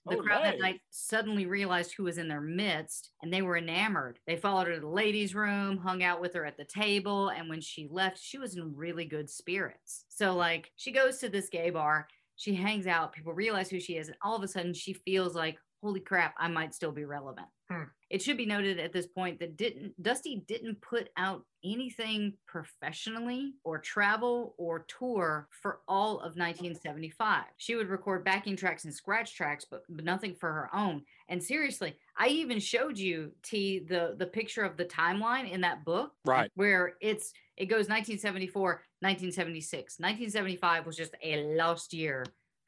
The 0.05 0.17
oh, 0.17 0.21
crowd 0.21 0.43
that 0.43 0.59
night 0.59 0.81
suddenly 0.89 1.45
realized 1.45 1.93
who 1.95 2.03
was 2.03 2.17
in 2.17 2.27
their 2.27 2.41
midst 2.41 3.11
and 3.21 3.31
they 3.31 3.41
were 3.41 3.57
enamored. 3.57 4.19
They 4.27 4.35
followed 4.35 4.67
her 4.67 4.75
to 4.75 4.81
the 4.81 4.87
ladies' 4.87 5.33
room, 5.33 5.77
hung 5.77 6.03
out 6.03 6.19
with 6.19 6.33
her 6.33 6.45
at 6.45 6.57
the 6.57 6.65
table, 6.65 7.29
and 7.29 7.47
when 7.47 7.61
she 7.61 7.87
left, 7.89 8.19
she 8.21 8.37
was 8.37 8.57
in 8.57 8.75
really 8.75 9.05
good 9.05 9.29
spirits. 9.29 10.05
So, 10.09 10.35
like, 10.35 10.71
she 10.75 10.91
goes 10.91 11.19
to 11.19 11.29
this 11.29 11.49
gay 11.49 11.69
bar, 11.69 12.07
she 12.35 12.53
hangs 12.53 12.87
out, 12.87 13.13
people 13.13 13.33
realize 13.33 13.69
who 13.69 13.79
she 13.79 13.95
is, 13.95 14.07
and 14.07 14.17
all 14.21 14.35
of 14.35 14.43
a 14.43 14.47
sudden 14.47 14.73
she 14.73 14.93
feels 14.93 15.35
like, 15.35 15.57
holy 15.83 15.99
crap, 15.99 16.33
I 16.37 16.47
might 16.47 16.73
still 16.73 16.93
be 16.93 17.03
relevant. 17.03 17.47
Hmm. 17.69 17.83
It 18.09 18.21
should 18.21 18.37
be 18.37 18.45
noted 18.45 18.79
at 18.79 18.93
this 18.93 19.07
point 19.07 19.39
that 19.39 19.57
didn't 19.57 20.01
Dusty 20.01 20.43
didn't 20.47 20.81
put 20.81 21.09
out 21.17 21.43
anything 21.63 22.33
professionally 22.47 23.53
or 23.63 23.79
travel 23.79 24.55
or 24.57 24.85
tour 24.87 25.49
for 25.61 25.79
all 25.87 26.15
of 26.17 26.37
1975. 26.37 27.43
She 27.57 27.75
would 27.75 27.89
record 27.89 28.23
backing 28.23 28.55
tracks 28.55 28.85
and 28.85 28.93
scratch 28.93 29.35
tracks, 29.35 29.65
but, 29.69 29.83
but 29.89 30.05
nothing 30.05 30.35
for 30.35 30.51
her 30.51 30.69
own. 30.73 31.03
And 31.27 31.43
seriously, 31.43 31.95
I 32.17 32.27
even 32.27 32.59
showed 32.59 32.97
you 32.97 33.31
T 33.43 33.79
the 33.79 34.15
the 34.17 34.27
picture 34.27 34.63
of 34.63 34.77
the 34.77 34.85
timeline 34.85 35.51
in 35.51 35.61
that 35.61 35.83
book, 35.83 36.13
Right. 36.25 36.51
Where 36.55 36.93
it's 37.01 37.33
it 37.57 37.65
goes 37.65 37.89
1974, 37.89 38.63
1976, 38.99 39.99
1975 39.99 40.85
was 40.85 40.95
just 40.95 41.15
a 41.21 41.55
lost 41.55 41.93
year 41.93 42.25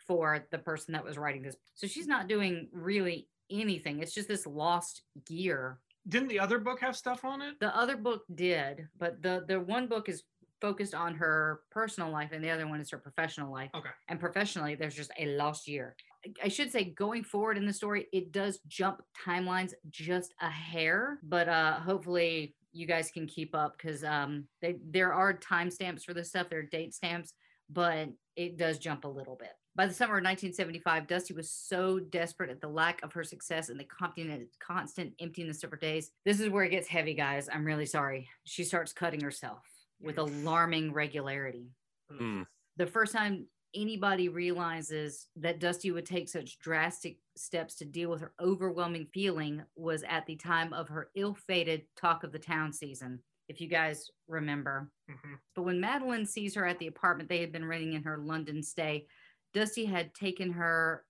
for 0.08 0.46
the 0.52 0.58
person 0.58 0.94
that 0.94 1.04
was 1.04 1.18
writing 1.18 1.42
this. 1.42 1.56
So 1.76 1.88
she's 1.88 2.08
not 2.08 2.28
doing 2.28 2.70
really 2.72 3.28
anything. 3.50 4.00
It's 4.00 4.14
just 4.14 4.28
this 4.28 4.46
lost 4.46 5.04
year. 5.30 5.80
Didn't 6.08 6.30
the 6.30 6.40
other 6.40 6.60
book 6.60 6.80
have 6.82 6.96
stuff 6.96 7.26
on 7.26 7.42
it? 7.42 7.60
The 7.60 7.76
other 7.76 7.98
book 7.98 8.24
did, 8.34 8.88
but 8.98 9.22
the 9.22 9.44
the 9.48 9.60
one 9.60 9.88
book 9.88 10.08
is 10.10 10.24
focused 10.62 10.96
on 10.96 11.16
her 11.16 11.62
personal 11.70 12.10
life 12.10 12.32
and 12.32 12.44
the 12.44 12.50
other 12.50 12.68
one 12.68 12.80
is 12.80 12.90
her 12.90 12.98
professional 12.98 13.52
life. 13.52 13.70
Okay. 13.76 13.90
And 14.08 14.20
professionally, 14.20 14.76
there's 14.76 14.96
just 14.96 15.12
a 15.20 15.36
lost 15.36 15.68
year. 15.68 15.96
I- 16.26 16.46
I 16.46 16.48
should 16.48 16.72
say 16.72 16.86
going 16.86 17.24
forward 17.24 17.58
in 17.58 17.66
the 17.66 17.74
story, 17.74 18.08
it 18.14 18.32
does 18.32 18.60
jump 18.68 19.02
timelines 19.28 19.74
just 19.90 20.34
a 20.42 20.50
hair, 20.50 21.20
but 21.24 21.50
uh 21.50 21.80
hopefully 21.80 22.56
you 22.72 22.86
guys 22.88 23.10
can 23.12 23.26
keep 23.28 23.54
up 23.56 23.78
because 23.78 24.04
um 24.04 24.48
they 24.62 24.76
there 24.90 25.14
are 25.14 25.34
timestamps 25.38 26.04
for 26.04 26.14
this 26.14 26.30
stuff, 26.30 26.50
there 26.50 26.60
are 26.60 26.64
date 26.64 26.94
stamps, 26.94 27.34
but 27.70 28.10
it 28.36 28.58
does 28.58 28.78
jump 28.80 29.06
a 29.06 29.08
little 29.20 29.36
bit. 29.36 29.54
By 29.76 29.88
the 29.88 29.94
summer 29.94 30.14
of 30.14 30.24
1975, 30.24 31.06
Dusty 31.06 31.34
was 31.34 31.52
so 31.52 32.00
desperate 32.00 32.50
at 32.50 32.62
the 32.62 32.68
lack 32.68 33.04
of 33.04 33.12
her 33.12 33.26
success 33.26 33.68
and 33.68 33.78
the 33.78 33.84
constant, 33.84 34.48
constant 34.60 35.14
emptiness 35.20 35.64
of 35.66 35.72
her 35.72 35.78
days. 35.78 36.12
This 36.24 36.40
is 36.40 36.50
where 36.50 36.64
it 36.64 36.70
gets 36.70 36.88
heavy, 36.88 37.14
guys. 37.14 37.50
I'm 37.52 37.66
really 37.66 37.86
sorry. 37.86 38.30
She 38.46 38.64
starts 38.64 38.94
cutting 38.94 39.20
herself 39.20 39.60
with 40.00 40.18
alarming 40.18 40.94
regularity. 40.94 41.72
Mm. 42.10 42.46
The 42.78 42.88
first 42.88 43.14
time 43.14 43.48
anybody 43.76 44.30
realizes 44.30 45.28
that 45.36 45.60
Dusty 45.60 45.92
would 45.92 46.06
take 46.06 46.30
such 46.30 46.60
drastic 46.60 47.18
steps 47.36 47.76
to 47.76 47.86
deal 47.86 48.10
with 48.10 48.22
her 48.22 48.32
overwhelming 48.40 49.08
feeling 49.14 49.62
was 49.76 50.04
at 50.08 50.26
the 50.26 50.38
time 50.38 50.72
of 50.72 50.88
her 50.88 51.10
ill 51.16 51.34
fated 51.34 51.84
Talk 51.98 52.24
of 52.24 52.32
the 52.32 52.40
Town 52.40 52.72
season, 52.72 53.20
if 53.50 53.60
you 53.60 53.68
guys 53.68 54.10
remember. 54.28 54.90
Mhm. 55.10 55.40
But 55.54 55.64
when 55.64 55.82
Madeline 55.82 56.26
sees 56.26 56.56
her 56.56 56.66
at 56.66 56.80
the 56.80 56.88
apartment 56.88 57.28
they 57.28 57.42
had 57.42 57.52
been 57.52 57.66
renting 57.66 57.94
in 57.94 58.04
her 58.04 58.18
London 58.18 58.64
stay, 58.64 59.08
Dusty 59.56 59.86
had 59.86 60.14
taken 60.14 60.52
her 60.52 61.06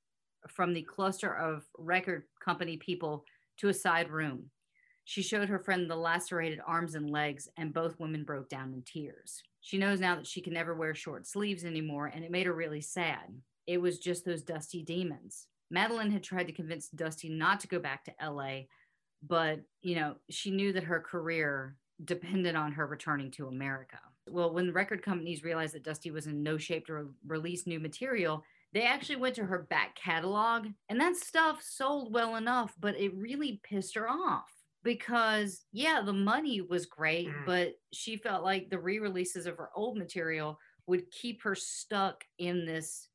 from 0.48 0.72
the 0.72 0.84
cluster 0.84 1.36
of 1.36 1.66
record 1.80 2.26
company 2.40 2.78
people 2.78 3.26
to 3.58 3.70
a 3.70 3.74
side 3.74 4.12
room. 4.12 4.52
She 5.04 5.24
showed 5.24 5.50
her 5.50 5.58
friend 5.58 5.90
the 5.90 5.96
lacerated 5.96 6.62
arms 6.66 6.94
and 6.94 7.10
legs, 7.10 7.50
and 7.58 7.74
both 7.74 8.00
women 8.00 8.24
broke 8.24 8.48
down 8.48 8.72
in 8.72 8.84
tears. 8.84 9.42
She 9.62 9.80
knows 9.80 10.00
now 10.00 10.16
that 10.16 10.28
she 10.28 10.42
can 10.42 10.54
never 10.54 10.76
wear 10.76 10.94
short 10.94 11.26
sleeves 11.26 11.66
anymore, 11.66 12.12
and 12.14 12.24
it 12.24 12.30
made 12.30 12.46
her 12.46 12.54
really 12.54 12.82
sad. 12.82 13.36
It 13.66 13.82
was 13.82 13.98
just 13.98 14.26
those 14.26 14.44
dusty 14.44 14.84
demons. 14.84 15.48
Madeline 15.72 16.12
had 16.12 16.24
tried 16.24 16.46
to 16.46 16.54
convince 16.54 16.90
Dusty 16.90 17.30
not 17.30 17.60
to 17.62 17.68
go 17.68 17.80
back 17.80 18.06
to 18.06 18.14
LA, 18.24 18.62
but 19.28 19.62
you 19.82 19.96
know, 19.96 20.18
she 20.30 20.52
knew 20.52 20.72
that 20.74 20.84
her 20.84 21.00
career 21.00 21.78
depended 22.04 22.56
on 22.56 22.74
her 22.74 22.86
returning 22.86 23.32
to 23.32 23.48
America. 23.48 23.98
Well, 24.28 24.54
when 24.54 24.68
the 24.68 24.74
record 24.74 25.04
companies 25.04 25.44
realized 25.44 25.76
that 25.76 25.84
Dusty 25.84 26.12
was 26.12 26.26
in 26.28 26.42
no 26.42 26.58
shape 26.58 26.88
to 26.88 26.94
re- 26.96 27.10
release 27.28 27.68
new 27.68 27.80
material, 27.80 28.44
they 28.74 28.82
actually 28.84 29.18
went 29.18 29.36
to 29.36 29.46
her 29.46 29.60
back 29.70 29.96
catalog, 29.96 30.68
and 30.90 31.00
that 31.00 31.16
stuff 31.16 31.62
sold 31.64 32.14
well 32.14 32.36
enough, 32.36 32.76
but 32.80 33.00
it 33.00 33.14
really 33.16 33.62
pissed 33.64 33.96
her 33.96 34.10
off 34.10 34.50
because, 34.84 35.66
yeah, 35.72 36.02
the 36.02 36.14
money 36.14 36.62
was 36.62 36.86
great, 36.86 37.28
Mm. 37.30 37.46
but 37.46 37.74
she 37.94 38.18
felt 38.18 38.44
like 38.44 38.70
the 38.70 38.80
re 38.80 39.00
releases 39.00 39.46
of 39.46 39.58
her 39.58 39.70
old 39.76 39.98
material 39.98 40.60
would 40.88 41.10
keep 41.12 41.42
her 41.44 41.56
stuck 41.56 42.24
in 42.38 42.66
this 42.66 43.08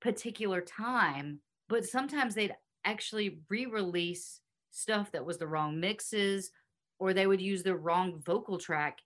particular 0.00 0.60
time. 0.60 1.40
But 1.68 1.84
sometimes 1.86 2.34
they'd 2.34 2.54
actually 2.84 3.40
re 3.48 3.66
release 3.66 4.40
stuff 4.70 5.12
that 5.12 5.24
was 5.24 5.38
the 5.38 5.46
wrong 5.46 5.80
mixes 5.80 6.50
or 6.98 7.12
they 7.12 7.26
would 7.26 7.40
use 7.40 7.62
the 7.62 7.76
wrong 7.76 8.20
vocal 8.24 8.58
track 8.58 8.98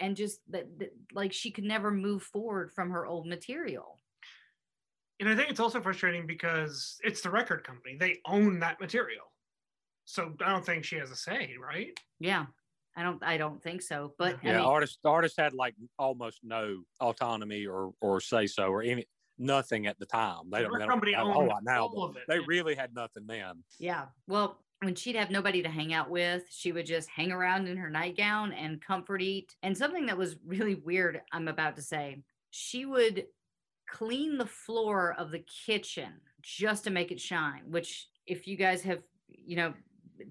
and 0.00 0.16
just 0.16 0.40
that, 0.50 0.78
that 0.78 0.92
like 1.12 1.32
she 1.32 1.50
could 1.50 1.64
never 1.64 1.90
move 1.90 2.22
forward 2.22 2.72
from 2.72 2.90
her 2.90 3.06
old 3.06 3.26
material 3.26 4.00
And 5.20 5.28
I 5.28 5.36
think 5.36 5.50
it's 5.50 5.60
also 5.60 5.80
frustrating 5.82 6.26
because 6.26 6.98
it's 7.04 7.20
the 7.20 7.30
record 7.30 7.62
company. 7.64 7.96
They 7.96 8.20
own 8.26 8.58
that 8.60 8.80
material. 8.80 9.26
So 10.06 10.34
I 10.40 10.50
don't 10.50 10.64
think 10.64 10.84
she 10.84 10.96
has 10.96 11.10
a 11.10 11.16
say, 11.16 11.56
right? 11.60 11.98
yeah 12.18 12.46
i 12.96 13.04
don't 13.04 13.22
i 13.22 13.36
don't 13.38 13.62
think 13.62 13.80
so 13.82 14.14
but 14.18 14.34
I 14.42 14.48
Yeah, 14.48 14.58
mean, 14.58 14.66
artists 14.66 14.98
artists 15.04 15.38
had 15.38 15.54
like 15.54 15.76
almost 15.96 16.40
no 16.42 16.82
autonomy 16.98 17.66
or 17.66 17.92
or 18.00 18.20
say 18.20 18.48
so 18.48 18.64
or 18.66 18.82
any 18.82 19.06
nothing 19.38 19.86
at 19.86 19.98
the 20.00 20.06
time. 20.06 20.50
They 20.50 20.58
The 20.58 20.64
don't, 20.64 20.72
record 20.72 20.80
they 20.80 20.86
don't 20.86 20.90
company 20.90 21.12
have 21.12 21.26
a 21.28 21.32
whole 21.32 21.46
lot 21.46 21.62
now. 21.62 21.86
all 21.86 22.02
of 22.04 22.16
it, 22.16 22.24
They 22.26 22.40
really 22.40 22.74
had 22.74 22.92
nothing 22.94 23.26
then. 23.28 23.62
yeah 23.78 24.06
well 24.26 24.58
when 24.82 24.94
she'd 24.94 25.16
have 25.16 25.30
nobody 25.30 25.62
to 25.62 25.68
hang 25.68 25.92
out 25.92 26.08
with 26.10 26.44
she 26.50 26.72
would 26.72 26.86
just 26.86 27.08
hang 27.08 27.32
around 27.32 27.66
in 27.68 27.76
her 27.76 27.90
nightgown 27.90 28.52
and 28.52 28.80
comfort 28.84 29.20
eat 29.22 29.54
and 29.62 29.76
something 29.76 30.06
that 30.06 30.16
was 30.18 30.36
really 30.46 30.74
weird 30.76 31.20
i'm 31.32 31.48
about 31.48 31.76
to 31.76 31.82
say 31.82 32.22
she 32.50 32.84
would 32.84 33.26
clean 33.88 34.38
the 34.38 34.46
floor 34.46 35.14
of 35.18 35.30
the 35.30 35.44
kitchen 35.66 36.12
just 36.42 36.84
to 36.84 36.90
make 36.90 37.10
it 37.12 37.20
shine 37.20 37.62
which 37.66 38.08
if 38.26 38.46
you 38.46 38.56
guys 38.56 38.82
have 38.82 39.00
you 39.28 39.56
know 39.56 39.72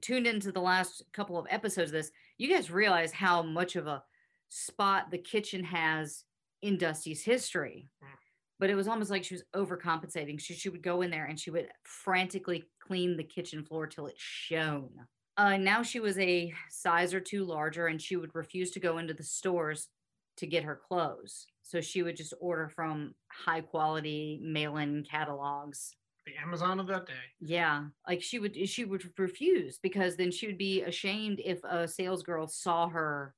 tuned 0.02 0.28
into 0.28 0.52
the 0.52 0.62
last 0.62 1.04
couple 1.14 1.38
of 1.38 1.46
episodes 1.50 1.90
of 1.90 1.94
this 1.94 2.12
you 2.38 2.50
guys 2.50 2.72
realize 2.72 3.12
how 3.12 3.42
much 3.42 3.76
of 3.76 3.88
a 3.88 4.04
spot 4.50 5.12
the 5.12 5.18
kitchen 5.18 5.64
has 5.64 6.24
in 6.62 6.78
dusty's 6.78 7.24
history 7.24 7.88
Mm. 8.04 8.08
But 8.60 8.70
it 8.70 8.76
was 8.76 8.88
almost 8.88 9.10
like 9.10 9.24
she 9.24 9.36
was 9.36 9.44
overcompensating. 9.56 10.40
She, 10.40 10.54
she 10.54 10.70
would 10.70 10.84
go 10.84 11.02
in 11.02 11.10
there 11.10 11.26
and 11.26 11.40
she 11.40 11.50
would 11.52 11.70
frantically 11.84 12.66
clean 12.86 13.16
the 13.16 13.24
kitchen 13.24 13.64
floor 13.64 13.88
till 13.88 14.08
it 14.08 14.16
shone. 14.18 14.90
Uh, 15.38 15.56
now 15.56 15.82
she 15.82 16.02
was 16.02 16.20
a 16.20 16.54
size 16.70 17.14
or 17.14 17.22
two 17.22 17.46
larger 17.46 17.88
and 17.88 18.02
she 18.02 18.18
would 18.18 18.36
refuse 18.36 18.72
to 18.72 18.80
go 18.80 18.98
into 18.98 19.14
the 19.14 19.24
stores 19.24 19.88
to 20.38 20.46
get 20.46 20.64
her 20.64 20.80
clothes. 20.88 21.48
So 21.64 21.80
she 21.80 22.04
would 22.04 22.18
just 22.18 22.34
order 22.42 22.68
from 22.68 23.14
high 23.32 23.62
quality 23.62 24.40
mail-in 24.44 25.06
catalogs. 25.10 25.96
The 26.26 26.34
Amazon 26.46 26.80
of 26.80 26.88
that 26.88 27.08
day. 27.08 27.14
yeah, 27.40 27.86
like 28.08 28.22
she 28.22 28.38
would 28.38 28.70
she 28.70 28.86
would 28.86 29.04
refuse 29.18 29.80
because 29.82 30.16
then 30.16 30.32
she 30.32 30.46
would 30.46 30.60
be 30.60 30.82
ashamed 30.82 31.42
if 31.44 31.64
a 31.64 31.88
sales 31.88 32.22
girl 32.22 32.46
saw 32.46 32.88
her 32.90 33.34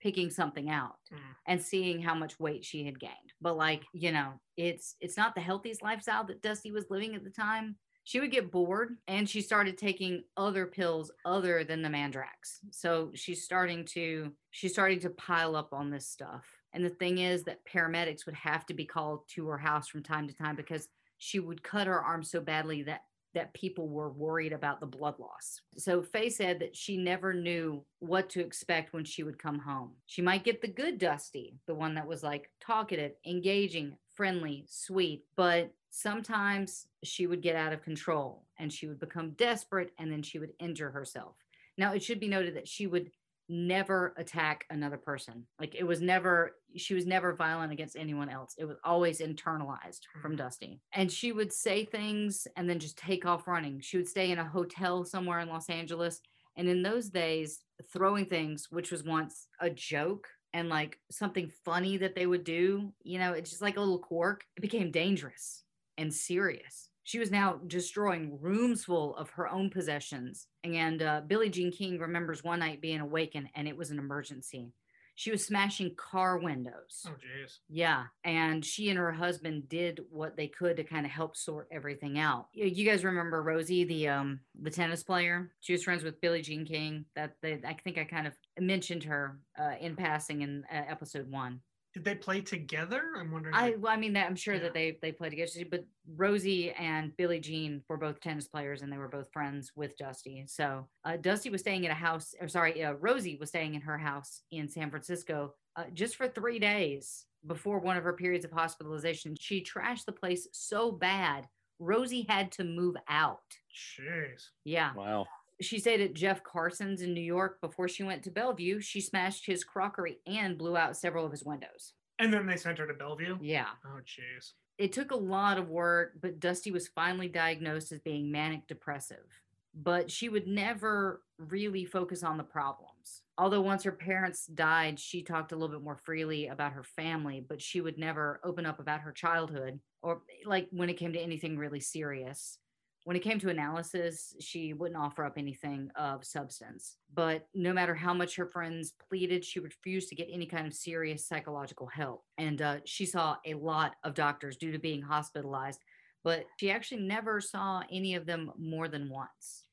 picking 0.00 0.30
something 0.30 0.70
out 0.70 0.96
Mm. 1.12 1.18
and 1.46 1.62
seeing 1.62 2.00
how 2.00 2.14
much 2.14 2.38
weight 2.40 2.64
she 2.64 2.84
had 2.84 2.98
gained. 3.00 3.32
But 3.40 3.56
like, 3.56 3.84
you 3.92 4.12
know, 4.12 4.40
it's 4.56 4.96
it's 5.00 5.16
not 5.16 5.34
the 5.34 5.40
healthiest 5.40 5.82
lifestyle 5.82 6.24
that 6.24 6.42
Dusty 6.42 6.72
was 6.72 6.90
living 6.90 7.14
at 7.14 7.24
the 7.24 7.30
time. 7.30 7.76
She 8.04 8.18
would 8.18 8.30
get 8.30 8.50
bored 8.50 8.96
and 9.06 9.28
she 9.28 9.40
started 9.42 9.76
taking 9.78 10.24
other 10.36 10.66
pills 10.66 11.12
other 11.24 11.62
than 11.64 11.82
the 11.82 11.88
Mandrax. 11.88 12.58
So 12.70 13.10
she's 13.14 13.44
starting 13.44 13.84
to 13.86 14.32
she's 14.50 14.72
starting 14.72 15.00
to 15.00 15.10
pile 15.10 15.54
up 15.54 15.72
on 15.72 15.90
this 15.90 16.08
stuff. 16.08 16.44
And 16.72 16.84
the 16.84 16.90
thing 16.90 17.18
is 17.18 17.44
that 17.44 17.64
paramedics 17.66 18.24
would 18.26 18.34
have 18.36 18.64
to 18.66 18.74
be 18.74 18.84
called 18.86 19.28
to 19.34 19.46
her 19.48 19.58
house 19.58 19.88
from 19.88 20.02
time 20.02 20.26
to 20.28 20.34
time 20.34 20.56
because 20.56 20.88
she 21.18 21.38
would 21.40 21.62
cut 21.62 21.86
her 21.86 22.00
arm 22.00 22.22
so 22.24 22.40
badly 22.40 22.82
that 22.84 23.02
that 23.34 23.54
people 23.54 23.88
were 23.88 24.10
worried 24.10 24.52
about 24.52 24.80
the 24.80 24.86
blood 24.86 25.14
loss. 25.18 25.60
So 25.76 26.02
Faye 26.02 26.30
said 26.30 26.58
that 26.60 26.76
she 26.76 26.96
never 26.96 27.32
knew 27.32 27.84
what 28.00 28.28
to 28.30 28.40
expect 28.40 28.92
when 28.92 29.04
she 29.04 29.22
would 29.22 29.38
come 29.38 29.58
home. 29.58 29.92
She 30.06 30.22
might 30.22 30.44
get 30.44 30.60
the 30.60 30.68
good 30.68 30.98
Dusty, 30.98 31.54
the 31.66 31.74
one 31.74 31.94
that 31.94 32.06
was 32.06 32.22
like 32.22 32.50
talkative, 32.60 33.12
engaging, 33.24 33.96
friendly, 34.14 34.66
sweet, 34.68 35.24
but 35.36 35.72
sometimes 35.90 36.86
she 37.02 37.26
would 37.26 37.42
get 37.42 37.56
out 37.56 37.72
of 37.72 37.82
control 37.82 38.44
and 38.58 38.72
she 38.72 38.86
would 38.86 39.00
become 39.00 39.30
desperate 39.32 39.90
and 39.98 40.10
then 40.10 40.22
she 40.22 40.38
would 40.38 40.52
injure 40.58 40.90
herself. 40.90 41.36
Now, 41.78 41.92
it 41.92 42.02
should 42.02 42.20
be 42.20 42.28
noted 42.28 42.56
that 42.56 42.68
she 42.68 42.86
would 42.86 43.10
never 43.48 44.14
attack 44.16 44.64
another 44.70 44.96
person. 44.96 45.46
Like 45.58 45.74
it 45.74 45.84
was 45.84 46.00
never, 46.00 46.56
she 46.76 46.94
was 46.94 47.06
never 47.06 47.34
violent 47.34 47.72
against 47.72 47.96
anyone 47.96 48.28
else. 48.28 48.54
It 48.58 48.64
was 48.64 48.76
always 48.84 49.20
internalized 49.20 50.00
from 50.20 50.34
Mhm. 50.34 50.38
Dusty. 50.38 50.80
And 50.92 51.10
she 51.10 51.32
would 51.32 51.52
say 51.52 51.84
things 51.84 52.46
and 52.56 52.68
then 52.68 52.78
just 52.78 52.96
take 52.98 53.24
off 53.26 53.46
running. 53.46 53.80
She 53.80 53.96
would 53.96 54.08
stay 54.08 54.30
in 54.30 54.38
a 54.38 54.48
hotel 54.48 55.04
somewhere 55.04 55.40
in 55.40 55.48
Los 55.48 55.68
Angeles. 55.70 56.20
And 56.56 56.68
in 56.68 56.82
those 56.82 57.08
days, 57.10 57.64
throwing 57.92 58.26
things, 58.26 58.70
which 58.70 58.90
was 58.90 59.02
once 59.04 59.48
a 59.60 59.70
joke 59.70 60.28
and 60.52 60.68
like 60.68 60.98
something 61.10 61.48
funny 61.64 61.96
that 61.98 62.14
they 62.14 62.26
would 62.26 62.44
do, 62.44 62.92
you 63.02 63.18
know, 63.18 63.32
it's 63.32 63.50
just 63.50 63.62
like 63.62 63.76
a 63.76 63.80
little 63.80 63.98
quirk, 64.00 64.44
it 64.56 64.60
became 64.60 64.90
dangerous 64.90 65.64
and 65.96 66.12
serious. 66.12 66.88
She 67.04 67.18
was 67.18 67.30
now 67.30 67.54
destroying 67.66 68.38
rooms 68.40 68.84
full 68.84 69.16
of 69.16 69.30
her 69.30 69.48
own 69.48 69.70
possessions. 69.70 70.46
And 70.64 71.02
uh, 71.02 71.22
Billie 71.26 71.48
Jean 71.50 71.72
King 71.72 71.98
remembers 71.98 72.44
one 72.44 72.58
night 72.60 72.80
being 72.80 73.00
awakened 73.00 73.48
and 73.54 73.66
it 73.66 73.76
was 73.76 73.90
an 73.90 73.98
emergency. 73.98 74.72
She 75.20 75.30
was 75.30 75.44
smashing 75.46 75.96
car 75.96 76.38
windows. 76.38 77.04
Oh, 77.06 77.10
jeez. 77.10 77.58
Yeah, 77.68 78.04
and 78.24 78.64
she 78.64 78.88
and 78.88 78.98
her 78.98 79.12
husband 79.12 79.68
did 79.68 80.00
what 80.10 80.34
they 80.34 80.46
could 80.48 80.78
to 80.78 80.82
kind 80.82 81.04
of 81.04 81.12
help 81.12 81.36
sort 81.36 81.68
everything 81.70 82.18
out. 82.18 82.46
You, 82.54 82.86
guys 82.86 83.04
remember 83.04 83.42
Rosie, 83.42 83.84
the 83.84 84.08
um 84.08 84.40
the 84.62 84.70
tennis 84.70 85.02
player? 85.02 85.50
She 85.60 85.74
was 85.74 85.84
friends 85.84 86.04
with 86.04 86.22
Billie 86.22 86.40
Jean 86.40 86.64
King. 86.64 87.04
That 87.16 87.34
they, 87.42 87.60
I 87.66 87.76
think 87.84 87.98
I 87.98 88.04
kind 88.04 88.26
of 88.26 88.32
mentioned 88.58 89.04
her 89.04 89.36
uh, 89.58 89.74
in 89.78 89.94
passing 89.94 90.40
in 90.40 90.64
uh, 90.72 90.84
episode 90.88 91.30
one. 91.30 91.60
Did 91.92 92.04
they 92.04 92.14
play 92.14 92.40
together? 92.40 93.02
I'm 93.18 93.32
wondering. 93.32 93.54
I 93.54 93.70
well, 93.70 93.92
I 93.92 93.96
mean 93.96 94.16
I'm 94.16 94.36
sure 94.36 94.54
Yeah. 94.54 94.60
that 94.62 94.74
they 94.74 94.98
they 95.02 95.10
played 95.10 95.30
together, 95.30 95.50
but 95.70 95.84
Rosie 96.16 96.70
and 96.72 97.16
Billie 97.16 97.40
Jean 97.40 97.82
were 97.88 97.96
both 97.96 98.20
tennis 98.20 98.46
players 98.46 98.82
and 98.82 98.92
they 98.92 98.98
were 98.98 99.08
both 99.08 99.32
friends 99.32 99.72
with 99.74 99.96
Dusty. 99.96 100.44
So 100.46 100.88
uh, 101.04 101.16
Dusty 101.16 101.50
was 101.50 101.62
staying 101.62 101.84
at 101.86 101.90
a 101.90 101.94
house, 101.94 102.34
or 102.40 102.46
sorry, 102.48 102.84
uh, 102.84 102.92
Rosie 102.92 103.36
was 103.40 103.48
staying 103.48 103.74
in 103.74 103.80
her 103.80 103.98
house 103.98 104.42
in 104.52 104.68
San 104.68 104.88
Francisco 104.90 105.54
uh, 105.76 105.84
just 105.92 106.14
for 106.16 106.28
three 106.28 106.58
days 106.60 107.26
before 107.46 107.80
one 107.80 107.96
of 107.96 108.04
her 108.04 108.12
periods 108.12 108.44
of 108.44 108.52
hospitalization. 108.52 109.34
She 109.38 109.64
trashed 109.64 110.04
the 110.04 110.12
place 110.12 110.46
so 110.52 110.92
bad, 110.92 111.46
Rosie 111.80 112.26
had 112.28 112.52
to 112.52 112.64
move 112.64 112.96
out. 113.08 113.40
Jeez. 113.74 114.42
Yeah 114.64 114.92
Wow. 114.94 115.26
She 115.60 115.78
stayed 115.78 116.00
at 116.00 116.14
Jeff 116.14 116.42
Carson's 116.42 117.02
in 117.02 117.14
New 117.14 117.20
York 117.20 117.60
before 117.60 117.88
she 117.88 118.02
went 118.02 118.22
to 118.24 118.30
Bellevue. 118.30 118.80
She 118.80 119.00
smashed 119.00 119.46
his 119.46 119.64
crockery 119.64 120.18
and 120.26 120.58
blew 120.58 120.76
out 120.76 120.96
several 120.96 121.24
of 121.24 121.32
his 121.32 121.44
windows. 121.44 121.94
And 122.18 122.32
then 122.32 122.46
they 122.46 122.56
sent 122.56 122.78
her 122.78 122.86
to 122.86 122.94
Bellevue. 122.94 123.38
Yeah. 123.40 123.68
Oh, 123.84 124.00
jeez. 124.00 124.52
It 124.78 124.92
took 124.92 125.10
a 125.10 125.16
lot 125.16 125.58
of 125.58 125.68
work, 125.68 126.14
but 126.20 126.40
Dusty 126.40 126.70
was 126.70 126.88
finally 126.88 127.28
diagnosed 127.28 127.92
as 127.92 128.00
being 128.00 128.30
manic 128.30 128.66
depressive. 128.66 129.26
But 129.74 130.10
she 130.10 130.28
would 130.28 130.46
never 130.46 131.22
really 131.38 131.84
focus 131.84 132.22
on 132.22 132.36
the 132.36 132.44
problems. 132.44 133.22
Although 133.38 133.60
once 133.60 133.84
her 133.84 133.92
parents 133.92 134.46
died, 134.46 134.98
she 134.98 135.22
talked 135.22 135.52
a 135.52 135.56
little 135.56 135.74
bit 135.74 135.84
more 135.84 135.96
freely 135.96 136.48
about 136.48 136.72
her 136.72 136.82
family, 136.82 137.44
but 137.46 137.62
she 137.62 137.80
would 137.80 137.98
never 137.98 138.40
open 138.44 138.66
up 138.66 138.80
about 138.80 139.00
her 139.00 139.12
childhood 139.12 139.80
or 140.02 140.22
like 140.44 140.68
when 140.72 140.90
it 140.90 140.96
came 140.96 141.12
to 141.12 141.20
anything 141.20 141.56
really 141.56 141.80
serious. 141.80 142.58
When 143.04 143.16
it 143.16 143.22
came 143.22 143.38
to 143.40 143.48
analysis, 143.48 144.34
she 144.40 144.74
wouldn't 144.74 145.00
offer 145.00 145.24
up 145.24 145.38
anything 145.38 145.90
of 145.96 146.24
substance. 146.24 146.96
But 147.14 147.48
no 147.54 147.72
matter 147.72 147.94
how 147.94 148.12
much 148.12 148.36
her 148.36 148.46
friends 148.46 148.92
pleaded, 149.08 149.44
she 149.44 149.58
refused 149.58 150.10
to 150.10 150.14
get 150.14 150.28
any 150.30 150.46
kind 150.46 150.66
of 150.66 150.74
serious 150.74 151.26
psychological 151.26 151.86
help. 151.86 152.24
And 152.36 152.60
uh, 152.60 152.76
she 152.84 153.06
saw 153.06 153.36
a 153.46 153.54
lot 153.54 153.96
of 154.04 154.14
doctors 154.14 154.58
due 154.58 154.72
to 154.72 154.78
being 154.78 155.00
hospitalized, 155.00 155.80
but 156.22 156.44
she 156.58 156.70
actually 156.70 157.02
never 157.02 157.40
saw 157.40 157.82
any 157.90 158.14
of 158.14 158.26
them 158.26 158.52
more 158.58 158.86
than 158.86 159.08
once. 159.08 159.64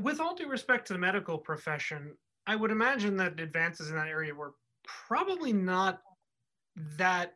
With 0.00 0.20
all 0.20 0.34
due 0.34 0.48
respect 0.48 0.86
to 0.86 0.92
the 0.92 0.98
medical 1.00 1.38
profession, 1.38 2.16
I 2.46 2.56
would 2.56 2.70
imagine 2.70 3.16
that 3.16 3.40
advances 3.40 3.90
in 3.90 3.96
that 3.96 4.08
area 4.08 4.34
were 4.34 4.54
probably 4.84 5.52
not 5.52 6.00
that. 6.96 7.34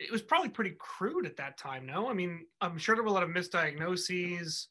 It 0.00 0.10
was 0.10 0.22
probably 0.22 0.48
pretty 0.48 0.74
crude 0.78 1.26
at 1.26 1.36
that 1.36 1.58
time. 1.58 1.84
No, 1.86 2.08
I 2.08 2.14
mean, 2.14 2.46
I'm 2.62 2.78
sure 2.78 2.94
there 2.96 3.02
were 3.04 3.10
a 3.10 3.12
lot 3.12 3.22
of 3.22 3.28
misdiagnoses, 3.28 4.66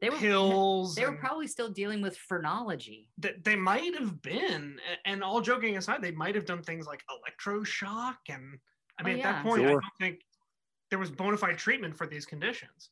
They 0.00 0.10
were 0.10 0.16
pills. 0.16 0.96
They 0.96 1.06
were 1.06 1.16
probably 1.16 1.46
still 1.46 1.70
dealing 1.70 2.02
with 2.02 2.16
phrenology. 2.18 3.08
that 3.18 3.44
they 3.44 3.54
might 3.56 3.94
have 3.98 4.20
been 4.20 4.80
and 5.04 5.22
all 5.22 5.40
joking 5.40 5.76
aside 5.76 6.02
they 6.02 6.10
might 6.10 6.34
have 6.34 6.44
done 6.44 6.62
things 6.62 6.86
like 6.86 7.02
electroshock 7.08 8.16
and 8.28 8.58
i 8.98 9.02
Oh, 9.02 9.04
mean 9.06 9.16
at 9.18 9.22
that 9.22 9.42
point 9.44 9.64
i 9.64 9.70
don't 9.70 9.82
think 10.00 10.20
there 10.90 10.98
was 10.98 11.10
bona 11.10 11.36
fide 11.36 11.56
treatment 11.58 11.96
for 11.96 12.06
these 12.06 12.26
conditions 12.26 12.90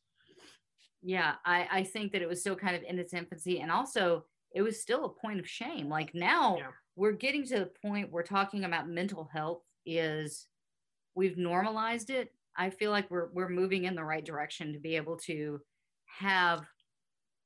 Yeah, 1.03 1.35
I, 1.45 1.67
I 1.79 1.83
think 1.83 2.11
that 2.13 2.21
it 2.21 2.27
was 2.29 2.39
still 2.39 2.55
kind 2.55 2.75
of 2.75 2.83
in 2.83 2.97
its 2.99 3.13
infancy. 3.13 3.59
And 3.59 3.71
also, 3.71 4.25
it 4.53 4.61
was 4.61 4.79
still 4.79 5.05
a 5.05 5.09
point 5.09 5.39
of 5.39 5.47
shame. 5.49 5.89
Like 5.89 6.13
now, 6.13 6.57
Yeah. 6.57 6.71
we're 6.95 7.11
getting 7.25 7.43
to 7.47 7.59
the 7.59 7.71
point 7.81 8.11
where 8.11 8.23
talking 8.23 8.63
about 8.65 8.87
mental 8.87 9.25
health 9.33 9.63
is 9.85 10.47
we've 11.15 11.37
normalized 11.37 12.09
it. 12.09 12.33
I 12.57 12.69
feel 12.69 12.91
like 12.91 13.09
we're 13.09 13.29
we're 13.33 13.49
moving 13.49 13.85
in 13.85 13.95
the 13.95 14.03
right 14.03 14.25
direction 14.25 14.73
to 14.73 14.79
be 14.79 14.95
able 14.95 15.17
to 15.17 15.61
have 16.05 16.61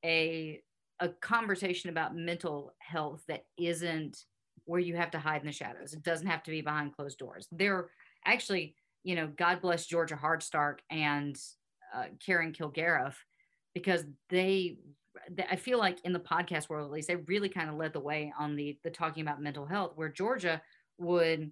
a 0.04 0.62
a 1.00 1.10
conversation 1.10 1.90
about 1.90 2.16
mental 2.16 2.74
health 2.80 3.24
that 3.28 3.44
isn't 3.58 4.18
where 4.66 4.80
you 4.80 4.96
have 4.96 5.12
to 5.12 5.20
hide 5.20 5.42
in 5.42 5.48
the 5.48 5.54
shadows. 5.54 5.94
It 5.94 6.04
doesn't 6.04 6.28
have 6.28 6.44
to 6.44 6.52
be 6.52 6.62
behind 6.62 6.96
closed 6.96 7.18
doors. 7.18 7.48
There 7.52 7.90
actually, 8.26 8.76
you 9.04 9.16
know, 9.16 9.28
God 9.28 9.62
bless 9.62 9.86
Georgia 9.86 10.16
Hardstark 10.16 10.80
and 10.90 11.38
uh, 11.94 12.06
Karen 12.26 12.54
Kilgariff 12.54 13.14
because 13.74 14.04
they, 14.30 14.78
th- 15.36 15.48
I 15.52 15.56
feel 15.58 15.78
like 15.78 16.00
in 16.04 16.14
the 16.14 16.20
podcast 16.20 16.70
world 16.70 16.88
at 16.88 16.92
least, 16.92 17.08
they 17.08 17.18
really 17.18 17.50
kind 17.50 17.70
of 17.70 17.76
led 17.76 17.94
the 17.94 18.00
way 18.00 18.34
on 18.40 18.56
the 18.56 18.80
the 18.84 18.90
talking 18.90 19.22
about 19.22 19.42
mental 19.42 19.66
health, 19.66 19.92
where 19.96 20.10
Georgia 20.10 20.62
would 20.98 21.52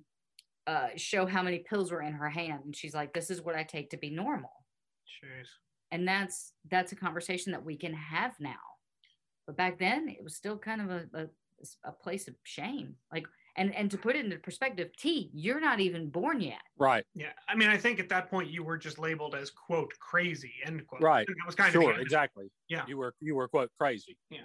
uh, 0.68 0.90
show 0.96 1.26
how 1.26 1.44
many 1.44 1.60
pills 1.60 1.92
were 1.92 2.02
in 2.02 2.14
her 2.14 2.30
hand, 2.30 2.62
and 2.66 2.76
she's 2.76 2.94
like, 2.94 3.14
"This 3.14 3.30
is 3.30 3.42
what 3.42 3.56
I 3.56 3.64
take 3.64 3.90
to 3.92 3.98
be 3.98 4.10
normal," 4.10 4.52
Jeez. 5.24 5.48
and 5.92 6.08
that's 6.08 6.54
that's 6.70 6.92
a 6.92 6.96
conversation 6.96 7.52
that 7.52 7.64
we 7.64 7.78
can 7.78 7.94
have 7.94 8.34
now. 8.40 8.56
But 9.46 9.58
back 9.58 9.78
then, 9.78 10.08
it 10.10 10.24
was 10.24 10.36
still 10.36 10.58
kind 10.58 10.82
of 10.82 10.90
a 10.90 11.06
a, 11.14 11.28
a 11.86 11.92
place 11.92 12.28
of 12.28 12.36
shame, 12.44 12.96
like. 13.12 13.26
And, 13.56 13.72
and 13.76 13.92
to 13.92 14.00
put 14.00 14.16
it 14.16 14.26
into 14.26 14.40
perspective, 14.40 14.90
T, 14.98 15.30
you're 15.32 15.60
not 15.60 15.80
even 15.80 16.10
born 16.10 16.42
yet. 16.42 16.58
Right. 16.76 17.06
yeah 17.14 17.34
i 17.48 17.54
mean 17.54 17.70
i 17.70 17.78
think 17.78 18.00
at 18.00 18.10
that 18.10 18.28
point 18.28 18.50
you 18.50 18.64
were 18.64 18.80
just 18.80 18.98
labeled 18.98 19.36
as 19.36 19.52
quote 19.52 19.94
crazy 20.00 20.52
end 20.66 20.88
quote 20.88 21.04
Right. 21.04 21.28
that 21.28 21.36
was 21.46 21.54
kind 21.54 21.68
of 21.68 21.80
Sure. 21.80 21.92
of 21.92 22.00
it. 22.00 22.02
Exactly. 22.02 22.50
Yeah. 22.68 22.84
You 22.88 22.98
were 22.98 23.14
you 23.22 23.36
were 23.36 23.48
quote 23.48 23.70
crazy. 23.80 24.18
Yeah. 24.32 24.40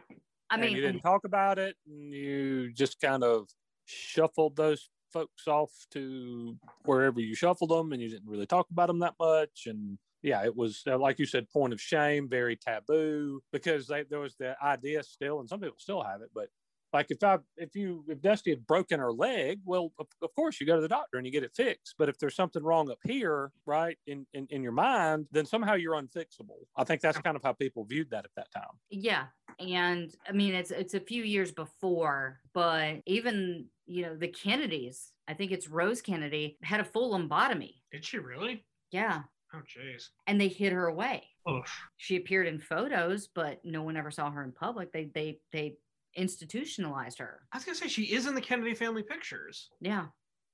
I 0.50 0.56
and 0.56 0.60
mean, 0.62 0.76
you 0.76 0.82
didn't 0.82 1.00
talk 1.00 1.24
about 1.24 1.58
it. 1.58 1.74
And 1.86 2.12
you 2.12 2.70
just 2.74 3.00
kind 3.00 3.24
of 3.24 3.48
shuffled 3.86 4.56
those 4.56 4.90
folks 5.12 5.46
off 5.46 5.70
to 5.92 6.56
wherever 6.84 7.20
you 7.20 7.34
shuffled 7.34 7.70
them, 7.70 7.92
and 7.92 8.02
you 8.02 8.08
didn't 8.08 8.28
really 8.28 8.46
talk 8.46 8.68
about 8.70 8.86
them 8.88 9.00
that 9.00 9.14
much. 9.18 9.66
And 9.66 9.98
yeah, 10.22 10.44
it 10.44 10.56
was 10.56 10.82
uh, 10.86 10.98
like 10.98 11.18
you 11.18 11.26
said, 11.26 11.50
point 11.50 11.72
of 11.72 11.80
shame, 11.80 12.28
very 12.28 12.56
taboo, 12.56 13.40
because 13.52 13.86
they, 13.86 14.04
there 14.04 14.20
was 14.20 14.36
the 14.36 14.56
idea 14.62 15.02
still, 15.02 15.40
and 15.40 15.48
some 15.48 15.60
people 15.60 15.76
still 15.78 16.02
have 16.02 16.22
it, 16.22 16.30
but. 16.34 16.48
Like 16.92 17.10
if 17.10 17.22
I 17.22 17.38
if 17.56 17.74
you 17.74 18.04
if 18.08 18.20
Dusty 18.22 18.50
had 18.50 18.66
broken 18.66 18.98
her 18.98 19.12
leg, 19.12 19.60
well, 19.64 19.92
of, 19.98 20.06
of 20.22 20.34
course 20.34 20.60
you 20.60 20.66
go 20.66 20.76
to 20.76 20.80
the 20.80 20.88
doctor 20.88 21.18
and 21.18 21.26
you 21.26 21.32
get 21.32 21.42
it 21.42 21.52
fixed. 21.54 21.94
But 21.98 22.08
if 22.08 22.18
there's 22.18 22.34
something 22.34 22.62
wrong 22.62 22.90
up 22.90 22.98
here, 23.04 23.52
right, 23.66 23.98
in, 24.06 24.26
in 24.32 24.46
in 24.50 24.62
your 24.62 24.72
mind, 24.72 25.26
then 25.30 25.44
somehow 25.44 25.74
you're 25.74 26.00
unfixable. 26.00 26.64
I 26.76 26.84
think 26.84 27.00
that's 27.00 27.18
kind 27.18 27.36
of 27.36 27.42
how 27.42 27.52
people 27.52 27.84
viewed 27.84 28.10
that 28.10 28.24
at 28.24 28.30
that 28.36 28.50
time. 28.52 28.72
Yeah, 28.90 29.26
and 29.58 30.14
I 30.26 30.32
mean 30.32 30.54
it's 30.54 30.70
it's 30.70 30.94
a 30.94 31.00
few 31.00 31.24
years 31.24 31.52
before, 31.52 32.40
but 32.54 32.96
even 33.06 33.66
you 33.86 34.02
know 34.02 34.16
the 34.16 34.28
Kennedys, 34.28 35.12
I 35.26 35.34
think 35.34 35.52
it's 35.52 35.68
Rose 35.68 36.00
Kennedy 36.00 36.56
had 36.62 36.80
a 36.80 36.84
full 36.84 37.18
lobotomy. 37.18 37.74
did 37.92 38.04
she 38.04 38.18
really 38.18 38.64
Yeah, 38.92 39.22
oh 39.54 39.58
jeez 39.58 40.08
and 40.26 40.40
they 40.40 40.48
hid 40.48 40.72
her 40.72 40.86
away. 40.86 41.24
Oof. 41.50 41.70
She 41.96 42.16
appeared 42.16 42.46
in 42.46 42.58
photos, 42.58 43.28
but 43.34 43.60
no 43.64 43.82
one 43.82 43.96
ever 43.96 44.10
saw 44.10 44.30
her 44.30 44.42
in 44.42 44.52
public. 44.52 44.92
They 44.92 45.10
they 45.14 45.40
they 45.52 45.76
institutionalized 46.18 47.18
her. 47.18 47.46
i 47.52 47.56
was 47.56 47.64
gonna 47.64 47.76
say 47.76 47.88
she 47.88 48.04
is 48.04 48.26
in 48.26 48.34
the 48.34 48.40
kennedy 48.40 48.74
family 48.74 49.02
pictures 49.02 49.68
Yeah. 49.80 50.06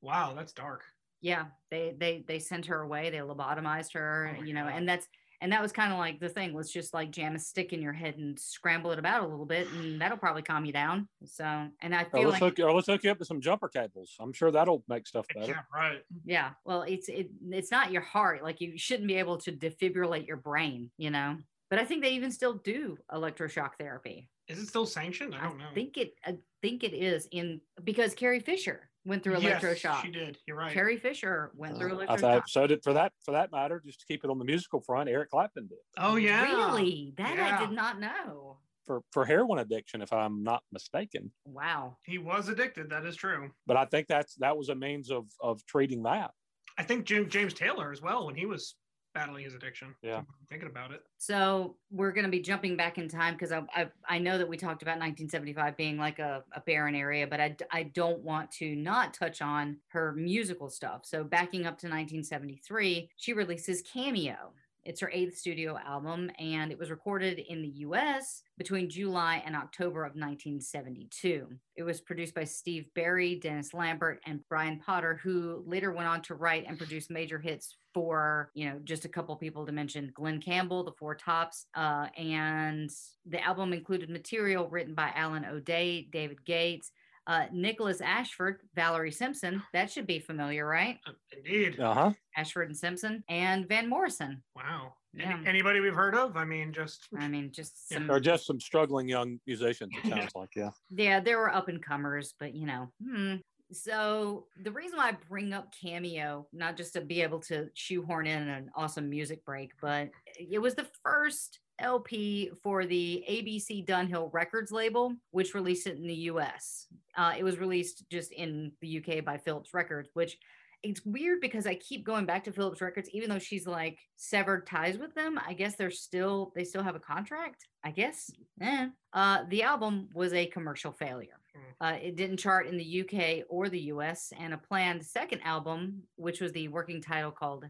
wow 0.03 0.35
that's 0.35 0.53
dark 0.53 0.85
Yeah, 1.20 1.47
they 1.70 1.95
they 1.99 2.24
they 2.28 2.39
sent 2.39 2.66
her 2.66 2.82
away. 2.82 3.09
They 3.11 3.16
lobotomized 3.24 3.95
her, 3.95 4.36
Oh 4.39 4.43
you 4.45 4.53
know, 4.53 4.65
God. 4.65 4.74
and 4.77 4.86
that's 4.89 5.07
and 5.41 5.51
that 5.53 5.62
was 5.62 5.73
kind 5.73 5.91
of 5.93 5.99
like 5.99 6.20
the 6.20 6.28
thing. 6.28 6.53
Let's 6.55 6.70
just 6.70 6.93
like 6.93 7.11
jam 7.11 7.35
a 7.35 7.39
stick 7.39 7.73
in 7.73 7.81
your 7.81 7.95
head 7.95 8.16
and 8.19 8.39
scramble 8.39 8.93
it 8.93 8.99
about 8.99 9.23
a 9.24 9.27
little 9.27 9.47
bit, 9.47 9.66
and 9.73 9.99
that'll 10.01 10.19
probably 10.19 10.43
calm 10.43 10.66
you 10.66 10.73
down. 10.73 11.09
So, 11.24 11.45
and 11.81 11.95
I 11.95 12.03
Or 12.03 12.11
feel 12.11 12.28
let's 12.28 12.41
like 12.43 12.57
hook 12.59 12.66
or 12.66 12.73
let's 12.74 12.89
hook 12.89 13.05
you 13.05 13.11
up 13.11 13.19
to 13.20 13.24
some 13.24 13.41
jumper 13.41 13.69
cables. 13.70 14.16
I'm 14.20 14.35
sure 14.35 14.51
that'll 14.51 14.85
make 14.86 15.07
stuff 15.07 15.27
better. 15.35 15.53
yeah 15.53 15.62
right 15.81 16.03
Yeah, 16.27 16.51
well, 16.66 16.82
it's 16.82 17.09
it 17.09 17.31
it's 17.51 17.70
not 17.70 17.91
your 17.91 18.03
heart. 18.03 18.43
Like 18.43 18.61
you 18.61 18.77
shouldn't 18.77 19.09
be 19.09 19.16
able 19.16 19.39
to 19.39 19.53
defibrillate 19.53 20.27
your 20.27 20.36
brain, 20.51 20.91
you 20.99 21.11
know. 21.11 21.39
But 21.70 21.78
I 21.78 21.85
think 21.86 22.03
they 22.03 22.12
even 22.16 22.32
still 22.32 22.55
do 22.55 22.99
electroshock 23.11 23.77
therapy. 23.78 24.28
Is 24.48 24.58
it 24.58 24.66
still 24.68 24.86
sanctioned 24.86 25.34
i 25.34 25.42
don't 25.42 25.58
know 25.58 25.64
think 25.74 25.96
it 25.96 26.14
I 26.24 26.36
think 26.62 26.82
it 26.82 26.94
is 26.94 27.28
in 27.30 27.60
because 27.84 28.14
Carrie 28.14 28.40
Fisher 28.40 28.88
went 29.04 29.22
through 29.22 29.38
Yes, 29.38 29.62
electroshock. 29.62 30.02
she 30.02 30.10
did 30.10 30.38
you're 30.46 30.56
right 30.56 30.72
Carrie 30.72 30.96
Fisher 30.96 31.52
went 31.54 31.76
through 31.78 31.94
uh, 31.98 32.06
I 32.08 32.16
electroshock. 32.16 32.20
thought 32.20 32.48
so 32.48 32.66
did 32.66 32.82
for 32.82 32.94
that 32.94 33.12
for 33.22 33.32
that 33.32 33.52
matter, 33.52 33.82
just 33.84 34.00
to 34.00 34.06
keep 34.06 34.24
it 34.24 34.30
on 34.30 34.38
the 34.38 34.44
musical 34.46 34.80
front, 34.80 35.10
Eric 35.10 35.30
Clapton 35.30 35.66
did 35.68 35.78
oh 35.98 36.16
yeah 36.16 36.42
Really? 36.44 37.12
That 37.18 37.38
I 37.38 37.64
did 37.66 37.74
not 37.74 38.00
know. 38.00 38.58
for 38.86 39.02
for 39.12 39.26
heroin 39.26 39.58
addiction, 39.58 40.00
if 40.00 40.10
I'm 40.12 40.42
not 40.42 40.62
mistaken. 40.72 41.30
Wow. 41.44 41.98
he 42.06 42.16
was 42.16 42.48
addicted 42.48 42.88
that 42.90 43.04
is 43.04 43.16
true 43.16 43.50
But 43.66 43.76
I 43.76 43.84
think 43.84 44.06
that's 44.08 44.34
that 44.36 44.56
was 44.56 44.70
a 44.70 44.74
means 44.74 45.10
of 45.10 45.26
of 45.40 45.64
treating 45.66 46.02
that. 46.04 46.30
I 46.78 46.82
think 46.82 47.04
James, 47.04 47.30
James 47.30 47.52
Taylor 47.54 47.92
as 47.92 48.00
well 48.00 48.24
when 48.26 48.34
he 48.34 48.46
was 48.46 48.74
battling 49.15 49.45
his 49.45 49.55
addiction. 49.55 49.95
Yeah. 50.03 50.19
I'm 50.19 50.27
thinking 50.51 50.69
about 50.69 50.91
it. 50.91 51.03
So 51.19 51.77
we're 51.91 52.12
going 52.12 52.24
to 52.24 52.31
be 52.31 52.41
jumping 52.41 52.77
back 52.77 52.99
in 52.99 53.09
time 53.09 53.35
because 53.35 53.53
I, 53.53 53.62
I 53.74 53.86
I 54.09 54.19
know 54.19 54.36
that 54.36 54.49
we 54.49 54.57
talked 54.57 54.82
about 54.82 54.99
1975 54.99 55.77
being 55.77 55.97
like 55.97 56.19
a, 56.19 56.43
a 56.53 56.61
barren 56.61 56.95
area, 56.95 57.27
but 57.27 57.41
I 57.41 57.57
I 57.70 57.85
don't 57.85 58.23
want 58.23 58.51
to 58.53 58.74
not 58.74 59.15
touch 59.15 59.41
on 59.41 59.78
her 59.89 60.12
musical 60.12 60.69
stuff. 60.69 61.03
So 61.05 61.24
backing 61.24 61.62
up 61.62 61.78
to 61.78 61.86
1973, 61.86 63.09
she 63.16 63.32
releases 63.32 63.82
Cameo. 63.82 64.53
It's 64.85 65.01
her 65.01 65.11
eighth 65.15 65.39
studio 65.39 65.78
album, 65.78 66.31
and 66.39 66.70
it 66.70 66.78
was 66.78 66.91
recorded 66.91 67.39
in 67.39 67.62
the 67.62 67.69
US 67.69 68.43
between 68.59 68.91
July 68.91 69.43
and 69.47 69.57
October 69.57 70.05
of 70.05 70.12
1972. 70.12 71.49
It 71.77 71.82
was 71.85 72.03
produced 72.03 72.35
by 72.35 72.45
Steve 72.45 72.85
Barri, 72.95 73.36
Dennis 73.36 73.73
Lambert, 73.73 74.20
and 74.27 74.47
Brian 74.51 74.78
Potter, 74.78 75.19
who 75.23 75.65
later 75.66 75.91
went 75.91 76.09
on 76.09 76.20
to 76.23 76.35
write 76.35 76.66
and 76.69 76.77
produce 76.77 77.09
major 77.09 77.39
hits 77.39 77.77
for, 78.04 78.50
you 78.54 78.68
know, 78.68 78.80
just 78.84 79.04
a 79.04 79.08
couple 79.08 79.34
people 79.36 79.64
to 79.64 79.72
mention 79.72 80.10
Glen 80.14 80.40
Campbell, 80.42 80.82
The 80.84 80.92
Four 80.92 81.14
Tops, 81.14 81.66
uh, 81.74 82.08
and 82.18 82.90
the 83.24 83.42
album 83.42 83.72
included 83.72 84.10
material 84.10 84.68
written 84.68 84.94
by 84.94 85.12
Alan 85.14 85.44
O'Day, 85.44 86.08
David 86.12 86.44
Gates, 86.44 86.90
uh, 87.26 87.46
Nickolas 87.54 88.02
Ashford, 88.02 88.60
Valerie 88.74 89.12
Simpson. 89.12 89.62
That 89.72 89.90
should 89.90 90.06
be 90.06 90.18
familiar, 90.18 90.66
right? 90.66 90.98
Uh, 91.06 91.12
Indeed. 91.34 91.80
Uh 91.80 91.94
huh. 91.94 92.12
Ashford 92.36 92.68
and 92.68 92.76
Simpson, 92.76 93.22
and 93.28 93.66
Van 93.68 93.88
Morrison. 93.88 94.42
Wow. 94.56 94.94
Any- 95.18 95.24
Yeah. 95.24 95.40
anybody 95.46 95.78
we've 95.80 95.94
heard 95.94 96.16
of? 96.16 96.36
I 96.36 96.44
mean, 96.44 96.72
just 96.72 97.06
I 97.16 97.28
mean, 97.28 97.52
just 97.52 97.86
Yeah. 97.90 97.98
some, 97.98 98.10
Or 98.10 98.18
just 98.20 98.44
some 98.46 98.58
struggling 98.60 99.08
young 99.08 99.38
musicians. 99.46 99.92
It 100.02 100.10
sounds 100.10 100.32
like, 100.34 100.50
yeah. 100.56 100.70
yeah, 100.90 101.20
there 101.20 101.38
were 101.38 101.54
up 101.54 101.68
and 101.68 101.80
comers, 101.82 102.34
but 102.40 102.52
you 102.54 102.66
know. 102.66 102.90
Hmm. 103.02 103.36
So 103.74 104.46
the 104.62 104.70
reason 104.70 104.98
why 104.98 105.09
I 105.09 105.16
bring 105.28 105.52
up 105.52 105.74
Cameo, 105.80 106.46
not 106.52 106.76
just 106.76 106.92
to 106.94 107.01
be 107.01 107.22
able 107.22 107.40
to 107.40 107.68
shoehorn 107.74 108.26
in 108.26 108.48
an 108.48 108.70
awesome 108.74 109.10
music 109.10 109.44
break, 109.44 109.72
but 109.80 110.10
it 110.38 110.59
was 110.59 110.74
the 110.74 110.88
first 111.02 111.60
LP 111.80 112.51
for 112.62 112.86
the 112.86 113.24
ABC 113.28 113.84
Dunhill 113.84 114.32
Records 114.32 114.70
label, 114.70 115.14
which 115.32 115.55
released 115.55 115.86
it 115.86 115.96
in 115.96 116.06
the 116.06 116.14
US. 116.14 116.86
Uh, 117.16 117.34
it 117.36 117.42
was 117.42 117.59
released 117.59 118.05
just 118.10 118.32
in 118.32 118.72
the 118.80 118.98
UK 118.98 119.24
by 119.24 119.38
Philips 119.38 119.74
Records, 119.74 120.09
which 120.14 120.38
it's 120.84 121.05
weird 121.05 121.40
because 121.40 121.66
I 121.66 121.74
keep 121.76 122.05
going 122.05 122.26
back 122.26 122.44
to 122.44 122.52
Philips 122.52 122.82
Records, 122.82 123.09
even 123.10 123.30
though 123.30 123.38
she's 123.38 123.66
like 123.66 123.98
severed 124.16 124.66
ties 124.66 124.98
with 124.98 125.14
them. 125.14 125.40
I 125.44 125.55
guess 125.55 125.76
they're 125.76 125.90
still 125.90 126.52
they 126.55 126.62
still 126.62 126.82
have 126.82 126.94
a 126.94 127.01
contract. 127.01 127.66
I 127.82 127.90
guess. 127.90 128.30
Eh. 128.60 128.88
Uh, 129.12 129.44
the 129.48 129.62
album 129.62 130.09
was 130.14 130.32
a 130.32 130.46
commercial 130.46 130.92
failure. 130.92 131.40
Uh, 131.81 131.97
it 132.02 132.16
didn't 132.16 132.39
chart 132.39 132.66
in 132.66 132.76
the 132.76 133.01
UK 133.02 133.44
or 133.48 133.68
the 133.68 133.81
US, 133.93 134.32
and 134.39 134.55
a 134.55 134.59
planned 134.59 135.05
second 135.05 135.40
album, 135.43 136.02
which 136.16 136.40
was 136.40 136.52
the 136.52 136.68
working 136.68 137.01
title 137.01 137.31
called 137.31 137.64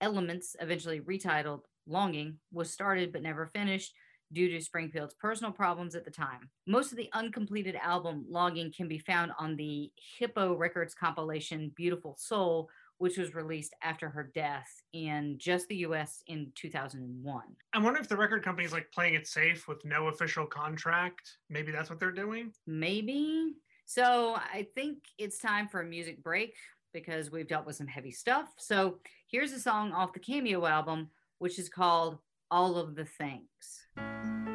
Elements, 0.00 0.56
eventually 0.60 1.00
retitled 1.00 1.62
Longing, 1.86 2.38
was 2.52 2.70
started 2.70 3.12
but 3.12 3.22
never 3.22 3.46
finished 3.46 3.94
due 4.32 4.48
to 4.48 4.60
Springfield's 4.60 5.14
personal 5.14 5.52
problems 5.52 5.94
at 5.94 6.04
the 6.04 6.10
time. 6.10 6.50
Most 6.66 6.90
of 6.90 6.98
the 6.98 7.08
uncompleted 7.12 7.76
album 7.76 8.24
Longing 8.28 8.72
can 8.72 8.88
be 8.88 8.98
found 8.98 9.32
on 9.38 9.56
the 9.56 9.90
Hip-O 10.18 10.54
Records 10.54 10.94
compilation 10.94 11.72
Beautiful 11.76 12.16
Soul, 12.18 12.68
which 12.98 13.18
was 13.18 13.34
released 13.34 13.74
after 13.82 14.08
her 14.08 14.30
death 14.34 14.68
in 14.92 15.36
just 15.38 15.68
the 15.68 15.76
US 15.76 16.22
in 16.26 16.52
2001. 16.54 17.42
I 17.72 17.78
wonder 17.78 18.00
if 18.00 18.08
the 18.08 18.16
record 18.16 18.44
company's 18.44 18.72
like 18.72 18.90
playing 18.92 19.14
it 19.14 19.26
safe 19.26 19.66
with 19.68 19.84
no 19.84 20.08
official 20.08 20.46
contract. 20.46 21.38
Maybe 21.50 21.72
that's 21.72 21.90
what 21.90 21.98
they're 22.00 22.12
doing. 22.12 22.52
Maybe. 22.66 23.54
So 23.86 24.36
I 24.36 24.66
think 24.74 24.98
it's 25.18 25.38
time 25.38 25.68
for 25.68 25.80
a 25.80 25.84
music 25.84 26.22
break 26.22 26.54
because 26.92 27.30
we've 27.30 27.48
dealt 27.48 27.66
with 27.66 27.76
some 27.76 27.86
heavy 27.86 28.12
stuff. 28.12 28.48
So 28.56 28.98
here's 29.26 29.52
a 29.52 29.60
song 29.60 29.92
off 29.92 30.12
the 30.12 30.20
Cameo 30.20 30.64
album, 30.64 31.10
which 31.38 31.58
is 31.58 31.68
called 31.68 32.18
All 32.50 32.78
of 32.78 32.94
the 32.94 33.04
Things. 33.04 34.53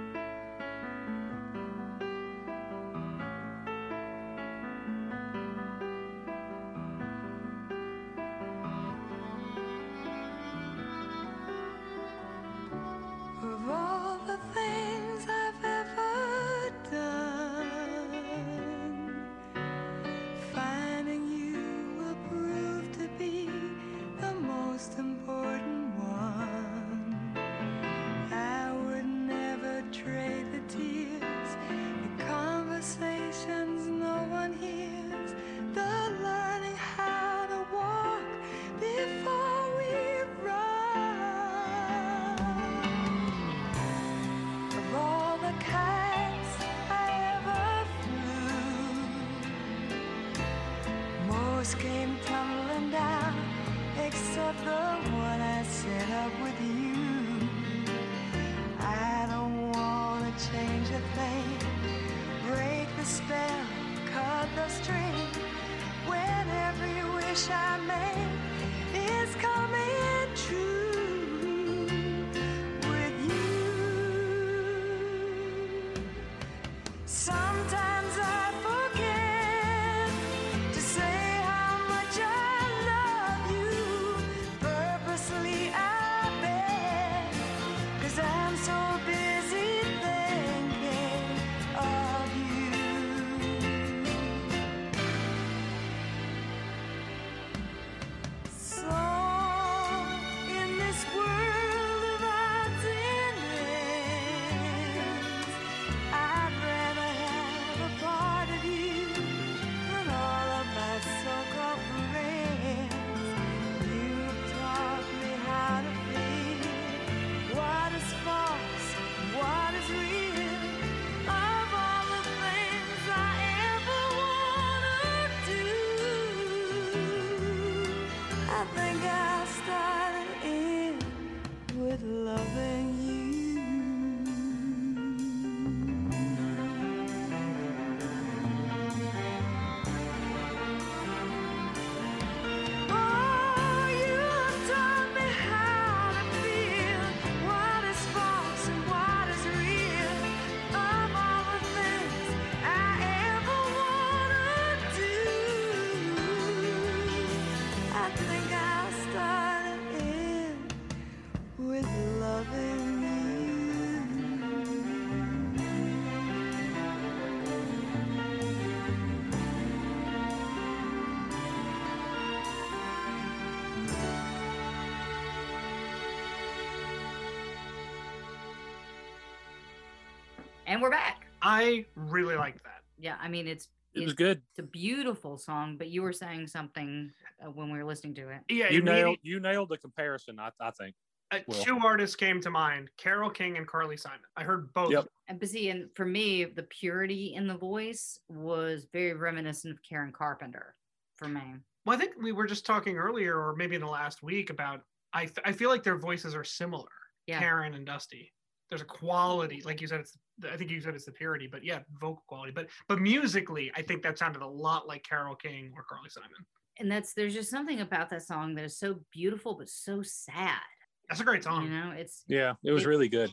And 180.70 180.84
we're 180.84 180.92
back. 180.92 181.26
I 181.42 181.84
really 181.96 182.36
like 182.36 182.62
that. 182.62 182.84
Yeah, 183.00 183.16
I 183.20 183.28
mean 183.28 183.48
it's 183.48 183.70
It 183.96 184.02
was 184.02 184.12
it's, 184.12 184.14
good. 184.14 184.40
it's 184.52 184.60
a 184.60 184.70
beautiful 184.70 185.36
song, 185.36 185.78
but 185.78 185.88
you 185.88 186.04
were 186.04 186.14
saying 186.14 186.46
something 186.46 187.12
uh, 187.44 187.50
when 187.50 187.72
we 187.72 187.80
were 187.80 187.86
listening 187.86 188.14
to 188.16 188.30
it. 188.30 188.42
Yeah, 188.50 188.70
You 188.70 188.84
nailed 188.84 189.18
you 189.24 189.40
nailed 189.40 189.70
the 189.70 189.80
comparison, 189.80 190.40
I, 190.40 190.52
I 190.62 190.70
think. 190.70 190.94
Uh, 191.32 191.40
Will. 191.48 191.56
two 191.56 191.80
artists 191.84 192.16
came 192.16 192.40
to 192.42 192.52
mind: 192.52 192.92
Carole 192.98 193.32
King 193.32 193.58
and 193.58 193.68
Carly 193.68 193.98
Simon. 193.98 194.20
I 194.38 194.44
heard 194.44 194.72
both. 194.74 194.92
Yep. 194.92 195.08
And 195.28 195.40
but 195.40 195.50
see, 195.50 195.70
and 195.72 195.90
for 195.96 196.06
me, 196.06 196.46
the 196.46 196.64
purity 196.64 197.34
in 197.34 197.48
the 197.48 197.58
voice 197.58 198.20
was 198.30 198.86
very 198.94 199.14
reminiscent 199.14 199.74
of 199.74 199.82
Karen 199.82 200.12
Carpenter 200.12 200.76
for 201.16 201.28
me. 201.28 201.42
Well, 201.88 201.98
I 201.98 202.00
think 202.00 202.14
we 202.22 202.32
were 202.32 202.46
just 202.46 202.64
talking 202.64 202.98
earlier, 202.98 203.36
or 203.36 203.56
maybe 203.56 203.74
in 203.74 203.82
the 203.82 203.88
last 203.88 204.22
week, 204.22 204.52
about 204.52 204.82
I. 205.14 205.26
Th- 205.26 205.40
I 205.46 205.52
feel 205.52 205.70
like 205.72 205.82
their 205.82 205.98
voices 205.98 206.36
are 206.36 206.44
similar. 206.44 206.90
Yeah. 207.26 207.40
Karen 207.40 207.74
and 207.74 207.88
Dusty. 207.88 208.32
There's 208.70 208.84
a 208.84 208.86
quality, 208.86 209.64
like 209.66 209.82
you 209.82 209.88
said, 209.88 210.02
it's. 210.02 210.16
I 210.52 210.58
think 210.58 210.72
you 210.72 210.80
said 210.82 210.96
it's 210.96 211.06
the 211.06 211.12
purity, 211.12 211.48
but 211.48 211.64
yeah, 211.64 211.80
vocal 212.00 212.24
quality. 212.28 212.52
But 212.52 212.68
but 212.88 213.00
musically, 213.00 213.72
I 213.76 213.82
think 213.82 214.04
that 214.04 214.18
sounded 214.18 214.42
a 214.42 214.48
lot 214.48 214.88
like 214.88 215.04
Carole 215.04 215.36
King 215.36 215.72
or 215.76 215.84
Carly 215.84 216.10
Simon. 216.10 216.46
And 216.80 216.90
that's 216.92 217.14
there's 217.14 217.34
just 217.34 217.50
something 217.50 217.82
about 217.82 218.10
that 218.10 218.24
song 218.24 218.56
that 218.56 218.64
is 218.64 218.78
so 218.78 219.00
beautiful 219.12 219.56
but 219.56 219.70
so 219.70 220.02
sad. 220.02 220.62
That's 221.10 221.22
a 221.22 221.26
great 221.26 221.44
song. 221.44 221.64
You 221.64 221.70
know, 221.70 221.92
it's 221.92 222.24
Yeah, 222.28 222.54
it 222.64 222.72
was 222.72 222.86
really 222.86 223.10
good. 223.10 223.32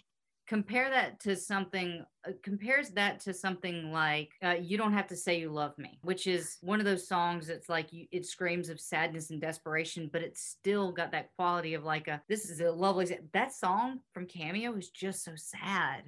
compare 0.49 0.89
that 0.91 1.21
to 1.21 1.37
something 1.37 2.05
uh, 2.27 2.31
compares 2.43 2.91
that 2.91 3.21
to 3.21 3.35
something 3.35 3.93
like 3.93 4.31
uh, 4.45 4.55
you 4.61 4.79
don't 4.79 4.93
have 4.93 5.07
to 5.09 5.17
say 5.17 5.39
you 5.41 5.51
love 5.51 5.77
me 5.77 5.99
which 6.03 6.27
is 6.29 6.57
one 6.61 6.79
of 6.79 6.87
those 6.87 7.09
songs 7.09 7.49
that's 7.49 7.69
like 7.69 7.93
you, 7.93 8.07
it 8.13 8.25
screams 8.25 8.69
of 8.69 8.81
sadness 8.81 9.31
and 9.31 9.41
desperation 9.41 10.09
but 10.13 10.23
it's 10.23 10.41
still 10.41 10.93
got 10.93 11.11
that 11.11 11.31
quality 11.37 11.75
of 11.75 11.83
like 11.83 12.07
a 12.07 12.23
this 12.29 12.49
is 12.49 12.61
a 12.61 12.71
lovely 12.71 13.19
that 13.33 13.53
song 13.53 13.99
from 14.15 14.25
cameo 14.25 14.73
is 14.77 14.91
just 14.91 15.25
so 15.25 15.33
sad 15.35 16.05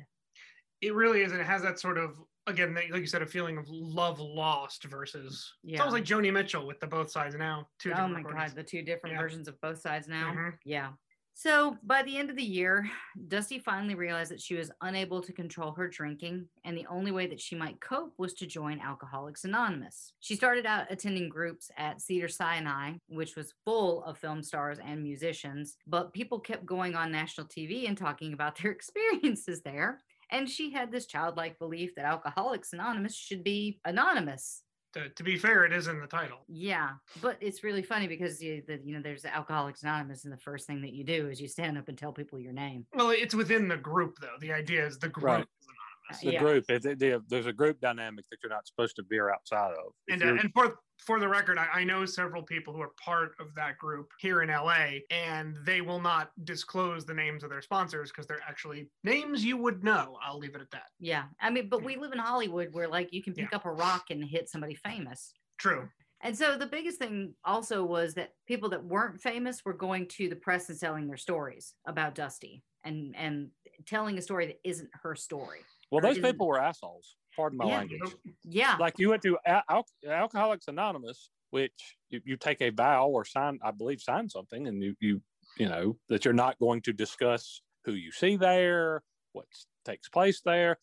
It 0.81 0.95
really 0.95 1.23
is, 1.23 1.33
and 1.33 1.41
it 1.41 1.47
has 1.47 1.63
that 1.63 1.79
sort 1.81 1.99
of 1.99 2.21
again, 2.47 2.73
like 2.75 2.89
you 3.03 3.07
said, 3.07 3.21
a 3.21 3.27
feeling 3.27 3.59
of 3.59 3.69
love 3.69 4.19
lost 4.21 4.85
versus. 4.85 5.53
It's 5.63 5.73
Yeah. 5.75 5.81
almost 5.81 5.93
like 5.93 6.05
Joni 6.05 6.33
Mitchell 6.33 6.67
with 6.67 6.81
the 6.81 6.87
both 6.87 7.11
sides 7.11 7.35
now. 7.35 7.69
Two 7.79 7.93
oh 7.93 8.09
my 8.09 8.19
recordings. 8.21 8.53
god 8.53 8.57
the 8.57 8.65
two 8.65 8.83
different 8.83 9.15
Yeah. 9.17 9.21
versions 9.21 9.49
of 9.49 9.61
both 9.61 9.79
sides 9.81 10.09
now 10.09 10.33
Mhm. 10.33 10.59
yeah 10.65 10.93
so 11.35 11.77
by 11.85 12.03
the 12.03 12.17
end 12.17 12.31
of 12.31 12.37
the 12.37 12.43
year 12.43 12.91
dusty 13.29 13.59
finally 13.61 13.95
realized 13.95 14.31
that 14.33 14.41
she 14.41 14.55
was 14.57 14.73
unable 14.81 15.21
to 15.23 15.33
control 15.33 15.73
her 15.73 15.87
drinking 15.89 16.49
and 16.65 16.77
the 16.77 16.87
only 16.87 17.13
way 17.13 17.27
that 17.29 17.41
she 17.41 17.55
might 17.55 17.81
cope 17.81 18.13
was 18.19 18.33
to 18.35 18.47
join 18.47 18.81
alcoholics 18.81 19.45
anonymous 19.45 20.15
she 20.21 20.35
started 20.35 20.65
out 20.67 20.91
attending 20.91 21.29
groups 21.29 21.71
at 21.77 22.01
cedar 22.01 22.27
sinai 22.29 22.95
which 23.09 23.37
was 23.37 23.55
full 23.65 24.03
of 24.05 24.17
film 24.19 24.43
stars 24.43 24.79
and 24.81 25.03
musicians 25.03 25.77
but 25.87 26.13
people 26.15 26.41
kept 26.41 26.65
going 26.67 26.97
on 26.97 27.13
national 27.13 27.47
tv 27.47 27.87
and 27.87 27.97
talking 27.99 28.33
about 28.33 28.57
their 28.57 28.73
experiences 28.79 29.61
there 29.63 30.01
and 30.31 30.49
she 30.49 30.71
had 30.73 30.91
this 30.91 31.07
childlike 31.07 31.59
belief 31.59 31.95
that 31.97 32.05
alcoholics 32.05 32.73
anonymous 32.73 33.15
should 33.15 33.43
be 33.45 33.81
anonymous 33.85 34.63
To, 34.95 35.09
to 35.11 35.23
be 35.23 35.37
fair, 35.37 35.65
it 35.65 35.73
is 35.73 35.87
in 35.87 36.01
the 36.01 36.07
title. 36.07 36.39
yeah, 36.49 36.91
but 37.21 37.37
it's 37.41 37.63
really 37.63 37.83
funny 37.83 38.07
because 38.09 38.43
you, 38.43 38.63
the, 38.67 38.81
you 38.85 38.95
know 38.95 39.03
there's 39.03 39.25
Alcoholics 39.25 39.83
Anonymous, 39.83 40.25
and 40.25 40.33
the 40.33 40.39
first 40.39 40.67
thing 40.67 40.81
that 40.83 40.93
you 40.93 41.05
do 41.05 41.29
is 41.29 41.41
you 41.41 41.49
stand 41.49 41.77
up 41.79 41.89
and 41.89 41.99
tell 41.99 42.13
people 42.13 42.39
your 42.41 42.53
name. 42.55 42.87
Well, 42.95 43.11
it's 43.11 43.35
within 43.35 43.69
the 43.69 43.77
group 43.77 44.17
though. 44.21 44.37
The 44.41 44.53
idea 44.53 44.87
is 44.87 44.99
the 44.99 45.09
group 45.11 45.25
Right. 45.25 45.41
is 45.61 45.67
anonymous. 45.69 46.21
The 46.25 46.33
Yeah. 46.33 46.41
group, 46.41 46.65
it, 46.71 46.85
it- 46.87 46.99
there- 46.99 47.21
there's 47.29 47.47
a 47.47 47.53
group 47.53 47.81
dynamic 47.81 48.25
that 48.31 48.39
you're 48.43 48.51
not 48.51 48.67
supposed 48.67 48.97
to 48.97 49.03
veer 49.09 49.31
outside 49.31 49.73
of. 49.73 49.93
If 50.07 50.15
And, 50.23 50.39
uh, 50.39 50.41
and 50.43 50.51
for 50.55 50.79
for 50.99 51.21
the 51.21 51.29
record, 51.29 51.59
I, 51.59 51.67
I 51.81 51.85
know 51.85 52.05
several 52.05 52.43
people 52.43 52.75
who 52.75 52.81
are 52.81 52.93
part 53.03 53.33
of 53.41 53.55
that 53.55 53.79
group 53.79 54.11
here 54.19 54.43
in 54.43 54.49
LA, 54.49 54.99
and 55.11 55.57
they 55.65 55.81
will 55.81 56.01
not 56.01 56.33
disclose 56.45 57.05
the 57.07 57.15
names 57.15 57.43
of 57.45 57.51
their 57.51 57.63
sponsors 57.63 58.11
because 58.11 58.27
they're 58.27 58.41
actually 58.47 58.89
names 59.05 59.45
you 59.45 59.57
would 59.57 59.85
know. 59.85 60.19
I'll 60.23 60.39
leave 60.39 60.55
it 60.55 60.61
at 60.61 60.71
that. 60.73 60.87
Yeah, 60.99 61.25
I 61.41 61.51
mean, 61.51 61.69
but 61.69 61.83
we 61.85 61.97
live 61.97 62.13
in 62.13 62.19
Hollywood 62.19 62.69
where 62.73 62.89
like 62.89 63.13
you 63.13 63.23
can 63.23 63.33
pick 63.35 63.49
Yeah. 63.51 63.57
up 63.57 63.65
a 63.65 63.73
rock 63.73 64.07
and 64.11 64.25
hit 64.25 64.49
somebody 64.49 64.75
famous. 64.75 65.33
True. 65.59 65.89
And 66.21 66.37
so 66.37 66.59
the 66.59 66.67
biggest 66.67 66.99
thing 66.99 67.35
also 67.45 67.85
was 67.85 68.15
that 68.15 68.33
people 68.47 68.69
that 68.71 68.85
weren't 68.85 69.21
famous 69.21 69.65
were 69.65 69.73
going 69.75 70.09
to 70.17 70.29
the 70.29 70.35
press 70.37 70.69
and 70.69 70.79
telling 70.79 71.07
their 71.07 71.17
stories 71.17 71.75
about 71.87 72.17
Dusty 72.17 72.65
and 72.83 73.15
and 73.17 73.51
telling 73.87 74.19
a 74.19 74.23
story 74.23 74.47
that 74.47 74.59
isn't 74.65 74.91
her 75.03 75.15
story. 75.15 75.61
well, 75.93 76.01
those 76.01 76.19
people 76.19 76.49
were 76.49 76.59
assholes. 76.61 77.15
Pardon 77.39 77.57
my 77.57 77.67
Yeah. 77.69 77.77
language. 77.79 78.17
Yeah, 78.43 78.77
Like 78.79 78.99
you 78.99 79.11
went 79.11 79.23
to 79.23 79.39
Al- 79.47 79.63
Al- 79.71 79.87
Alcoholics 80.05 80.67
Anonymous, 80.67 81.31
which 81.51 81.97
you, 82.11 82.21
you 82.25 82.37
take 82.37 82.61
a 82.61 82.71
vow 82.71 83.07
or 83.07 83.25
sign, 83.25 83.61
I 83.63 83.71
believe, 83.71 84.01
sign 84.01 84.29
something, 84.29 84.67
and 84.67 84.83
you 84.83 84.97
you 84.99 85.23
you 85.57 85.69
know 85.69 85.97
that 86.09 86.25
you're 86.25 86.35
not 86.35 86.59
going 86.59 86.83
to 86.83 86.93
discuss 86.93 87.63
who 87.85 87.93
you 87.93 88.11
see 88.11 88.35
there, 88.37 89.03
what 89.33 89.47
takes 89.85 90.09
place 90.09 90.41
there. 90.45 90.79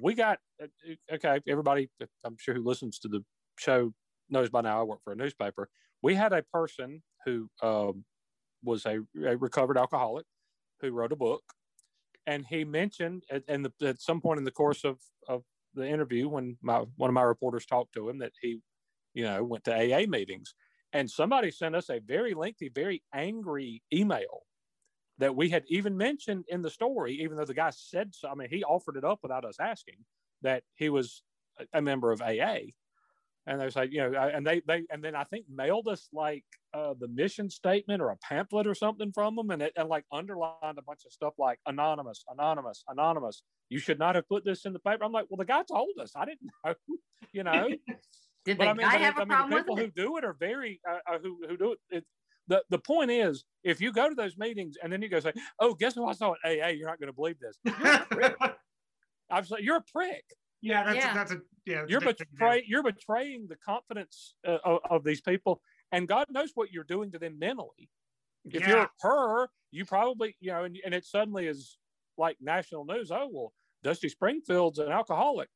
We 0.00 0.14
got 0.14 0.38
uh, 0.62 0.68
okay. 1.12 1.40
Everybody, 1.46 1.90
I'm 2.24 2.36
sure 2.38 2.54
who 2.54 2.64
listens 2.64 2.98
to 3.00 3.08
the 3.08 3.22
show 3.58 3.92
knows 4.30 4.48
by 4.48 4.62
now. 4.62 4.80
I 4.80 4.84
work 4.84 5.02
for 5.04 5.12
a 5.12 5.16
newspaper. 5.16 5.68
We 6.00 6.14
had 6.14 6.32
a 6.32 6.42
person 6.42 7.02
who 7.26 7.50
um, 7.62 8.06
was 8.64 8.86
a, 8.86 9.00
a 9.26 9.36
recovered 9.36 9.76
alcoholic 9.76 10.24
who 10.80 10.90
wrote 10.90 11.12
a 11.12 11.16
book, 11.16 11.42
and 12.26 12.46
he 12.46 12.64
mentioned 12.64 13.24
at, 13.30 13.42
and 13.46 13.66
the, 13.66 13.86
at 13.86 14.00
some 14.00 14.22
point 14.22 14.38
in 14.38 14.44
the 14.44 14.50
course 14.62 14.84
of 14.84 14.98
of 15.28 15.44
the 15.74 15.88
interview 15.88 16.28
when 16.28 16.56
my 16.62 16.84
one 16.96 17.10
of 17.10 17.14
my 17.14 17.22
reporters 17.22 17.66
talked 17.66 17.94
to 17.94 18.08
him 18.08 18.18
that 18.18 18.32
he, 18.40 18.60
you 19.14 19.24
know, 19.24 19.42
went 19.44 19.64
to 19.64 19.74
AA 19.74 20.06
meetings, 20.06 20.54
and 20.92 21.10
somebody 21.10 21.50
sent 21.50 21.76
us 21.76 21.90
a 21.90 22.00
very 22.00 22.34
lengthy, 22.34 22.68
very 22.68 23.02
angry 23.14 23.82
email 23.92 24.42
that 25.18 25.34
we 25.34 25.48
had 25.48 25.64
even 25.68 25.96
mentioned 25.96 26.44
in 26.48 26.62
the 26.62 26.70
story, 26.70 27.14
even 27.14 27.36
though 27.36 27.44
the 27.44 27.54
guy 27.54 27.70
said 27.70 28.14
so. 28.14 28.28
I 28.28 28.34
mean, 28.34 28.48
he 28.50 28.64
offered 28.64 28.96
it 28.96 29.04
up 29.04 29.18
without 29.22 29.44
us 29.44 29.56
asking 29.60 29.96
that 30.42 30.62
he 30.74 30.88
was 30.88 31.22
a, 31.72 31.82
member 31.82 32.12
of 32.12 32.22
AA. 32.22 32.70
And 33.48 33.58
they 33.60 33.64
was 33.64 33.76
like, 33.76 33.90
you 33.92 33.98
know, 34.02 34.18
I- 34.18 34.28
and 34.30 34.46
they 34.46 34.60
they 34.66 34.84
and 34.90 35.02
then 35.02 35.14
I 35.16 35.24
think 35.24 35.46
mailed 35.48 35.88
us 35.88 36.08
like 36.12 36.44
uh, 36.74 36.94
the 37.00 37.08
mission 37.08 37.48
statement 37.48 38.02
or 38.02 38.10
a 38.10 38.16
pamphlet 38.18 38.66
or 38.66 38.74
something 38.74 39.10
from 39.12 39.36
them, 39.36 39.50
and 39.50 39.62
it 39.62 39.72
and 39.76 39.88
like 39.88 40.04
underlined 40.12 40.78
a 40.78 40.82
bunch 40.82 41.06
of 41.06 41.12
stuff 41.12 41.32
like 41.38 41.58
anonymous, 41.66 42.24
anonymous, 42.28 42.84
anonymous. 42.88 43.42
You 43.70 43.78
should 43.78 43.98
not 43.98 44.16
have 44.16 44.28
put 44.28 44.44
this 44.44 44.66
in 44.66 44.74
the 44.74 44.78
paper. 44.80 45.02
I'm 45.04 45.12
like, 45.12 45.26
well, 45.30 45.38
the 45.38 45.46
guy 45.46 45.62
told 45.62 45.98
us. 45.98 46.12
I 46.14 46.26
didn't 46.26 46.50
know, 46.64 46.74
you 47.32 47.42
know. 47.42 47.68
did 48.44 48.58
But 48.58 48.64
the 48.64 48.68
I 48.68 48.72
mean, 48.74 48.86
guy 48.86 48.92
but 48.92 49.00
have 49.00 49.16
a 49.16 49.20
I 49.20 49.24
mean, 49.24 49.28
problem 49.38 49.50
people 49.64 49.76
who 49.76 49.90
do 49.90 50.16
it 50.18 50.24
are 50.24 50.34
very 50.34 50.80
uh, 50.88 50.98
uh, 51.14 51.18
who 51.18 51.40
who 51.48 51.56
do 51.56 51.72
it. 51.72 51.78
it 51.90 52.04
the, 52.48 52.62
the 52.70 52.78
point 52.78 53.10
is, 53.10 53.44
if 53.62 53.80
you 53.80 53.92
go 53.92 54.08
to 54.08 54.14
those 54.14 54.36
meetings 54.38 54.76
and 54.82 54.92
then 54.92 55.02
you 55.02 55.08
go 55.08 55.20
say, 55.20 55.32
"Oh, 55.58 55.74
guess 55.74 55.94
who 55.94 56.06
I 56.06 56.12
saw 56.12 56.34
at 56.44 56.50
AA?" 56.62 56.68
You're 56.68 56.88
not 56.88 57.00
going 57.00 57.08
to 57.08 57.12
believe 57.14 57.38
this. 57.40 57.58
I'm 59.30 59.44
saying 59.44 59.64
you're 59.64 59.76
a 59.76 59.82
prick. 59.82 60.24
yeah, 60.60 60.84
that's 60.84 60.96
Yeah. 60.96 61.10
A, 61.10 61.14
that's 61.14 61.32
a 61.32 61.40
yeah. 61.66 61.76
that's 61.80 61.90
You're 61.90 62.00
big 62.00 62.08
thing 62.08 62.16
to 62.16 62.24
do. 62.24 62.30
betray 62.32 62.64
you're 62.66 62.82
betraying 62.82 63.46
the 63.48 63.56
confidence 63.56 64.34
uh, 64.46 64.58
of, 64.64 64.80
of 64.90 65.04
these 65.04 65.20
people, 65.20 65.60
and 65.92 66.08
God 66.08 66.26
knows 66.30 66.52
what 66.54 66.72
you're 66.72 66.84
doing 66.84 67.10
to 67.12 67.18
them 67.18 67.38
mentally. 67.38 67.88
If 68.44 68.62
Yeah. 68.62 68.68
you're 68.68 68.90
her, 69.02 69.48
you 69.70 69.84
probably 69.84 70.36
you 70.40 70.50
know, 70.50 70.64
and, 70.64 70.76
and 70.84 70.94
it 70.94 71.04
suddenly 71.04 71.46
is 71.46 71.78
like 72.16 72.36
national 72.40 72.84
news. 72.84 73.10
Oh 73.10 73.28
well, 73.32 73.52
Dusty 73.82 74.08
Springfield's 74.08 74.78
an 74.78 74.90
alcoholic. 74.90 75.48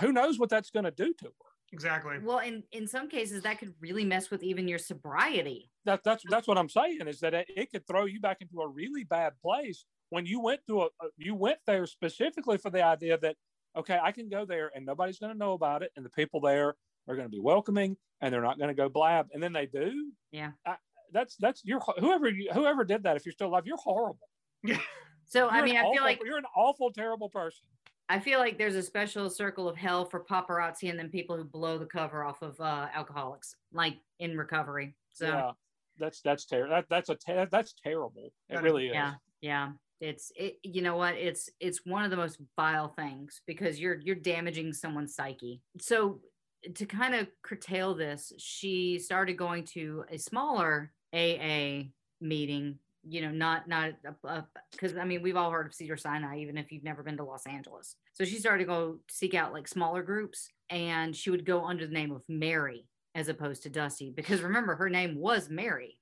Who 0.00 0.12
knows 0.12 0.38
what 0.38 0.48
that's 0.48 0.70
going 0.70 0.84
to 0.84 0.90
do 0.90 1.12
to 1.14 1.26
her? 1.26 1.32
exactly. 1.72 2.18
Well, 2.22 2.38
in 2.38 2.62
in 2.72 2.86
some 2.86 3.08
cases, 3.08 3.42
that 3.42 3.58
could 3.58 3.74
really 3.80 4.04
mess 4.04 4.30
with 4.30 4.42
even 4.42 4.68
your 4.68 4.78
sobriety. 4.78 5.70
that, 5.84 6.02
that's 6.04 6.22
that's 6.30 6.46
what 6.46 6.56
I'm 6.58 6.68
saying 6.68 7.06
is 7.08 7.20
that 7.20 7.34
it, 7.34 7.50
it 7.56 7.70
could 7.72 7.86
throw 7.86 8.04
you 8.06 8.20
back 8.20 8.38
into 8.40 8.60
a 8.60 8.68
really 8.68 9.04
bad 9.04 9.32
place 9.42 9.84
when 10.10 10.24
you 10.26 10.40
went 10.40 10.60
to 10.68 10.82
a 10.82 10.86
a- 10.86 11.08
you 11.16 11.34
went 11.34 11.58
there 11.66 11.86
specifically 11.86 12.56
for 12.58 12.70
the 12.70 12.82
idea 12.82 13.18
that 13.18 13.36
okay 13.76 13.98
I 14.02 14.12
can 14.12 14.28
go 14.28 14.44
there 14.44 14.70
and 14.74 14.84
nobody's 14.84 15.18
going 15.18 15.32
to 15.32 15.38
know 15.38 15.52
about 15.52 15.82
it 15.82 15.92
and 15.96 16.04
the 16.04 16.10
people 16.10 16.40
there 16.40 16.74
are 17.08 17.16
going 17.16 17.26
to 17.26 17.30
be 17.30 17.40
welcoming 17.40 17.96
and 18.20 18.32
they're 18.32 18.42
not 18.42 18.58
going 18.58 18.68
to 18.68 18.74
go 18.74 18.88
blab 18.88 19.28
and 19.32 19.42
then 19.42 19.52
they 19.52 19.66
do 19.66 20.12
Yeah. 20.30 20.52
I, 20.66 20.76
that's 21.12 21.36
that's 21.36 21.64
your 21.64 21.80
whoever 21.98 22.30
whoever 22.52 22.84
did 22.84 23.02
that 23.04 23.16
if 23.16 23.26
you're 23.26 23.32
still 23.32 23.48
alive 23.48 23.66
you're 23.66 23.76
horrible 23.76 24.28
Yeah. 24.62 24.78
So 25.24 25.46
I 25.48 25.58
You're 25.58 25.64
mean, 25.64 25.76
I 25.76 25.80
awful, 25.80 25.94
feel 25.94 26.02
like 26.02 26.20
you're 26.24 26.36
an 26.36 26.44
awful 26.54 26.92
terrible 26.92 27.30
person 27.30 27.66
I 28.08 28.18
feel 28.20 28.38
like 28.38 28.58
there's 28.58 28.74
a 28.74 28.82
special 28.82 29.30
circle 29.30 29.68
of 29.68 29.76
hell 29.76 30.04
for 30.04 30.22
paparazzi 30.24 30.90
and 30.90 30.98
then 30.98 31.08
people 31.08 31.36
who 31.36 31.44
blow 31.44 31.78
the 31.78 31.86
cover 31.86 32.24
off 32.24 32.42
of 32.42 32.60
uh, 32.60 32.88
alcoholics, 32.92 33.54
like 33.72 33.96
in 34.18 34.36
recovery. 34.36 34.94
So 35.12 35.26
yeah 35.28 35.50
that's 35.98 36.20
that's 36.20 36.44
terrible 36.46 36.70
that, 36.74 36.86
that's 36.88 37.08
a 37.08 37.14
ter- 37.14 37.48
that's 37.50 37.74
terrible 37.82 38.32
it 38.48 38.62
really 38.62 38.88
is 38.88 38.94
yeah, 38.94 39.14
yeah. 39.40 39.70
It's 40.02 40.32
it. 40.34 40.58
You 40.64 40.82
know 40.82 40.96
what? 40.96 41.14
It's 41.14 41.48
it's 41.60 41.86
one 41.86 42.04
of 42.04 42.10
the 42.10 42.16
most 42.16 42.38
vile 42.56 42.88
things 42.88 43.40
because 43.46 43.78
you're 43.78 44.00
you're 44.02 44.16
damaging 44.16 44.72
someone's 44.72 45.14
psyche. 45.14 45.62
So 45.80 46.20
to 46.74 46.86
kind 46.86 47.14
of 47.14 47.28
curtail 47.42 47.94
this, 47.94 48.32
she 48.36 48.98
started 48.98 49.38
going 49.38 49.64
to 49.74 50.04
a 50.10 50.18
smaller 50.18 50.92
AA 51.14 51.84
meeting. 52.20 52.78
You 53.04 53.22
know, 53.22 53.30
not 53.30 53.68
not 53.68 53.92
because 54.72 54.96
I 54.96 55.04
mean 55.04 55.22
we've 55.22 55.36
all 55.36 55.52
heard 55.52 55.66
of 55.66 55.74
Cedar 55.74 55.96
Sinai, 55.96 56.38
even 56.40 56.58
if 56.58 56.72
you've 56.72 56.84
never 56.84 57.04
been 57.04 57.16
to 57.18 57.24
Los 57.24 57.46
Angeles. 57.46 57.94
So 58.12 58.24
she 58.24 58.38
started 58.40 58.64
to 58.64 58.68
go 58.68 58.98
seek 59.08 59.34
out 59.34 59.52
like 59.52 59.68
smaller 59.68 60.02
groups, 60.02 60.48
and 60.68 61.14
she 61.14 61.30
would 61.30 61.46
go 61.46 61.64
under 61.64 61.86
the 61.86 61.94
name 61.94 62.10
of 62.10 62.22
Mary 62.28 62.86
as 63.14 63.28
opposed 63.28 63.62
to 63.62 63.70
Dusty 63.70 64.10
because 64.10 64.40
remember 64.40 64.74
her 64.74 64.90
name 64.90 65.16
was 65.16 65.48
Mary 65.48 65.98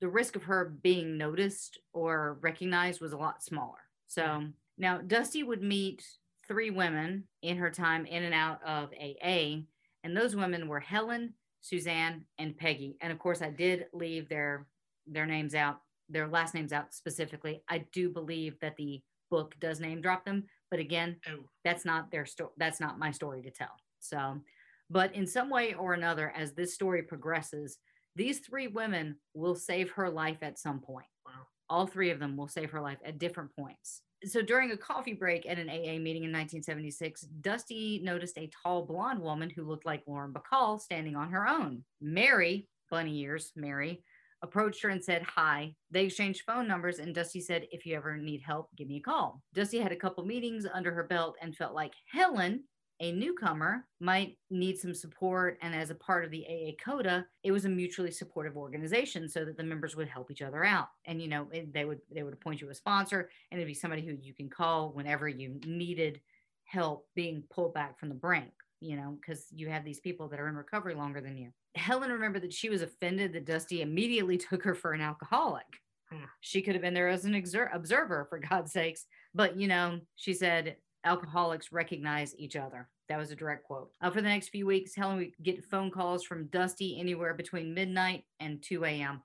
the 0.00 0.08
risk 0.08 0.36
of 0.36 0.44
her 0.44 0.76
being 0.82 1.16
noticed 1.18 1.78
or 1.92 2.38
recognized 2.40 3.00
was 3.00 3.12
a 3.12 3.16
lot 3.18 3.42
smaller. 3.42 3.78
So 4.06 4.22
mm-hmm. 4.22 4.50
now 4.78 4.98
Dusty 4.98 5.42
would 5.42 5.62
meet 5.62 6.04
three 6.46 6.70
women 6.70 7.24
in 7.42 7.56
her 7.58 7.70
time 7.70 8.06
in 8.06 8.22
and 8.22 8.34
out 8.34 8.62
of 8.64 8.90
AA, 8.98 9.58
and 10.04 10.16
those 10.16 10.34
women 10.34 10.68
were 10.68 10.80
Helen, 10.80 11.34
Suzanne, 11.60 12.24
and 12.38 12.56
Peggy. 12.56 12.96
And 13.00 13.12
of 13.12 13.18
course, 13.18 13.42
I 13.42 13.50
did 13.50 13.86
leave 13.92 14.28
their 14.28 14.66
their 15.06 15.26
names 15.26 15.54
out. 15.54 15.80
their 16.08 16.28
last 16.28 16.54
names 16.54 16.72
out 16.72 16.94
specifically. 16.94 17.62
I 17.68 17.84
do 17.92 18.08
believe 18.10 18.58
that 18.60 18.76
the 18.76 19.02
book 19.30 19.54
does 19.60 19.78
name 19.80 20.00
drop 20.00 20.24
them, 20.24 20.44
but 20.70 20.80
again, 20.80 21.16
Oh, 21.28 21.44
that's 21.64 21.84
not 21.84 22.10
their 22.10 22.24
story. 22.24 22.50
That's 22.56 22.80
not 22.80 22.98
my 22.98 23.10
story 23.10 23.42
to 23.42 23.50
tell. 23.50 23.76
So, 24.00 24.40
but 24.88 25.14
in 25.14 25.26
some 25.26 25.50
way 25.50 25.74
or 25.74 25.92
another, 25.92 26.32
as 26.34 26.54
this 26.54 26.72
story 26.74 27.02
progresses, 27.02 27.78
these 28.18 28.40
three 28.40 28.66
women 28.66 29.16
will 29.32 29.54
save 29.54 29.90
her 29.92 30.10
life 30.10 30.38
at 30.42 30.58
some 30.58 30.80
point. 30.80 31.06
Wow. 31.24 31.32
All 31.70 31.86
three 31.86 32.10
of 32.10 32.18
them 32.18 32.36
will 32.36 32.48
save 32.48 32.70
her 32.72 32.80
life 32.80 32.98
at 33.04 33.18
different 33.18 33.54
points. 33.54 34.02
So 34.24 34.42
during 34.42 34.72
a 34.72 34.76
coffee 34.76 35.12
break 35.12 35.46
at 35.46 35.60
an 35.60 35.68
AA 35.68 35.98
meeting 36.00 36.24
in 36.24 36.32
1976, 36.32 37.20
Dusty 37.40 38.00
noticed 38.02 38.36
a 38.36 38.50
tall 38.62 38.84
blonde 38.84 39.20
woman 39.20 39.48
who 39.48 39.62
looked 39.62 39.86
like 39.86 40.02
Lauren 40.08 40.32
Bacall 40.34 40.80
standing 40.80 41.14
on 41.14 41.30
her 41.30 41.46
own. 41.46 41.84
Mary, 42.00 42.68
bunny 42.90 43.20
ears, 43.20 43.52
Mary, 43.54 44.02
approached 44.42 44.82
her 44.82 44.88
and 44.88 45.04
said 45.04 45.22
hi. 45.22 45.74
They 45.92 46.06
exchanged 46.06 46.42
phone 46.44 46.66
numbers, 46.66 46.98
and 46.98 47.14
Dusty 47.14 47.40
said, 47.40 47.68
If 47.70 47.86
you 47.86 47.94
ever 47.94 48.16
need 48.16 48.42
help, 48.42 48.70
give 48.76 48.88
me 48.88 48.96
a 48.96 49.00
call. 49.00 49.40
Dusty 49.54 49.78
had 49.78 49.92
a 49.92 49.96
couple 49.96 50.24
meetings 50.24 50.66
under 50.72 50.92
her 50.92 51.04
belt 51.04 51.36
and 51.40 51.56
felt 51.56 51.74
like 51.74 51.92
Helen, 52.10 52.64
a 53.00 53.12
newcomer, 53.12 53.86
might 54.00 54.36
need 54.50 54.78
some 54.78 54.94
support. 54.94 55.58
And 55.62 55.74
as 55.74 55.90
a 55.90 55.94
part 55.94 56.24
of 56.24 56.30
the 56.30 56.44
AA 56.46 56.72
Coda, 56.82 57.26
it 57.44 57.52
was 57.52 57.64
a 57.64 57.68
mutually 57.68 58.10
supportive 58.10 58.56
organization 58.56 59.28
so 59.28 59.44
that 59.44 59.56
the 59.56 59.62
members 59.62 59.96
would 59.96 60.08
help 60.08 60.30
each 60.30 60.42
other 60.42 60.64
out. 60.64 60.88
And, 61.06 61.22
you 61.22 61.28
know, 61.28 61.48
they 61.72 61.84
would 61.84 62.00
they 62.12 62.22
would 62.22 62.34
appoint 62.34 62.60
you 62.60 62.70
a 62.70 62.74
sponsor, 62.74 63.30
and 63.50 63.60
it'd 63.60 63.68
be 63.68 63.74
somebody 63.74 64.02
who 64.02 64.16
you 64.20 64.34
can 64.34 64.48
call 64.48 64.90
whenever 64.90 65.28
you 65.28 65.60
needed 65.66 66.20
help 66.64 67.06
being 67.14 67.42
pulled 67.50 67.72
back 67.72 67.98
from 67.98 68.10
the 68.10 68.14
brink 68.14 68.52
you 68.80 68.96
know, 68.96 69.18
because 69.20 69.46
you 69.50 69.68
have 69.68 69.84
these 69.84 70.00
people 70.00 70.28
that 70.28 70.40
are 70.40 70.48
in 70.48 70.54
recovery 70.54 70.94
longer 70.94 71.20
than 71.20 71.36
you. 71.36 71.50
Helen 71.74 72.10
remembered 72.10 72.42
that 72.42 72.52
she 72.52 72.68
was 72.68 72.82
offended 72.82 73.32
that 73.32 73.44
Dusty 73.44 73.82
immediately 73.82 74.36
took 74.38 74.62
her 74.62 74.74
for 74.74 74.92
an 74.92 75.00
alcoholic. 75.00 75.66
Hmm. 76.10 76.24
She 76.40 76.62
could 76.62 76.74
have 76.74 76.82
been 76.82 76.94
there 76.94 77.08
as 77.08 77.24
an 77.24 77.32
exer- 77.32 77.74
observer, 77.74 78.26
for 78.28 78.38
God's 78.38 78.72
sakes. 78.72 79.06
But, 79.34 79.58
you 79.58 79.68
know, 79.68 80.00
she 80.16 80.32
said 80.32 80.76
alcoholics 81.04 81.72
recognize 81.72 82.34
each 82.36 82.56
other. 82.56 82.88
That 83.08 83.18
was 83.18 83.30
a 83.30 83.36
direct 83.36 83.64
quote. 83.64 83.90
Uh, 84.02 84.10
for 84.10 84.20
the 84.20 84.28
next 84.28 84.48
few 84.48 84.66
weeks, 84.66 84.94
Helen 84.94 85.16
would 85.16 85.32
get 85.42 85.64
phone 85.64 85.90
calls 85.90 86.24
from 86.24 86.48
Dusty 86.48 87.00
anywhere 87.00 87.34
between 87.34 87.72
midnight 87.72 88.24
and 88.40 88.62
2 88.62 88.84
a.m 88.84 89.22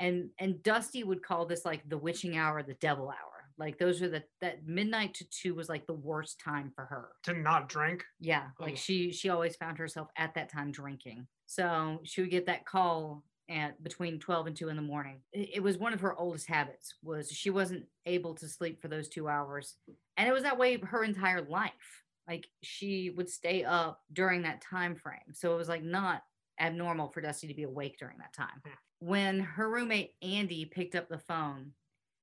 and 0.00 0.30
and 0.38 0.62
Dusty 0.62 1.04
would 1.04 1.22
call 1.22 1.46
this 1.46 1.64
like 1.64 1.88
the 1.88 1.98
witching 1.98 2.36
hour, 2.36 2.62
the 2.62 2.74
devil 2.74 3.08
hour. 3.08 3.14
Like 3.58 3.78
those 3.78 4.00
are 4.02 4.08
the 4.08 4.22
that 4.40 4.66
midnight 4.66 5.14
to 5.14 5.24
two 5.30 5.54
was 5.54 5.68
like 5.68 5.86
the 5.86 5.94
worst 5.94 6.40
time 6.40 6.70
for 6.74 6.84
her. 6.84 7.08
To 7.24 7.34
not 7.34 7.68
drink. 7.68 8.04
Yeah, 8.20 8.48
like 8.60 8.76
she 8.76 9.12
she 9.12 9.28
always 9.28 9.56
found 9.56 9.78
herself 9.78 10.08
at 10.16 10.34
that 10.34 10.50
time 10.50 10.70
drinking. 10.70 11.26
So 11.46 12.00
she 12.04 12.20
would 12.20 12.30
get 12.30 12.46
that 12.46 12.66
call 12.66 13.24
at 13.50 13.82
between 13.82 14.18
12 14.18 14.48
and 14.48 14.56
2 14.56 14.68
in 14.68 14.76
the 14.76 14.82
morning. 14.82 15.20
It, 15.32 15.48
it 15.54 15.62
was 15.62 15.78
one 15.78 15.94
of 15.94 16.00
her 16.00 16.14
oldest 16.14 16.46
habits 16.46 16.96
was 17.02 17.30
she 17.30 17.48
wasn't 17.48 17.86
able 18.04 18.34
to 18.34 18.46
sleep 18.46 18.82
for 18.82 18.88
those 18.88 19.08
2 19.08 19.26
hours. 19.26 19.76
And 20.18 20.28
it 20.28 20.32
was 20.32 20.42
that 20.42 20.58
way 20.58 20.76
her 20.78 21.04
entire 21.04 21.40
life. 21.40 22.02
Like 22.28 22.46
she 22.62 23.10
would 23.16 23.30
stay 23.30 23.64
up 23.64 24.02
during 24.12 24.42
that 24.42 24.60
time 24.60 24.96
frame. 24.96 25.32
So 25.32 25.54
it 25.54 25.56
was 25.56 25.68
like 25.68 25.82
not 25.82 26.22
abnormal 26.60 27.08
for 27.08 27.22
Dusty 27.22 27.46
to 27.48 27.54
be 27.54 27.62
awake 27.62 27.98
during 27.98 28.18
that 28.18 28.34
time. 28.34 28.60
Hmm. 28.64 28.72
When 29.00 29.40
her 29.40 29.70
roommate 29.70 30.14
Andy 30.20 30.66
picked 30.66 30.94
up 30.94 31.08
the 31.08 31.18
phone, 31.18 31.72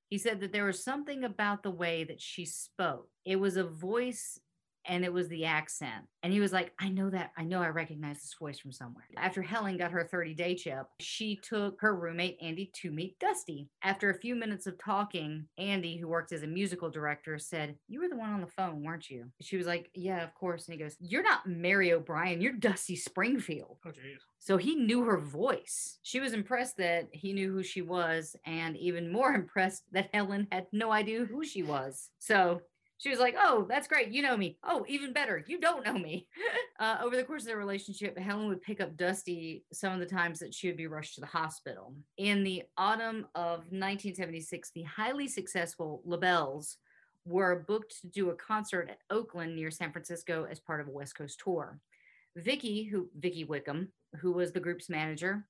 he 0.10 0.18
said 0.20 0.42
that 0.42 0.52
there 0.52 0.66
was 0.66 0.84
something 0.84 1.24
about 1.24 1.64
the 1.64 1.72
way 1.72 2.04
that 2.04 2.22
she 2.22 2.46
spoke. 2.46 3.08
It 3.26 3.38
was 3.38 3.58
a 3.58 3.64
voice 3.64 4.40
and 4.88 5.04
it 5.04 5.14
was 5.14 5.28
the 5.28 5.46
accent. 5.46 6.06
And 6.24 6.34
he 6.34 6.40
was 6.40 6.54
like, 6.54 6.74
I 6.80 6.90
know 6.90 7.10
that. 7.10 7.32
I 7.38 7.44
know 7.44 7.62
I 7.62 7.68
recognize 7.68 8.18
this 8.18 8.36
voice 8.40 8.60
from 8.60 8.72
somewhere. 8.72 9.06
After 9.18 9.42
Helen 9.42 9.78
got 9.78 9.92
her 9.92 10.04
30 10.04 10.34
day 10.34 10.56
chip, 10.56 10.88
she 11.00 11.36
took 11.36 11.80
her 11.82 11.96
roommate 11.96 12.38
Andy 12.42 12.72
to 12.82 12.92
meet 12.92 13.20
Dusty. 13.20 13.70
After 13.84 14.10
a 14.10 14.20
few 14.20 14.36
minutes 14.36 14.68
of 14.68 14.78
talking, 14.78 15.46
Andy, 15.58 15.98
who 15.98 16.08
worked 16.08 16.32
as 16.32 16.44
a 16.44 16.48
musical 16.48 16.90
director, 16.90 17.38
said, 17.38 17.76
You 17.88 18.02
were 18.02 18.10
the 18.10 18.16
one 18.16 18.32
on 18.32 18.42
the 18.42 18.48
phone, 18.48 18.84
weren't 18.84 19.10
you? 19.10 19.26
She 19.42 19.58
was 19.58 19.68
like, 19.68 19.90
Yeah, 19.94 20.24
of 20.24 20.34
course. 20.34 20.68
And 20.68 20.78
he 20.78 20.84
goes, 20.84 20.96
You're 21.00 21.24
not 21.24 21.48
Mary 21.48 21.94
O'Brien, 21.94 22.42
you're 22.42 22.54
Dusty 22.54 22.96
Springfield. 22.96 23.78
Oh, 23.86 23.90
jeez. 23.90 24.20
So 24.40 24.58
he 24.58 24.76
knew 24.76 25.04
her 25.04 25.18
voice. 25.18 25.98
She 26.04 26.20
was 26.20 26.34
impressed 26.34 26.78
that 26.78 27.10
he 27.12 27.34
knew 27.34 27.52
who 27.52 27.64
she 27.64 27.82
was, 27.82 28.36
and 28.46 28.78
even 28.78 29.12
more 29.12 29.34
impressed 29.36 29.84
that 29.92 30.10
Helen 30.14 30.48
had 30.52 30.68
no 30.72 30.92
idea 30.92 31.26
who 31.26 31.44
she 31.44 31.64
was. 31.64 32.10
So 32.20 32.62
she 32.98 33.10
was 33.10 33.20
like, 33.20 33.36
Oh, 33.40 33.66
that's 33.70 33.88
great. 33.88 34.12
You 34.12 34.22
know 34.22 34.38
me. 34.38 34.58
Oh, 34.64 34.86
even 34.88 35.14
better. 35.14 35.44
You 35.48 35.60
don't 35.60 35.86
know 35.86 35.98
me. 35.98 36.28
uh, 36.80 36.98
over 37.04 37.16
the 37.16 37.24
course 37.24 37.44
of 37.44 37.48
their 37.48 37.58
relationship, 37.58 38.18
Helen 38.18 38.48
would 38.48 38.62
pick 38.62 38.82
up 38.82 38.98
Dusty 38.98 39.64
some 39.74 39.94
of 39.94 40.00
the 40.00 40.06
times 40.06 40.40
that 40.40 40.54
she 40.54 40.68
would 40.68 40.78
be 40.78 40.88
rushed 40.88 41.16
to 41.16 41.22
the 41.22 41.28
hospital. 41.28 41.94
In 42.18 42.44
the 42.44 42.64
autumn 42.78 43.28
of 43.36 43.60
1976, 43.72 44.72
the 44.72 44.84
highly 44.84 45.28
successful 45.28 46.02
LaBelles 46.08 46.78
were 47.26 47.66
booked 47.68 48.02
to 48.02 48.08
do 48.08 48.30
a 48.30 48.36
concert 48.36 48.90
at 48.90 49.00
Oakland 49.10 49.56
near 49.56 49.72
San 49.72 49.92
Francisco 49.92 50.48
as 50.50 50.60
part 50.60 50.80
of 50.80 50.88
a 50.88 50.92
West 50.92 51.16
Coast 51.16 51.40
tour. 51.44 51.80
Vicki, 52.36 52.84
who 52.84 53.10
Vicki 53.18 53.44
Wickham, 53.44 53.90
who 54.20 54.32
was 54.32 54.52
the 54.52 54.60
group's 54.60 54.90
manager, 54.90 55.46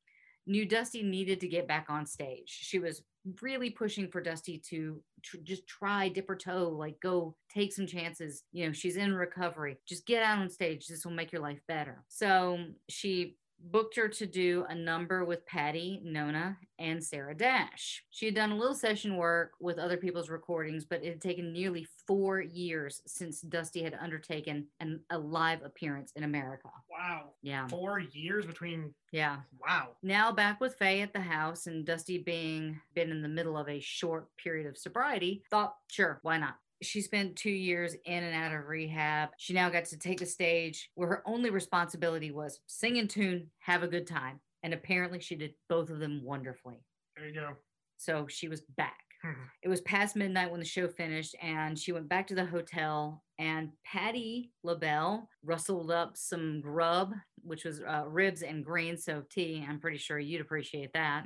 knew 0.48 0.66
Dusty 0.66 1.04
needed 1.04 1.40
to 1.42 1.48
get 1.48 1.68
back 1.68 1.88
on 1.90 2.06
stage. 2.06 2.48
She 2.48 2.80
was 2.80 3.02
really 3.42 3.70
pushing 3.70 4.08
for 4.08 4.22
Dusty 4.22 4.62
to 4.70 5.02
tr- 5.24 5.38
just 5.44 5.66
try 5.68 6.10
dip 6.10 6.28
her 6.28 6.36
toe, 6.36 6.70
like 6.70 7.00
go 7.02 7.36
take 7.54 7.74
some 7.74 7.88
chances. 7.88 8.44
You 8.52 8.68
know, 8.68 8.72
she's 8.72 8.98
in 8.98 9.14
recovery. 9.14 9.78
Just 9.88 10.06
get 10.06 10.24
out 10.24 10.40
on 10.40 10.50
stage. 10.50 10.88
This 10.88 11.06
will 11.06 11.14
make 11.14 11.32
your 11.32 11.42
life 11.42 11.62
better. 11.68 12.04
So 12.08 12.60
she 12.90 13.38
booked 13.60 13.96
her 13.96 14.08
to 14.08 14.26
do 14.26 14.66
a 14.70 14.76
number 14.76 15.26
with 15.26 15.46
Patti, 15.46 16.02
Nona, 16.04 16.58
and 16.78 17.04
Sarah 17.04 17.36
Dash. 17.36 18.04
She 18.10 18.26
had 18.26 18.36
done 18.36 18.52
a 18.52 18.56
little 18.56 18.76
session 18.76 19.18
work 19.18 19.52
with 19.60 19.80
other 19.80 19.98
people's 19.98 20.30
recordings, 20.30 20.86
but 20.86 21.04
it 21.04 21.10
had 21.10 21.22
taken 21.22 21.54
nearly 21.54 21.88
four 22.08 22.42
years 22.42 23.02
since 23.08 23.42
Dusty 23.42 23.82
had 23.82 23.98
undertaken 24.00 24.68
an, 24.80 25.02
a 25.10 25.18
live 25.18 25.64
appearance 25.64 26.12
in 26.16 26.24
America. 26.24 26.70
Wow. 26.90 27.32
Yeah. 27.42 27.68
Four 27.68 28.00
years 28.00 28.46
between. 28.46 28.94
Yeah. 29.12 29.38
Wow. 29.60 29.90
Now 30.04 30.32
back 30.32 30.60
with 30.60 30.76
Faye 30.76 31.02
at 31.02 31.14
the 31.14 31.22
house 31.22 31.68
and 31.68 31.86
Dusty 31.86 32.18
being 32.18 32.80
been 32.94 33.12
in 33.12 33.22
the 33.22 33.28
middle 33.28 33.58
of 33.58 33.70
a 33.70 33.80
short 33.80 34.28
period 34.38 34.68
of 34.68 34.78
sobriety, 34.78 35.44
thought, 35.50 35.76
sure, 35.90 36.20
why 36.22 36.38
not? 36.38 36.56
She 36.82 37.02
spent 37.02 37.38
two 37.38 37.52
years 37.52 37.96
in 38.06 38.24
and 38.24 38.36
out 38.36 38.54
of 38.58 38.68
rehab. 38.68 39.30
She 39.38 39.54
now 39.54 39.70
got 39.70 39.86
to 39.86 39.98
take 39.98 40.20
the 40.20 40.26
stage 40.26 40.92
where 40.96 41.08
her 41.10 41.24
only 41.28 41.50
responsibility 41.50 42.32
was 42.32 42.60
sing 42.68 42.98
and 42.98 43.10
tune, 43.10 43.52
have 43.60 43.84
a 43.84 43.88
good 43.88 44.08
time. 44.08 44.42
And 44.64 44.74
apparently 44.74 45.20
she 45.20 45.36
did 45.36 45.56
both 45.70 45.90
of 45.90 46.00
them 46.00 46.24
wonderfully. 46.24 46.86
There 47.16 47.28
you 47.28 47.34
go. 47.34 47.56
So 47.98 48.28
she 48.28 48.48
was 48.48 48.62
back. 48.62 49.00
Mhm. 49.24 49.50
It 49.64 49.70
was 49.70 49.82
past 49.82 50.16
midnight 50.16 50.52
when 50.52 50.60
the 50.60 50.66
show 50.66 50.88
finished, 50.88 51.36
and 51.42 51.80
she 51.80 51.92
went 51.92 52.10
back 52.10 52.28
to 52.28 52.36
the 52.36 52.46
hotel. 52.46 53.24
And 53.40 53.72
Patti 53.84 54.54
LaBelle 54.64 55.30
rustled 55.44 55.92
up 55.92 56.18
some 56.18 56.62
grub, 56.62 57.14
which 57.42 57.64
was 57.66 57.82
uh, 57.82 58.04
ribs 58.08 58.44
and 58.44 58.64
greens. 58.66 59.04
So, 59.06 59.26
I'm 59.38 59.80
pretty 59.80 59.98
sure 59.98 60.20
you'd 60.20 60.42
appreciate 60.42 60.94
that. 60.94 61.26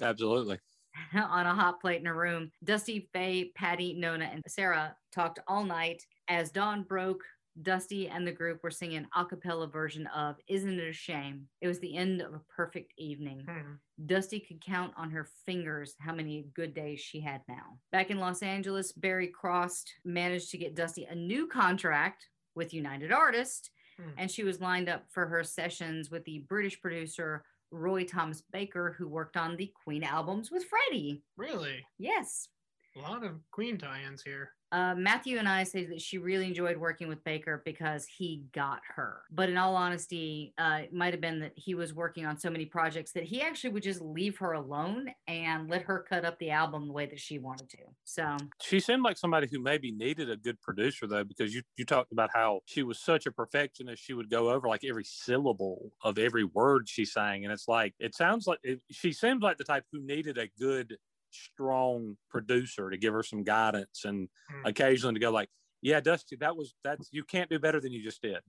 Absolutely. 0.00 0.60
on 1.14 1.46
a 1.46 1.54
hot 1.54 1.80
plate 1.80 2.00
in 2.00 2.06
her 2.06 2.14
room. 2.14 2.50
Dusty, 2.64 3.08
Faye, 3.12 3.52
Patti, 3.54 3.94
Nona, 3.94 4.26
and 4.26 4.42
Sarah 4.48 4.96
talked 5.12 5.38
all 5.46 5.64
night. 5.64 6.04
As 6.28 6.50
dawn 6.50 6.82
broke, 6.82 7.22
Dusty 7.62 8.08
and 8.08 8.26
the 8.26 8.32
group 8.32 8.62
were 8.62 8.70
singing 8.70 8.98
an 8.98 9.08
a 9.16 9.24
cappella 9.24 9.66
version 9.66 10.06
of 10.08 10.36
Isn't 10.46 10.78
It 10.78 10.88
a 10.88 10.92
Shame? 10.92 11.48
It 11.62 11.68
was 11.68 11.78
the 11.80 11.96
end 11.96 12.20
of 12.20 12.34
a 12.34 12.40
perfect 12.54 12.92
evening. 12.98 13.46
Mhm. 13.48 13.78
Dusty 14.06 14.40
could 14.40 14.60
count 14.60 14.92
on 14.96 15.10
her 15.10 15.24
fingers 15.46 15.94
how 15.98 16.12
many 16.14 16.42
good 16.54 16.74
days 16.74 17.00
she 17.00 17.20
had 17.20 17.40
now. 17.48 17.78
Back 17.92 18.10
in 18.10 18.18
Los 18.18 18.42
Angeles, 18.42 18.92
Barry 18.92 19.32
Krost 19.32 19.86
managed 20.04 20.50
to 20.50 20.58
get 20.58 20.74
Dusty 20.74 21.04
a 21.04 21.14
new 21.14 21.46
contract 21.46 22.28
with 22.54 22.74
United 22.74 23.10
Artists, 23.10 23.70
Hmm. 23.96 24.10
and 24.18 24.30
she 24.30 24.44
was 24.44 24.60
lined 24.60 24.90
up 24.90 25.10
for 25.10 25.26
her 25.26 25.42
sessions 25.42 26.10
with 26.10 26.24
the 26.26 26.40
British 26.40 26.78
producer 26.78 27.42
Roy 27.70 28.04
Thomas 28.04 28.42
Baker, 28.52 28.94
who 28.98 29.08
worked 29.08 29.36
on 29.36 29.56
the 29.56 29.72
Queen 29.84 30.04
albums 30.04 30.50
with 30.50 30.64
Freddie. 30.64 31.22
Really? 31.36 31.84
Yes. 31.98 32.48
A 32.96 33.00
lot 33.00 33.24
of 33.24 33.32
Queen 33.50 33.78
tie-ins 33.78 34.22
here. 34.22 34.50
Uh, 34.72 34.94
Matthew 34.96 35.38
and 35.38 35.48
I 35.48 35.62
say 35.62 35.84
that 35.86 36.00
she 36.00 36.18
really 36.18 36.46
enjoyed 36.46 36.76
working 36.76 37.08
with 37.08 37.22
Baker 37.24 37.62
because 37.64 38.06
he 38.06 38.44
got 38.52 38.80
her. 38.94 39.22
But 39.30 39.48
in 39.48 39.56
all 39.56 39.76
honesty, 39.76 40.54
uh, 40.58 40.80
it 40.84 40.92
might 40.92 41.14
have 41.14 41.20
been 41.20 41.40
that 41.40 41.52
he 41.54 41.74
was 41.74 41.94
working 41.94 42.26
on 42.26 42.38
so 42.38 42.50
many 42.50 42.66
projects 42.66 43.12
that 43.12 43.24
he 43.24 43.42
actually 43.42 43.70
would 43.70 43.82
just 43.82 44.00
leave 44.00 44.36
her 44.38 44.52
alone 44.52 45.08
and 45.28 45.70
let 45.70 45.82
her 45.82 46.04
cut 46.08 46.24
up 46.24 46.38
the 46.38 46.50
album 46.50 46.88
the 46.88 46.92
way 46.92 47.06
that 47.06 47.20
she 47.20 47.38
wanted 47.38 47.68
to. 47.70 47.78
So, 48.04 48.36
She 48.60 48.80
seemed 48.80 49.02
like 49.02 49.16
somebody 49.16 49.48
who 49.50 49.60
maybe 49.60 49.92
needed 49.92 50.30
a 50.30 50.36
good 50.36 50.60
producer 50.60 51.06
though, 51.06 51.24
because 51.24 51.54
you, 51.54 51.62
you 51.76 51.84
talked 51.84 52.12
about 52.12 52.30
how 52.34 52.60
she 52.66 52.82
was 52.82 52.98
such 52.98 53.26
a 53.26 53.32
perfectionist. 53.32 54.02
She 54.02 54.14
would 54.14 54.30
go 54.30 54.50
over 54.50 54.68
like 54.68 54.84
every 54.84 55.04
syllable 55.04 55.92
of 56.02 56.18
every 56.18 56.44
word 56.44 56.88
she 56.88 57.04
sang. 57.04 57.44
And 57.44 57.52
it's 57.52 57.68
like, 57.68 57.94
it 57.98 58.14
sounds 58.14 58.46
like 58.46 58.58
it, 58.62 58.80
she 58.90 59.12
seems 59.12 59.42
like 59.42 59.58
the 59.58 59.64
type 59.64 59.84
who 59.92 60.00
needed 60.00 60.38
a 60.38 60.48
good, 60.58 60.96
strong 61.36 62.16
producer 62.30 62.90
to 62.90 62.96
give 62.96 63.12
her 63.14 63.22
some 63.22 63.42
guidance 63.44 64.04
and 64.04 64.28
Hmm. 64.50 64.66
occasionally 64.66 65.14
to 65.14 65.20
go 65.20 65.30
like, 65.30 65.48
yeah, 65.82 66.00
Dusty, 66.00 66.36
that 66.36 66.56
was, 66.56 66.74
that's, 66.82 67.08
you 67.12 67.22
can't 67.24 67.50
do 67.50 67.58
better 67.58 67.80
than 67.80 67.92
you 67.92 68.02
just 68.02 68.22
did. 68.22 68.40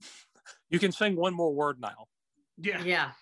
you 0.70 0.78
can 0.78 0.92
sing 0.92 1.16
one 1.16 1.34
more 1.34 1.52
word 1.54 1.80
now. 1.80 2.06
Yeah. 2.56 2.82
yeah. 2.82 3.12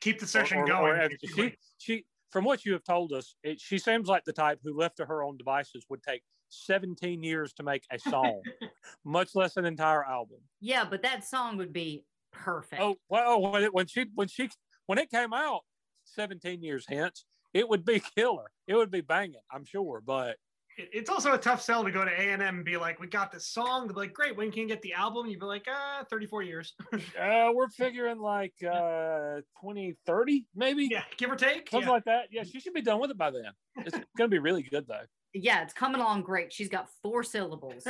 Keep 0.00 0.20
the 0.20 0.26
session 0.26 0.58
Or- 0.58 0.62
or- 0.62 0.66
going. 0.66 1.00
or- 1.00 1.10
she, 1.34 1.56
she, 1.78 2.04
from 2.30 2.44
what 2.44 2.64
you 2.64 2.72
have 2.74 2.84
told 2.84 3.12
us, 3.12 3.34
it, 3.42 3.60
she 3.60 3.78
seems 3.78 4.08
like 4.08 4.24
the 4.24 4.32
type 4.32 4.60
who, 4.62 4.76
left 4.76 4.98
to 4.98 5.06
her 5.06 5.22
own 5.22 5.36
devices, 5.36 5.84
would 5.88 6.02
take 6.02 6.22
17 6.50 7.22
years 7.22 7.52
to 7.54 7.62
make 7.62 7.84
a 7.90 7.98
song, 7.98 8.42
much 9.04 9.34
less 9.34 9.56
an 9.56 9.64
entire 9.64 10.04
album. 10.04 10.38
Yeah, 10.60 10.84
but 10.88 11.02
that 11.02 11.24
song 11.24 11.56
would 11.56 11.72
be 11.72 12.04
perfect. 12.32 12.80
Oh, 12.82 12.96
well, 13.08 13.40
when, 13.40 13.62
it, 13.64 13.72
when 13.74 13.86
she 13.86 14.06
when 14.14 14.28
she 14.28 14.50
when 14.86 14.98
it 14.98 15.10
came 15.10 15.32
out, 15.32 15.62
17 16.04 16.62
years 16.62 16.84
hence, 16.88 17.24
it 17.56 17.68
would 17.68 17.84
be 17.84 18.00
killer. 18.16 18.50
It 18.66 18.74
would 18.74 18.90
be 18.90 19.00
banging, 19.00 19.40
I'm 19.50 19.64
sure. 19.64 20.02
But 20.04 20.36
It's 20.78 21.08
also 21.08 21.32
a 21.32 21.38
tough 21.38 21.62
sell 21.62 21.82
to 21.84 21.90
go 21.90 22.04
to 22.04 22.10
A 22.10 22.32
and 22.32 22.42
M 22.42 22.56
and 22.56 22.64
be 22.64 22.76
like, 22.76 23.00
"We 23.00 23.06
got 23.06 23.32
this 23.32 23.46
song." 23.48 23.86
They'll 23.86 23.94
be 23.94 24.00
like, 24.02 24.12
"Great, 24.12 24.36
when 24.36 24.50
can 24.52 24.62
you 24.62 24.68
get 24.68 24.82
the 24.82 24.92
album?" 24.92 25.26
You'd 25.26 25.40
be 25.40 25.46
like, 25.46 25.64
"Ah, 25.68 26.04
34 26.10 26.42
years." 26.42 26.74
uh, 26.92 27.50
we're 27.54 27.68
figuring 27.70 28.18
like 28.18 28.54
uh, 28.62 29.40
2030, 29.62 30.46
maybe 30.54 30.88
yeah, 30.90 31.04
give 31.16 31.30
or 31.30 31.36
take. 31.36 31.70
something 31.70 31.88
Yeah. 31.88 31.92
like 31.94 32.04
that. 32.04 32.28
Yeah, 32.30 32.44
she 32.44 32.60
should 32.60 32.74
be 32.74 32.82
done 32.82 33.00
with 33.00 33.10
it 33.10 33.16
by 33.18 33.30
then. 33.30 33.52
It's 33.76 33.96
gonna 34.18 34.28
be 34.28 34.38
really 34.38 34.62
good 34.62 34.86
though. 34.86 35.06
Yeah, 35.32 35.62
it's 35.62 35.74
coming 35.74 36.00
along 36.00 36.22
great. 36.22 36.50
She's 36.52 36.68
got 36.70 36.88
four 37.02 37.22
syllables. 37.22 37.86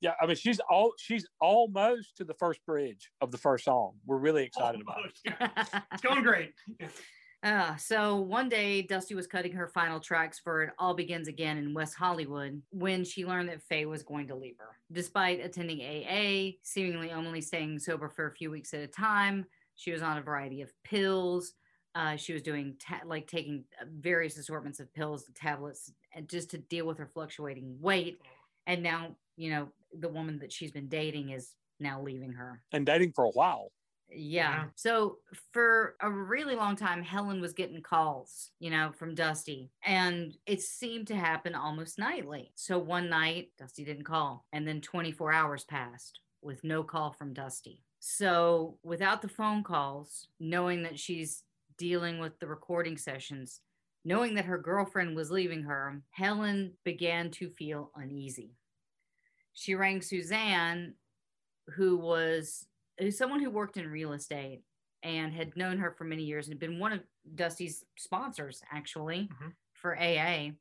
Yeah, 0.00 0.14
I 0.20 0.26
mean 0.26 0.36
she's 0.36 0.60
all 0.70 0.92
she's 0.98 1.26
almost 1.40 2.16
to 2.18 2.24
the 2.24 2.34
first 2.34 2.64
bridge 2.66 3.10
of 3.20 3.30
the 3.32 3.38
first 3.38 3.64
song. 3.64 3.94
We're 4.06 4.18
really 4.18 4.44
excited 4.44 4.80
about 4.80 5.04
it. 5.06 5.18
Yeah. 5.24 5.80
It's 5.92 6.02
going 6.02 6.22
great. 6.22 6.52
Uh, 7.44 7.76
so 7.76 8.16
one 8.16 8.48
day, 8.48 8.80
Dusty 8.80 9.14
was 9.14 9.26
cutting 9.26 9.52
her 9.52 9.68
final 9.68 10.00
tracks 10.00 10.38
for 10.38 10.62
It 10.62 10.70
All 10.78 10.94
Begins 10.94 11.28
Again 11.28 11.58
in 11.58 11.74
West 11.74 11.94
Hollywood 11.94 12.62
when 12.70 13.04
she 13.04 13.26
learned 13.26 13.50
that 13.50 13.62
Faye 13.62 13.84
was 13.84 14.02
going 14.02 14.28
to 14.28 14.34
leave 14.34 14.56
her. 14.58 14.78
Despite 14.90 15.44
attending 15.44 15.82
AA, 15.82 16.56
seemingly 16.62 17.10
only 17.10 17.42
staying 17.42 17.80
sober 17.80 18.08
for 18.08 18.28
a 18.28 18.34
few 18.34 18.50
weeks 18.50 18.72
at 18.72 18.80
a 18.80 18.86
time, 18.86 19.44
she 19.74 19.92
was 19.92 20.00
on 20.00 20.16
a 20.16 20.22
variety 20.22 20.62
of 20.62 20.72
pills. 20.84 21.52
Uh, 21.94 22.16
she 22.16 22.32
was 22.32 22.40
doing 22.40 22.76
ta- 22.80 23.02
like 23.04 23.26
taking 23.26 23.64
uh, 23.78 23.84
various 23.98 24.38
assortments 24.38 24.80
of 24.80 24.92
pills 24.94 25.24
and 25.26 25.36
tablets 25.36 25.92
and 26.14 26.26
just 26.30 26.50
to 26.50 26.58
deal 26.58 26.86
with 26.86 26.96
her 26.96 27.10
fluctuating 27.12 27.76
weight. 27.78 28.20
And 28.66 28.82
now, 28.82 29.16
you 29.36 29.50
know, 29.50 29.68
the 29.92 30.08
woman 30.08 30.38
that 30.38 30.50
she's 30.50 30.72
been 30.72 30.88
dating 30.88 31.28
is 31.28 31.50
now 31.78 32.00
leaving 32.00 32.32
her. 32.32 32.62
And 32.72 32.86
dating 32.86 33.12
for 33.14 33.26
a 33.26 33.30
while. 33.30 33.70
Yeah. 34.10 34.16
Yeah. 34.16 34.64
So 34.74 35.18
for 35.52 35.96
a 36.00 36.10
really 36.10 36.54
long 36.54 36.76
time, 36.76 37.02
Helen 37.02 37.40
was 37.40 37.52
getting 37.52 37.82
calls, 37.82 38.50
you 38.60 38.70
know, 38.70 38.92
from 38.92 39.14
Dusty, 39.14 39.70
and 39.84 40.36
it 40.46 40.60
seemed 40.60 41.08
to 41.08 41.16
happen 41.16 41.54
almost 41.54 41.98
nightly. 41.98 42.52
So 42.54 42.78
one 42.78 43.08
night, 43.08 43.48
Dusty 43.58 43.84
didn't 43.84 44.04
call, 44.04 44.44
and 44.52 44.66
then 44.66 44.80
24 44.80 45.32
hours 45.32 45.64
passed 45.64 46.20
with 46.42 46.62
no 46.64 46.82
call 46.84 47.12
from 47.12 47.32
Dusty. 47.32 47.82
So 48.00 48.78
without 48.82 49.22
the 49.22 49.28
phone 49.28 49.62
calls, 49.62 50.28
knowing 50.38 50.82
that 50.82 50.98
she's 50.98 51.42
dealing 51.78 52.18
with 52.18 52.38
the 52.38 52.46
recording 52.46 52.98
sessions, 52.98 53.60
knowing 54.04 54.34
that 54.34 54.44
her 54.44 54.58
girlfriend 54.58 55.16
was 55.16 55.30
leaving 55.30 55.62
her, 55.62 56.02
Helen 56.10 56.74
began 56.84 57.30
to 57.32 57.48
feel 57.48 57.90
uneasy. 57.96 58.52
She 59.54 59.74
rang 59.74 60.02
Suzanne, 60.02 60.94
who 61.74 61.96
was 61.96 62.66
who's 62.98 63.18
someone 63.18 63.40
who 63.40 63.50
worked 63.50 63.76
in 63.76 63.90
real 63.90 64.12
estate 64.12 64.62
and 65.02 65.32
had 65.34 65.56
known 65.56 65.78
her 65.78 65.90
for 65.90 66.04
many 66.04 66.22
years 66.24 66.46
and 66.46 66.54
had 66.54 66.60
been 66.60 66.78
one 66.78 66.92
of 66.92 67.00
Dusty's 67.34 67.84
sponsors, 67.98 68.62
actually, 68.70 69.28
Mhm. 69.28 69.54
for 69.74 69.96
AA. 69.98 70.52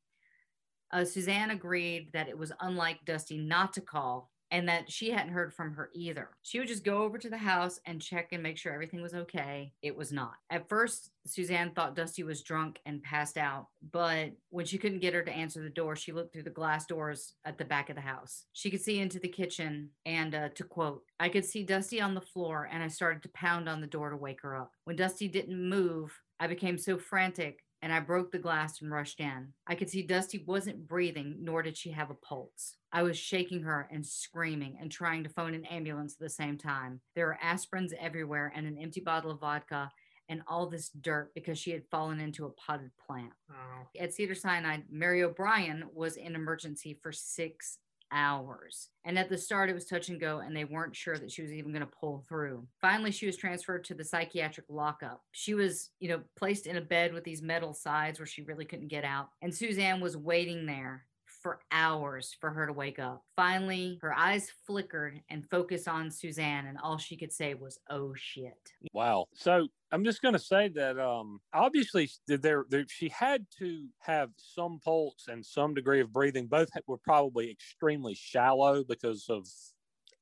Uh, 0.92 1.06
Suzanne 1.06 1.52
agreed 1.52 2.12
that 2.12 2.28
it 2.28 2.38
was 2.38 2.52
unlike 2.60 3.06
Dusty 3.06 3.38
not 3.38 3.74
to 3.74 3.82
call 3.82 4.33
and 4.54 4.70
that 4.70 4.90
she 4.90 5.10
hadn't 5.10 5.34
heard 5.34 5.52
from 5.52 5.74
her 5.74 5.90
either. 5.94 6.30
She 6.44 6.60
would 6.60 6.68
just 6.68 6.86
go 6.86 7.02
over 7.02 7.18
to 7.18 7.30
the 7.30 7.38
house 7.38 7.80
and 7.88 8.00
check 8.00 8.30
and 8.32 8.44
make 8.44 8.56
sure 8.60 8.72
everything 8.72 9.02
was 9.02 9.16
okay. 9.16 9.74
It 9.82 9.98
was 9.98 10.12
not. 10.12 10.36
At 10.52 10.70
first, 10.70 11.10
Suzanne 11.26 11.72
thought 11.72 11.96
Dusty 11.96 12.22
was 12.22 12.44
drunk 12.44 12.80
and 12.86 13.02
passed 13.02 13.36
out, 13.36 13.68
but 13.92 14.30
when 14.52 14.68
she 14.68 14.78
couldn't 14.78 15.00
get 15.00 15.16
her 15.16 15.24
to 15.24 15.32
answer 15.32 15.64
the 15.64 15.70
door, 15.70 15.96
she 15.96 16.12
looked 16.12 16.34
through 16.34 16.44
the 16.44 16.52
glass 16.52 16.86
doors 16.86 17.34
at 17.46 17.58
the 17.58 17.66
back 17.66 17.90
of 17.90 17.96
the 17.96 18.02
house. 18.04 18.46
She 18.54 18.70
could 18.70 18.82
see 18.82 19.00
into 19.00 19.18
the 19.20 19.28
kitchen, 19.28 19.90
and 20.06 20.36
uh, 20.36 20.50
to 20.50 20.64
quote, 20.64 21.02
I 21.20 21.30
could 21.30 21.46
see 21.46 21.64
Dusty 21.64 22.00
on 22.00 22.14
the 22.14 22.22
floor, 22.22 22.70
and 22.72 22.84
I 22.84 22.90
started 22.90 23.24
to 23.24 23.30
pound 23.30 23.68
on 23.68 23.82
the 23.82 23.88
door 23.88 24.12
to 24.12 24.18
wake 24.18 24.42
her 24.44 24.56
up. 24.56 24.72
When 24.84 24.96
Dusty 24.96 25.28
didn't 25.28 25.68
move, 25.68 26.16
I 26.40 26.46
became 26.46 26.78
so 26.78 27.00
frantic 27.00 27.64
and 27.84 27.92
I 27.92 28.00
broke 28.00 28.32
the 28.32 28.40
glass 28.40 28.82
and 28.82 28.90
rushed 28.90 29.20
in. 29.20 29.50
I 29.68 29.76
could 29.76 29.90
see 29.90 30.04
Dusty 30.04 30.42
wasn't 30.48 30.88
breathing, 30.88 31.36
nor 31.42 31.62
did 31.62 31.76
she 31.76 31.92
have 31.92 32.10
a 32.10 32.16
pulse. 32.16 32.78
I 32.94 33.04
was 33.04 33.18
shaking 33.18 33.62
her 33.64 33.90
and 33.92 34.06
screaming 34.06 34.78
and 34.80 34.90
trying 34.90 35.22
to 35.24 35.30
phone 35.30 35.54
an 35.54 35.66
ambulance 35.66 36.14
at 36.14 36.20
the 36.20 36.30
same 36.30 36.58
time. 36.58 37.02
There 37.14 37.28
were 37.28 37.38
aspirins 37.44 37.92
everywhere 38.00 38.54
and 38.56 38.66
an 38.66 38.78
empty 38.78 39.02
bottle 39.02 39.32
of 39.32 39.42
vodka 39.42 39.92
and 40.30 40.42
all 40.48 40.68
this 40.68 40.92
dirt 41.02 41.34
because 41.36 41.60
she 41.60 41.72
had 41.72 41.84
fallen 41.92 42.22
into 42.22 42.46
a 42.46 42.52
potted 42.52 42.92
plant. 43.06 43.34
Oh. 43.52 44.00
At 44.00 44.14
Cedar 44.14 44.36
Sinai, 44.36 44.78
Mary 44.90 45.22
O'Brien 45.22 45.84
was 45.94 46.16
in 46.16 46.36
emergency 46.36 46.98
for 47.04 47.12
six 47.12 47.80
hours. 48.14 48.90
And 49.06 49.18
at 49.18 49.30
the 49.30 49.38
start, 49.38 49.70
it 49.70 49.74
was 49.74 49.86
touch 49.86 50.10
and 50.10 50.20
go, 50.20 50.40
and 50.40 50.56
they 50.56 50.66
weren't 50.66 50.96
sure 50.96 51.18
that 51.18 51.32
she 51.32 51.42
was 51.42 51.52
even 51.52 51.72
going 51.72 51.86
to 51.86 51.92
pull 52.00 52.24
through. 52.28 52.66
Finally, 52.80 53.12
she 53.12 53.26
was 53.26 53.36
transferred 53.36 53.84
to 53.86 53.94
the 53.94 54.04
psychiatric 54.06 54.68
lockup. 54.70 55.22
She 55.32 55.54
was, 55.54 55.90
you 56.00 56.10
know, 56.10 56.22
placed 56.38 56.68
in 56.68 56.78
a 56.78 56.82
bed 56.82 57.14
with 57.14 57.24
these 57.24 57.42
metal 57.42 57.74
sides 57.74 58.20
where 58.20 58.26
she 58.26 58.44
really 58.44 58.66
couldn't 58.66 58.88
get 58.88 59.04
out. 59.04 59.30
And 59.42 59.54
Suzanne 59.54 60.00
was 60.00 60.16
waiting 60.16 60.66
there 60.66 61.06
for 61.44 61.60
hours 61.72 62.36
for 62.40 62.50
her 62.50 62.66
to 62.66 62.74
wake 62.74 62.98
up. 62.98 63.22
Finally, 63.36 64.00
her 64.02 64.18
eyes 64.18 64.50
flickered 64.66 65.20
and 65.30 65.48
focused 65.52 65.88
on 65.88 66.10
Suzanne, 66.10 66.66
and 66.66 66.78
all 66.82 66.98
she 66.98 67.18
could 67.18 67.32
say 67.32 67.54
was, 67.54 67.78
oh 67.90 68.14
shit. 68.16 68.72
Wow. 68.94 69.26
So 69.36 69.68
I'm 69.92 70.06
just 70.06 70.22
going 70.22 70.34
to 70.34 70.40
say 70.40 70.70
that 70.70 70.98
um, 70.98 71.40
obviously 71.54 72.10
there, 72.28 72.66
there 72.70 72.86
she 72.88 73.10
had 73.10 73.46
to 73.60 73.86
have 74.00 74.30
some 74.38 74.80
pulse 74.84 75.26
and 75.28 75.46
some 75.46 75.74
degree 75.74 76.00
of 76.00 76.14
breathing. 76.14 76.48
Both 76.48 76.70
were 76.88 76.98
probably 76.98 77.52
extremely 77.52 78.16
shallow 78.16 78.84
because 78.84 79.26
of 79.30 79.46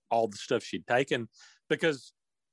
all 0.10 0.28
the 0.28 0.38
stuff 0.38 0.64
she'd 0.64 0.88
taken. 0.88 1.30
Because 1.70 2.12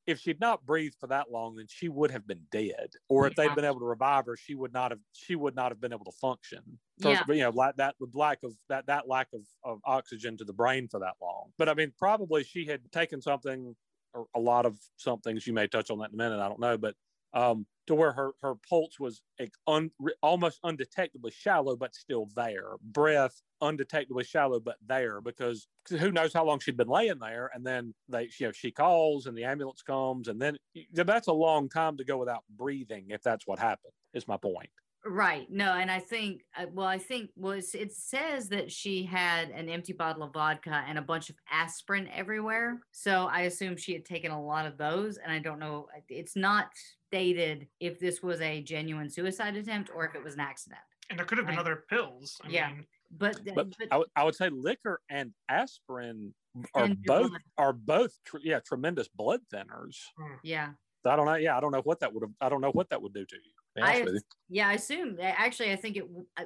if 0.08 0.18
she'd 0.18 0.40
not 0.40 0.64
breathed 0.64 0.96
for 0.98 1.06
that 1.08 1.30
long, 1.30 1.56
then 1.56 1.66
she 1.68 1.90
would 1.90 2.10
have 2.10 2.26
been 2.26 2.40
dead. 2.50 2.88
Or 3.10 3.26
if 3.26 3.34
they'd 3.36 3.54
been 3.54 3.66
able 3.66 3.80
to 3.80 3.84
revive 3.84 4.24
her, 4.24 4.38
she 4.38 4.54
would 4.54 4.72
not 4.72 4.90
have. 4.90 5.00
She 5.12 5.36
would 5.36 5.54
not 5.54 5.70
have 5.70 5.82
been 5.82 5.92
able 5.92 6.06
to 6.06 6.12
function. 6.12 6.62
For, 7.02 7.10
Yeah. 7.10 7.22
You 7.28 7.42
know, 7.42 7.50
like 7.50 7.76
that 7.76 7.94
with 8.00 8.14
lack 8.14 8.42
of 8.42 8.54
that 8.70 8.86
that 8.86 9.06
lack 9.06 9.28
of, 9.34 9.42
of 9.62 9.80
oxygen 9.84 10.38
to 10.38 10.44
the 10.44 10.54
brain 10.54 10.88
for 10.88 10.98
that 11.00 11.16
long. 11.20 11.50
But 11.58 11.68
I 11.68 11.74
mean, 11.74 11.92
probably 11.98 12.42
she 12.42 12.64
had 12.64 12.90
taken 12.90 13.20
something 13.20 13.76
or 14.14 14.26
a 14.34 14.40
lot 14.40 14.64
of 14.64 14.78
somethings. 14.96 15.46
You 15.46 15.52
may 15.52 15.66
touch 15.66 15.90
on 15.90 15.98
that 15.98 16.08
in 16.08 16.14
a 16.14 16.16
minute. 16.16 16.40
I 16.40 16.48
don't 16.48 16.60
know, 16.60 16.78
but 16.78 16.94
um, 17.34 17.66
to 17.88 17.94
where 17.94 18.12
her 18.12 18.32
her 18.42 18.54
pulse 18.68 19.00
was 19.00 19.22
un, 19.66 19.90
almost 20.22 20.60
undetectably 20.62 21.32
shallow, 21.32 21.74
but 21.74 21.94
still 21.94 22.28
there. 22.36 22.72
Breath 22.82 23.42
undetectably 23.62 24.24
shallow, 24.24 24.60
but 24.60 24.76
there 24.86 25.20
because 25.20 25.66
who 25.88 26.12
knows 26.12 26.32
how 26.32 26.44
long 26.44 26.60
she'd 26.60 26.76
been 26.76 26.88
laying 26.88 27.18
there. 27.18 27.50
And 27.52 27.66
then 27.66 27.94
they, 28.08 28.28
you 28.38 28.46
know, 28.46 28.52
she 28.52 28.70
calls 28.70 29.26
and 29.26 29.36
the 29.36 29.44
ambulance 29.44 29.82
comes, 29.82 30.28
and 30.28 30.40
then 30.40 30.56
that's 30.92 31.28
a 31.28 31.32
long 31.32 31.68
time 31.68 31.96
to 31.96 32.04
go 32.04 32.18
without 32.18 32.44
breathing 32.56 33.06
if 33.08 33.22
that's 33.22 33.46
what 33.46 33.58
happened. 33.58 33.92
Is 34.12 34.28
my 34.28 34.36
point. 34.36 34.70
Right. 35.04 35.46
No, 35.48 35.72
and 35.74 35.90
I 35.90 36.00
think, 36.00 36.42
uh, 36.58 36.66
well, 36.72 36.86
I 36.86 36.98
think 36.98 37.30
was 37.36 37.74
it 37.74 37.92
says 37.92 38.48
that 38.48 38.70
she 38.70 39.04
had 39.04 39.50
an 39.50 39.68
empty 39.68 39.92
bottle 39.92 40.24
of 40.24 40.32
vodka 40.32 40.84
and 40.86 40.98
a 40.98 41.02
bunch 41.02 41.30
of 41.30 41.36
aspirin 41.50 42.08
everywhere. 42.08 42.80
So 42.90 43.26
I 43.30 43.42
assume 43.42 43.76
she 43.76 43.92
had 43.92 44.04
taken 44.04 44.32
a 44.32 44.42
lot 44.42 44.66
of 44.66 44.76
those, 44.76 45.16
and 45.16 45.32
I 45.32 45.38
don't 45.38 45.60
know. 45.60 45.88
It's 46.08 46.36
not 46.36 46.70
stated 47.12 47.66
if 47.80 47.98
this 47.98 48.22
was 48.22 48.40
a 48.40 48.62
genuine 48.62 49.08
suicide 49.08 49.56
attempt 49.56 49.90
or 49.94 50.04
if 50.06 50.14
it 50.14 50.22
was 50.22 50.34
an 50.34 50.40
accident. 50.40 50.80
And 51.10 51.18
there 51.18 51.24
could 51.26 51.38
have 51.38 51.46
been 51.46 51.56
Right. 51.56 51.60
other 51.62 51.84
pills. 51.88 52.38
I 52.44 52.48
Yeah. 52.48 52.68
mean, 52.72 52.86
But, 53.10 53.42
th- 53.42 53.54
But 53.56 53.72
but 53.78 54.06
I, 54.14 54.22
would- 54.24 54.34
say 54.34 54.50
liquor 54.50 55.00
and 55.08 55.32
aspirin 55.48 56.34
are 56.74 56.84
And 56.84 56.98
your 57.02 57.04
both 57.22 57.30
blood. 57.30 57.42
are 57.56 57.72
both 57.72 58.12
tr- 58.26 58.36
yeah 58.42 58.60
tremendous 58.60 59.08
blood 59.08 59.40
thinners. 59.50 59.96
Hmm. 60.18 60.34
yeah, 60.42 60.72
I 61.06 61.16
don't 61.16 61.24
know. 61.24 61.36
Yeah, 61.36 61.56
I 61.56 61.60
don't 61.60 61.72
know 61.72 61.80
what 61.80 62.00
that 62.00 62.12
would 62.12 62.22
have. 62.24 62.32
I 62.42 62.50
don't 62.50 62.60
know 62.60 62.70
what 62.72 62.90
that 62.90 63.00
would 63.00 63.14
do 63.14 63.24
to 63.24 63.36
you. 63.36 63.52
To 63.84 63.92
be 63.92 64.08
honest 64.08 64.24
I 64.24 64.34
yeah, 64.50 64.68
I 64.68 64.72
assume. 64.74 65.18
Actually, 65.20 65.72
I 65.72 65.76
think 65.76 65.96
it. 65.98 66.04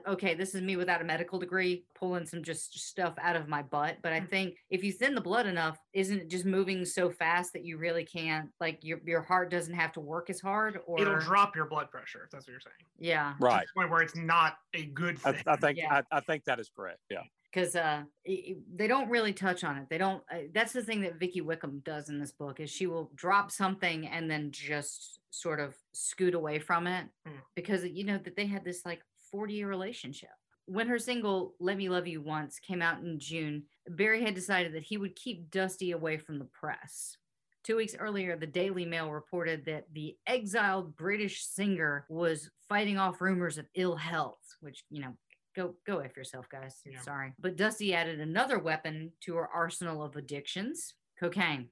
Okay, 0.08 0.34
this 0.34 0.56
is 0.56 0.60
me 0.62 0.74
without 0.76 1.00
a 1.00 1.04
medical 1.04 1.38
degree, 1.38 1.86
pulling 1.94 2.26
some 2.26 2.42
just 2.42 2.76
stuff 2.76 3.14
out 3.20 3.36
of 3.36 3.46
my 3.46 3.62
butt. 3.62 3.98
But 4.02 4.12
I 4.12 4.20
Mm. 4.20 4.28
think 4.28 4.56
if 4.70 4.82
you 4.82 4.90
thin 4.92 5.14
the 5.14 5.20
blood 5.20 5.46
enough, 5.46 5.78
isn't 5.92 6.18
it 6.18 6.28
just 6.28 6.44
moving 6.44 6.84
so 6.84 7.10
fast 7.10 7.52
that 7.52 7.64
you 7.64 7.78
really 7.78 8.04
can't, 8.04 8.50
like, 8.58 8.80
your 8.82 8.98
your 9.04 9.22
heart 9.22 9.50
doesn't 9.52 9.74
have 9.74 9.92
to 9.92 10.00
work 10.00 10.30
as 10.30 10.40
hard, 10.40 10.80
or 10.84 11.00
it'll 11.00 11.18
drop 11.20 11.54
your 11.54 11.66
blood 11.66 11.90
pressure 11.92 12.24
if 12.24 12.30
that's 12.30 12.46
what 12.46 12.52
you're 12.52 12.60
saying. 12.60 12.74
Yeah, 12.98 13.34
To 13.38 13.44
Right. 13.44 13.66
the 13.68 13.80
point 13.80 13.90
where 13.92 14.02
it's 14.02 14.16
not 14.16 14.56
a 14.74 14.86
good 14.86 15.20
I, 15.24 15.32
thing. 15.32 15.42
I 15.46 15.56
think 15.56 15.78
Yeah. 15.78 16.02
I, 16.10 16.16
I 16.16 16.20
think 16.20 16.44
that 16.46 16.58
is 16.58 16.70
correct. 16.74 16.98
Yeah. 17.08 17.22
Because 17.52 17.76
uh, 17.76 18.02
they 18.24 18.86
don't 18.88 19.10
really 19.10 19.32
touch 19.34 19.62
on 19.62 19.76
it. 19.76 19.86
They 19.90 19.98
don't. 19.98 20.22
Uh, 20.32 20.44
that's 20.54 20.72
the 20.72 20.82
thing 20.82 21.02
that 21.02 21.18
Vicki 21.20 21.42
Wickham 21.42 21.82
does 21.84 22.08
in 22.08 22.18
this 22.18 22.32
book 22.32 22.60
is 22.60 22.70
she 22.70 22.86
will 22.86 23.10
drop 23.14 23.50
something 23.50 24.06
and 24.08 24.30
then 24.30 24.50
just 24.52 25.20
sort 25.30 25.60
of 25.60 25.74
scoot 25.92 26.34
away 26.34 26.58
from 26.58 26.86
it 26.86 27.06
Hmm. 27.26 27.36
because 27.54 27.84
you 27.84 28.04
know 28.04 28.18
that 28.18 28.36
they 28.36 28.46
had 28.46 28.64
this 28.64 28.84
like 28.86 29.02
40 29.30 29.54
year 29.54 29.68
relationship. 29.68 30.30
When 30.66 30.88
her 30.88 30.98
single 30.98 31.54
"Let 31.60 31.76
Me 31.76 31.88
Love 31.90 32.06
You 32.06 32.22
Once" 32.22 32.58
came 32.58 32.80
out 32.80 33.02
in 33.02 33.18
June, 33.18 33.64
Barry 33.86 34.22
had 34.22 34.34
decided 34.34 34.72
that 34.74 34.84
he 34.84 34.96
would 34.96 35.14
keep 35.16 35.50
Dusty 35.50 35.90
away 35.90 36.16
from 36.18 36.38
the 36.38 36.46
press. 36.46 37.16
Two 37.64 37.76
weeks 37.76 37.94
earlier, 37.98 38.36
the 38.36 38.46
Daily 38.46 38.84
Mail 38.84 39.10
reported 39.10 39.64
that 39.66 39.84
the 39.92 40.16
exiled 40.26 40.96
British 40.96 41.44
singer 41.44 42.06
was 42.08 42.50
fighting 42.68 42.96
off 42.98 43.20
rumors 43.20 43.58
of 43.58 43.66
ill 43.74 43.94
health, 43.96 44.40
which, 44.60 44.84
you 44.90 45.00
know, 45.02 45.12
go 45.54 45.74
go 45.86 46.00
after 46.00 46.20
yourself, 46.20 46.48
guys. 46.48 46.76
Yeah. 46.84 47.00
Sorry. 47.00 47.32
But 47.38 47.56
Dusty 47.56 47.94
added 47.94 48.20
another 48.20 48.58
weapon 48.58 49.12
to 49.22 49.36
her 49.36 49.48
arsenal 49.48 50.02
of 50.02 50.16
addictions 50.16 50.94
cocaine, 51.18 51.68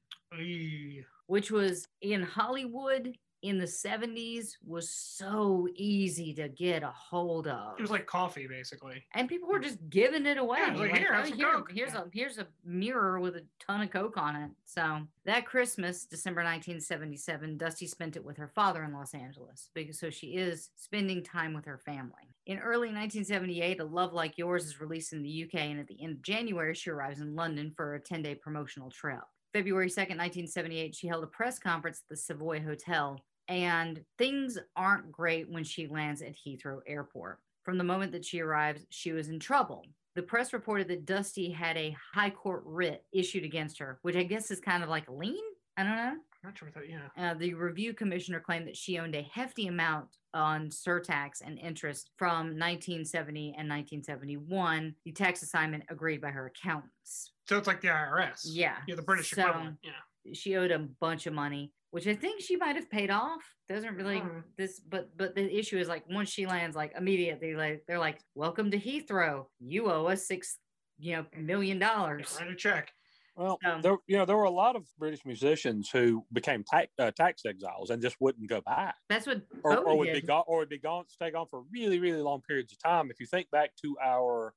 which 1.27 1.51
was 1.51 1.87
in 2.03 2.23
Hollywood 2.23 3.17
in 3.43 3.59
the 3.59 3.65
70s 3.65 4.57
was 4.67 4.91
so 4.91 5.67
easy 5.75 6.35
to 6.35 6.49
get 6.49 6.83
a 6.83 6.91
hold 6.91 7.47
of. 7.49 7.79
It 7.79 7.83
was 7.83 7.91
like 7.91 8.07
coffee, 8.07 8.47
basically. 8.47 9.03
and 9.15 9.29
people 9.29 9.49
were 9.49 9.59
just 9.59 9.79
giving 9.89 10.27
it 10.27 10.37
away. 10.37 10.59
it 10.61 10.77
like, 10.77 10.97
"Here, 10.97 11.15
have 11.15 11.27
"Oh, 11.33 11.35
here- 11.35 11.51
Coke." 11.53 11.71
here's 11.73 11.95
Yeah. 11.95 12.03
a 12.03 12.11
here's 12.13 12.39
a 12.39 12.47
mirror 12.65 13.19
with 13.21 13.37
a 13.37 13.45
ton 13.59 13.81
of 13.83 13.91
coke 13.91 14.17
on 14.19 14.37
it. 14.37 14.51
So 14.67 15.07
that 15.25 15.47
Christmas, 15.47 16.05
December 16.05 16.43
1977, 16.43 17.57
Dusty 17.57 17.87
spent 17.87 18.17
it 18.17 18.25
with 18.25 18.37
her 18.37 18.49
father 18.49 18.85
in 18.85 18.93
Los 18.93 19.15
Angeles 19.15 19.71
because 19.75 19.99
so 19.99 20.11
she 20.11 20.37
is 20.37 20.71
spending 20.77 21.23
time 21.23 21.55
with 21.55 21.65
her 21.65 21.79
family. 21.79 22.35
In 22.47 22.59
early 22.59 22.89
1978, 22.89 23.81
A 23.81 23.85
Love 23.85 24.13
Like 24.13 24.37
Yours 24.39 24.65
is 24.67 24.81
released 24.81 25.13
in 25.13 25.23
the 25.23 25.45
UK, 25.45 25.55
and 25.71 25.79
at 25.81 25.87
the 25.87 26.03
end 26.03 26.17
of 26.17 26.23
January, 26.23 26.75
she 26.75 26.91
arrives 26.91 27.21
in 27.21 27.35
London 27.37 27.73
for 27.77 27.95
a 27.95 28.01
10-day 28.01 28.35
promotional 28.37 28.91
trip. 28.91 29.21
February 29.53 29.89
2nd, 29.89 30.17
1978, 30.17 30.95
she 30.95 31.07
held 31.09 31.23
a 31.25 31.27
press 31.29 31.59
conference 31.59 32.03
at 32.05 32.09
the 32.09 32.17
Savoy 32.17 32.61
Hotel, 32.63 33.21
and 33.51 34.01
things 34.17 34.57
aren't 34.77 35.11
great 35.13 35.51
when 35.51 35.65
she 35.65 35.89
lands 35.89 36.23
at 36.23 36.37
Heathrow 36.37 36.79
Airport. 36.87 37.41
From 37.65 37.77
the 37.77 37.85
moment 37.85 38.13
that 38.13 38.25
she 38.25 38.41
arrives, 38.41 38.87
she 38.91 39.13
was 39.13 39.29
in 39.29 39.39
trouble. 39.41 39.85
The 40.15 40.23
press 40.23 40.53
reported 40.53 40.89
that 40.89 41.05
Dusty 41.05 41.51
had 41.51 41.77
a 41.77 41.95
high 42.15 42.31
court 42.31 42.63
writ 42.65 43.05
issued 43.13 43.45
against 43.45 43.79
her, 43.81 43.99
which 44.03 44.17
I 44.17 44.23
guess 44.23 44.51
is 44.51 44.61
kind 44.61 44.83
of 44.83 44.89
like 44.89 45.09
a 45.09 45.13
lien. 45.13 45.37
I 45.77 45.83
don't 45.83 45.97
know. 45.97 46.15
Not 46.43 46.57
sure 46.57 46.69
what 46.69 46.75
that, 46.83 46.89
yeah. 46.89 47.31
Uh, 47.31 47.35
the 47.35 47.53
review 47.55 47.93
commissioner 47.93 48.41
claimed 48.41 48.67
that 48.69 48.77
she 48.77 48.99
owned 48.99 49.15
a 49.15 49.29
hefty 49.33 49.67
amount 49.67 50.07
on 50.33 50.69
surtax 50.69 51.43
and 51.45 51.59
interest 51.59 52.11
from 52.17 52.57
1970 52.57 53.55
and 53.59 53.69
1971. 53.69 54.95
The 55.05 55.13
tax 55.13 55.43
assignment 55.43 55.85
agreed 55.91 56.21
by 56.21 56.31
her 56.31 56.47
accountants. 56.47 57.33
So 57.49 57.59
it's 57.59 57.67
like 57.67 57.81
the 57.81 57.89
IRS. 57.89 58.43
Yeah. 58.45 58.77
Yeah, 58.87 58.95
the 58.95 59.03
British 59.03 59.31
So- 59.33 59.43
equivalent. 59.43 59.79
Yeah. 59.83 60.33
She 60.35 60.57
owed 60.57 60.71
a 60.71 60.79
bunch 60.79 61.27
of 61.27 61.33
money, 61.33 61.73
which 61.91 62.07
I 62.07 62.15
think 62.15 62.41
she 62.41 62.57
might 62.57 62.77
have 62.77 62.91
paid 62.91 63.11
off. 63.11 63.43
Doesn't 63.69 63.95
really 63.97 64.21
Mm. 64.21 64.45
this, 64.57 64.81
but 64.81 65.17
but 65.17 65.35
the 65.35 65.53
issue 65.59 65.79
is 65.79 65.89
like 65.89 66.09
once 66.09 66.31
she 66.31 66.47
lands, 66.47 66.77
like 66.77 66.93
immediately, 66.97 67.55
like 67.55 67.85
they're 67.87 67.99
like, 67.99 68.21
"Welcome 68.35 68.71
to 68.73 68.79
Heathrow. 68.79 69.47
You 69.59 69.91
owe 69.91 70.07
us 70.07 70.27
six, 70.27 70.59
you 70.99 71.17
know, 71.17 71.27
million 71.37 71.79
dollars." 71.79 72.37
Write 72.41 72.51
a 72.51 72.57
check. 72.57 72.93
Well, 73.37 73.59
Um, 73.65 73.81
there 73.81 73.97
you 74.07 74.19
know 74.19 74.25
there 74.25 74.37
were 74.37 74.45
a 74.45 74.51
lot 74.51 74.77
of 74.77 74.87
British 74.99 75.25
musicians 75.25 75.89
who 75.91 76.27
became 76.33 76.63
tax, 76.65 76.93
uh, 76.99 77.11
tax 77.13 77.45
exiles 77.47 77.91
and 77.91 78.03
just 78.03 78.17
wouldn't 78.21 78.49
go 78.49 78.61
back, 78.61 78.97
That's 79.09 79.27
what 79.27 79.43
or, 79.65 79.79
or 79.79 79.97
would 79.99 80.13
be 80.13 80.21
gone, 80.21 80.45
or 80.47 80.59
would 80.59 80.69
be 80.69 80.79
gone, 80.79 81.09
stay 81.09 81.31
gone 81.31 81.47
for 81.49 81.63
really, 81.71 81.99
really 82.01 82.21
long 82.21 82.43
periods 82.43 82.73
of 82.73 82.79
time. 82.81 83.11
If 83.11 83.19
you 83.21 83.27
think 83.27 83.51
back 83.51 83.75
to 83.83 83.97
our 84.03 84.55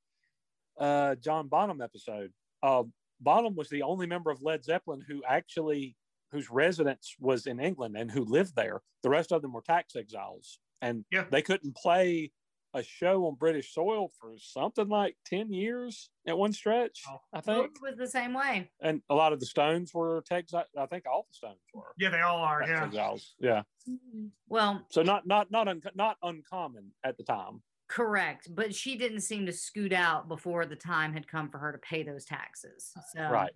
uh, 0.76 1.14
John 1.14 1.48
Bonham 1.48 1.80
episode, 1.80 2.32
uh, 2.62 2.82
Bonham 3.20 3.54
was 3.54 3.68
the 3.70 3.82
only 3.82 4.06
member 4.06 4.30
of 4.30 4.42
Led 4.42 4.64
Zeppelin 4.64 5.00
who 5.00 5.22
actually 5.24 5.96
whose 6.34 6.50
residence 6.50 7.14
was 7.20 7.46
in 7.46 7.60
England 7.60 7.96
and 7.96 8.10
who 8.10 8.24
lived 8.24 8.56
there. 8.56 8.82
The 9.02 9.08
rest 9.08 9.32
of 9.32 9.40
them 9.40 9.52
were 9.52 9.62
tax 9.62 9.94
exiles, 9.96 10.58
and 10.82 11.04
Yeah. 11.10 11.26
they 11.30 11.40
couldn't 11.42 11.76
play 11.76 12.32
a 12.76 12.82
show 12.82 13.24
on 13.26 13.36
British 13.36 13.72
soil 13.72 14.08
for 14.18 14.36
something 14.36 14.88
like 14.88 15.16
ten 15.24 15.52
years 15.52 16.10
at 16.26 16.36
one 16.36 16.52
stretch. 16.52 17.02
Wow. 17.06 17.20
I 17.32 17.40
think 17.40 17.78
Bowie 17.78 17.90
was 17.90 17.96
the 17.98 18.08
same 18.08 18.34
way. 18.34 18.72
and 18.80 19.00
a 19.08 19.14
lot 19.14 19.32
of 19.32 19.38
the 19.38 19.46
Stones 19.46 19.94
were 19.94 20.22
tax. 20.26 20.52
I 20.52 20.86
think 20.86 21.04
all 21.06 21.28
the 21.30 21.34
Stones 21.34 21.60
were 21.72 21.92
Yeah, 21.96 22.08
they 22.10 22.20
all 22.20 22.38
are. 22.38 22.62
tax 22.62 22.70
Yeah. 22.72 22.84
exiles. 22.86 23.34
Yeah, 23.38 23.62
mm-hmm. 23.88 24.26
Well, 24.48 24.84
so 24.90 25.02
not 25.02 25.24
not 25.24 25.52
not 25.52 25.68
un, 25.68 25.82
not 25.94 26.16
uncommon 26.24 26.92
at 27.04 27.16
the 27.16 27.22
time. 27.22 27.62
correct, 27.86 28.52
but 28.52 28.74
she 28.74 28.96
didn't 28.96 29.20
seem 29.20 29.46
to 29.46 29.52
scoot 29.52 29.92
out 29.92 30.26
before 30.26 30.66
the 30.66 30.74
time 30.74 31.12
had 31.12 31.28
come 31.28 31.48
for 31.50 31.58
her 31.58 31.70
to 31.70 31.78
pay 31.78 32.02
those 32.02 32.24
taxes. 32.24 32.92
So, 33.14 33.30
Right. 33.30 33.52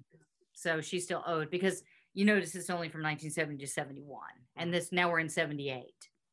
So 0.52 0.80
she 0.80 1.00
still 1.00 1.24
owed 1.26 1.50
because 1.50 1.82
you 2.18 2.24
notice 2.24 2.56
it's 2.56 2.68
only 2.68 2.88
from 2.88 3.02
1970 3.02 3.64
to 3.64 3.70
71, 3.70 4.20
and 4.56 4.74
this 4.74 4.90
now 4.90 5.08
we're 5.08 5.20
in 5.20 5.28
78. 5.28 5.84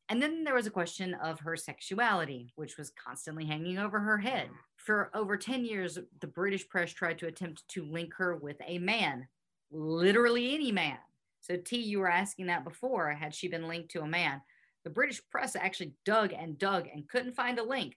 And 0.08 0.20
then 0.20 0.42
there 0.42 0.56
was 0.56 0.66
a 0.66 0.70
question 0.70 1.14
of 1.14 1.38
her 1.38 1.56
sexuality, 1.56 2.52
which 2.56 2.76
was 2.76 2.90
constantly 2.90 3.44
hanging 3.44 3.78
over 3.78 4.00
her 4.00 4.18
head. 4.18 4.48
For 4.78 5.12
over 5.14 5.36
10 5.36 5.64
years, 5.64 5.96
the 6.20 6.26
British 6.26 6.68
press 6.68 6.90
tried 6.90 7.20
to 7.20 7.28
attempt 7.28 7.68
to 7.68 7.84
link 7.84 8.14
her 8.14 8.34
with 8.34 8.56
a 8.66 8.78
man, 8.78 9.28
literally 9.70 10.56
any 10.56 10.72
man. 10.72 10.98
So, 11.40 11.56
T, 11.56 11.76
you 11.76 12.00
were 12.00 12.10
asking 12.10 12.46
that 12.46 12.64
before. 12.64 13.12
Had 13.12 13.32
she 13.32 13.46
been 13.46 13.68
linked 13.68 13.92
to 13.92 14.02
a 14.02 14.08
man? 14.08 14.42
The 14.82 14.90
British 14.90 15.22
press 15.30 15.54
actually 15.54 15.92
dug 16.04 16.32
and 16.32 16.58
dug 16.58 16.88
and 16.92 17.08
couldn't 17.08 17.36
find 17.36 17.60
a 17.60 17.64
link. 17.64 17.94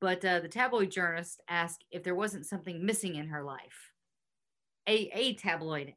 But 0.00 0.24
uh, 0.24 0.40
the 0.40 0.48
tabloid 0.48 0.90
journalist 0.90 1.42
asked 1.46 1.84
if 1.90 2.04
there 2.04 2.14
wasn't 2.14 2.46
something 2.46 2.86
missing 2.86 3.16
in 3.16 3.28
her 3.28 3.44
life. 3.44 3.90
A, 4.88 5.10
a 5.12 5.34
tabloid 5.34 5.92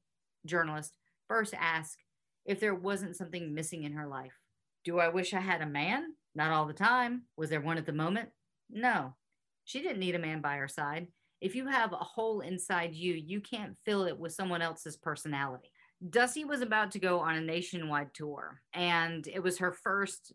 journalist 0.46 0.98
first 1.28 1.54
ask 1.58 1.98
if 2.46 2.60
there 2.60 2.76
wasn't 2.76 3.16
something 3.16 3.54
missing 3.54 3.84
in 3.84 3.94
her 3.94 4.08
life. 4.08 4.40
Do 4.84 5.00
I 5.00 5.10
wish 5.10 5.34
I 5.34 5.40
had 5.40 5.62
a 5.62 5.68
man? 5.68 6.14
Not 6.36 6.52
all 6.52 6.66
the 6.66 6.74
time. 6.74 7.24
Was 7.38 7.50
there 7.50 7.62
one 7.62 7.78
at 7.78 7.86
the 7.86 7.94
moment? 7.94 8.30
No. 8.70 9.16
She 9.64 9.82
didn't 9.82 10.00
need 10.00 10.16
a 10.16 10.20
man 10.20 10.42
by 10.42 10.58
her 10.58 10.68
side. 10.68 11.08
If 11.42 11.56
you 11.56 11.68
have 11.68 11.94
a 11.94 11.98
hole 11.98 12.42
inside 12.42 12.94
you, 12.94 13.14
you 13.14 13.42
can't 13.42 13.78
fill 13.86 14.06
it 14.06 14.18
with 14.18 14.34
someone 14.34 14.62
else's 14.62 14.98
personality. 14.98 15.70
Dusty 16.10 16.46
was 16.46 16.62
about 16.62 16.92
to 16.92 17.00
go 17.00 17.20
on 17.20 17.36
a 17.36 17.42
nationwide 17.42 18.14
tour, 18.14 18.62
and 18.74 19.28
it 19.28 19.42
was 19.42 19.58
her 19.60 19.72
first 19.72 20.34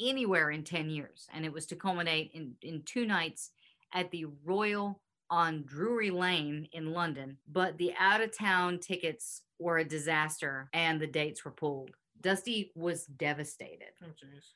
anywhere 0.00 0.50
in 0.50 0.64
10 0.64 0.90
years. 0.90 1.26
And 1.32 1.44
it 1.44 1.52
was 1.52 1.66
to 1.66 1.76
culminate 1.76 2.30
in, 2.34 2.54
in 2.62 2.82
two 2.84 3.06
nights 3.06 3.50
at 3.92 4.10
the 4.10 4.26
Royal 4.44 5.00
on 5.32 5.64
Drury 5.64 6.10
Lane 6.10 6.68
in 6.72 6.92
London. 6.92 7.38
But 7.50 7.78
the 7.78 7.94
out 7.98 8.20
of 8.20 8.36
town 8.36 8.78
tickets 8.78 9.42
were 9.58 9.78
a 9.78 9.84
disaster, 9.84 10.68
and 10.74 11.00
the 11.00 11.06
dates 11.06 11.42
were 11.42 11.50
pulled. 11.50 11.90
Dusty 12.20 12.70
was 12.76 13.06
devastated. 13.06 13.88
Oh. 14.04 14.08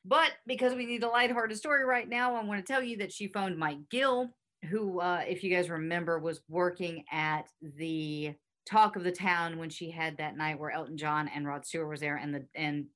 But 0.05 0.33
because 0.47 0.75
we 0.75 0.85
need 0.85 1.03
a 1.03 1.09
lighthearted 1.09 1.57
story 1.57 1.85
right 1.85 2.09
now, 2.09 2.37
I 2.37 2.45
want 2.45 2.65
to 2.65 2.73
tell 2.73 2.83
you 2.83 2.99
that 2.99 3.11
she 3.11 3.27
phoned 3.27 3.57
Mike 3.57 3.89
Gill, 3.91 4.29
who, 4.69 5.01
uh, 5.01 5.25
if 5.27 5.43
you 5.43 5.51
guys 5.51 5.71
remember, 5.71 6.19
was 6.19 6.43
working 6.49 7.05
at 7.11 7.49
the 7.63 8.35
Talk 8.67 8.97
of 8.97 9.05
the 9.05 9.13
Town 9.13 9.59
when 9.59 9.71
she 9.71 9.91
had 9.91 10.19
that 10.19 10.37
night 10.37 10.61
where 10.61 10.71
Elton 10.71 10.99
John 10.99 11.31
and 11.35 11.47
Rod 11.47 11.65
Stewart 11.65 11.89
was 11.89 12.01
there, 12.01 12.17
and 12.17 12.35
the 12.35 12.47
and 12.55 12.87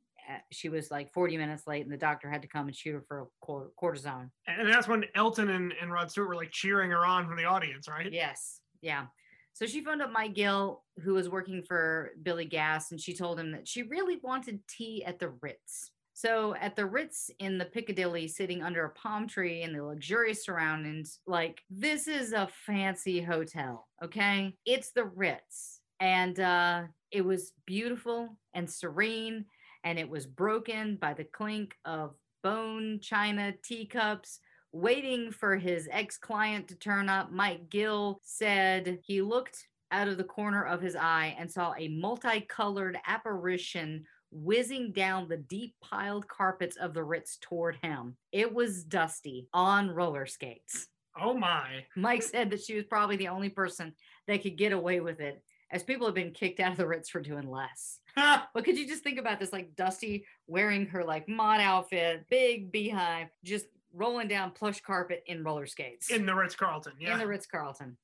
she 0.50 0.68
was 0.68 0.90
like 0.90 1.12
40 1.12 1.36
minutes 1.36 1.66
late, 1.66 1.82
and 1.82 1.92
the 1.92 1.96
doctor 1.96 2.30
had 2.30 2.42
to 2.42 2.48
come 2.48 2.66
and 2.66 2.76
shoot 2.76 2.92
her 2.92 3.04
for 3.08 3.28
a 3.42 3.82
cortisone. 3.82 4.30
And 4.46 4.72
that's 4.72 4.88
when 4.88 5.04
Elton 5.14 5.50
and, 5.50 5.72
and 5.80 5.92
Rod 5.92 6.10
Stewart 6.10 6.28
were 6.28 6.36
like 6.36 6.50
cheering 6.50 6.90
her 6.90 7.04
on 7.04 7.26
from 7.26 7.36
the 7.36 7.44
audience, 7.44 7.88
right? 7.88 8.10
Yes. 8.12 8.60
Yeah. 8.82 9.06
So 9.52 9.66
she 9.66 9.82
phoned 9.82 10.02
up 10.02 10.12
Mike 10.12 10.34
Gill, 10.34 10.82
who 11.02 11.14
was 11.14 11.28
working 11.28 11.62
for 11.62 12.12
Billy 12.22 12.44
Gaff, 12.44 12.90
and 12.90 13.00
she 13.00 13.14
told 13.14 13.38
him 13.38 13.52
that 13.52 13.68
she 13.68 13.82
really 13.82 14.18
wanted 14.22 14.60
tea 14.68 15.04
at 15.04 15.18
the 15.18 15.30
Ritz. 15.42 15.90
So 16.20 16.54
at 16.56 16.76
the 16.76 16.86
Ritz 16.86 17.30
in 17.38 17.56
the 17.56 17.64
Piccadilly, 17.64 18.28
sitting 18.28 18.62
under 18.62 18.84
a 18.84 18.90
palm 18.90 19.26
tree 19.26 19.62
in 19.62 19.72
the 19.72 19.82
luxurious 19.82 20.44
surroundings, 20.44 21.20
like 21.26 21.62
this 21.70 22.08
is 22.08 22.32
a 22.32 22.48
fancy 22.66 23.22
hotel. 23.22 23.88
Okay. 24.04 24.54
It's 24.66 24.92
the 24.92 25.04
Ritz. 25.04 25.80
And 25.98 26.38
uh, 26.38 26.82
it 27.10 27.24
was 27.24 27.52
beautiful 27.66 28.36
and 28.54 28.70
serene, 28.70 29.46
and 29.84 29.98
it 29.98 30.08
was 30.08 30.26
broken 30.26 30.96
by 30.96 31.14
the 31.14 31.24
clink 31.24 31.76
of 31.84 32.14
bone 32.42 32.98
china 33.00 33.52
teacups 33.62 34.40
waiting 34.72 35.32
for 35.32 35.56
his 35.56 35.88
ex 35.90 36.16
client 36.16 36.68
to 36.68 36.76
turn 36.76 37.08
up, 37.08 37.32
Mike 37.32 37.68
Gill 37.70 38.20
said 38.22 39.00
he 39.02 39.22
looked 39.22 39.66
out 39.90 40.08
of 40.08 40.16
the 40.16 40.24
corner 40.24 40.64
of 40.64 40.80
his 40.80 40.94
eye 40.94 41.34
and 41.38 41.50
saw 41.50 41.74
a 41.76 41.88
multicolored 41.88 42.96
apparition 43.06 44.04
whizzing 44.30 44.92
down 44.92 45.26
the 45.26 45.36
deep 45.36 45.74
piled 45.82 46.28
carpets 46.28 46.76
of 46.76 46.94
the 46.94 47.02
Ritz 47.02 47.38
toward 47.40 47.76
him. 47.82 48.16
It 48.30 48.54
was 48.54 48.84
Dusty 48.84 49.48
on 49.52 49.90
roller 49.90 50.26
skates. 50.26 50.86
Oh 51.20 51.34
my. 51.34 51.84
Mike 51.96 52.22
said 52.22 52.50
that 52.50 52.62
she 52.62 52.76
was 52.76 52.84
probably 52.84 53.16
the 53.16 53.28
only 53.28 53.48
person 53.48 53.92
that 54.28 54.42
could 54.42 54.56
get 54.56 54.72
away 54.72 55.00
with 55.00 55.18
it, 55.18 55.42
as 55.70 55.82
people 55.82 56.06
have 56.06 56.14
been 56.14 56.32
kicked 56.32 56.60
out 56.60 56.72
of 56.72 56.78
the 56.78 56.86
Ritz 56.86 57.08
for 57.08 57.20
doing 57.20 57.48
less. 57.50 57.98
But 58.16 58.64
could 58.64 58.76
you 58.76 58.86
just 58.88 59.02
think 59.04 59.18
about 59.18 59.38
this 59.38 59.52
like 59.52 59.76
Dusty 59.76 60.26
wearing 60.48 60.86
her 60.86 61.04
like 61.04 61.28
mod 61.28 61.60
outfit, 61.60 62.26
big 62.28 62.72
beehive, 62.72 63.28
just 63.44 63.66
rolling 63.92 64.28
down 64.28 64.52
plush 64.52 64.80
carpet 64.82 65.22
in 65.26 65.42
roller 65.42 65.66
skates 65.66 66.10
In 66.10 66.24
the 66.24 66.32
Ritz 66.34 66.54
Carlton. 66.54 66.92
Yeah. 67.00 67.14
in 67.14 67.18
the 67.18 67.26
Ritz 67.26 67.46
Carlton. 67.46 67.96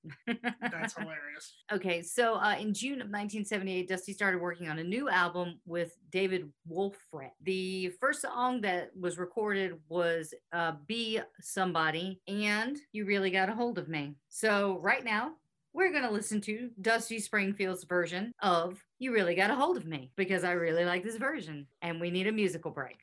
That's 0.61 0.95
hilarious. 0.99 1.55
okay, 1.73 2.03
so 2.03 2.35
uh, 2.35 2.57
in 2.59 2.75
June 2.75 2.95
of 3.01 3.09
1978, 3.09 3.89
Dusty 3.89 4.13
started 4.13 4.41
working 4.41 4.69
on 4.69 4.79
a 4.81 4.85
new 4.85 5.09
album 5.09 5.61
with 5.65 5.97
David 6.11 6.51
Wolfert. 6.69 7.31
The 7.43 7.91
first 8.01 8.23
song 8.23 8.61
that 8.63 8.91
was 8.99 9.17
recorded 9.19 9.75
was 9.89 10.35
uh, 10.53 10.73
Be 10.89 11.21
Somebody 11.41 12.21
and 12.27 12.77
You 12.93 13.05
Really 13.05 13.31
Got 13.31 13.49
a 13.49 13.55
Hold 13.55 13.79
of 13.79 13.89
Me. 13.89 14.15
So 14.29 14.79
right 14.83 15.05
now, 15.05 15.33
we're 15.77 15.93
going 15.93 16.05
to 16.05 16.11
listen 16.11 16.41
to 16.41 16.71
Dusty 16.81 17.21
Springfield's 17.21 17.85
version 17.85 18.33
of 18.41 18.83
You 18.99 19.13
Really 19.13 19.35
Got 19.35 19.51
a 19.51 19.55
Hold 19.55 19.77
of 19.77 19.85
Me 19.85 20.11
because 20.17 20.43
I 20.43 20.53
really 20.53 20.87
like 20.87 21.05
this 21.05 21.19
version 21.19 21.67
and 21.83 22.01
we 22.01 22.11
need 22.11 22.27
a 22.27 22.33
musical 22.33 22.71
break. 22.71 22.97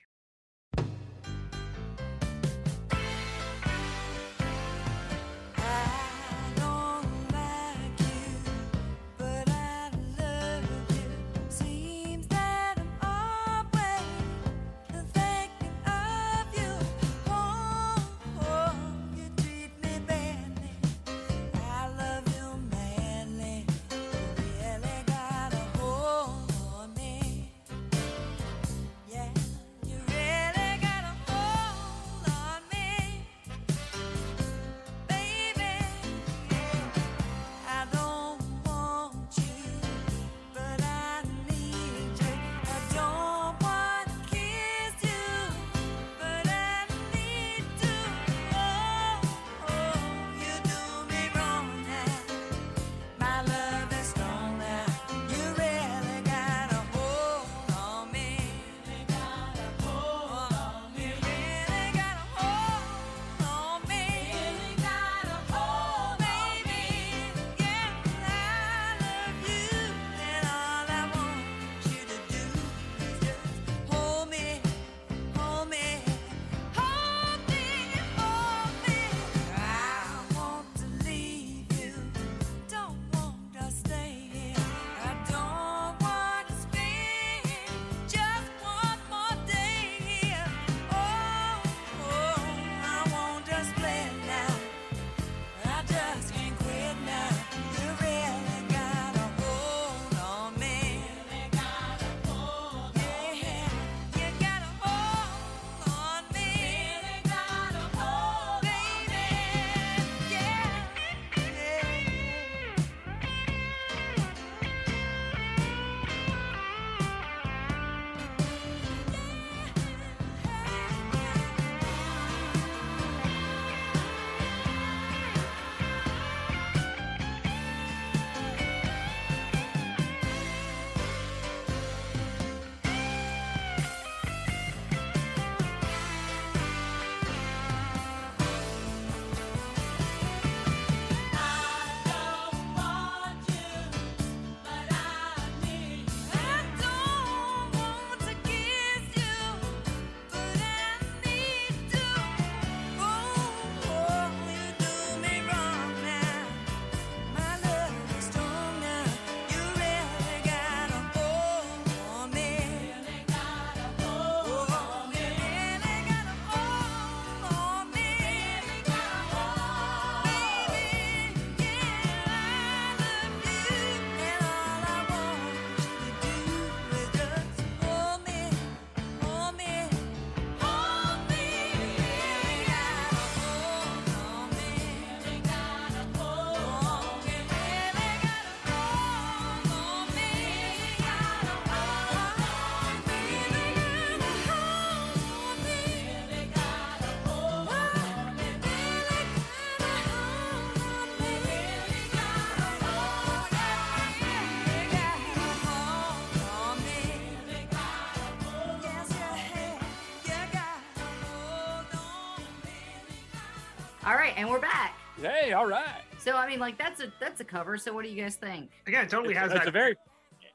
Right, 214.23 214.33
and 214.37 214.49
we're 214.49 214.59
back. 214.59 214.93
Hey, 215.21 215.51
all 215.51 215.67
right. 215.67 216.01
So 216.17 216.35
I 216.37 216.47
mean, 216.47 216.59
like 216.59 216.77
that's 216.77 217.01
a 217.01 217.11
that's 217.19 217.41
a 217.41 217.43
cover. 217.43 217.77
So 217.77 217.93
what 217.93 218.05
do 218.05 218.09
you 218.11 218.21
guys 218.21 218.35
think? 218.35 218.71
Again, 218.87 219.03
it 219.05 219.09
totally 219.09 219.33
It's, 219.33 219.39
has 219.41 219.51
it's 219.51 219.59
that. 219.61 219.67
a 219.67 219.71
very, 219.71 219.95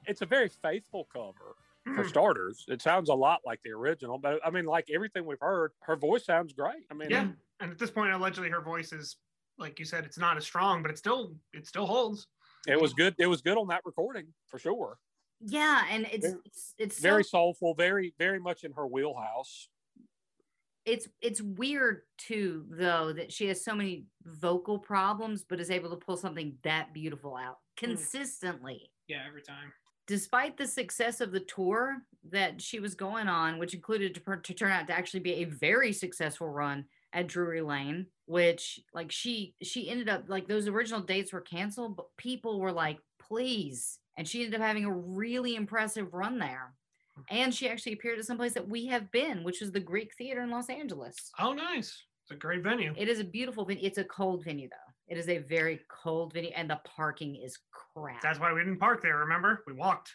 it's 0.06 0.22
a 0.22 0.26
very 0.26 0.48
faithful 0.48 1.06
cover 1.12 1.54
for 1.94 2.04
Mm. 2.04 2.08
starters. 2.08 2.64
It 2.68 2.80
sounds 2.82 3.08
a 3.10 3.14
lot 3.14 3.40
like 3.44 3.60
the 3.64 3.70
original, 3.70 4.18
but 4.18 4.40
I 4.44 4.50
mean, 4.50 4.64
like 4.64 4.88
everything 4.92 5.24
we've 5.26 5.40
heard, 5.40 5.72
her 5.80 5.96
voice 5.96 6.24
sounds 6.24 6.52
great. 6.52 6.82
I 6.90 6.94
mean, 6.94 7.10
yeah, 7.10 7.28
and 7.60 7.70
at 7.70 7.78
this 7.78 7.90
point, 7.90 8.12
allegedly, 8.12 8.48
her 8.50 8.60
voice 8.62 8.92
is 8.92 9.16
like 9.58 9.78
you 9.78 9.84
said, 9.84 10.04
it's 10.04 10.18
not 10.18 10.36
as 10.36 10.44
strong, 10.44 10.82
but 10.82 10.90
it 10.90 10.96
still 10.98 11.34
it 11.52 11.66
still 11.66 11.86
holds. 11.86 12.26
it 12.66 12.80
was 12.80 12.94
good. 12.94 13.14
It 13.18 13.26
was 13.26 13.42
good 13.42 13.58
on 13.58 13.68
that 13.68 13.82
recording 13.84 14.28
for 14.46 14.58
sure. 14.58 14.96
Yeah, 15.40 15.84
and 15.90 16.06
it's 16.10 16.26
Very- 16.26 16.40
it's 16.46 16.74
it's 16.78 16.98
Very 17.00 17.22
so, 17.22 17.28
soulful, 17.28 17.74
very, 17.74 18.14
very 18.18 18.40
much 18.40 18.64
in 18.64 18.72
her 18.72 18.86
wheelhouse. 18.86 19.68
It's 20.88 21.08
it's 21.20 21.42
weird 21.42 22.02
too 22.16 22.64
though 22.70 23.12
that 23.12 23.30
she 23.30 23.46
has 23.48 23.62
so 23.62 23.74
many 23.74 24.06
vocal 24.24 24.78
problems 24.78 25.44
but 25.48 25.60
is 25.60 25.70
able 25.70 25.90
to 25.90 25.96
pull 25.96 26.16
something 26.16 26.56
that 26.64 26.94
beautiful 26.94 27.36
out 27.36 27.58
hmm. 27.78 27.86
consistently. 27.86 28.90
Yeah, 29.06 29.22
every 29.26 29.42
time. 29.42 29.72
Despite 30.06 30.56
the 30.56 30.66
success 30.66 31.20
of 31.20 31.32
the 31.32 31.40
tour 31.40 31.98
that 32.30 32.62
she 32.62 32.80
was 32.80 32.94
going 32.94 33.28
on, 33.28 33.58
which 33.58 33.74
included 33.74 34.14
to, 34.14 34.36
to 34.36 34.54
turn 34.54 34.70
out 34.70 34.86
to 34.86 34.94
actually 34.94 35.20
be 35.20 35.34
a 35.34 35.44
very 35.44 35.92
successful 35.92 36.48
run 36.48 36.86
at 37.12 37.26
Drury 37.26 37.60
Lane, 37.60 38.06
which 38.26 38.80
like 38.94 39.12
she 39.12 39.54
she 39.62 39.90
ended 39.90 40.08
up 40.08 40.24
like 40.28 40.48
those 40.48 40.66
original 40.66 41.00
dates 41.00 41.32
were 41.32 41.40
canceled, 41.42 41.96
but 41.96 42.06
people 42.16 42.58
were 42.58 42.72
like, 42.72 42.98
please. 43.20 43.98
And 44.16 44.26
she 44.26 44.44
ended 44.44 44.60
up 44.60 44.66
having 44.66 44.84
a 44.84 44.92
really 44.92 45.54
impressive 45.54 46.12
run 46.12 46.38
there. 46.38 46.74
And 47.30 47.54
she 47.54 47.68
actually 47.68 47.92
appeared 47.94 48.18
at 48.18 48.24
some 48.24 48.36
place 48.36 48.54
that 48.54 48.68
we 48.68 48.86
have 48.86 49.10
been, 49.10 49.44
which 49.44 49.62
is 49.62 49.72
the 49.72 49.80
Greek 49.80 50.12
Theater 50.16 50.42
in 50.42 50.50
Los 50.50 50.68
Angeles. 50.70 51.16
Oh, 51.38 51.52
nice. 51.52 52.04
It's 52.24 52.30
a 52.32 52.36
great 52.36 52.62
venue. 52.62 52.92
It 52.96 53.08
is 53.08 53.20
a 53.20 53.24
beautiful 53.24 53.64
venue. 53.64 53.86
It's 53.86 53.98
a 53.98 54.04
cold 54.04 54.44
venue 54.44 54.68
though. 54.68 54.92
It 55.14 55.16
is 55.18 55.28
a 55.30 55.38
very 55.38 55.80
cold 55.88 56.34
venue, 56.34 56.50
and 56.54 56.68
the 56.68 56.80
parking 56.84 57.36
is 57.36 57.58
crap. 57.72 58.20
That's 58.20 58.38
why 58.38 58.52
we 58.52 58.60
didn't 58.60 58.78
park 58.78 59.02
there. 59.02 59.16
Remember, 59.18 59.62
we 59.66 59.72
walked, 59.72 60.10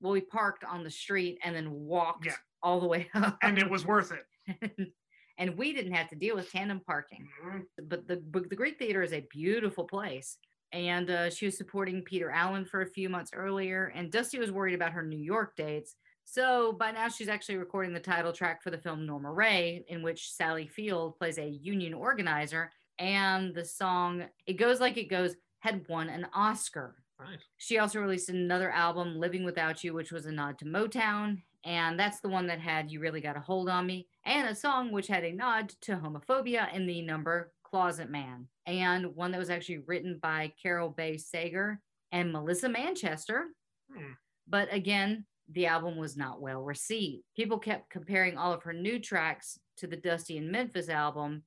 well, 0.00 0.12
we 0.12 0.22
parked 0.22 0.64
on 0.64 0.82
the 0.84 0.90
street 0.90 1.38
and 1.44 1.54
then 1.54 1.70
walked 1.70 2.24
Yeah. 2.26 2.36
all 2.62 2.80
the 2.80 2.86
way 2.86 3.10
up. 3.14 3.36
and 3.42 3.58
it 3.58 3.68
was 3.68 3.84
worth 3.84 4.12
it. 4.12 4.72
and 5.38 5.56
we 5.58 5.74
didn't 5.74 5.92
have 5.92 6.08
to 6.08 6.16
deal 6.16 6.34
with 6.36 6.50
tandem 6.50 6.80
parking. 6.80 7.28
Mhm. 7.44 7.62
But 7.84 8.08
the 8.08 8.16
but 8.16 8.48
the 8.48 8.56
Greek 8.56 8.78
Theater 8.78 9.02
is 9.02 9.12
a 9.12 9.26
beautiful 9.30 9.84
place. 9.84 10.38
and 10.72 11.10
uh, 11.10 11.28
she 11.28 11.44
was 11.44 11.58
supporting 11.58 12.00
Peter 12.02 12.30
Allen 12.30 12.64
for 12.64 12.80
a 12.80 12.86
few 12.86 13.10
months 13.10 13.30
earlier. 13.34 13.92
And 13.94 14.10
Dusty 14.10 14.38
was 14.38 14.50
worried 14.50 14.74
about 14.74 14.92
her 14.92 15.02
New 15.02 15.18
York 15.20 15.54
dates. 15.54 15.96
So 16.24 16.72
by 16.72 16.92
now, 16.92 17.08
she's 17.08 17.28
actually 17.28 17.56
recording 17.56 17.92
the 17.92 18.00
title 18.00 18.32
track 18.32 18.62
for 18.62 18.70
the 18.70 18.78
film 18.78 19.04
Norma 19.04 19.32
Rae, 19.32 19.84
in 19.88 20.02
which 20.02 20.32
Sally 20.32 20.66
Field 20.66 21.18
plays 21.18 21.38
a 21.38 21.46
union 21.46 21.94
organizer. 21.94 22.70
And 22.98 23.54
the 23.54 23.64
song 23.64 24.24
It 24.46 24.54
Goes 24.54 24.80
Like 24.80 24.96
It 24.96 25.10
Goes 25.10 25.36
had 25.60 25.86
won 25.88 26.08
an 26.08 26.26
Oscar. 26.34 26.96
Right. 27.18 27.38
She 27.58 27.78
also 27.78 28.00
released 28.00 28.28
another 28.28 28.70
album, 28.70 29.18
Living 29.18 29.44
Without 29.44 29.84
You, 29.84 29.94
which 29.94 30.10
was 30.10 30.26
a 30.26 30.32
nod 30.32 30.58
to 30.58 30.64
Motown. 30.64 31.42
And 31.64 31.98
that's 31.98 32.20
the 32.20 32.28
one 32.28 32.46
that 32.48 32.58
had 32.58 32.90
You 32.90 33.00
Really 33.00 33.20
Got 33.20 33.36
a 33.36 33.40
Hold 33.40 33.68
on 33.68 33.86
Me, 33.86 34.08
and 34.24 34.48
a 34.48 34.54
song 34.54 34.90
which 34.90 35.06
had 35.06 35.24
a 35.24 35.32
nod 35.32 35.68
to 35.82 35.96
homophobia 35.96 36.72
in 36.74 36.86
the 36.86 37.02
number 37.02 37.52
Closet 37.62 38.10
Man, 38.10 38.48
and 38.66 39.14
one 39.14 39.30
that 39.30 39.38
was 39.38 39.48
actually 39.48 39.78
written 39.78 40.18
by 40.20 40.52
Carole 40.60 40.90
Bayer 40.90 41.18
Sager 41.18 41.80
and 42.10 42.32
Melissa 42.32 42.68
Manchester. 42.68 43.46
Hmm. 43.90 44.12
But 44.48 44.72
again, 44.72 45.24
the 45.52 45.66
album 45.66 45.96
was 45.96 46.16
not 46.16 46.40
well 46.40 46.62
received. 46.62 47.24
People 47.36 47.58
kept 47.58 47.90
comparing 47.90 48.36
all 48.36 48.52
of 48.52 48.62
her 48.62 48.72
new 48.72 48.98
tracks 48.98 49.58
to 49.78 49.86
the 49.86 49.96
Dusty 49.96 50.36
in 50.36 50.50
Memphis 50.50 50.88
album. 50.88 51.42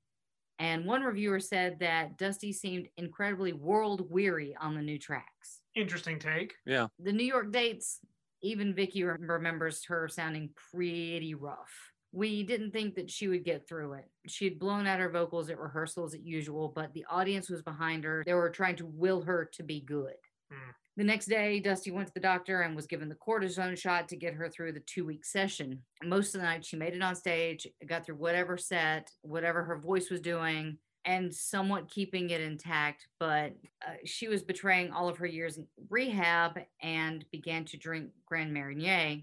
And 0.59 0.85
one 0.85 1.03
reviewer 1.03 1.39
said 1.39 1.79
that 1.79 2.17
Dusty 2.17 2.53
seemed 2.53 2.87
incredibly 2.97 3.51
world 3.53 4.09
weary 4.09 4.55
on 4.59 4.73
the 4.75 4.81
new 4.81 4.97
tracks 4.97 5.59
Interesting 5.75 6.17
take. 6.19 6.53
Yeah. 6.65 6.87
the 6.99 7.11
New 7.11 7.25
York 7.25 7.51
dates, 7.51 7.99
even 8.41 8.73
Vicki 8.73 9.03
rem- 9.03 9.29
remembers 9.29 9.83
her 9.85 10.07
sounding 10.07 10.51
pretty 10.71 11.33
rough. 11.35 11.91
We 12.13 12.43
didn't 12.43 12.71
think 12.71 12.95
that 12.95 13.11
she 13.11 13.27
would 13.27 13.43
get 13.43 13.67
through 13.67 13.93
it. 13.93 14.05
She 14.27 14.45
had 14.45 14.57
blown 14.57 14.87
out 14.87 15.01
her 15.01 15.09
vocals 15.09 15.49
at 15.49 15.59
rehearsals 15.59 16.13
as 16.13 16.21
usual, 16.23 16.71
but 16.73 16.93
the 16.93 17.05
audience 17.09 17.49
was 17.49 17.61
behind 17.61 18.05
her. 18.05 18.23
They 18.25 18.33
were 18.33 18.49
trying 18.49 18.77
to 18.77 18.85
will 18.85 19.21
her 19.23 19.49
to 19.55 19.63
be 19.63 19.81
good. 19.81 20.13
Hmm. 20.49 20.71
The 20.97 21.03
next 21.03 21.25
day, 21.25 21.59
Dusty 21.59 21.91
went 21.91 22.07
to 22.07 22.13
the 22.13 22.21
doctor 22.21 22.61
and 22.61 22.73
was 22.75 22.87
given 22.87 23.09
the 23.09 23.15
cortisone 23.15 23.77
shot 23.77 24.07
to 24.09 24.15
get 24.15 24.33
her 24.33 24.49
through 24.49 24.71
the 24.71 24.79
two 24.79 25.05
week 25.05 25.25
session. 25.25 25.81
Most 26.03 26.33
of 26.33 26.41
the 26.41 26.47
night, 26.47 26.63
she 26.63 26.77
made 26.77 26.93
it 26.93 27.01
on 27.01 27.15
stage, 27.15 27.67
got 27.85 28.05
through 28.05 28.15
whatever 28.15 28.57
set, 28.57 29.11
whatever 29.21 29.63
her 29.63 29.77
voice 29.77 30.09
was 30.09 30.21
doing, 30.21 30.77
and 31.03 31.33
somewhat 31.33 31.89
keeping 31.89 32.29
it 32.29 32.39
intact. 32.39 33.07
But 33.19 33.53
uh, 33.85 33.95
she 34.05 34.29
was 34.29 34.41
betraying 34.41 34.91
all 34.91 35.09
of 35.09 35.17
her 35.17 35.25
years 35.25 35.57
in 35.57 35.67
rehab 35.89 36.59
and 36.81 37.25
began 37.29 37.65
to 37.65 37.77
drink 37.77 38.11
Grand 38.25 38.53
Marnier 38.53 39.17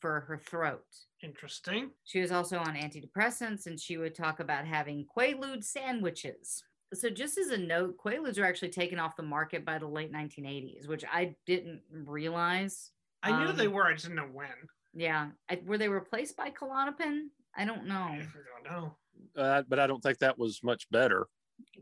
for 0.00 0.20
her 0.20 0.38
throat. 0.38 0.84
Interesting. 1.22 1.90
She 2.04 2.20
was 2.20 2.30
also 2.30 2.58
on 2.58 2.76
antidepressants 2.76 3.66
and 3.66 3.80
she 3.80 3.96
would 3.96 4.14
talk 4.14 4.38
about 4.38 4.66
having 4.66 5.04
Quaalude 5.16 5.64
sandwiches. 5.64 6.62
So, 6.94 7.10
just 7.10 7.36
as 7.38 7.48
a 7.50 7.58
note, 7.58 7.96
Quaaludes 7.98 8.38
were 8.38 8.44
actually 8.46 8.70
taken 8.70 8.98
off 8.98 9.16
the 9.16 9.22
market 9.22 9.64
by 9.64 9.78
the 9.78 9.86
late 9.86 10.12
1980s, 10.12 10.88
which 10.88 11.04
I 11.10 11.34
didn't 11.46 11.82
realize. 11.92 12.92
I 13.22 13.44
knew 13.44 13.52
they 13.52 13.66
Um, 13.66 13.72
were. 13.74 13.86
I 13.86 13.92
just 13.92 14.04
didn't 14.04 14.16
know 14.16 14.28
when. 14.32 14.48
Yeah. 14.94 15.30
I, 15.50 15.60
were 15.66 15.76
they 15.78 15.88
replaced 15.88 16.36
by 16.36 16.50
Klonopin? 16.50 17.26
I 17.56 17.64
don't 17.64 17.86
know. 17.86 17.94
I 17.94 18.26
don't 18.64 18.64
know. 18.72 18.96
Uh, 19.36 19.62
but 19.68 19.78
I 19.78 19.86
don't 19.86 20.00
think 20.02 20.18
that 20.18 20.38
was 20.38 20.60
much 20.62 20.88
better. 20.90 21.26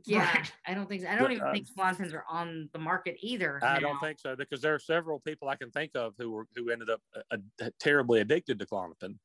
Yeah, 0.07 0.25
Right. 0.39 0.53
I 0.67 0.75
don't 0.75 0.89
think 0.89 1.03
so. 1.03 1.09
I 1.09 1.13
don't 1.17 1.25
But, 1.25 1.33
even 1.33 1.47
uh, 1.47 1.53
think 1.53 1.69
Klonopins 1.77 2.15
are 2.15 2.25
on 2.29 2.71
the 2.73 2.79
market 2.79 3.17
either. 3.21 3.61
I 3.63 3.75
now. 3.75 3.81
don't 3.81 4.01
think 4.01 4.19
so 4.19 4.35
because 4.35 4.61
there 4.63 4.75
are 4.75 4.79
several 4.79 5.21
people 5.21 5.49
I 5.49 5.57
can 5.57 5.71
think 5.71 5.93
of 5.95 6.15
who 6.19 6.31
were 6.33 6.47
who 6.57 6.71
ended 6.71 6.89
up 6.91 7.01
uh, 7.15 7.37
uh, 7.63 7.71
terribly 7.79 8.21
addicted 8.21 8.59
to 8.59 8.67
Klonopin. 8.67 9.19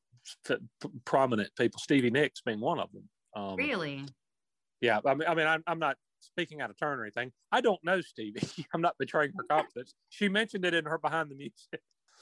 P- 0.46 0.56
p- 0.80 0.88
prominent 1.06 1.50
people, 1.56 1.80
Stevie 1.80 2.10
Nicks 2.10 2.40
being 2.42 2.60
one 2.60 2.78
of 2.78 2.92
them. 2.92 3.08
Um, 3.34 3.56
Really? 3.56 4.04
Yeah, 4.82 4.98
I 5.06 5.14
mean, 5.14 5.28
I 5.28 5.34
mean, 5.34 5.46
I'm, 5.46 5.62
I'm 5.66 5.78
not 5.78 5.96
speaking 6.20 6.60
out 6.60 6.68
of 6.68 6.76
turn 6.76 6.98
or 6.98 7.04
anything. 7.04 7.32
I 7.50 7.60
don't 7.60 7.82
know 7.84 8.00
Stevie. 8.00 8.40
I'm 8.74 8.82
not 8.82 8.96
betraying 8.98 9.32
her 9.38 9.44
confidence. 9.48 9.94
She 10.10 10.28
mentioned 10.28 10.64
it 10.64 10.74
in 10.74 10.84
her 10.84 10.98
behind 10.98 11.30
the 11.30 11.36
music. 11.36 11.80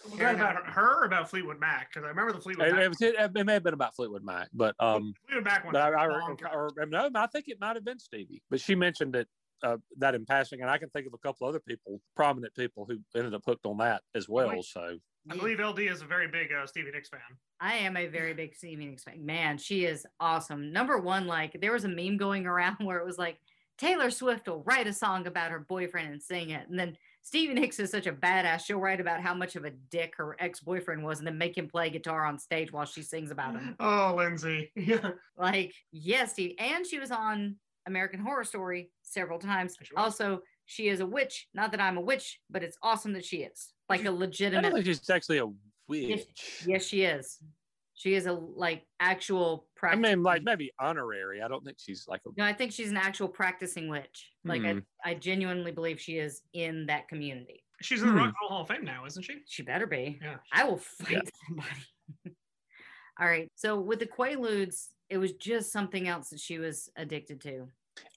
Was 0.09 0.19
that 0.19 0.35
about 0.37 0.67
her 0.67 1.03
or 1.03 1.05
about 1.05 1.29
Fleetwood 1.29 1.59
Mac? 1.59 1.91
Because 1.91 2.05
I 2.05 2.09
remember 2.09 2.33
the 2.33 2.41
Fleetwood 2.41 2.69
It, 2.69 2.73
Mac. 2.73 2.83
it, 2.83 2.89
was- 2.89 3.03
it, 3.03 3.15
it 3.37 3.47
may 3.47 3.55
have 3.55 3.63
been 3.63 3.75
about 3.75 3.97
Fleetwood 3.97 4.25
Mac, 4.25 4.49
but 4.53 4.75
um, 4.79 5.15
Fleetwood 5.27 5.45
Mac 5.45 5.65
one. 5.65 5.77
I, 5.77 5.89
I 5.89 6.07
long 6.07 6.39
or, 6.53 6.71
or, 6.79 6.87
no, 6.87 7.11
I 7.15 7.27
think 7.27 7.49
it 7.49 7.59
might 7.61 7.77
have 7.77 7.85
been 7.85 7.99
Stevie. 7.99 8.43
But 8.51 8.61
she 8.61 8.75
mentioned 8.75 9.17
it 9.17 9.29
uh, 9.63 9.77
that 9.99 10.15
in 10.15 10.25
passing, 10.25 10.61
and 10.61 10.71
I 10.71 10.79
can 10.79 10.89
think 10.91 11.07
of 11.07 11.15
a 11.15 11.19
couple 11.19 11.47
other 11.47 11.61
people, 11.61 12.01
prominent 12.17 12.55
people, 12.55 12.87
who 12.89 12.99
ended 13.17 13.35
up 13.35 13.43
hooked 13.47 13.67
on 13.67 13.79
that 13.79 14.03
as 14.15 14.29
well. 14.29 14.49
wait. 14.49 14.65
So 14.65 14.99
I 15.31 15.37
believe 15.37 15.61
LD 15.61 15.81
is 15.81 16.03
a 16.03 16.07
very 16.07 16.29
big 16.29 16.53
uh, 16.53 16.67
Stevie 16.67 16.91
Nicks 16.93 17.09
fan. 17.09 17.21
I 17.61 17.75
am 17.75 17.97
a 17.97 18.07
very 18.07 18.35
big 18.35 18.55
Stevie 18.55 18.87
Nicks 18.87 19.05
fan. 19.05 19.25
Man, 19.25 19.59
she 19.59 19.85
is 19.85 20.07
awesome. 20.19 20.73
Number 20.73 20.99
one, 20.99 21.27
like 21.27 21.59
there 21.61 21.73
was 21.73 21.85
a 21.85 21.89
meme 21.89 22.17
going 22.17 22.47
around 22.49 22.77
where 22.81 22.99
it 22.99 23.07
was 23.07 23.19
like 23.19 23.39
Taylor 23.79 24.11
Swift 24.11 24.49
will 24.49 24.63
write 24.65 24.87
a 24.87 24.93
song 24.93 25.27
about 25.27 25.51
her 25.51 25.61
boyfriend 25.61 26.13
and 26.13 26.23
sing 26.23 26.51
it, 26.51 26.69
and 26.69 26.79
then 26.79 26.97
Stevie 27.23 27.55
Nicks 27.55 27.79
is 27.79 27.91
such 27.91 28.07
a 28.07 28.13
badass. 28.13 28.65
She'll 28.65 28.79
write 28.79 29.01
about 29.01 29.21
how 29.21 29.35
much 29.35 29.57
of 29.57 29.65
a 29.65 29.71
dick 29.71 30.15
her 30.17 30.37
ex-boyfriend 30.39 31.05
was, 31.05 31.19
and 31.19 31.27
then 31.27 31.39
make 31.39 31.57
him 31.57 31.69
play 31.69 31.91
guitar 31.91 32.25
on 32.25 32.39
stage 32.39 32.73
while 32.73 32.87
she 32.87 33.03
sings 33.03 33.31
about 33.31 33.55
him. 33.55 33.77
Oh, 33.79 34.15
Lindsey. 34.17 34.73
Yeah. 34.75 35.11
Like, 35.37 35.73
yes, 35.91 36.33
Steve. 36.33 36.55
And 36.59 36.87
she 36.87 36.99
was 36.99 37.11
on 37.11 37.57
American 37.87 38.21
Horror 38.21 38.45
Story 38.45 38.91
several 39.03 39.39
times. 39.39 39.77
She 39.83 39.95
was. 39.95 40.03
Also, 40.05 40.41
she 40.67 40.89
is 40.89 41.01
a 41.01 41.07
witch. 41.07 41.49
Not 41.55 41.71
that 41.73 41.81
I'm 41.81 41.97
a 41.97 42.01
witch, 42.01 42.41
but 42.51 42.63
it's 42.63 42.77
awesome 42.83 43.13
that 43.15 43.25
she 43.25 43.39
is 43.39 43.73
like 43.89 44.01
a 44.01 44.03
I 44.03 44.07
don't 44.07 44.19
legitimate. 44.21 44.73
think 44.73 44.87
she's 44.87 45.11
actually 45.11 45.39
a 45.39 45.47
witch. 45.89 46.27
Yes, 46.67 46.85
she 46.85 47.03
is. 47.03 47.39
She 47.95 48.15
is 48.15 48.25
a 48.27 48.33
like 48.33 48.87
actual 49.01 49.67
I 49.83 49.95
mean, 49.97 50.23
like 50.23 50.43
maybe 50.43 50.71
honorary. 50.79 51.43
I 51.43 51.49
don't 51.49 51.63
think 51.65 51.77
she's 51.79 52.07
like 52.09 52.23
a. 52.27 52.31
no, 52.37 52.45
I 52.45 52.53
think 52.55 52.73
she's 52.73 52.91
an 52.91 52.97
actual 52.97 53.29
practicing 53.29 53.89
witch. 53.89 54.31
Like 54.45 54.63
Hmm. 54.63 54.79
I, 55.05 55.11
I 55.11 55.15
genuinely 55.15 55.71
believe 55.73 56.01
she 56.01 56.17
is 56.19 56.41
in 56.55 56.87
that 56.87 57.09
community. 57.09 57.63
She's 57.83 58.01
in 58.03 58.09
the 58.09 58.13
Hmm. 58.13 58.19
Rock 58.19 58.27
and 58.29 58.35
Roll 58.43 58.49
Hall 58.51 58.63
of 58.63 58.69
Fame 58.69 58.85
now, 58.85 59.05
isn't 59.07 59.23
she? 59.23 59.41
She 59.47 59.63
better 59.63 59.87
be. 59.87 60.19
Yeah. 60.23 60.37
I 60.53 60.65
will 60.65 60.79
fight 60.79 61.11
Yeah. 61.11 61.21
somebody. 61.49 61.69
All 63.21 63.27
right. 63.27 63.49
So 63.55 63.79
with 63.79 63.99
the 63.99 64.07
Quaaludes, 64.07 64.89
it 65.11 65.19
was 65.19 65.33
just 65.33 65.73
something 65.73 66.09
else 66.09 66.31
that 66.31 66.41
she 66.41 66.59
was 66.59 66.89
addicted 66.97 67.41
to. 67.43 67.69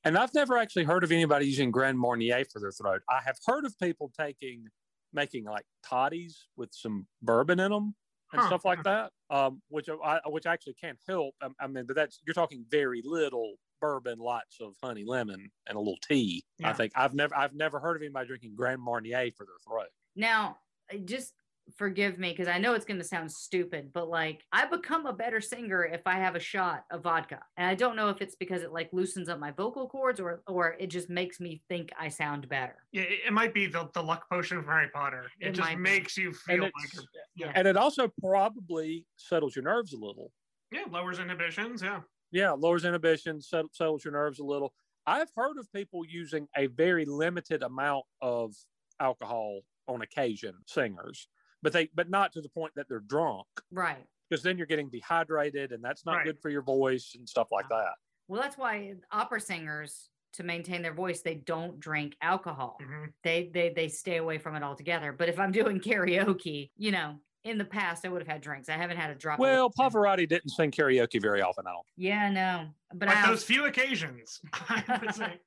And 0.05 0.17
I've 0.17 0.33
never 0.33 0.57
actually 0.57 0.85
heard 0.85 1.03
of 1.03 1.11
anybody 1.11 1.45
using 1.45 1.71
Grand 1.71 1.99
Marnier 1.99 2.45
for 2.51 2.59
their 2.59 2.71
throat. 2.71 3.01
I 3.09 3.19
have 3.25 3.37
heard 3.45 3.65
of 3.65 3.77
people 3.79 4.11
taking, 4.17 4.65
making 5.11 5.45
like 5.45 5.65
toddies 5.83 6.47
with 6.55 6.73
some 6.73 7.07
bourbon 7.21 7.59
in 7.59 7.71
them 7.71 7.95
and 8.31 8.41
Huh. 8.41 8.47
stuff 8.47 8.65
like 8.65 8.83
that, 8.83 9.11
um, 9.29 9.61
which 9.69 9.89
I, 9.89 10.19
which 10.27 10.45
actually 10.45 10.75
can't 10.75 10.99
help. 11.07 11.35
I, 11.41 11.49
I 11.59 11.67
mean, 11.67 11.85
but 11.85 11.95
that's 11.95 12.19
you're 12.25 12.33
talking 12.33 12.65
very 12.69 13.01
little 13.03 13.55
bourbon, 13.81 14.19
lots 14.19 14.57
of 14.61 14.75
honey 14.81 15.03
lemon, 15.05 15.51
and 15.67 15.75
a 15.75 15.79
little 15.79 15.99
tea. 16.01 16.43
I 16.63 16.73
think 16.73 16.93
I've 16.95 17.13
never 17.13 17.35
I've 17.35 17.53
never 17.53 17.79
heard 17.79 17.95
of 17.97 18.01
anybody 18.01 18.27
drinking 18.27 18.55
Grand 18.55 18.81
Marnier 18.81 19.31
for 19.35 19.45
their 19.45 19.55
throat. 19.67 19.89
Now, 20.15 20.57
just 21.05 21.33
forgive 21.77 22.17
me 22.19 22.29
because 22.31 22.47
I 22.47 22.57
know 22.57 22.73
it's 22.73 22.85
going 22.85 22.99
to 22.99 23.05
sound 23.05 23.31
stupid, 23.31 23.91
but 23.93 24.09
like 24.09 24.43
I 24.51 24.65
become 24.65 25.05
a 25.05 25.13
better 25.13 25.39
singer 25.41 25.83
if 25.85 26.01
I 26.05 26.15
have 26.19 26.35
a 26.35 26.39
shot 26.39 26.83
of 26.91 27.03
vodka. 27.03 27.39
And 27.57 27.67
I 27.67 27.75
don't 27.75 27.95
know 27.95 28.09
if 28.09 28.21
it's 28.21 28.35
because 28.35 28.61
it 28.63 28.71
like 28.71 28.89
loosens 28.91 29.29
up 29.29 29.39
my 29.39 29.51
vocal 29.51 29.87
cords 29.87 30.19
or 30.19 30.41
or 30.47 30.75
it 30.79 30.87
just 30.87 31.09
makes 31.09 31.39
me 31.39 31.61
think 31.69 31.91
I 31.99 32.09
sound 32.09 32.47
better. 32.49 32.75
Yeah, 32.91 33.03
it, 33.03 33.19
it 33.27 33.33
might 33.33 33.53
be 33.53 33.65
the, 33.67 33.89
the 33.93 34.01
luck 34.03 34.29
potion 34.29 34.57
from 34.57 34.67
Harry 34.67 34.89
Potter. 34.93 35.25
It, 35.39 35.47
It 35.47 35.51
just 35.55 35.67
might 35.67 35.75
be. 35.77 35.81
makes 35.81 36.17
you 36.17 36.27
And, 36.27 36.35
feel 36.37 36.63
like 36.63 36.71
it's, 36.83 37.05
Yeah. 37.35 37.51
and 37.55 37.67
it 37.67 37.77
also 37.77 38.11
probably 38.21 39.05
settles 39.15 39.55
your 39.55 39.63
nerves 39.63 39.93
a 39.93 39.97
little. 39.97 40.31
yeah, 40.71 40.83
lowers 40.89 41.19
inhibitions. 41.19 41.81
Yeah. 41.81 42.01
Yeah, 42.31 42.51
lowers 42.51 42.83
inhibition, 42.83 43.39
set- 43.41 43.65
settles 43.73 44.03
your 44.03 44.13
nerves 44.13 44.39
a 44.39 44.43
little. 44.43 44.73
I've 45.05 45.29
heard 45.35 45.57
of 45.59 45.71
people 45.71 46.03
using 46.05 46.47
a 46.57 46.65
very 46.67 47.05
limited 47.05 47.61
amount 47.61 48.05
of 48.21 48.53
alcohol 48.99 49.61
on 49.87 50.01
occasion, 50.01 50.55
singers, 50.65 51.27
but 51.63 51.73
they 51.73 51.89
but 51.95 52.09
not 52.09 52.31
to 52.33 52.41
the 52.41 52.49
point 52.49 52.73
that 52.75 52.87
they're 52.87 52.99
drunk, 52.99 53.47
Right. 53.71 54.05
because 54.29 54.43
then 54.43 54.57
you're 54.57 54.67
getting 54.67 54.89
dehydrated, 54.89 55.71
and 55.71 55.83
that's 55.83 56.05
not 56.05 56.17
Right. 56.17 56.25
good 56.25 56.39
for 56.39 56.49
your 56.49 56.61
voice 56.61 57.15
and 57.15 57.27
stuff 57.27 57.47
like 57.51 57.67
that. 57.69 57.93
Well, 58.27 58.41
that's 58.41 58.57
why 58.57 58.95
opera 59.11 59.39
singers 59.39 60.09
to 60.33 60.43
maintain 60.43 60.81
their 60.81 60.93
voice 60.93 61.21
they 61.21 61.35
don't 61.35 61.79
drink 61.79 62.15
alcohol. 62.21 62.77
Mhm. 62.81 63.13
They 63.23 63.49
they 63.53 63.69
they 63.69 63.87
stay 63.87 64.17
away 64.17 64.37
from 64.37 64.55
it 64.55 64.63
altogether. 64.63 65.11
But 65.13 65.29
if 65.29 65.39
I'm 65.39 65.51
doing 65.51 65.79
karaoke, 66.39 66.71
you 66.75 66.91
know, 66.91 67.19
in 67.43 67.57
the 67.57 67.65
past 67.65 68.05
I 68.05 68.09
would 68.09 68.21
have 68.21 68.27
had 68.27 68.41
drinks. 68.41 68.69
I 68.69 68.73
haven't 68.73 68.97
had 68.97 69.09
a 69.09 69.15
drop. 69.15 69.39
Well, 69.39 69.67
whiskey. 69.69 69.81
Pavarotti 69.83 70.27
didn't 70.27 70.49
sing 70.49 70.71
karaoke 70.71 71.21
very 71.21 71.41
often. 71.41 71.65
I 71.67 71.71
don't. 71.71 71.85
Yeah, 71.97 72.29
no. 72.29 72.69
But 72.89 72.99
But 72.99 73.09
I 73.09 73.27
those 73.27 73.43
few 73.43 73.65
occasions, 73.65 74.41
I 74.53 74.99
would 75.01 75.13
say. 75.15 75.39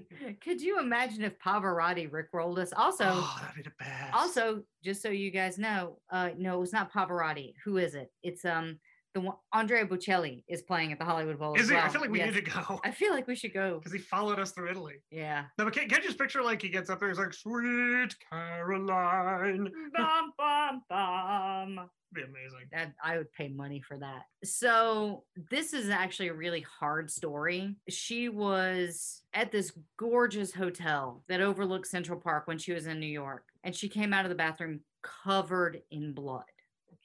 Could 0.40 0.60
you 0.60 0.78
imagine 0.78 1.22
if 1.22 1.38
Pavarotti 1.38 2.10
rickrolled 2.10 2.58
us? 2.58 2.72
Also, 2.76 3.04
oh, 3.08 3.38
that'd 3.40 3.56
be 3.56 3.62
the 3.62 3.72
best. 3.78 4.14
also, 4.14 4.62
just 4.82 5.02
so 5.02 5.08
you 5.08 5.30
guys 5.30 5.58
know, 5.58 5.98
uh, 6.10 6.30
no, 6.36 6.62
it's 6.62 6.72
not 6.72 6.92
Pavarotti. 6.92 7.54
Who 7.64 7.78
is 7.78 7.94
it? 7.94 8.10
It's 8.22 8.44
um 8.44 8.78
the 9.14 9.20
one 9.20 9.36
Andrea 9.52 9.84
Bocelli 9.86 10.44
is 10.48 10.62
playing 10.62 10.92
at 10.92 10.98
the 10.98 11.04
Hollywood 11.04 11.38
Bowl. 11.38 11.54
is 11.54 11.62
as 11.64 11.70
it? 11.70 11.76
I 11.76 11.88
feel 11.88 12.00
like 12.00 12.10
we 12.10 12.18
Yes. 12.18 12.34
need 12.34 12.44
to 12.44 12.50
go 12.50 12.80
I 12.84 12.90
feel 12.90 13.12
like 13.12 13.26
we 13.26 13.34
should 13.34 13.52
go. 13.52 13.78
because 13.78 13.92
he 13.92 13.98
followed 13.98 14.38
us 14.38 14.52
through 14.52 14.70
Italy. 14.70 14.96
Yeah. 15.10 15.44
No, 15.58 15.64
but 15.64 15.74
can, 15.74 15.88
can 15.88 15.98
I 16.00 16.02
just 16.02 16.18
picture 16.18 16.42
like 16.42 16.62
he 16.62 16.68
gets 16.68 16.88
up 16.90 17.00
there, 17.00 17.08
he's 17.08 17.18
like, 17.18 17.34
"Sweet 17.34 18.14
Caroline." 18.30 19.70
bum, 19.94 20.32
bum, 20.38 20.82
bum. 20.88 21.90
be 22.14 22.22
amazing. 22.22 22.68
That 22.72 22.92
I 23.02 23.18
would 23.18 23.32
pay 23.32 23.48
money 23.48 23.80
for 23.80 23.98
that. 23.98 24.22
So 24.44 25.24
this 25.50 25.72
is 25.72 25.88
actually 25.90 26.28
a 26.28 26.34
really 26.34 26.60
hard 26.80 27.10
story. 27.10 27.76
She 27.88 28.28
was 28.28 29.22
at 29.34 29.50
this 29.52 29.72
gorgeous 29.98 30.52
hotel 30.54 31.24
that 31.28 31.40
overlooks 31.40 31.90
Central 31.90 32.18
Park 32.20 32.46
when 32.46 32.58
she 32.58 32.72
was 32.72 32.86
in 32.86 33.00
New 33.00 33.06
York, 33.06 33.44
and 33.64 33.74
she 33.74 33.88
came 33.88 34.12
out 34.12 34.24
of 34.24 34.28
the 34.30 34.34
bathroom 34.34 34.80
covered 35.02 35.82
in 35.90 36.12
blood. 36.12 36.44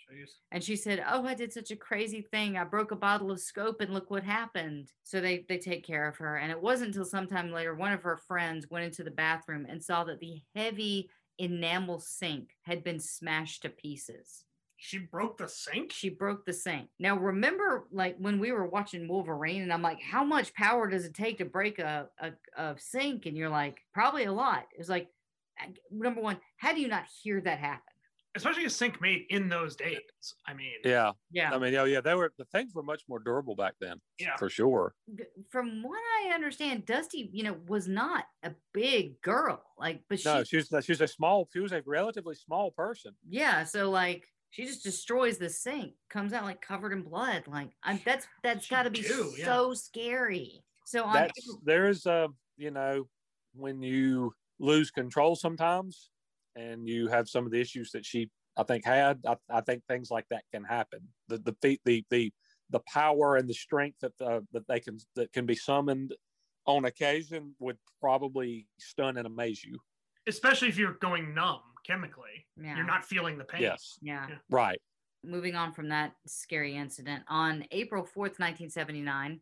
Jeez. 0.10 0.40
And 0.52 0.64
she 0.64 0.78
said, 0.78 1.04
"Oh, 1.06 1.26
I 1.26 1.34
did 1.34 1.52
such 1.52 1.72
a 1.72 1.76
crazy 1.76 2.22
thing. 2.22 2.58
I 2.58 2.64
broke 2.64 2.92
a 2.92 2.96
bottle 2.96 3.32
of 3.32 3.42
scope, 3.42 3.82
and 3.82 3.94
look 3.94 4.10
what 4.10 4.24
happened." 4.24 4.94
So 5.04 5.20
they 5.20 5.40
they 5.50 5.58
take 5.58 5.84
care 5.86 6.08
of 6.08 6.18
her, 6.18 6.38
and 6.38 6.52
it 6.52 6.62
wasn't 6.62 6.90
until 6.90 7.06
sometime 7.06 7.52
later 7.52 7.76
one 7.76 7.92
of 7.92 8.04
her 8.04 8.16
friends 8.18 8.70
went 8.70 8.86
into 8.86 9.04
the 9.04 9.12
bathroom 9.12 9.66
and 9.68 9.84
saw 9.84 10.06
that 10.06 10.20
the 10.20 10.42
heavy 10.56 11.10
enamel 11.38 12.00
sink 12.00 12.56
had 12.62 12.84
been 12.84 13.00
smashed 13.00 13.64
to 13.64 13.70
pieces. 13.70 14.46
She 14.78 14.98
broke 15.00 15.38
the 15.38 15.50
sink. 15.50 15.92
She 15.92 16.10
broke 16.10 16.46
the 16.46 16.54
sink. 16.54 16.90
Now 17.00 17.18
remember, 17.18 17.88
like 17.92 18.16
when 18.18 18.40
we 18.40 18.52
were 18.54 18.66
watching 18.68 19.08
Wolverine, 19.10 19.62
and 19.62 19.74
I'm 19.74 19.82
like, 19.82 20.02
"How 20.02 20.24
much 20.24 20.54
power 20.54 20.88
does 20.88 21.04
it 21.06 21.14
take 21.16 21.40
to 21.40 21.46
break 21.46 21.80
a 21.80 22.10
a, 22.20 22.34
a 22.56 22.78
sink?" 22.80 23.26
And 23.26 23.36
you're 23.36 23.50
like, 23.50 23.82
"Probably 23.94 24.24
a 24.24 24.32
lot." 24.34 24.68
It 24.74 24.78
was 24.80 24.90
like, 24.90 25.10
number 25.92 26.22
one, 26.22 26.40
how 26.58 26.74
do 26.74 26.82
you 26.82 26.88
not 26.88 27.08
hear 27.08 27.42
that 27.42 27.60
happen? 27.60 27.87
Especially 28.38 28.66
a 28.66 28.70
sink 28.70 29.02
made 29.02 29.26
in 29.30 29.50
those 29.50 29.76
days. 29.76 30.00
I 30.48 30.54
mean, 30.54 30.72
Yeah. 30.86 31.12
Yeah. 31.32 31.54
I 31.54 31.58
mean, 31.58 31.76
oh 31.76 31.84
yeah, 31.84 32.02
they 32.02 32.16
were 32.16 32.32
the 32.38 32.46
things 32.46 32.74
were 32.74 32.84
much 32.84 33.04
more 33.10 33.20
durable 33.20 33.56
back 33.56 33.74
then, 33.82 34.00
Yeah. 34.20 34.36
for 34.38 34.50
sure. 34.50 34.96
from 35.50 35.84
what 35.84 36.00
I 36.24 36.34
understand, 36.34 36.86
Dusty, 36.86 37.30
you 37.34 37.44
know, 37.44 37.58
was 37.68 37.88
not 37.88 38.26
a 38.44 38.52
big 38.74 39.22
girl. 39.22 39.62
Like, 39.78 40.04
but 40.10 40.20
she, 40.20 40.30
No, 40.30 40.44
she 40.44 40.58
was 40.58 40.70
she 40.86 40.92
was 40.94 41.02
a 41.02 41.08
small, 41.08 41.50
she 41.52 41.60
was 41.60 41.72
a 41.74 41.82
relatively 41.86 42.36
small 42.36 42.72
person. 42.72 43.14
yeah. 43.28 43.64
So 43.66 43.90
like, 43.90 44.26
she 44.50 44.66
just 44.66 44.82
destroys 44.84 45.38
the 45.38 45.50
sink, 45.50 45.94
comes 46.10 46.32
out 46.32 46.46
like 46.46 46.62
covered 46.62 46.94
in 46.94 47.02
blood. 47.04 47.44
Like, 47.48 47.70
I'm 47.84 48.00
that's 48.06 48.26
that's 48.44 48.68
got 48.68 48.84
to 48.84 48.90
be 48.90 49.02
do, 49.02 49.34
yeah. 49.38 49.46
so 49.46 49.74
scary. 49.74 50.64
So 50.86 51.04
on 51.04 51.14
That's 51.14 51.34
April- 51.44 51.62
there 51.66 51.90
is 51.90 52.06
a 52.06 52.30
you 52.56 52.72
know 52.72 53.10
when 53.54 53.82
you 53.82 54.34
lose 54.60 54.90
control 54.90 55.36
sometimes, 55.36 56.10
and 56.58 56.88
you 56.88 57.08
have 57.08 57.30
some 57.30 57.46
of 57.46 57.52
the 57.52 57.62
issues 57.62 57.92
that 57.92 58.06
she 58.06 58.30
I 58.58 58.64
think 58.64 58.84
had. 58.84 59.20
I, 59.26 59.36
I 59.50 59.62
think 59.62 59.84
things 59.88 60.10
like 60.10 60.26
that 60.30 60.44
can 60.52 60.64
happen. 60.64 61.02
The 61.28 61.38
the 61.38 61.56
fe- 61.62 61.80
the 61.86 62.04
the 62.10 62.34
the 62.70 62.80
power 62.92 63.36
and 63.38 63.48
the 63.48 63.54
strength 63.54 64.00
that 64.02 64.14
uh, 64.22 64.42
that 64.52 64.68
they 64.68 64.80
can 64.80 64.98
that 65.16 65.32
can 65.32 65.46
be 65.46 65.56
summoned 65.56 66.14
on 66.66 66.86
occasion 66.86 67.54
would 67.60 67.78
probably 68.02 68.68
stun 68.80 69.18
and 69.18 69.26
amaze 69.28 69.64
you. 69.64 69.80
especially 70.28 70.68
if 70.68 70.78
you're 70.78 70.98
going 71.00 71.34
numb 71.34 71.62
chemically, 71.86 72.46
yeah, 72.62 72.76
you're 72.76 72.86
not 72.86 73.06
feeling 73.06 73.38
the 73.38 73.46
pain. 73.46 73.62
Yes, 73.62 73.98
yeah. 74.02 74.26
Yeah. 74.28 74.36
right. 74.50 74.82
Moving 75.24 75.56
on 75.56 75.72
from 75.74 75.90
that 75.90 76.14
scary 76.26 76.76
incident, 76.76 77.24
on 77.28 77.66
April 77.72 78.04
4th, 78.04 78.40
1979, 78.40 79.40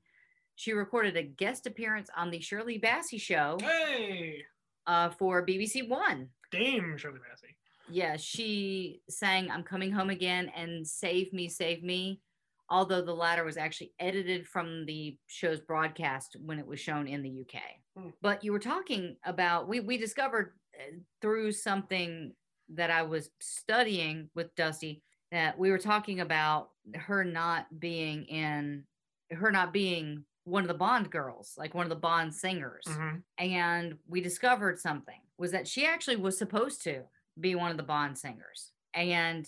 she 0.56 0.72
recorded 0.74 1.18
a 1.18 1.24
guest 1.24 1.68
appearance 1.68 2.10
on 2.16 2.30
the 2.32 2.40
Shirley 2.40 2.80
Bassey 2.80 3.20
Show 3.20 3.58
Hey, 3.62 4.44
uh, 4.88 5.10
for 5.10 5.46
BBC 5.46 5.88
One. 5.88 6.30
Dame 6.60 6.98
Shirley 6.98 7.20
Bassey. 7.20 7.56
yeah, 7.90 8.18
she 8.18 9.02
sang 9.10 9.50
I'm 9.52 9.64
Coming 9.64 9.92
Home 9.92 10.10
Again 10.10 10.52
and 10.56 10.88
Save 10.88 11.32
Me, 11.34 11.48
Save 11.50 11.84
Me, 11.84 12.20
although 12.70 13.02
the 13.04 13.14
latter 13.14 13.44
was 13.44 13.58
actually 13.58 13.94
edited 14.00 14.48
from 14.48 14.86
the 14.86 15.18
show's 15.28 15.60
broadcast 15.60 16.36
when 16.44 16.58
it 16.60 16.66
was 16.68 16.80
shown 16.80 17.08
in 17.08 17.22
the 17.22 17.42
UK. 17.42 17.62
Hmm. 17.98 18.10
But 18.22 18.44
you 18.44 18.52
were 18.52 18.60
talking 18.60 19.18
about, 19.26 19.68
we, 19.68 19.80
we 19.82 19.98
discovered 19.98 20.54
uh, 20.80 20.96
through 21.22 21.52
something 21.52 22.34
that 22.74 22.90
I 22.90 23.04
was 23.04 23.30
studying 23.40 24.30
with 24.36 24.54
Dusty 24.56 25.04
that 25.32 25.58
we 25.58 25.70
were 25.70 25.78
talking 25.78 26.20
about 26.22 26.70
her 26.96 27.24
not 27.24 27.68
being 27.80 28.24
in, 28.26 28.84
her 29.32 29.52
not 29.52 29.72
being 29.74 30.24
one 30.46 30.64
of 30.64 30.68
the 30.68 30.74
Bond 30.74 31.12
girls, 31.12 31.54
like 31.58 31.74
one 31.74 31.86
of 31.86 31.90
the 31.90 31.96
Bond 31.96 32.34
singers 32.34 32.84
Mhm. 32.88 33.22
and 33.40 33.98
we 34.08 34.22
discovered 34.22 34.80
something 34.80 35.20
was 35.38 35.52
that 35.52 35.68
she 35.68 35.86
actually 35.86 36.16
was 36.16 36.38
supposed 36.38 36.84
to 36.84 37.02
be 37.40 37.56
one 37.56 37.72
of 37.72 37.78
the 37.78 37.84
bond 37.84 38.18
singers. 38.18 38.72
And 38.94 39.48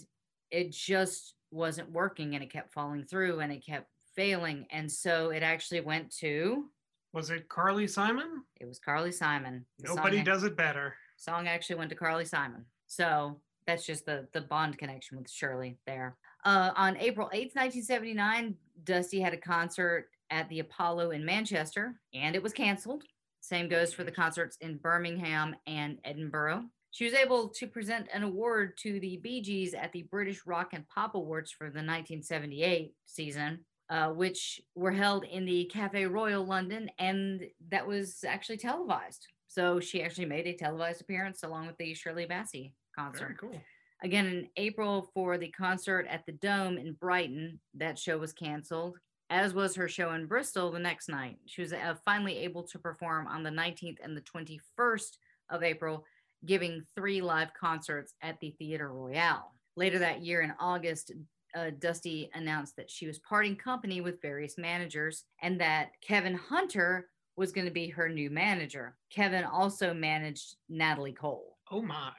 it 0.51 0.71
just 0.71 1.33
wasn't 1.51 1.91
working 1.91 2.35
and 2.35 2.43
it 2.43 2.51
kept 2.51 2.73
falling 2.73 3.03
through 3.05 3.39
and 3.39 3.51
it 3.51 3.65
kept 3.65 3.87
failing. 4.15 4.65
And 4.71 4.91
so 4.91 5.29
it 5.29 5.43
actually 5.43 5.81
went 5.81 6.11
to 6.17 6.65
Was 7.13 7.29
it 7.29 7.47
Carly 7.49 7.87
Simon? 7.87 8.43
it 8.59 8.65
was 8.67 8.79
carly 8.79 9.11
simon. 9.11 9.65
The 9.79 9.93
Nobody 9.95 10.21
does 10.23 10.43
it 10.43 10.57
better. 10.57 10.95
song 11.15 11.47
actually 11.47 11.77
went 11.77 11.89
to 11.91 11.95
carly 11.95 12.25
simon. 12.25 12.65
So 12.87 13.39
that's 13.65 13.85
just 13.85 14.05
the 14.05 14.27
the 14.33 14.41
bond 14.41 14.77
connection 14.77 15.17
with 15.17 15.29
shirley 15.29 15.77
there. 15.85 16.17
Uh, 16.45 16.71
on 16.75 16.95
april 16.97 17.27
8th 17.33 17.55
1979 17.55 18.55
dusty 18.83 19.19
had 19.19 19.33
a 19.33 19.37
concert 19.37 20.09
at 20.29 20.47
the 20.49 20.59
apollo 20.59 21.11
in 21.11 21.25
manchester 21.25 21.95
and 22.13 22.35
it 22.35 22.43
was 22.43 22.53
canceled 22.53 23.03
same 23.47 23.69
goes 23.69 23.93
for 23.93 24.03
the 24.03 24.11
concerts 24.11 24.57
in 24.59 24.77
Birmingham 24.77 25.55
and 25.65 25.99
Edinburgh. 26.03 26.65
She 26.91 27.05
was 27.05 27.13
able 27.13 27.49
to 27.49 27.67
present 27.67 28.07
an 28.13 28.23
award 28.23 28.77
to 28.79 28.99
the 28.99 29.17
Bee 29.17 29.41
Gees 29.41 29.73
at 29.73 29.93
the 29.93 30.03
British 30.03 30.45
Rock 30.45 30.69
and 30.73 30.87
Pop 30.89 31.15
Awards 31.15 31.51
for 31.51 31.65
the 31.65 31.79
1978 31.79 32.93
season, 33.05 33.59
uh, 33.89 34.09
which 34.09 34.59
were 34.75 34.91
held 34.91 35.23
in 35.23 35.45
the 35.45 35.65
Cafe 35.65 36.05
Royal 36.07 36.45
London, 36.45 36.89
and 36.99 37.45
that 37.69 37.87
was 37.87 38.25
actually 38.27 38.57
televised. 38.57 39.27
So 39.47 39.79
she 39.79 40.03
actually 40.03 40.25
made 40.25 40.45
a 40.47 40.53
televised 40.53 41.01
appearance 41.01 41.43
along 41.43 41.67
with 41.67 41.77
the 41.77 41.93
Shirley 41.93 42.25
Bassey 42.25 42.73
concert. 42.97 43.37
Very 43.39 43.53
cool. 43.53 43.61
Again, 44.03 44.25
in 44.27 44.47
April 44.57 45.09
for 45.13 45.37
the 45.37 45.49
concert 45.49 46.05
at 46.09 46.25
the 46.25 46.33
Dome 46.33 46.77
in 46.77 46.93
Brighton, 46.93 47.59
that 47.75 47.97
show 47.97 48.17
was 48.17 48.33
canceled, 48.33 48.97
as 49.29 49.53
was 49.53 49.75
her 49.75 49.87
show 49.87 50.11
in 50.13 50.25
Bristol 50.25 50.71
the 50.71 50.79
next 50.79 51.09
night. 51.09 51.37
She 51.45 51.61
was 51.61 51.73
uh, 51.73 51.95
finally 52.05 52.37
able 52.39 52.63
to 52.63 52.79
perform 52.79 53.27
on 53.27 53.43
the 53.43 53.49
19th 53.49 53.97
and 54.03 54.15
the 54.15 54.21
21st 54.21 55.17
of 55.49 55.63
April, 55.63 56.05
giving 56.45 56.85
three 56.95 57.21
live 57.21 57.53
concerts 57.53 58.13
at 58.21 58.39
the 58.39 58.51
Theatre 58.51 58.91
Royal. 58.91 59.53
Later 59.75 59.99
that 59.99 60.23
year 60.23 60.41
in 60.41 60.53
August, 60.59 61.11
uh, 61.55 61.71
Dusty 61.79 62.29
announced 62.33 62.75
that 62.77 62.89
she 62.89 63.07
was 63.07 63.19
parting 63.19 63.55
company 63.55 64.01
with 64.01 64.21
various 64.21 64.57
managers 64.57 65.25
and 65.41 65.59
that 65.59 65.89
Kevin 66.01 66.35
Hunter 66.35 67.09
was 67.35 67.51
going 67.51 67.65
to 67.65 67.71
be 67.71 67.87
her 67.89 68.09
new 68.09 68.29
manager. 68.29 68.95
Kevin 69.11 69.43
also 69.43 69.93
managed 69.93 70.55
Natalie 70.69 71.13
Cole. 71.13 71.57
Oh 71.71 71.81
my. 71.81 72.11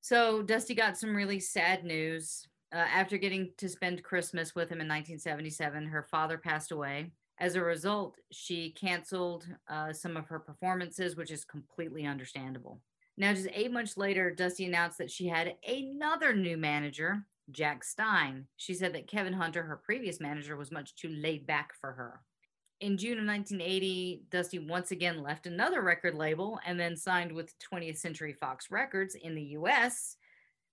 So 0.00 0.42
Dusty 0.42 0.74
got 0.74 0.96
some 0.96 1.14
really 1.14 1.40
sad 1.40 1.84
news. 1.84 2.47
Uh, 2.72 2.78
after 2.78 3.16
getting 3.16 3.50
to 3.56 3.68
spend 3.68 4.02
Christmas 4.02 4.54
with 4.54 4.68
him 4.68 4.80
in 4.80 4.88
1977, 4.88 5.86
her 5.86 6.02
father 6.02 6.36
passed 6.36 6.70
away. 6.70 7.10
As 7.40 7.54
a 7.54 7.62
result, 7.62 8.16
she 8.30 8.72
canceled 8.72 9.46
uh, 9.68 9.92
some 9.92 10.16
of 10.16 10.26
her 10.26 10.38
performances, 10.38 11.16
which 11.16 11.30
is 11.30 11.44
completely 11.44 12.04
understandable. 12.04 12.80
Now, 13.16 13.32
just 13.32 13.48
eight 13.54 13.72
months 13.72 13.96
later, 13.96 14.30
Dusty 14.30 14.66
announced 14.66 14.98
that 14.98 15.10
she 15.10 15.26
had 15.26 15.54
another 15.66 16.34
new 16.34 16.56
manager, 16.56 17.24
Jack 17.50 17.84
Stein. 17.84 18.46
She 18.56 18.74
said 18.74 18.92
that 18.94 19.08
Kevin 19.08 19.32
Hunter, 19.32 19.62
her 19.62 19.76
previous 19.76 20.20
manager, 20.20 20.56
was 20.56 20.70
much 20.70 20.94
too 20.94 21.08
laid 21.08 21.46
back 21.46 21.72
for 21.80 21.92
her. 21.92 22.20
In 22.80 22.96
June 22.96 23.18
of 23.18 23.26
1980, 23.26 24.22
Dusty 24.30 24.58
once 24.60 24.92
again 24.92 25.22
left 25.22 25.46
another 25.46 25.82
record 25.82 26.14
label 26.14 26.60
and 26.64 26.78
then 26.78 26.96
signed 26.96 27.32
with 27.32 27.54
20th 27.58 27.98
Century 27.98 28.32
Fox 28.32 28.70
Records 28.70 29.16
in 29.16 29.34
the 29.34 29.42
US. 29.42 30.16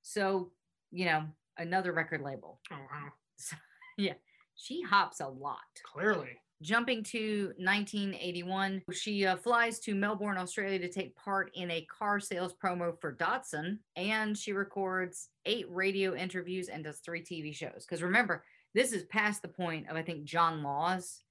So, 0.04 0.52
you 0.92 1.06
know, 1.06 1.24
another 1.58 1.92
record 1.94 2.22
label. 2.22 2.60
Oh 2.72 2.76
wow. 2.76 3.12
Yeah, 3.98 4.16
she 4.56 4.82
hops 4.82 5.22
a 5.22 5.28
lot. 5.28 5.60
Clearly. 5.86 6.38
Jumping 6.62 7.04
to 7.04 7.54
1981, 7.58 8.84
she 8.92 9.26
uh, 9.26 9.36
flies 9.38 9.80
to 9.80 9.94
Melbourne, 9.94 10.38
Australia 10.38 10.80
to 10.80 10.90
take 10.90 11.16
part 11.16 11.52
in 11.54 11.70
a 11.72 11.86
car 11.86 12.20
sales 12.20 12.54
promo 12.54 13.00
for 13.00 13.14
Datsun. 13.14 13.78
And 13.96 14.38
she 14.38 14.54
records 14.54 15.30
eight 15.46 15.66
radio 15.70 16.16
interviews 16.16 16.70
and 16.70 16.84
does 16.84 17.00
three 17.00 17.22
TV 17.22 17.54
shows. 17.54 17.86
Because 17.86 18.02
remember, 18.02 18.44
this 18.74 18.94
is 18.94 19.04
past 19.04 19.42
the 19.42 19.48
point 19.48 19.90
of, 19.90 19.96
I 19.96 20.02
think, 20.02 20.24
John 20.24 20.64
Laws. 20.64 21.22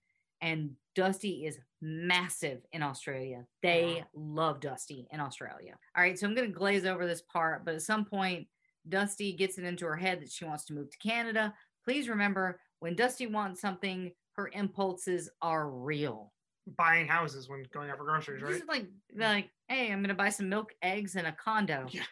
And 0.40 0.72
Dusty 0.94 1.46
is 1.46 1.58
massive 1.80 2.60
in 2.72 2.82
Australia. 2.82 3.46
They 3.62 4.04
love 4.14 4.60
Dusty 4.60 5.08
in 5.10 5.20
Australia. 5.20 5.74
All 5.96 6.02
right, 6.02 6.18
so 6.18 6.26
I'm 6.26 6.34
going 6.34 6.52
to 6.52 6.58
glaze 6.58 6.84
over 6.84 7.06
this 7.06 7.22
part, 7.22 7.64
but 7.64 7.74
at 7.74 7.82
some 7.82 8.04
point, 8.04 8.46
Dusty 8.88 9.32
gets 9.32 9.58
it 9.58 9.64
into 9.64 9.86
her 9.86 9.96
head 9.96 10.20
that 10.20 10.30
she 10.30 10.44
wants 10.44 10.64
to 10.66 10.74
move 10.74 10.90
to 10.90 10.98
Canada. 10.98 11.54
Please 11.84 12.08
remember 12.08 12.60
when 12.80 12.94
Dusty 12.94 13.26
wants 13.26 13.60
something, 13.60 14.12
her 14.34 14.50
impulses 14.52 15.30
are 15.42 15.70
real. 15.70 16.32
Buying 16.76 17.06
houses 17.06 17.48
when 17.48 17.64
going 17.72 17.90
out 17.90 17.98
for 17.98 18.04
groceries, 18.04 18.42
right? 18.42 18.52
Just 18.54 18.68
like 18.68 18.86
like, 19.16 19.50
hey, 19.68 19.92
I'm 19.92 20.02
gonna 20.02 20.14
buy 20.14 20.30
some 20.30 20.48
milk, 20.48 20.72
eggs, 20.82 21.16
and 21.16 21.26
a 21.26 21.32
condo. 21.32 21.86
Yeah. 21.90 22.02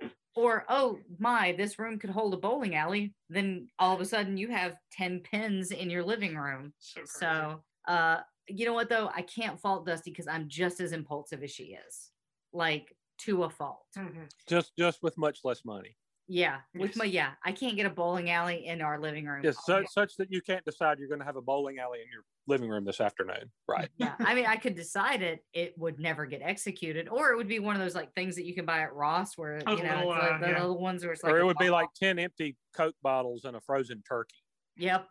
Or 0.34 0.64
oh 0.70 0.98
my, 1.18 1.52
this 1.52 1.78
room 1.78 1.98
could 1.98 2.08
hold 2.08 2.32
a 2.32 2.38
bowling 2.38 2.74
alley. 2.74 3.12
Then 3.28 3.68
all 3.78 3.94
of 3.94 4.00
a 4.00 4.06
sudden 4.06 4.38
you 4.38 4.48
have 4.48 4.76
10 4.92 5.20
pins 5.20 5.72
in 5.72 5.90
your 5.90 6.02
living 6.02 6.36
room. 6.36 6.72
So. 6.78 7.02
So 7.04 7.62
uh 7.86 8.20
you 8.48 8.64
know 8.64 8.72
what 8.72 8.88
though? 8.88 9.10
I 9.14 9.20
can't 9.20 9.60
fault 9.60 9.84
Dusty 9.84 10.10
because 10.10 10.26
I'm 10.26 10.48
just 10.48 10.80
as 10.80 10.92
impulsive 10.92 11.42
as 11.42 11.50
she 11.50 11.76
is. 11.86 12.12
Like 12.54 12.96
to 13.18 13.44
a 13.44 13.50
fault. 13.50 13.84
Mhm. 13.94 14.30
Just 14.48 14.72
just 14.78 15.02
with 15.02 15.18
much 15.18 15.40
less 15.44 15.66
money. 15.66 15.96
Yeah, 16.28 16.58
with 16.74 16.96
my 16.96 17.04
yeah, 17.04 17.32
I 17.44 17.52
can't 17.52 17.76
get 17.76 17.84
a 17.84 17.90
bowling 17.90 18.30
alley 18.30 18.66
in 18.66 18.80
our 18.80 18.98
living 19.00 19.26
room. 19.26 19.42
Yes, 19.44 19.56
such, 19.66 19.86
such 19.90 20.16
that 20.16 20.30
you 20.30 20.40
can't 20.40 20.64
decide 20.64 20.98
you're 20.98 21.08
going 21.08 21.20
to 21.20 21.26
have 21.26 21.36
a 21.36 21.42
bowling 21.42 21.78
alley 21.78 21.98
in 22.00 22.06
your 22.10 22.22
living 22.46 22.70
room 22.70 22.84
this 22.84 23.00
afternoon. 23.00 23.50
Right. 23.68 23.88
yeah, 23.98 24.14
I 24.20 24.34
mean, 24.34 24.46
I 24.46 24.56
could 24.56 24.74
decide 24.74 25.22
it. 25.22 25.44
It 25.52 25.74
would 25.76 25.98
never 25.98 26.24
get 26.24 26.40
executed, 26.42 27.08
or 27.08 27.32
it 27.32 27.36
would 27.36 27.48
be 27.48 27.58
one 27.58 27.74
of 27.74 27.82
those 27.82 27.94
like 27.94 28.14
things 28.14 28.36
that 28.36 28.46
you 28.46 28.54
can 28.54 28.64
buy 28.64 28.80
at 28.80 28.94
Ross, 28.94 29.36
where 29.36 29.60
Oh, 29.66 29.76
you 29.76 29.82
know, 29.82 29.96
little, 29.96 30.12
it's 30.12 30.22
like 30.22 30.32
uh, 30.32 30.38
the 30.38 30.46
yeah. 30.46 30.60
little 30.60 30.80
ones 30.80 31.04
where 31.04 31.12
it's 31.12 31.22
like 31.22 31.32
or 31.32 31.38
it 31.38 31.44
would 31.44 31.58
be 31.58 31.70
like 31.70 31.88
10 32.00 32.18
empty 32.18 32.56
Coke 32.74 32.96
bottles 33.02 33.44
and 33.44 33.56
a 33.56 33.60
frozen 33.60 34.02
turkey. 34.08 34.36
Yep. 34.76 35.06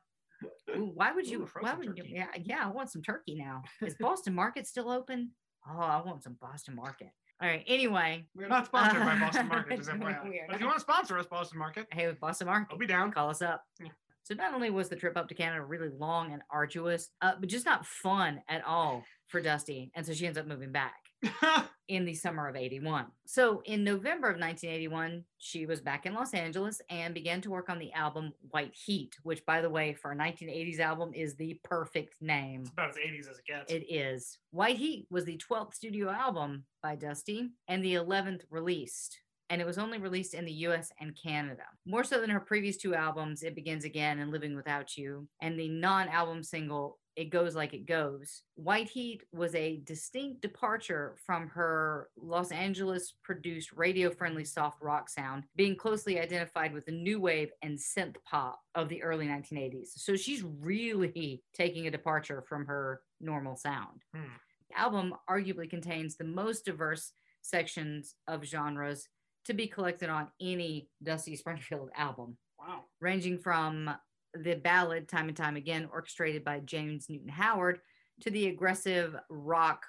Ooh, 0.76 0.92
why 0.96 1.12
would 1.12 1.28
you? 1.28 1.44
Ooh, 1.44 1.50
why 1.60 1.74
would 1.74 1.98
you? 1.98 2.04
Yeah, 2.08 2.28
yeah. 2.42 2.66
I 2.66 2.70
want 2.70 2.90
some 2.90 3.04
turkey 3.04 3.36
now. 3.36 3.64
Is 3.82 3.96
Boston 4.00 4.34
Market 4.34 4.66
still 4.66 4.90
open? 4.90 5.32
Oh, 5.70 5.80
I 5.80 6.02
want 6.04 6.24
some 6.24 6.38
Boston 6.42 6.76
Market. 6.76 7.12
All 7.42 7.48
right. 7.48 7.64
Anyway, 7.68 8.26
We're 8.36 8.48
not 8.48 8.68
sponsored 8.68 9.02
by 9.02 9.20
Boston 9.20 9.48
Market, 9.50 9.78
just 9.78 9.90
FYI. 9.90 10.42
But 10.48 10.56
if 10.56 10.62
you 10.62 10.68
want 10.68 10.78
to 10.78 10.82
sponsor 10.82 11.18
us, 11.18 11.26
Boston 11.26 11.58
Market, 11.58 11.88
hey, 11.92 12.08
with 12.08 12.20
Boston 12.20 12.48
Market, 12.48 12.68
I'll 12.72 12.78
be 12.78 12.86
down. 12.86 13.12
call 13.12 13.30
us 13.30 13.42
up. 13.42 13.64
Yeah. 13.80 13.88
So 14.24 14.36
not 14.36 14.54
only 14.54 14.70
was 14.70 14.90
the 14.90 14.96
trip 14.96 15.18
up 15.18 15.28
to 15.30 15.34
Canada 15.34 15.64
really 15.64 15.90
long 15.90 16.32
and 16.34 16.44
arduous, 16.52 17.10
uh, 17.22 17.34
but 17.40 17.50
just 17.50 17.66
not 17.66 17.86
fun 17.86 18.42
at 18.48 18.64
all 18.66 19.04
for 19.28 19.42
Dusty, 19.42 19.92
and 19.96 20.06
so 20.06 20.14
she 20.14 20.28
ends 20.28 20.38
up 20.38 20.46
moving 20.46 20.72
back 20.72 20.94
in 21.88 22.06
the 22.06 22.14
summer 22.14 22.48
of 22.48 22.56
81. 22.56 23.06
So 23.26 23.62
in 23.66 23.84
November 23.84 24.30
of 24.30 24.40
1981, 24.40 25.24
she 25.38 25.66
was 25.66 25.82
back 25.82 26.06
in 26.06 26.14
Los 26.14 26.34
Angeles 26.34 26.82
and 26.90 27.14
began 27.14 27.42
to 27.42 27.50
work 27.50 27.70
on 27.70 27.80
the 27.80 27.92
album 27.94 28.32
White 28.50 28.74
Heat, 28.74 29.18
which, 29.24 29.46
by 29.46 29.62
the 29.62 29.70
way, 29.70 29.94
for 29.94 30.12
a 30.12 30.16
1980s 30.16 30.80
album 30.80 31.12
is 31.14 31.36
the 31.36 31.60
perfect 31.64 32.22
name. 32.22 32.62
it's 32.62 32.72
about 32.72 32.90
as 32.92 32.96
80s 32.96 33.30
as 33.30 33.40
it 33.40 33.46
gets. 33.46 33.74
It 33.74 33.86
is. 33.90 34.40
White 34.52 34.78
Heat 34.78 35.08
was 35.10 35.26
the 35.26 35.38
12th 35.38 35.74
studio 35.74 36.10
album 36.10 36.64
by 36.82 36.96
Dusty 36.96 37.50
and 37.68 37.84
the 37.84 37.96
11th 37.96 38.42
released. 38.50 39.20
And 39.50 39.60
it 39.60 39.68
was 39.68 39.78
only 39.78 39.98
released 39.98 40.34
in 40.34 40.46
the 40.46 40.54
US 40.70 40.94
and 41.02 41.14
Canada. 41.22 41.64
More 41.86 42.06
so 42.06 42.22
than 42.22 42.30
her 42.30 42.40
previous 42.40 42.78
two 42.78 42.96
albums, 42.96 43.44
It 43.44 43.54
Begins 43.54 43.84
Again 43.84 44.20
and 44.20 44.32
Living 44.32 44.56
Without 44.56 44.96
You, 44.96 45.28
and 45.42 45.60
the 45.60 45.68
non 45.68 46.08
album 46.08 46.42
single, 46.42 47.00
It 47.16 47.30
Goes 47.30 47.56
Like 47.56 47.74
It 47.74 47.86
Goes. 47.86 48.44
White 48.56 48.88
Heat 48.90 49.24
was 49.34 49.54
a 49.56 49.82
distinct 49.84 50.42
departure 50.42 51.16
from 51.26 51.48
her 51.50 52.10
Los 52.18 52.52
Angeles 52.52 53.14
produced 53.24 53.74
radio 53.74 54.10
friendly 54.10 54.46
soft 54.46 54.82
rock 54.82 55.10
sound, 55.10 55.44
being 55.56 55.76
closely 55.76 56.20
identified 56.20 56.74
with 56.74 56.86
the 56.86 56.92
new 56.92 57.20
wave 57.20 57.50
and 57.62 57.78
synth 57.78 58.16
pop 58.24 58.60
of 58.76 58.88
the 58.90 59.04
early 59.04 59.28
1980s. 59.28 59.90
So 59.96 60.16
she's 60.16 60.44
really 60.44 61.44
taking 61.54 61.88
a 61.88 61.92
departure 61.92 62.44
from 62.48 62.66
her 62.66 63.02
normal 63.20 63.56
sound. 63.56 64.04
Hmm. 64.16 64.22
The 64.70 64.80
album 64.80 65.14
arguably 65.30 65.70
contains 65.70 66.16
the 66.16 66.24
most 66.24 66.66
diverse 66.66 67.12
sections 67.42 68.16
of 68.28 68.46
genres 68.46 69.08
to 69.46 69.54
be 69.54 69.68
collected 69.68 70.08
on 70.10 70.28
any 70.40 70.88
Dusty 71.04 71.36
Springfield 71.36 71.90
album, 71.96 72.38
Wow. 72.60 72.84
ranging 73.02 73.40
from 73.40 73.90
the 74.34 74.56
ballad 74.56 75.08
Time 75.08 75.28
and 75.28 75.38
Time 75.38 75.56
Again, 75.56 75.90
orchestrated 75.92 76.44
by 76.44 76.60
James 76.60 77.08
Newton 77.10 77.30
Howard, 77.30 77.80
to 78.22 78.30
the 78.30 78.48
aggressive 78.48 79.16
rock 79.30 79.86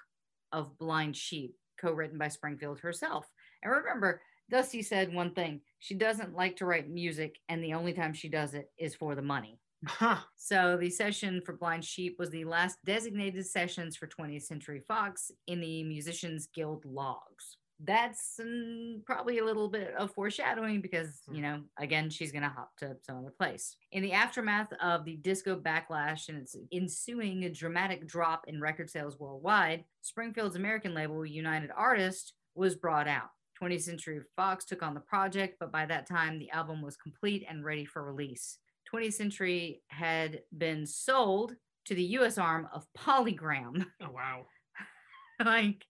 of 0.53 0.79
Blind 0.79 1.17
Sheep, 1.17 1.57
co 1.81 1.93
written 1.93 2.19
by 2.19 2.29
Springfield 2.29 2.81
herself. 2.81 3.29
And 3.63 3.73
remember, 3.73 4.21
Dusty 4.51 4.83
said 4.83 5.15
one 5.15 5.35
thing 5.35 5.61
she 5.79 5.95
doesn't 5.95 6.35
like 6.35 6.57
to 6.57 6.67
write 6.67 6.91
music, 6.91 7.39
and 7.49 7.63
the 7.63 7.75
only 7.75 7.93
time 7.93 8.13
she 8.13 8.29
does 8.29 8.55
it 8.55 8.71
is 8.79 8.95
for 8.95 9.15
the 9.15 9.23
money. 9.23 9.59
Huh. 9.85 10.19
So 10.37 10.77
the 10.81 10.91
session 10.91 11.43
for 11.45 11.55
Blind 11.55 11.85
Sheep 11.85 12.17
was 12.19 12.31
the 12.31 12.45
last 12.45 12.79
designated 12.85 13.45
sessions 13.47 13.97
for 13.97 14.07
20th 14.07 14.43
Century 14.43 14.81
Fox 14.87 15.31
in 15.49 15.61
the 15.61 15.83
Musicians 15.83 16.49
Guild 16.55 16.85
logs. 16.85 17.57
That's 17.81 18.39
mm, 18.41 19.05
probably 19.05 19.39
a 19.39 19.45
little 19.45 19.69
bit 19.69 19.95
of 19.97 20.13
foreshadowing 20.13 20.81
because, 20.81 21.21
you 21.31 21.43
know, 21.43 21.63
again, 21.79 22.11
she's 22.11 22.31
going 22.31 22.43
to 22.43 22.49
hop 22.49 22.71
to 22.79 22.97
some 23.03 23.19
other 23.19 23.33
place. 23.37 23.77
In 23.91 24.03
the 24.03 24.13
aftermath 24.13 24.73
of 24.81 25.05
the 25.05 25.17
disco 25.17 25.57
backlash 25.57 26.29
and 26.29 26.39
its 26.39 26.57
ensuing 26.73 27.51
dramatic 27.53 28.07
drop 28.07 28.45
in 28.47 28.61
record 28.61 28.89
sales 28.89 29.19
worldwide, 29.19 29.85
Springfield's 30.03 30.57
American 30.57 30.95
label, 30.95 31.27
United 31.27 31.71
Artists, 31.77 32.35
was 32.55 32.77
brought 32.77 33.09
out. 33.09 33.31
20th 33.61 33.83
Century 33.83 34.21
Fox 34.37 34.65
took 34.65 34.83
on 34.83 34.95
the 34.95 35.01
project, 35.01 35.57
but 35.61 35.73
by 35.73 35.87
that 35.87 36.09
time, 36.09 36.39
the 36.39 36.51
album 36.51 36.83
was 36.83 36.97
complete 36.97 37.45
and 37.49 37.65
ready 37.65 37.85
for 37.85 38.05
release. 38.05 38.59
20th 38.93 39.15
Century 39.15 39.83
had 39.89 40.41
been 40.57 40.87
sold 40.87 41.55
to 41.87 41.95
the 41.95 42.03
US 42.03 42.39
arm 42.39 42.69
of 42.73 42.87
Polygram. 42.97 43.87
Oh, 44.01 44.11
wow. 44.11 44.47
like, 45.45 45.85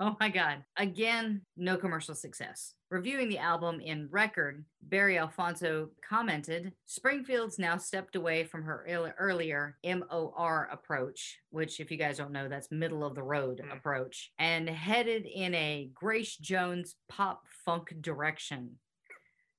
oh 0.00 0.16
my 0.18 0.28
God. 0.30 0.64
Again, 0.76 1.42
no 1.56 1.76
commercial 1.76 2.14
success. 2.14 2.74
Reviewing 2.90 3.28
the 3.28 3.38
album 3.38 3.80
in 3.80 4.08
Record, 4.10 4.64
Barry 4.82 5.18
Alfonso 5.18 5.90
commented 6.06 6.72
Springfield's 6.86 7.58
now 7.58 7.76
stepped 7.76 8.16
away 8.16 8.42
from 8.44 8.62
her 8.64 8.84
earlier 9.18 9.76
MOR 9.84 10.68
approach, 10.72 11.38
which, 11.50 11.78
if 11.78 11.90
you 11.90 11.96
guys 11.96 12.16
don't 12.18 12.32
know, 12.32 12.48
that's 12.48 12.70
middle 12.72 13.04
of 13.04 13.14
the 13.14 13.22
road 13.22 13.60
Mm. 13.64 13.76
approach, 13.76 14.32
and 14.38 14.68
headed 14.68 15.26
in 15.26 15.54
a 15.54 15.90
Grace 15.94 16.36
Jones 16.36 16.96
pop 17.08 17.42
funk 17.64 17.94
direction. 18.00 18.78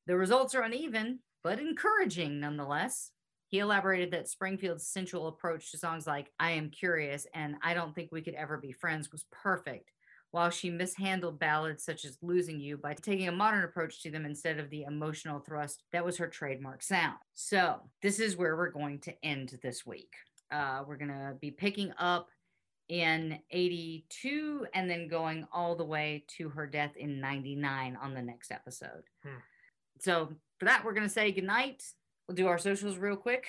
The 0.08 0.18
results 0.18 0.56
are 0.56 0.64
uneven, 0.64 1.20
but 1.44 1.60
encouraging 1.60 2.40
nonetheless. 2.40 3.12
He 3.48 3.60
elaborated 3.60 4.12
that 4.12 4.28
Springfield's 4.30 4.88
sensual 4.88 5.28
approach 5.28 5.72
to 5.72 5.78
songs 5.78 6.08
like 6.08 6.32
I 6.40 6.52
Am 6.52 6.70
Curious 6.70 7.28
and 7.34 7.56
I 7.62 7.74
Don't 7.74 7.94
Think 7.94 8.12
We 8.12 8.22
Could 8.22 8.34
Ever 8.34 8.58
Be 8.58 8.72
Friends 8.72 9.12
was 9.12 9.26
perfect, 9.32 9.92
while 10.32 10.50
she 10.50 10.70
mishandled 10.70 11.40
ballads 11.40 11.84
such 11.84 12.06
as 12.06 12.18
Losing 12.22 12.60
You 12.60 12.78
by 12.78 12.94
taking 12.94 13.28
a 13.28 13.34
modern 13.34 13.64
approach 13.64 14.02
to 14.04 14.12
them 14.12 14.26
instead 14.26 14.60
of 14.60 14.70
the 14.70 14.84
emotional 14.84 15.40
thrust 15.40 15.84
that 15.92 16.06
was 16.06 16.18
her 16.18 16.28
trademark 16.28 16.82
sound. 16.82 17.18
So, 17.34 17.82
this 18.02 18.20
is 18.20 18.38
where 18.38 18.56
we're 18.56 18.72
going 18.72 19.00
to 19.00 19.26
end 19.26 19.60
this 19.62 19.86
week. 19.86 20.14
Uh, 20.52 20.84
we're 20.88 20.98
going 20.98 21.10
to 21.10 21.36
be 21.40 21.52
picking 21.52 21.94
up 21.98 22.30
in 22.90 23.40
82 23.52 24.68
and 24.74 24.90
then 24.90 25.08
going 25.08 25.48
all 25.54 25.76
the 25.76 25.86
way 25.86 26.26
to 26.38 26.50
her 26.50 26.68
death 26.68 26.96
in 26.98 27.22
99 27.22 27.98
on 28.02 28.14
the 28.14 28.22
next 28.22 28.52
episode. 28.52 29.04
Hmm. 29.24 29.40
So, 30.00 30.34
for 30.60 30.66
that, 30.66 30.84
we're 30.86 30.94
going 30.94 31.08
to 31.08 31.14
say 31.14 31.32
goodnight. 31.32 31.84
We'll 32.28 32.36
do 32.36 32.48
our 32.48 32.58
socials 32.58 32.98
real 32.98 33.16
quick. 33.16 33.46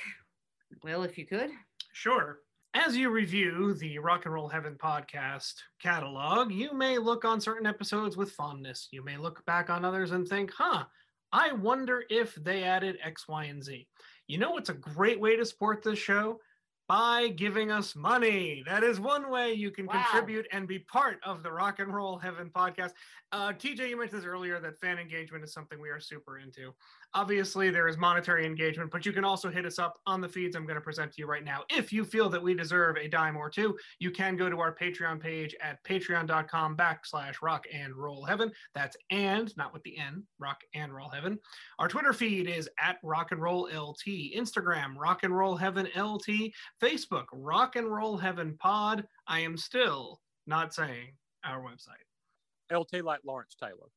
Will, 0.82 1.02
if 1.02 1.16
you 1.18 1.26
could. 1.26 1.50
Sure. 1.92 2.38
As 2.74 2.96
you 2.96 3.10
review 3.10 3.74
the 3.74 3.98
Rock 3.98 4.24
and 4.24 4.32
Roll 4.32 4.48
Heaven 4.48 4.76
podcast 4.82 5.54
catalog, 5.78 6.50
you 6.52 6.72
may 6.72 6.96
look 6.96 7.22
on 7.24 7.38
certain 7.38 7.66
episodes 7.66 8.16
with 8.16 8.32
fondness. 8.32 8.88
You 8.90 9.04
may 9.04 9.18
look 9.18 9.44
back 9.44 9.68
on 9.68 9.84
others 9.84 10.12
and 10.12 10.26
think, 10.26 10.50
huh, 10.56 10.84
I 11.32 11.52
wonder 11.52 12.04
if 12.08 12.34
they 12.36 12.62
added 12.62 12.96
X, 13.02 13.28
Y, 13.28 13.44
and 13.44 13.62
Z. 13.62 13.86
You 14.26 14.38
know 14.38 14.52
what's 14.52 14.70
a 14.70 14.74
great 14.74 15.20
way 15.20 15.36
to 15.36 15.44
support 15.44 15.82
this 15.82 15.98
show? 15.98 16.40
By 16.88 17.28
giving 17.28 17.70
us 17.70 17.94
money. 17.94 18.62
That 18.66 18.82
is 18.82 18.98
one 18.98 19.30
way 19.30 19.52
you 19.52 19.70
can 19.70 19.86
Wow. 19.86 20.02
contribute 20.02 20.46
and 20.50 20.66
be 20.66 20.78
part 20.80 21.18
of 21.24 21.42
the 21.42 21.52
Rock 21.52 21.78
and 21.78 21.94
Roll 21.94 22.18
Heaven 22.18 22.50
podcast. 22.50 22.92
Uh, 23.30 23.52
TJ, 23.52 23.88
you 23.90 23.96
mentioned 23.98 24.20
this 24.20 24.26
earlier 24.26 24.60
that 24.60 24.78
fan 24.80 24.98
engagement 24.98 25.44
is 25.44 25.52
something 25.52 25.80
we 25.80 25.88
are 25.90 26.00
super 26.00 26.38
into. 26.38 26.74
Obviously, 27.14 27.70
there 27.70 27.88
is 27.88 27.98
monetary 27.98 28.46
engagement, 28.46 28.90
but 28.90 29.04
you 29.04 29.12
can 29.12 29.24
also 29.24 29.50
hit 29.50 29.66
us 29.66 29.78
up 29.78 30.00
on 30.06 30.22
the 30.22 30.28
feeds 30.28 30.56
I'm 30.56 30.64
going 30.64 30.76
to 30.76 30.80
present 30.80 31.12
to 31.12 31.20
you 31.20 31.26
right 31.26 31.44
now. 31.44 31.62
If 31.68 31.92
you 31.92 32.04
feel 32.04 32.30
that 32.30 32.42
we 32.42 32.54
deserve 32.54 32.96
a 32.96 33.06
dime 33.06 33.36
or 33.36 33.50
two, 33.50 33.76
you 33.98 34.10
can 34.10 34.34
go 34.34 34.48
to 34.48 34.60
our 34.60 34.74
Patreon 34.74 35.20
page 35.20 35.54
at 35.60 35.82
patreon.com 35.84 36.74
backslash 36.74 37.36
rock 37.42 37.66
and 37.70 37.94
roll 37.94 38.24
heaven. 38.24 38.50
That's 38.74 38.96
and, 39.10 39.54
not 39.58 39.74
with 39.74 39.82
the 39.82 39.98
N, 39.98 40.24
rock 40.38 40.60
and 40.74 40.94
roll 40.94 41.10
heaven. 41.10 41.38
Our 41.78 41.88
Twitter 41.88 42.14
feed 42.14 42.48
is 42.48 42.68
at 42.80 42.96
rock 43.02 43.32
and 43.32 43.42
roll 43.42 43.64
LT, 43.64 44.34
Instagram, 44.34 44.94
rock 44.96 45.22
and 45.22 45.36
roll 45.36 45.54
heaven 45.54 45.88
LT, 45.94 46.52
Facebook, 46.82 47.26
rock 47.32 47.76
and 47.76 47.94
roll 47.94 48.16
heaven 48.16 48.56
pod. 48.58 49.06
I 49.26 49.40
am 49.40 49.58
still 49.58 50.20
not 50.46 50.72
saying 50.72 51.12
our 51.44 51.60
website. 51.60 52.74
LT 52.74 53.04
like 53.04 53.20
Lawrence 53.22 53.54
Taylor 53.60 53.90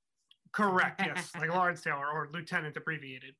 Correct, 0.56 1.02
yes, 1.06 1.32
like 1.38 1.50
Lawrence 1.54 1.82
Taylor 1.82 2.08
or 2.14 2.30
Lieutenant 2.34 2.78
abbreviated. 2.78 3.36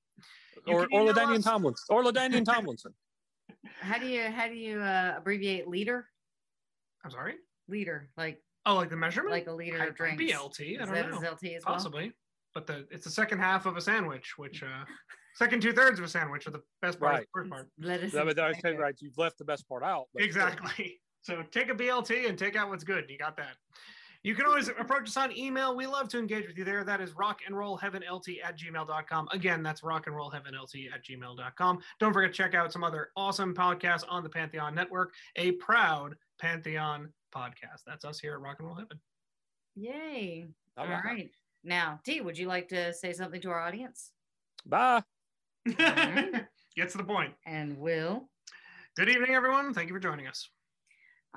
You 0.68 0.74
or, 0.76 0.88
can 0.88 0.98
or 0.98 1.02
email 1.04 1.14
LaDainian 1.14 1.38
us- 1.40 1.44
Tomlinson 1.46 1.86
or 1.90 2.04
LaDainian 2.04 2.44
Tomlinson. 2.54 2.94
How 3.80 3.98
do 3.98 4.06
you 4.08 4.24
how 4.24 4.48
do 4.48 4.54
you 4.54 4.80
uh, 4.82 5.14
abbreviate 5.18 5.68
leader? 5.68 6.08
I'm 7.04 7.12
sorry. 7.12 7.36
Leader, 7.70 8.10
like 8.18 8.42
Oh, 8.68 8.76
like 8.76 8.90
the 8.90 8.98
measurement? 8.98 9.32
like 9.32 9.48
a 9.48 9.52
liter 9.54 9.82
I- 9.82 9.86
of 9.88 9.96
drinks. 9.96 10.22
BLT. 10.22 10.80
I 10.80 10.84
Is 10.84 10.90
don't 10.90 10.94
that 10.94 11.10
know. 11.12 11.18
as 11.18 11.24
LT 11.24 11.44
as 11.56 11.66
well? 11.66 11.76
Possibly, 11.76 12.12
but 12.54 12.68
the 12.68 12.86
it's 12.92 13.06
the 13.06 13.12
second 13.12 13.40
half 13.40 13.66
of 13.66 13.78
a 13.78 13.82
sandwich, 13.82 14.34
which 14.38 14.62
uh, 14.64 14.84
second 15.36 15.62
two 15.62 15.72
thirds 15.72 16.00
of 16.00 16.06
a 16.06 16.10
sandwich 16.10 16.48
are 16.48 16.52
the 16.52 16.64
best 16.82 17.00
part. 17.00 17.14
of 17.14 17.18
Right. 17.20 17.28
the 17.34 17.40
first 17.40 17.50
part. 17.52 17.68
Lettuce 17.80 18.14
Yeah, 18.14 18.24
but 18.26 18.38
I 18.40 18.52
say 18.54 18.74
right, 18.76 18.96
you've 19.00 19.18
left 19.18 19.38
the 19.38 19.46
best 19.46 19.70
part 19.70 19.84
out. 19.84 20.08
but 20.14 20.22
still. 20.24 20.28
Exactly. 20.28 21.00
So 21.22 21.42
take 21.50 21.72
a 21.72 21.74
BLT 21.74 22.30
and 22.30 22.38
take 22.38 22.56
out 22.56 22.70
what's 22.70 22.84
good. 22.84 23.06
You 23.10 23.18
got 23.18 23.36
that. 23.38 23.56
You 24.26 24.34
can 24.34 24.48
always 24.48 24.70
approach 24.70 25.08
us 25.08 25.18
on 25.18 25.38
email. 25.38 25.76
We 25.78 25.86
love 25.86 26.10
to 26.10 26.18
engage 26.18 26.48
with 26.48 26.58
you 26.58 26.64
there. 26.64 26.84
That 26.84 27.00
is 27.00 27.14
rock 27.14 27.42
and 27.46 27.56
roll 27.56 27.78
heaven 27.78 28.04
lt 28.12 28.28
at 28.44 28.58
gmail.com. 28.58 29.28
Again, 29.32 29.62
that's 29.62 29.84
rock 29.84 30.08
and 30.08 30.16
roll 30.16 30.32
heaven 30.32 30.56
lt 30.60 30.74
at 30.92 31.06
gmail.com. 31.06 31.80
Don't 32.00 32.12
forget 32.12 32.32
to 32.32 32.36
check 32.36 32.56
out 32.56 32.74
some 32.74 32.84
other 32.84 33.10
awesome 33.16 33.54
podcasts 33.54 34.04
on 34.10 34.24
the 34.24 34.30
Pantheon 34.30 34.74
Network, 34.74 35.14
a 35.36 35.52
proud 35.52 36.16
Pantheon 36.42 37.14
podcast. 37.32 37.84
That's 37.86 38.04
us 38.04 38.20
here 38.20 38.34
at 38.34 38.42
Rock 38.42 38.56
and 38.58 38.68
Roll 38.68 38.78
Heaven. 38.78 39.00
Yay. 39.76 40.48
All 40.76 40.86
All 40.86 40.92
right. 40.92 41.06
right. 41.06 41.32
Now, 41.64 42.00
T, 42.04 42.22
would 42.22 42.36
you 42.36 42.48
like 42.48 42.68
to 42.70 42.96
say 42.96 43.14
something 43.14 43.42
to 43.42 43.52
our 43.52 43.60
audience? 43.60 44.10
Bye. 44.66 45.04
Gets 45.68 46.94
to 46.94 46.98
the 46.98 47.04
point. 47.04 47.36
And 47.46 47.78
Will. 47.78 48.28
Good 48.98 49.08
evening, 49.10 49.36
everyone. 49.36 49.72
Thank 49.76 49.90
you 49.90 49.94
for 49.94 50.00
joining 50.00 50.26
us. 50.26 50.50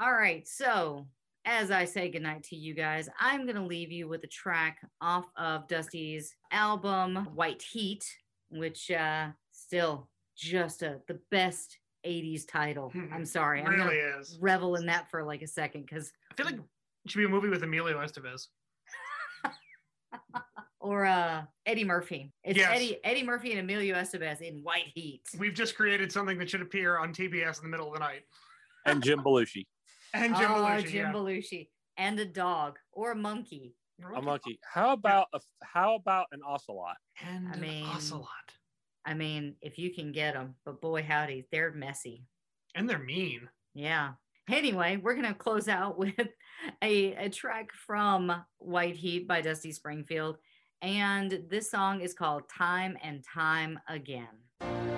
All 0.00 0.12
right. 0.12 0.48
So, 0.48 1.06
as 1.48 1.70
I 1.70 1.86
say 1.86 2.10
goodnight 2.10 2.42
to 2.44 2.56
you 2.56 2.74
guys, 2.74 3.08
I'm 3.18 3.44
going 3.44 3.56
to 3.56 3.62
leave 3.62 3.90
you 3.90 4.06
with 4.06 4.22
a 4.22 4.26
track 4.26 4.86
off 5.00 5.24
of 5.34 5.66
Dusty's 5.66 6.36
album, 6.52 7.16
White 7.34 7.62
Heat, 7.62 8.04
which 8.50 8.90
uh 8.90 9.28
still 9.50 10.08
just 10.36 10.82
a, 10.82 11.00
the 11.08 11.18
best 11.30 11.78
80s 12.06 12.46
title. 12.46 12.92
I'm 13.12 13.24
sorry. 13.24 13.62
I'm 13.62 13.70
really 13.70 13.96
gonna 13.98 14.20
is. 14.20 14.38
revel 14.40 14.76
in 14.76 14.86
that 14.86 15.10
for 15.10 15.24
like 15.24 15.42
a 15.42 15.46
second 15.46 15.82
because, 15.82 16.12
I 16.30 16.34
feel 16.34 16.46
like 16.46 16.56
it 16.56 17.10
should 17.10 17.18
be 17.18 17.24
a 17.24 17.28
movie 17.28 17.48
with 17.48 17.62
Emilio 17.62 17.98
Estevez. 17.98 18.46
or 20.80 21.06
uh 21.06 21.42
Eddie 21.64 21.84
Murphy. 21.84 22.30
It's 22.44 22.58
Yes. 22.58 22.70
Eddie 22.74 22.98
Eddie 23.04 23.24
Murphy 23.24 23.52
and 23.52 23.60
Emilio 23.60 23.94
Estevez 23.96 24.42
in 24.42 24.62
White 24.62 24.88
Heat. 24.94 25.22
We've 25.38 25.54
just 25.54 25.76
created 25.76 26.12
something 26.12 26.36
that 26.38 26.50
should 26.50 26.62
appear 26.62 26.98
on 26.98 27.14
TBS 27.14 27.58
in 27.58 27.64
the 27.64 27.70
middle 27.70 27.88
of 27.88 27.94
the 27.94 28.00
night. 28.00 28.22
And 28.84 29.02
Jim 29.02 29.20
Belushi, 29.24 29.66
And 30.14 30.34
ah, 30.34 30.38
Jim 30.38 30.50
oh, 30.50 30.54
Belushi. 30.54 30.90
Jim 30.90 31.06
yeah. 31.06 31.12
Belushi. 31.12 31.68
And 31.96 32.20
a 32.20 32.24
dog 32.24 32.78
or 32.92 33.12
a 33.12 33.16
monkey. 33.16 33.74
a 34.14 34.22
monkey. 34.22 34.58
How 34.72 34.92
about 34.92 35.26
a 35.34 35.40
how 35.62 35.96
about 35.96 36.26
an 36.32 36.40
ocelot? 36.46 36.96
And 37.26 37.48
I 37.48 37.54
an 37.54 37.60
mean- 37.60 37.86
ocelot. 37.86 38.28
I 39.04 39.14
mean, 39.14 39.54
if 39.62 39.78
you 39.78 39.94
can 39.94 40.12
get 40.12 40.34
them, 40.34 40.54
but 40.66 40.82
boy, 40.82 41.02
howdy, 41.02 41.46
they're 41.50 41.72
messy. 41.72 42.26
And 42.74 42.88
they're 42.88 42.98
mean. 42.98 43.48
Yeah. 43.74 44.12
Anyway, 44.50 44.98
we're 44.98 45.14
going 45.14 45.26
to 45.26 45.34
close 45.34 45.66
out 45.66 45.98
with 45.98 46.28
a, 46.82 47.14
a 47.14 47.28
track 47.30 47.70
from 47.72 48.44
White 48.58 48.96
Heat 48.96 49.26
by 49.26 49.40
Dusty 49.40 49.72
Springfield. 49.72 50.36
And 50.82 51.42
this 51.48 51.70
song 51.70 52.02
is 52.02 52.12
called 52.12 52.42
Time 52.48 52.98
and 53.02 53.24
Time 53.34 53.80
Again. 53.88 54.97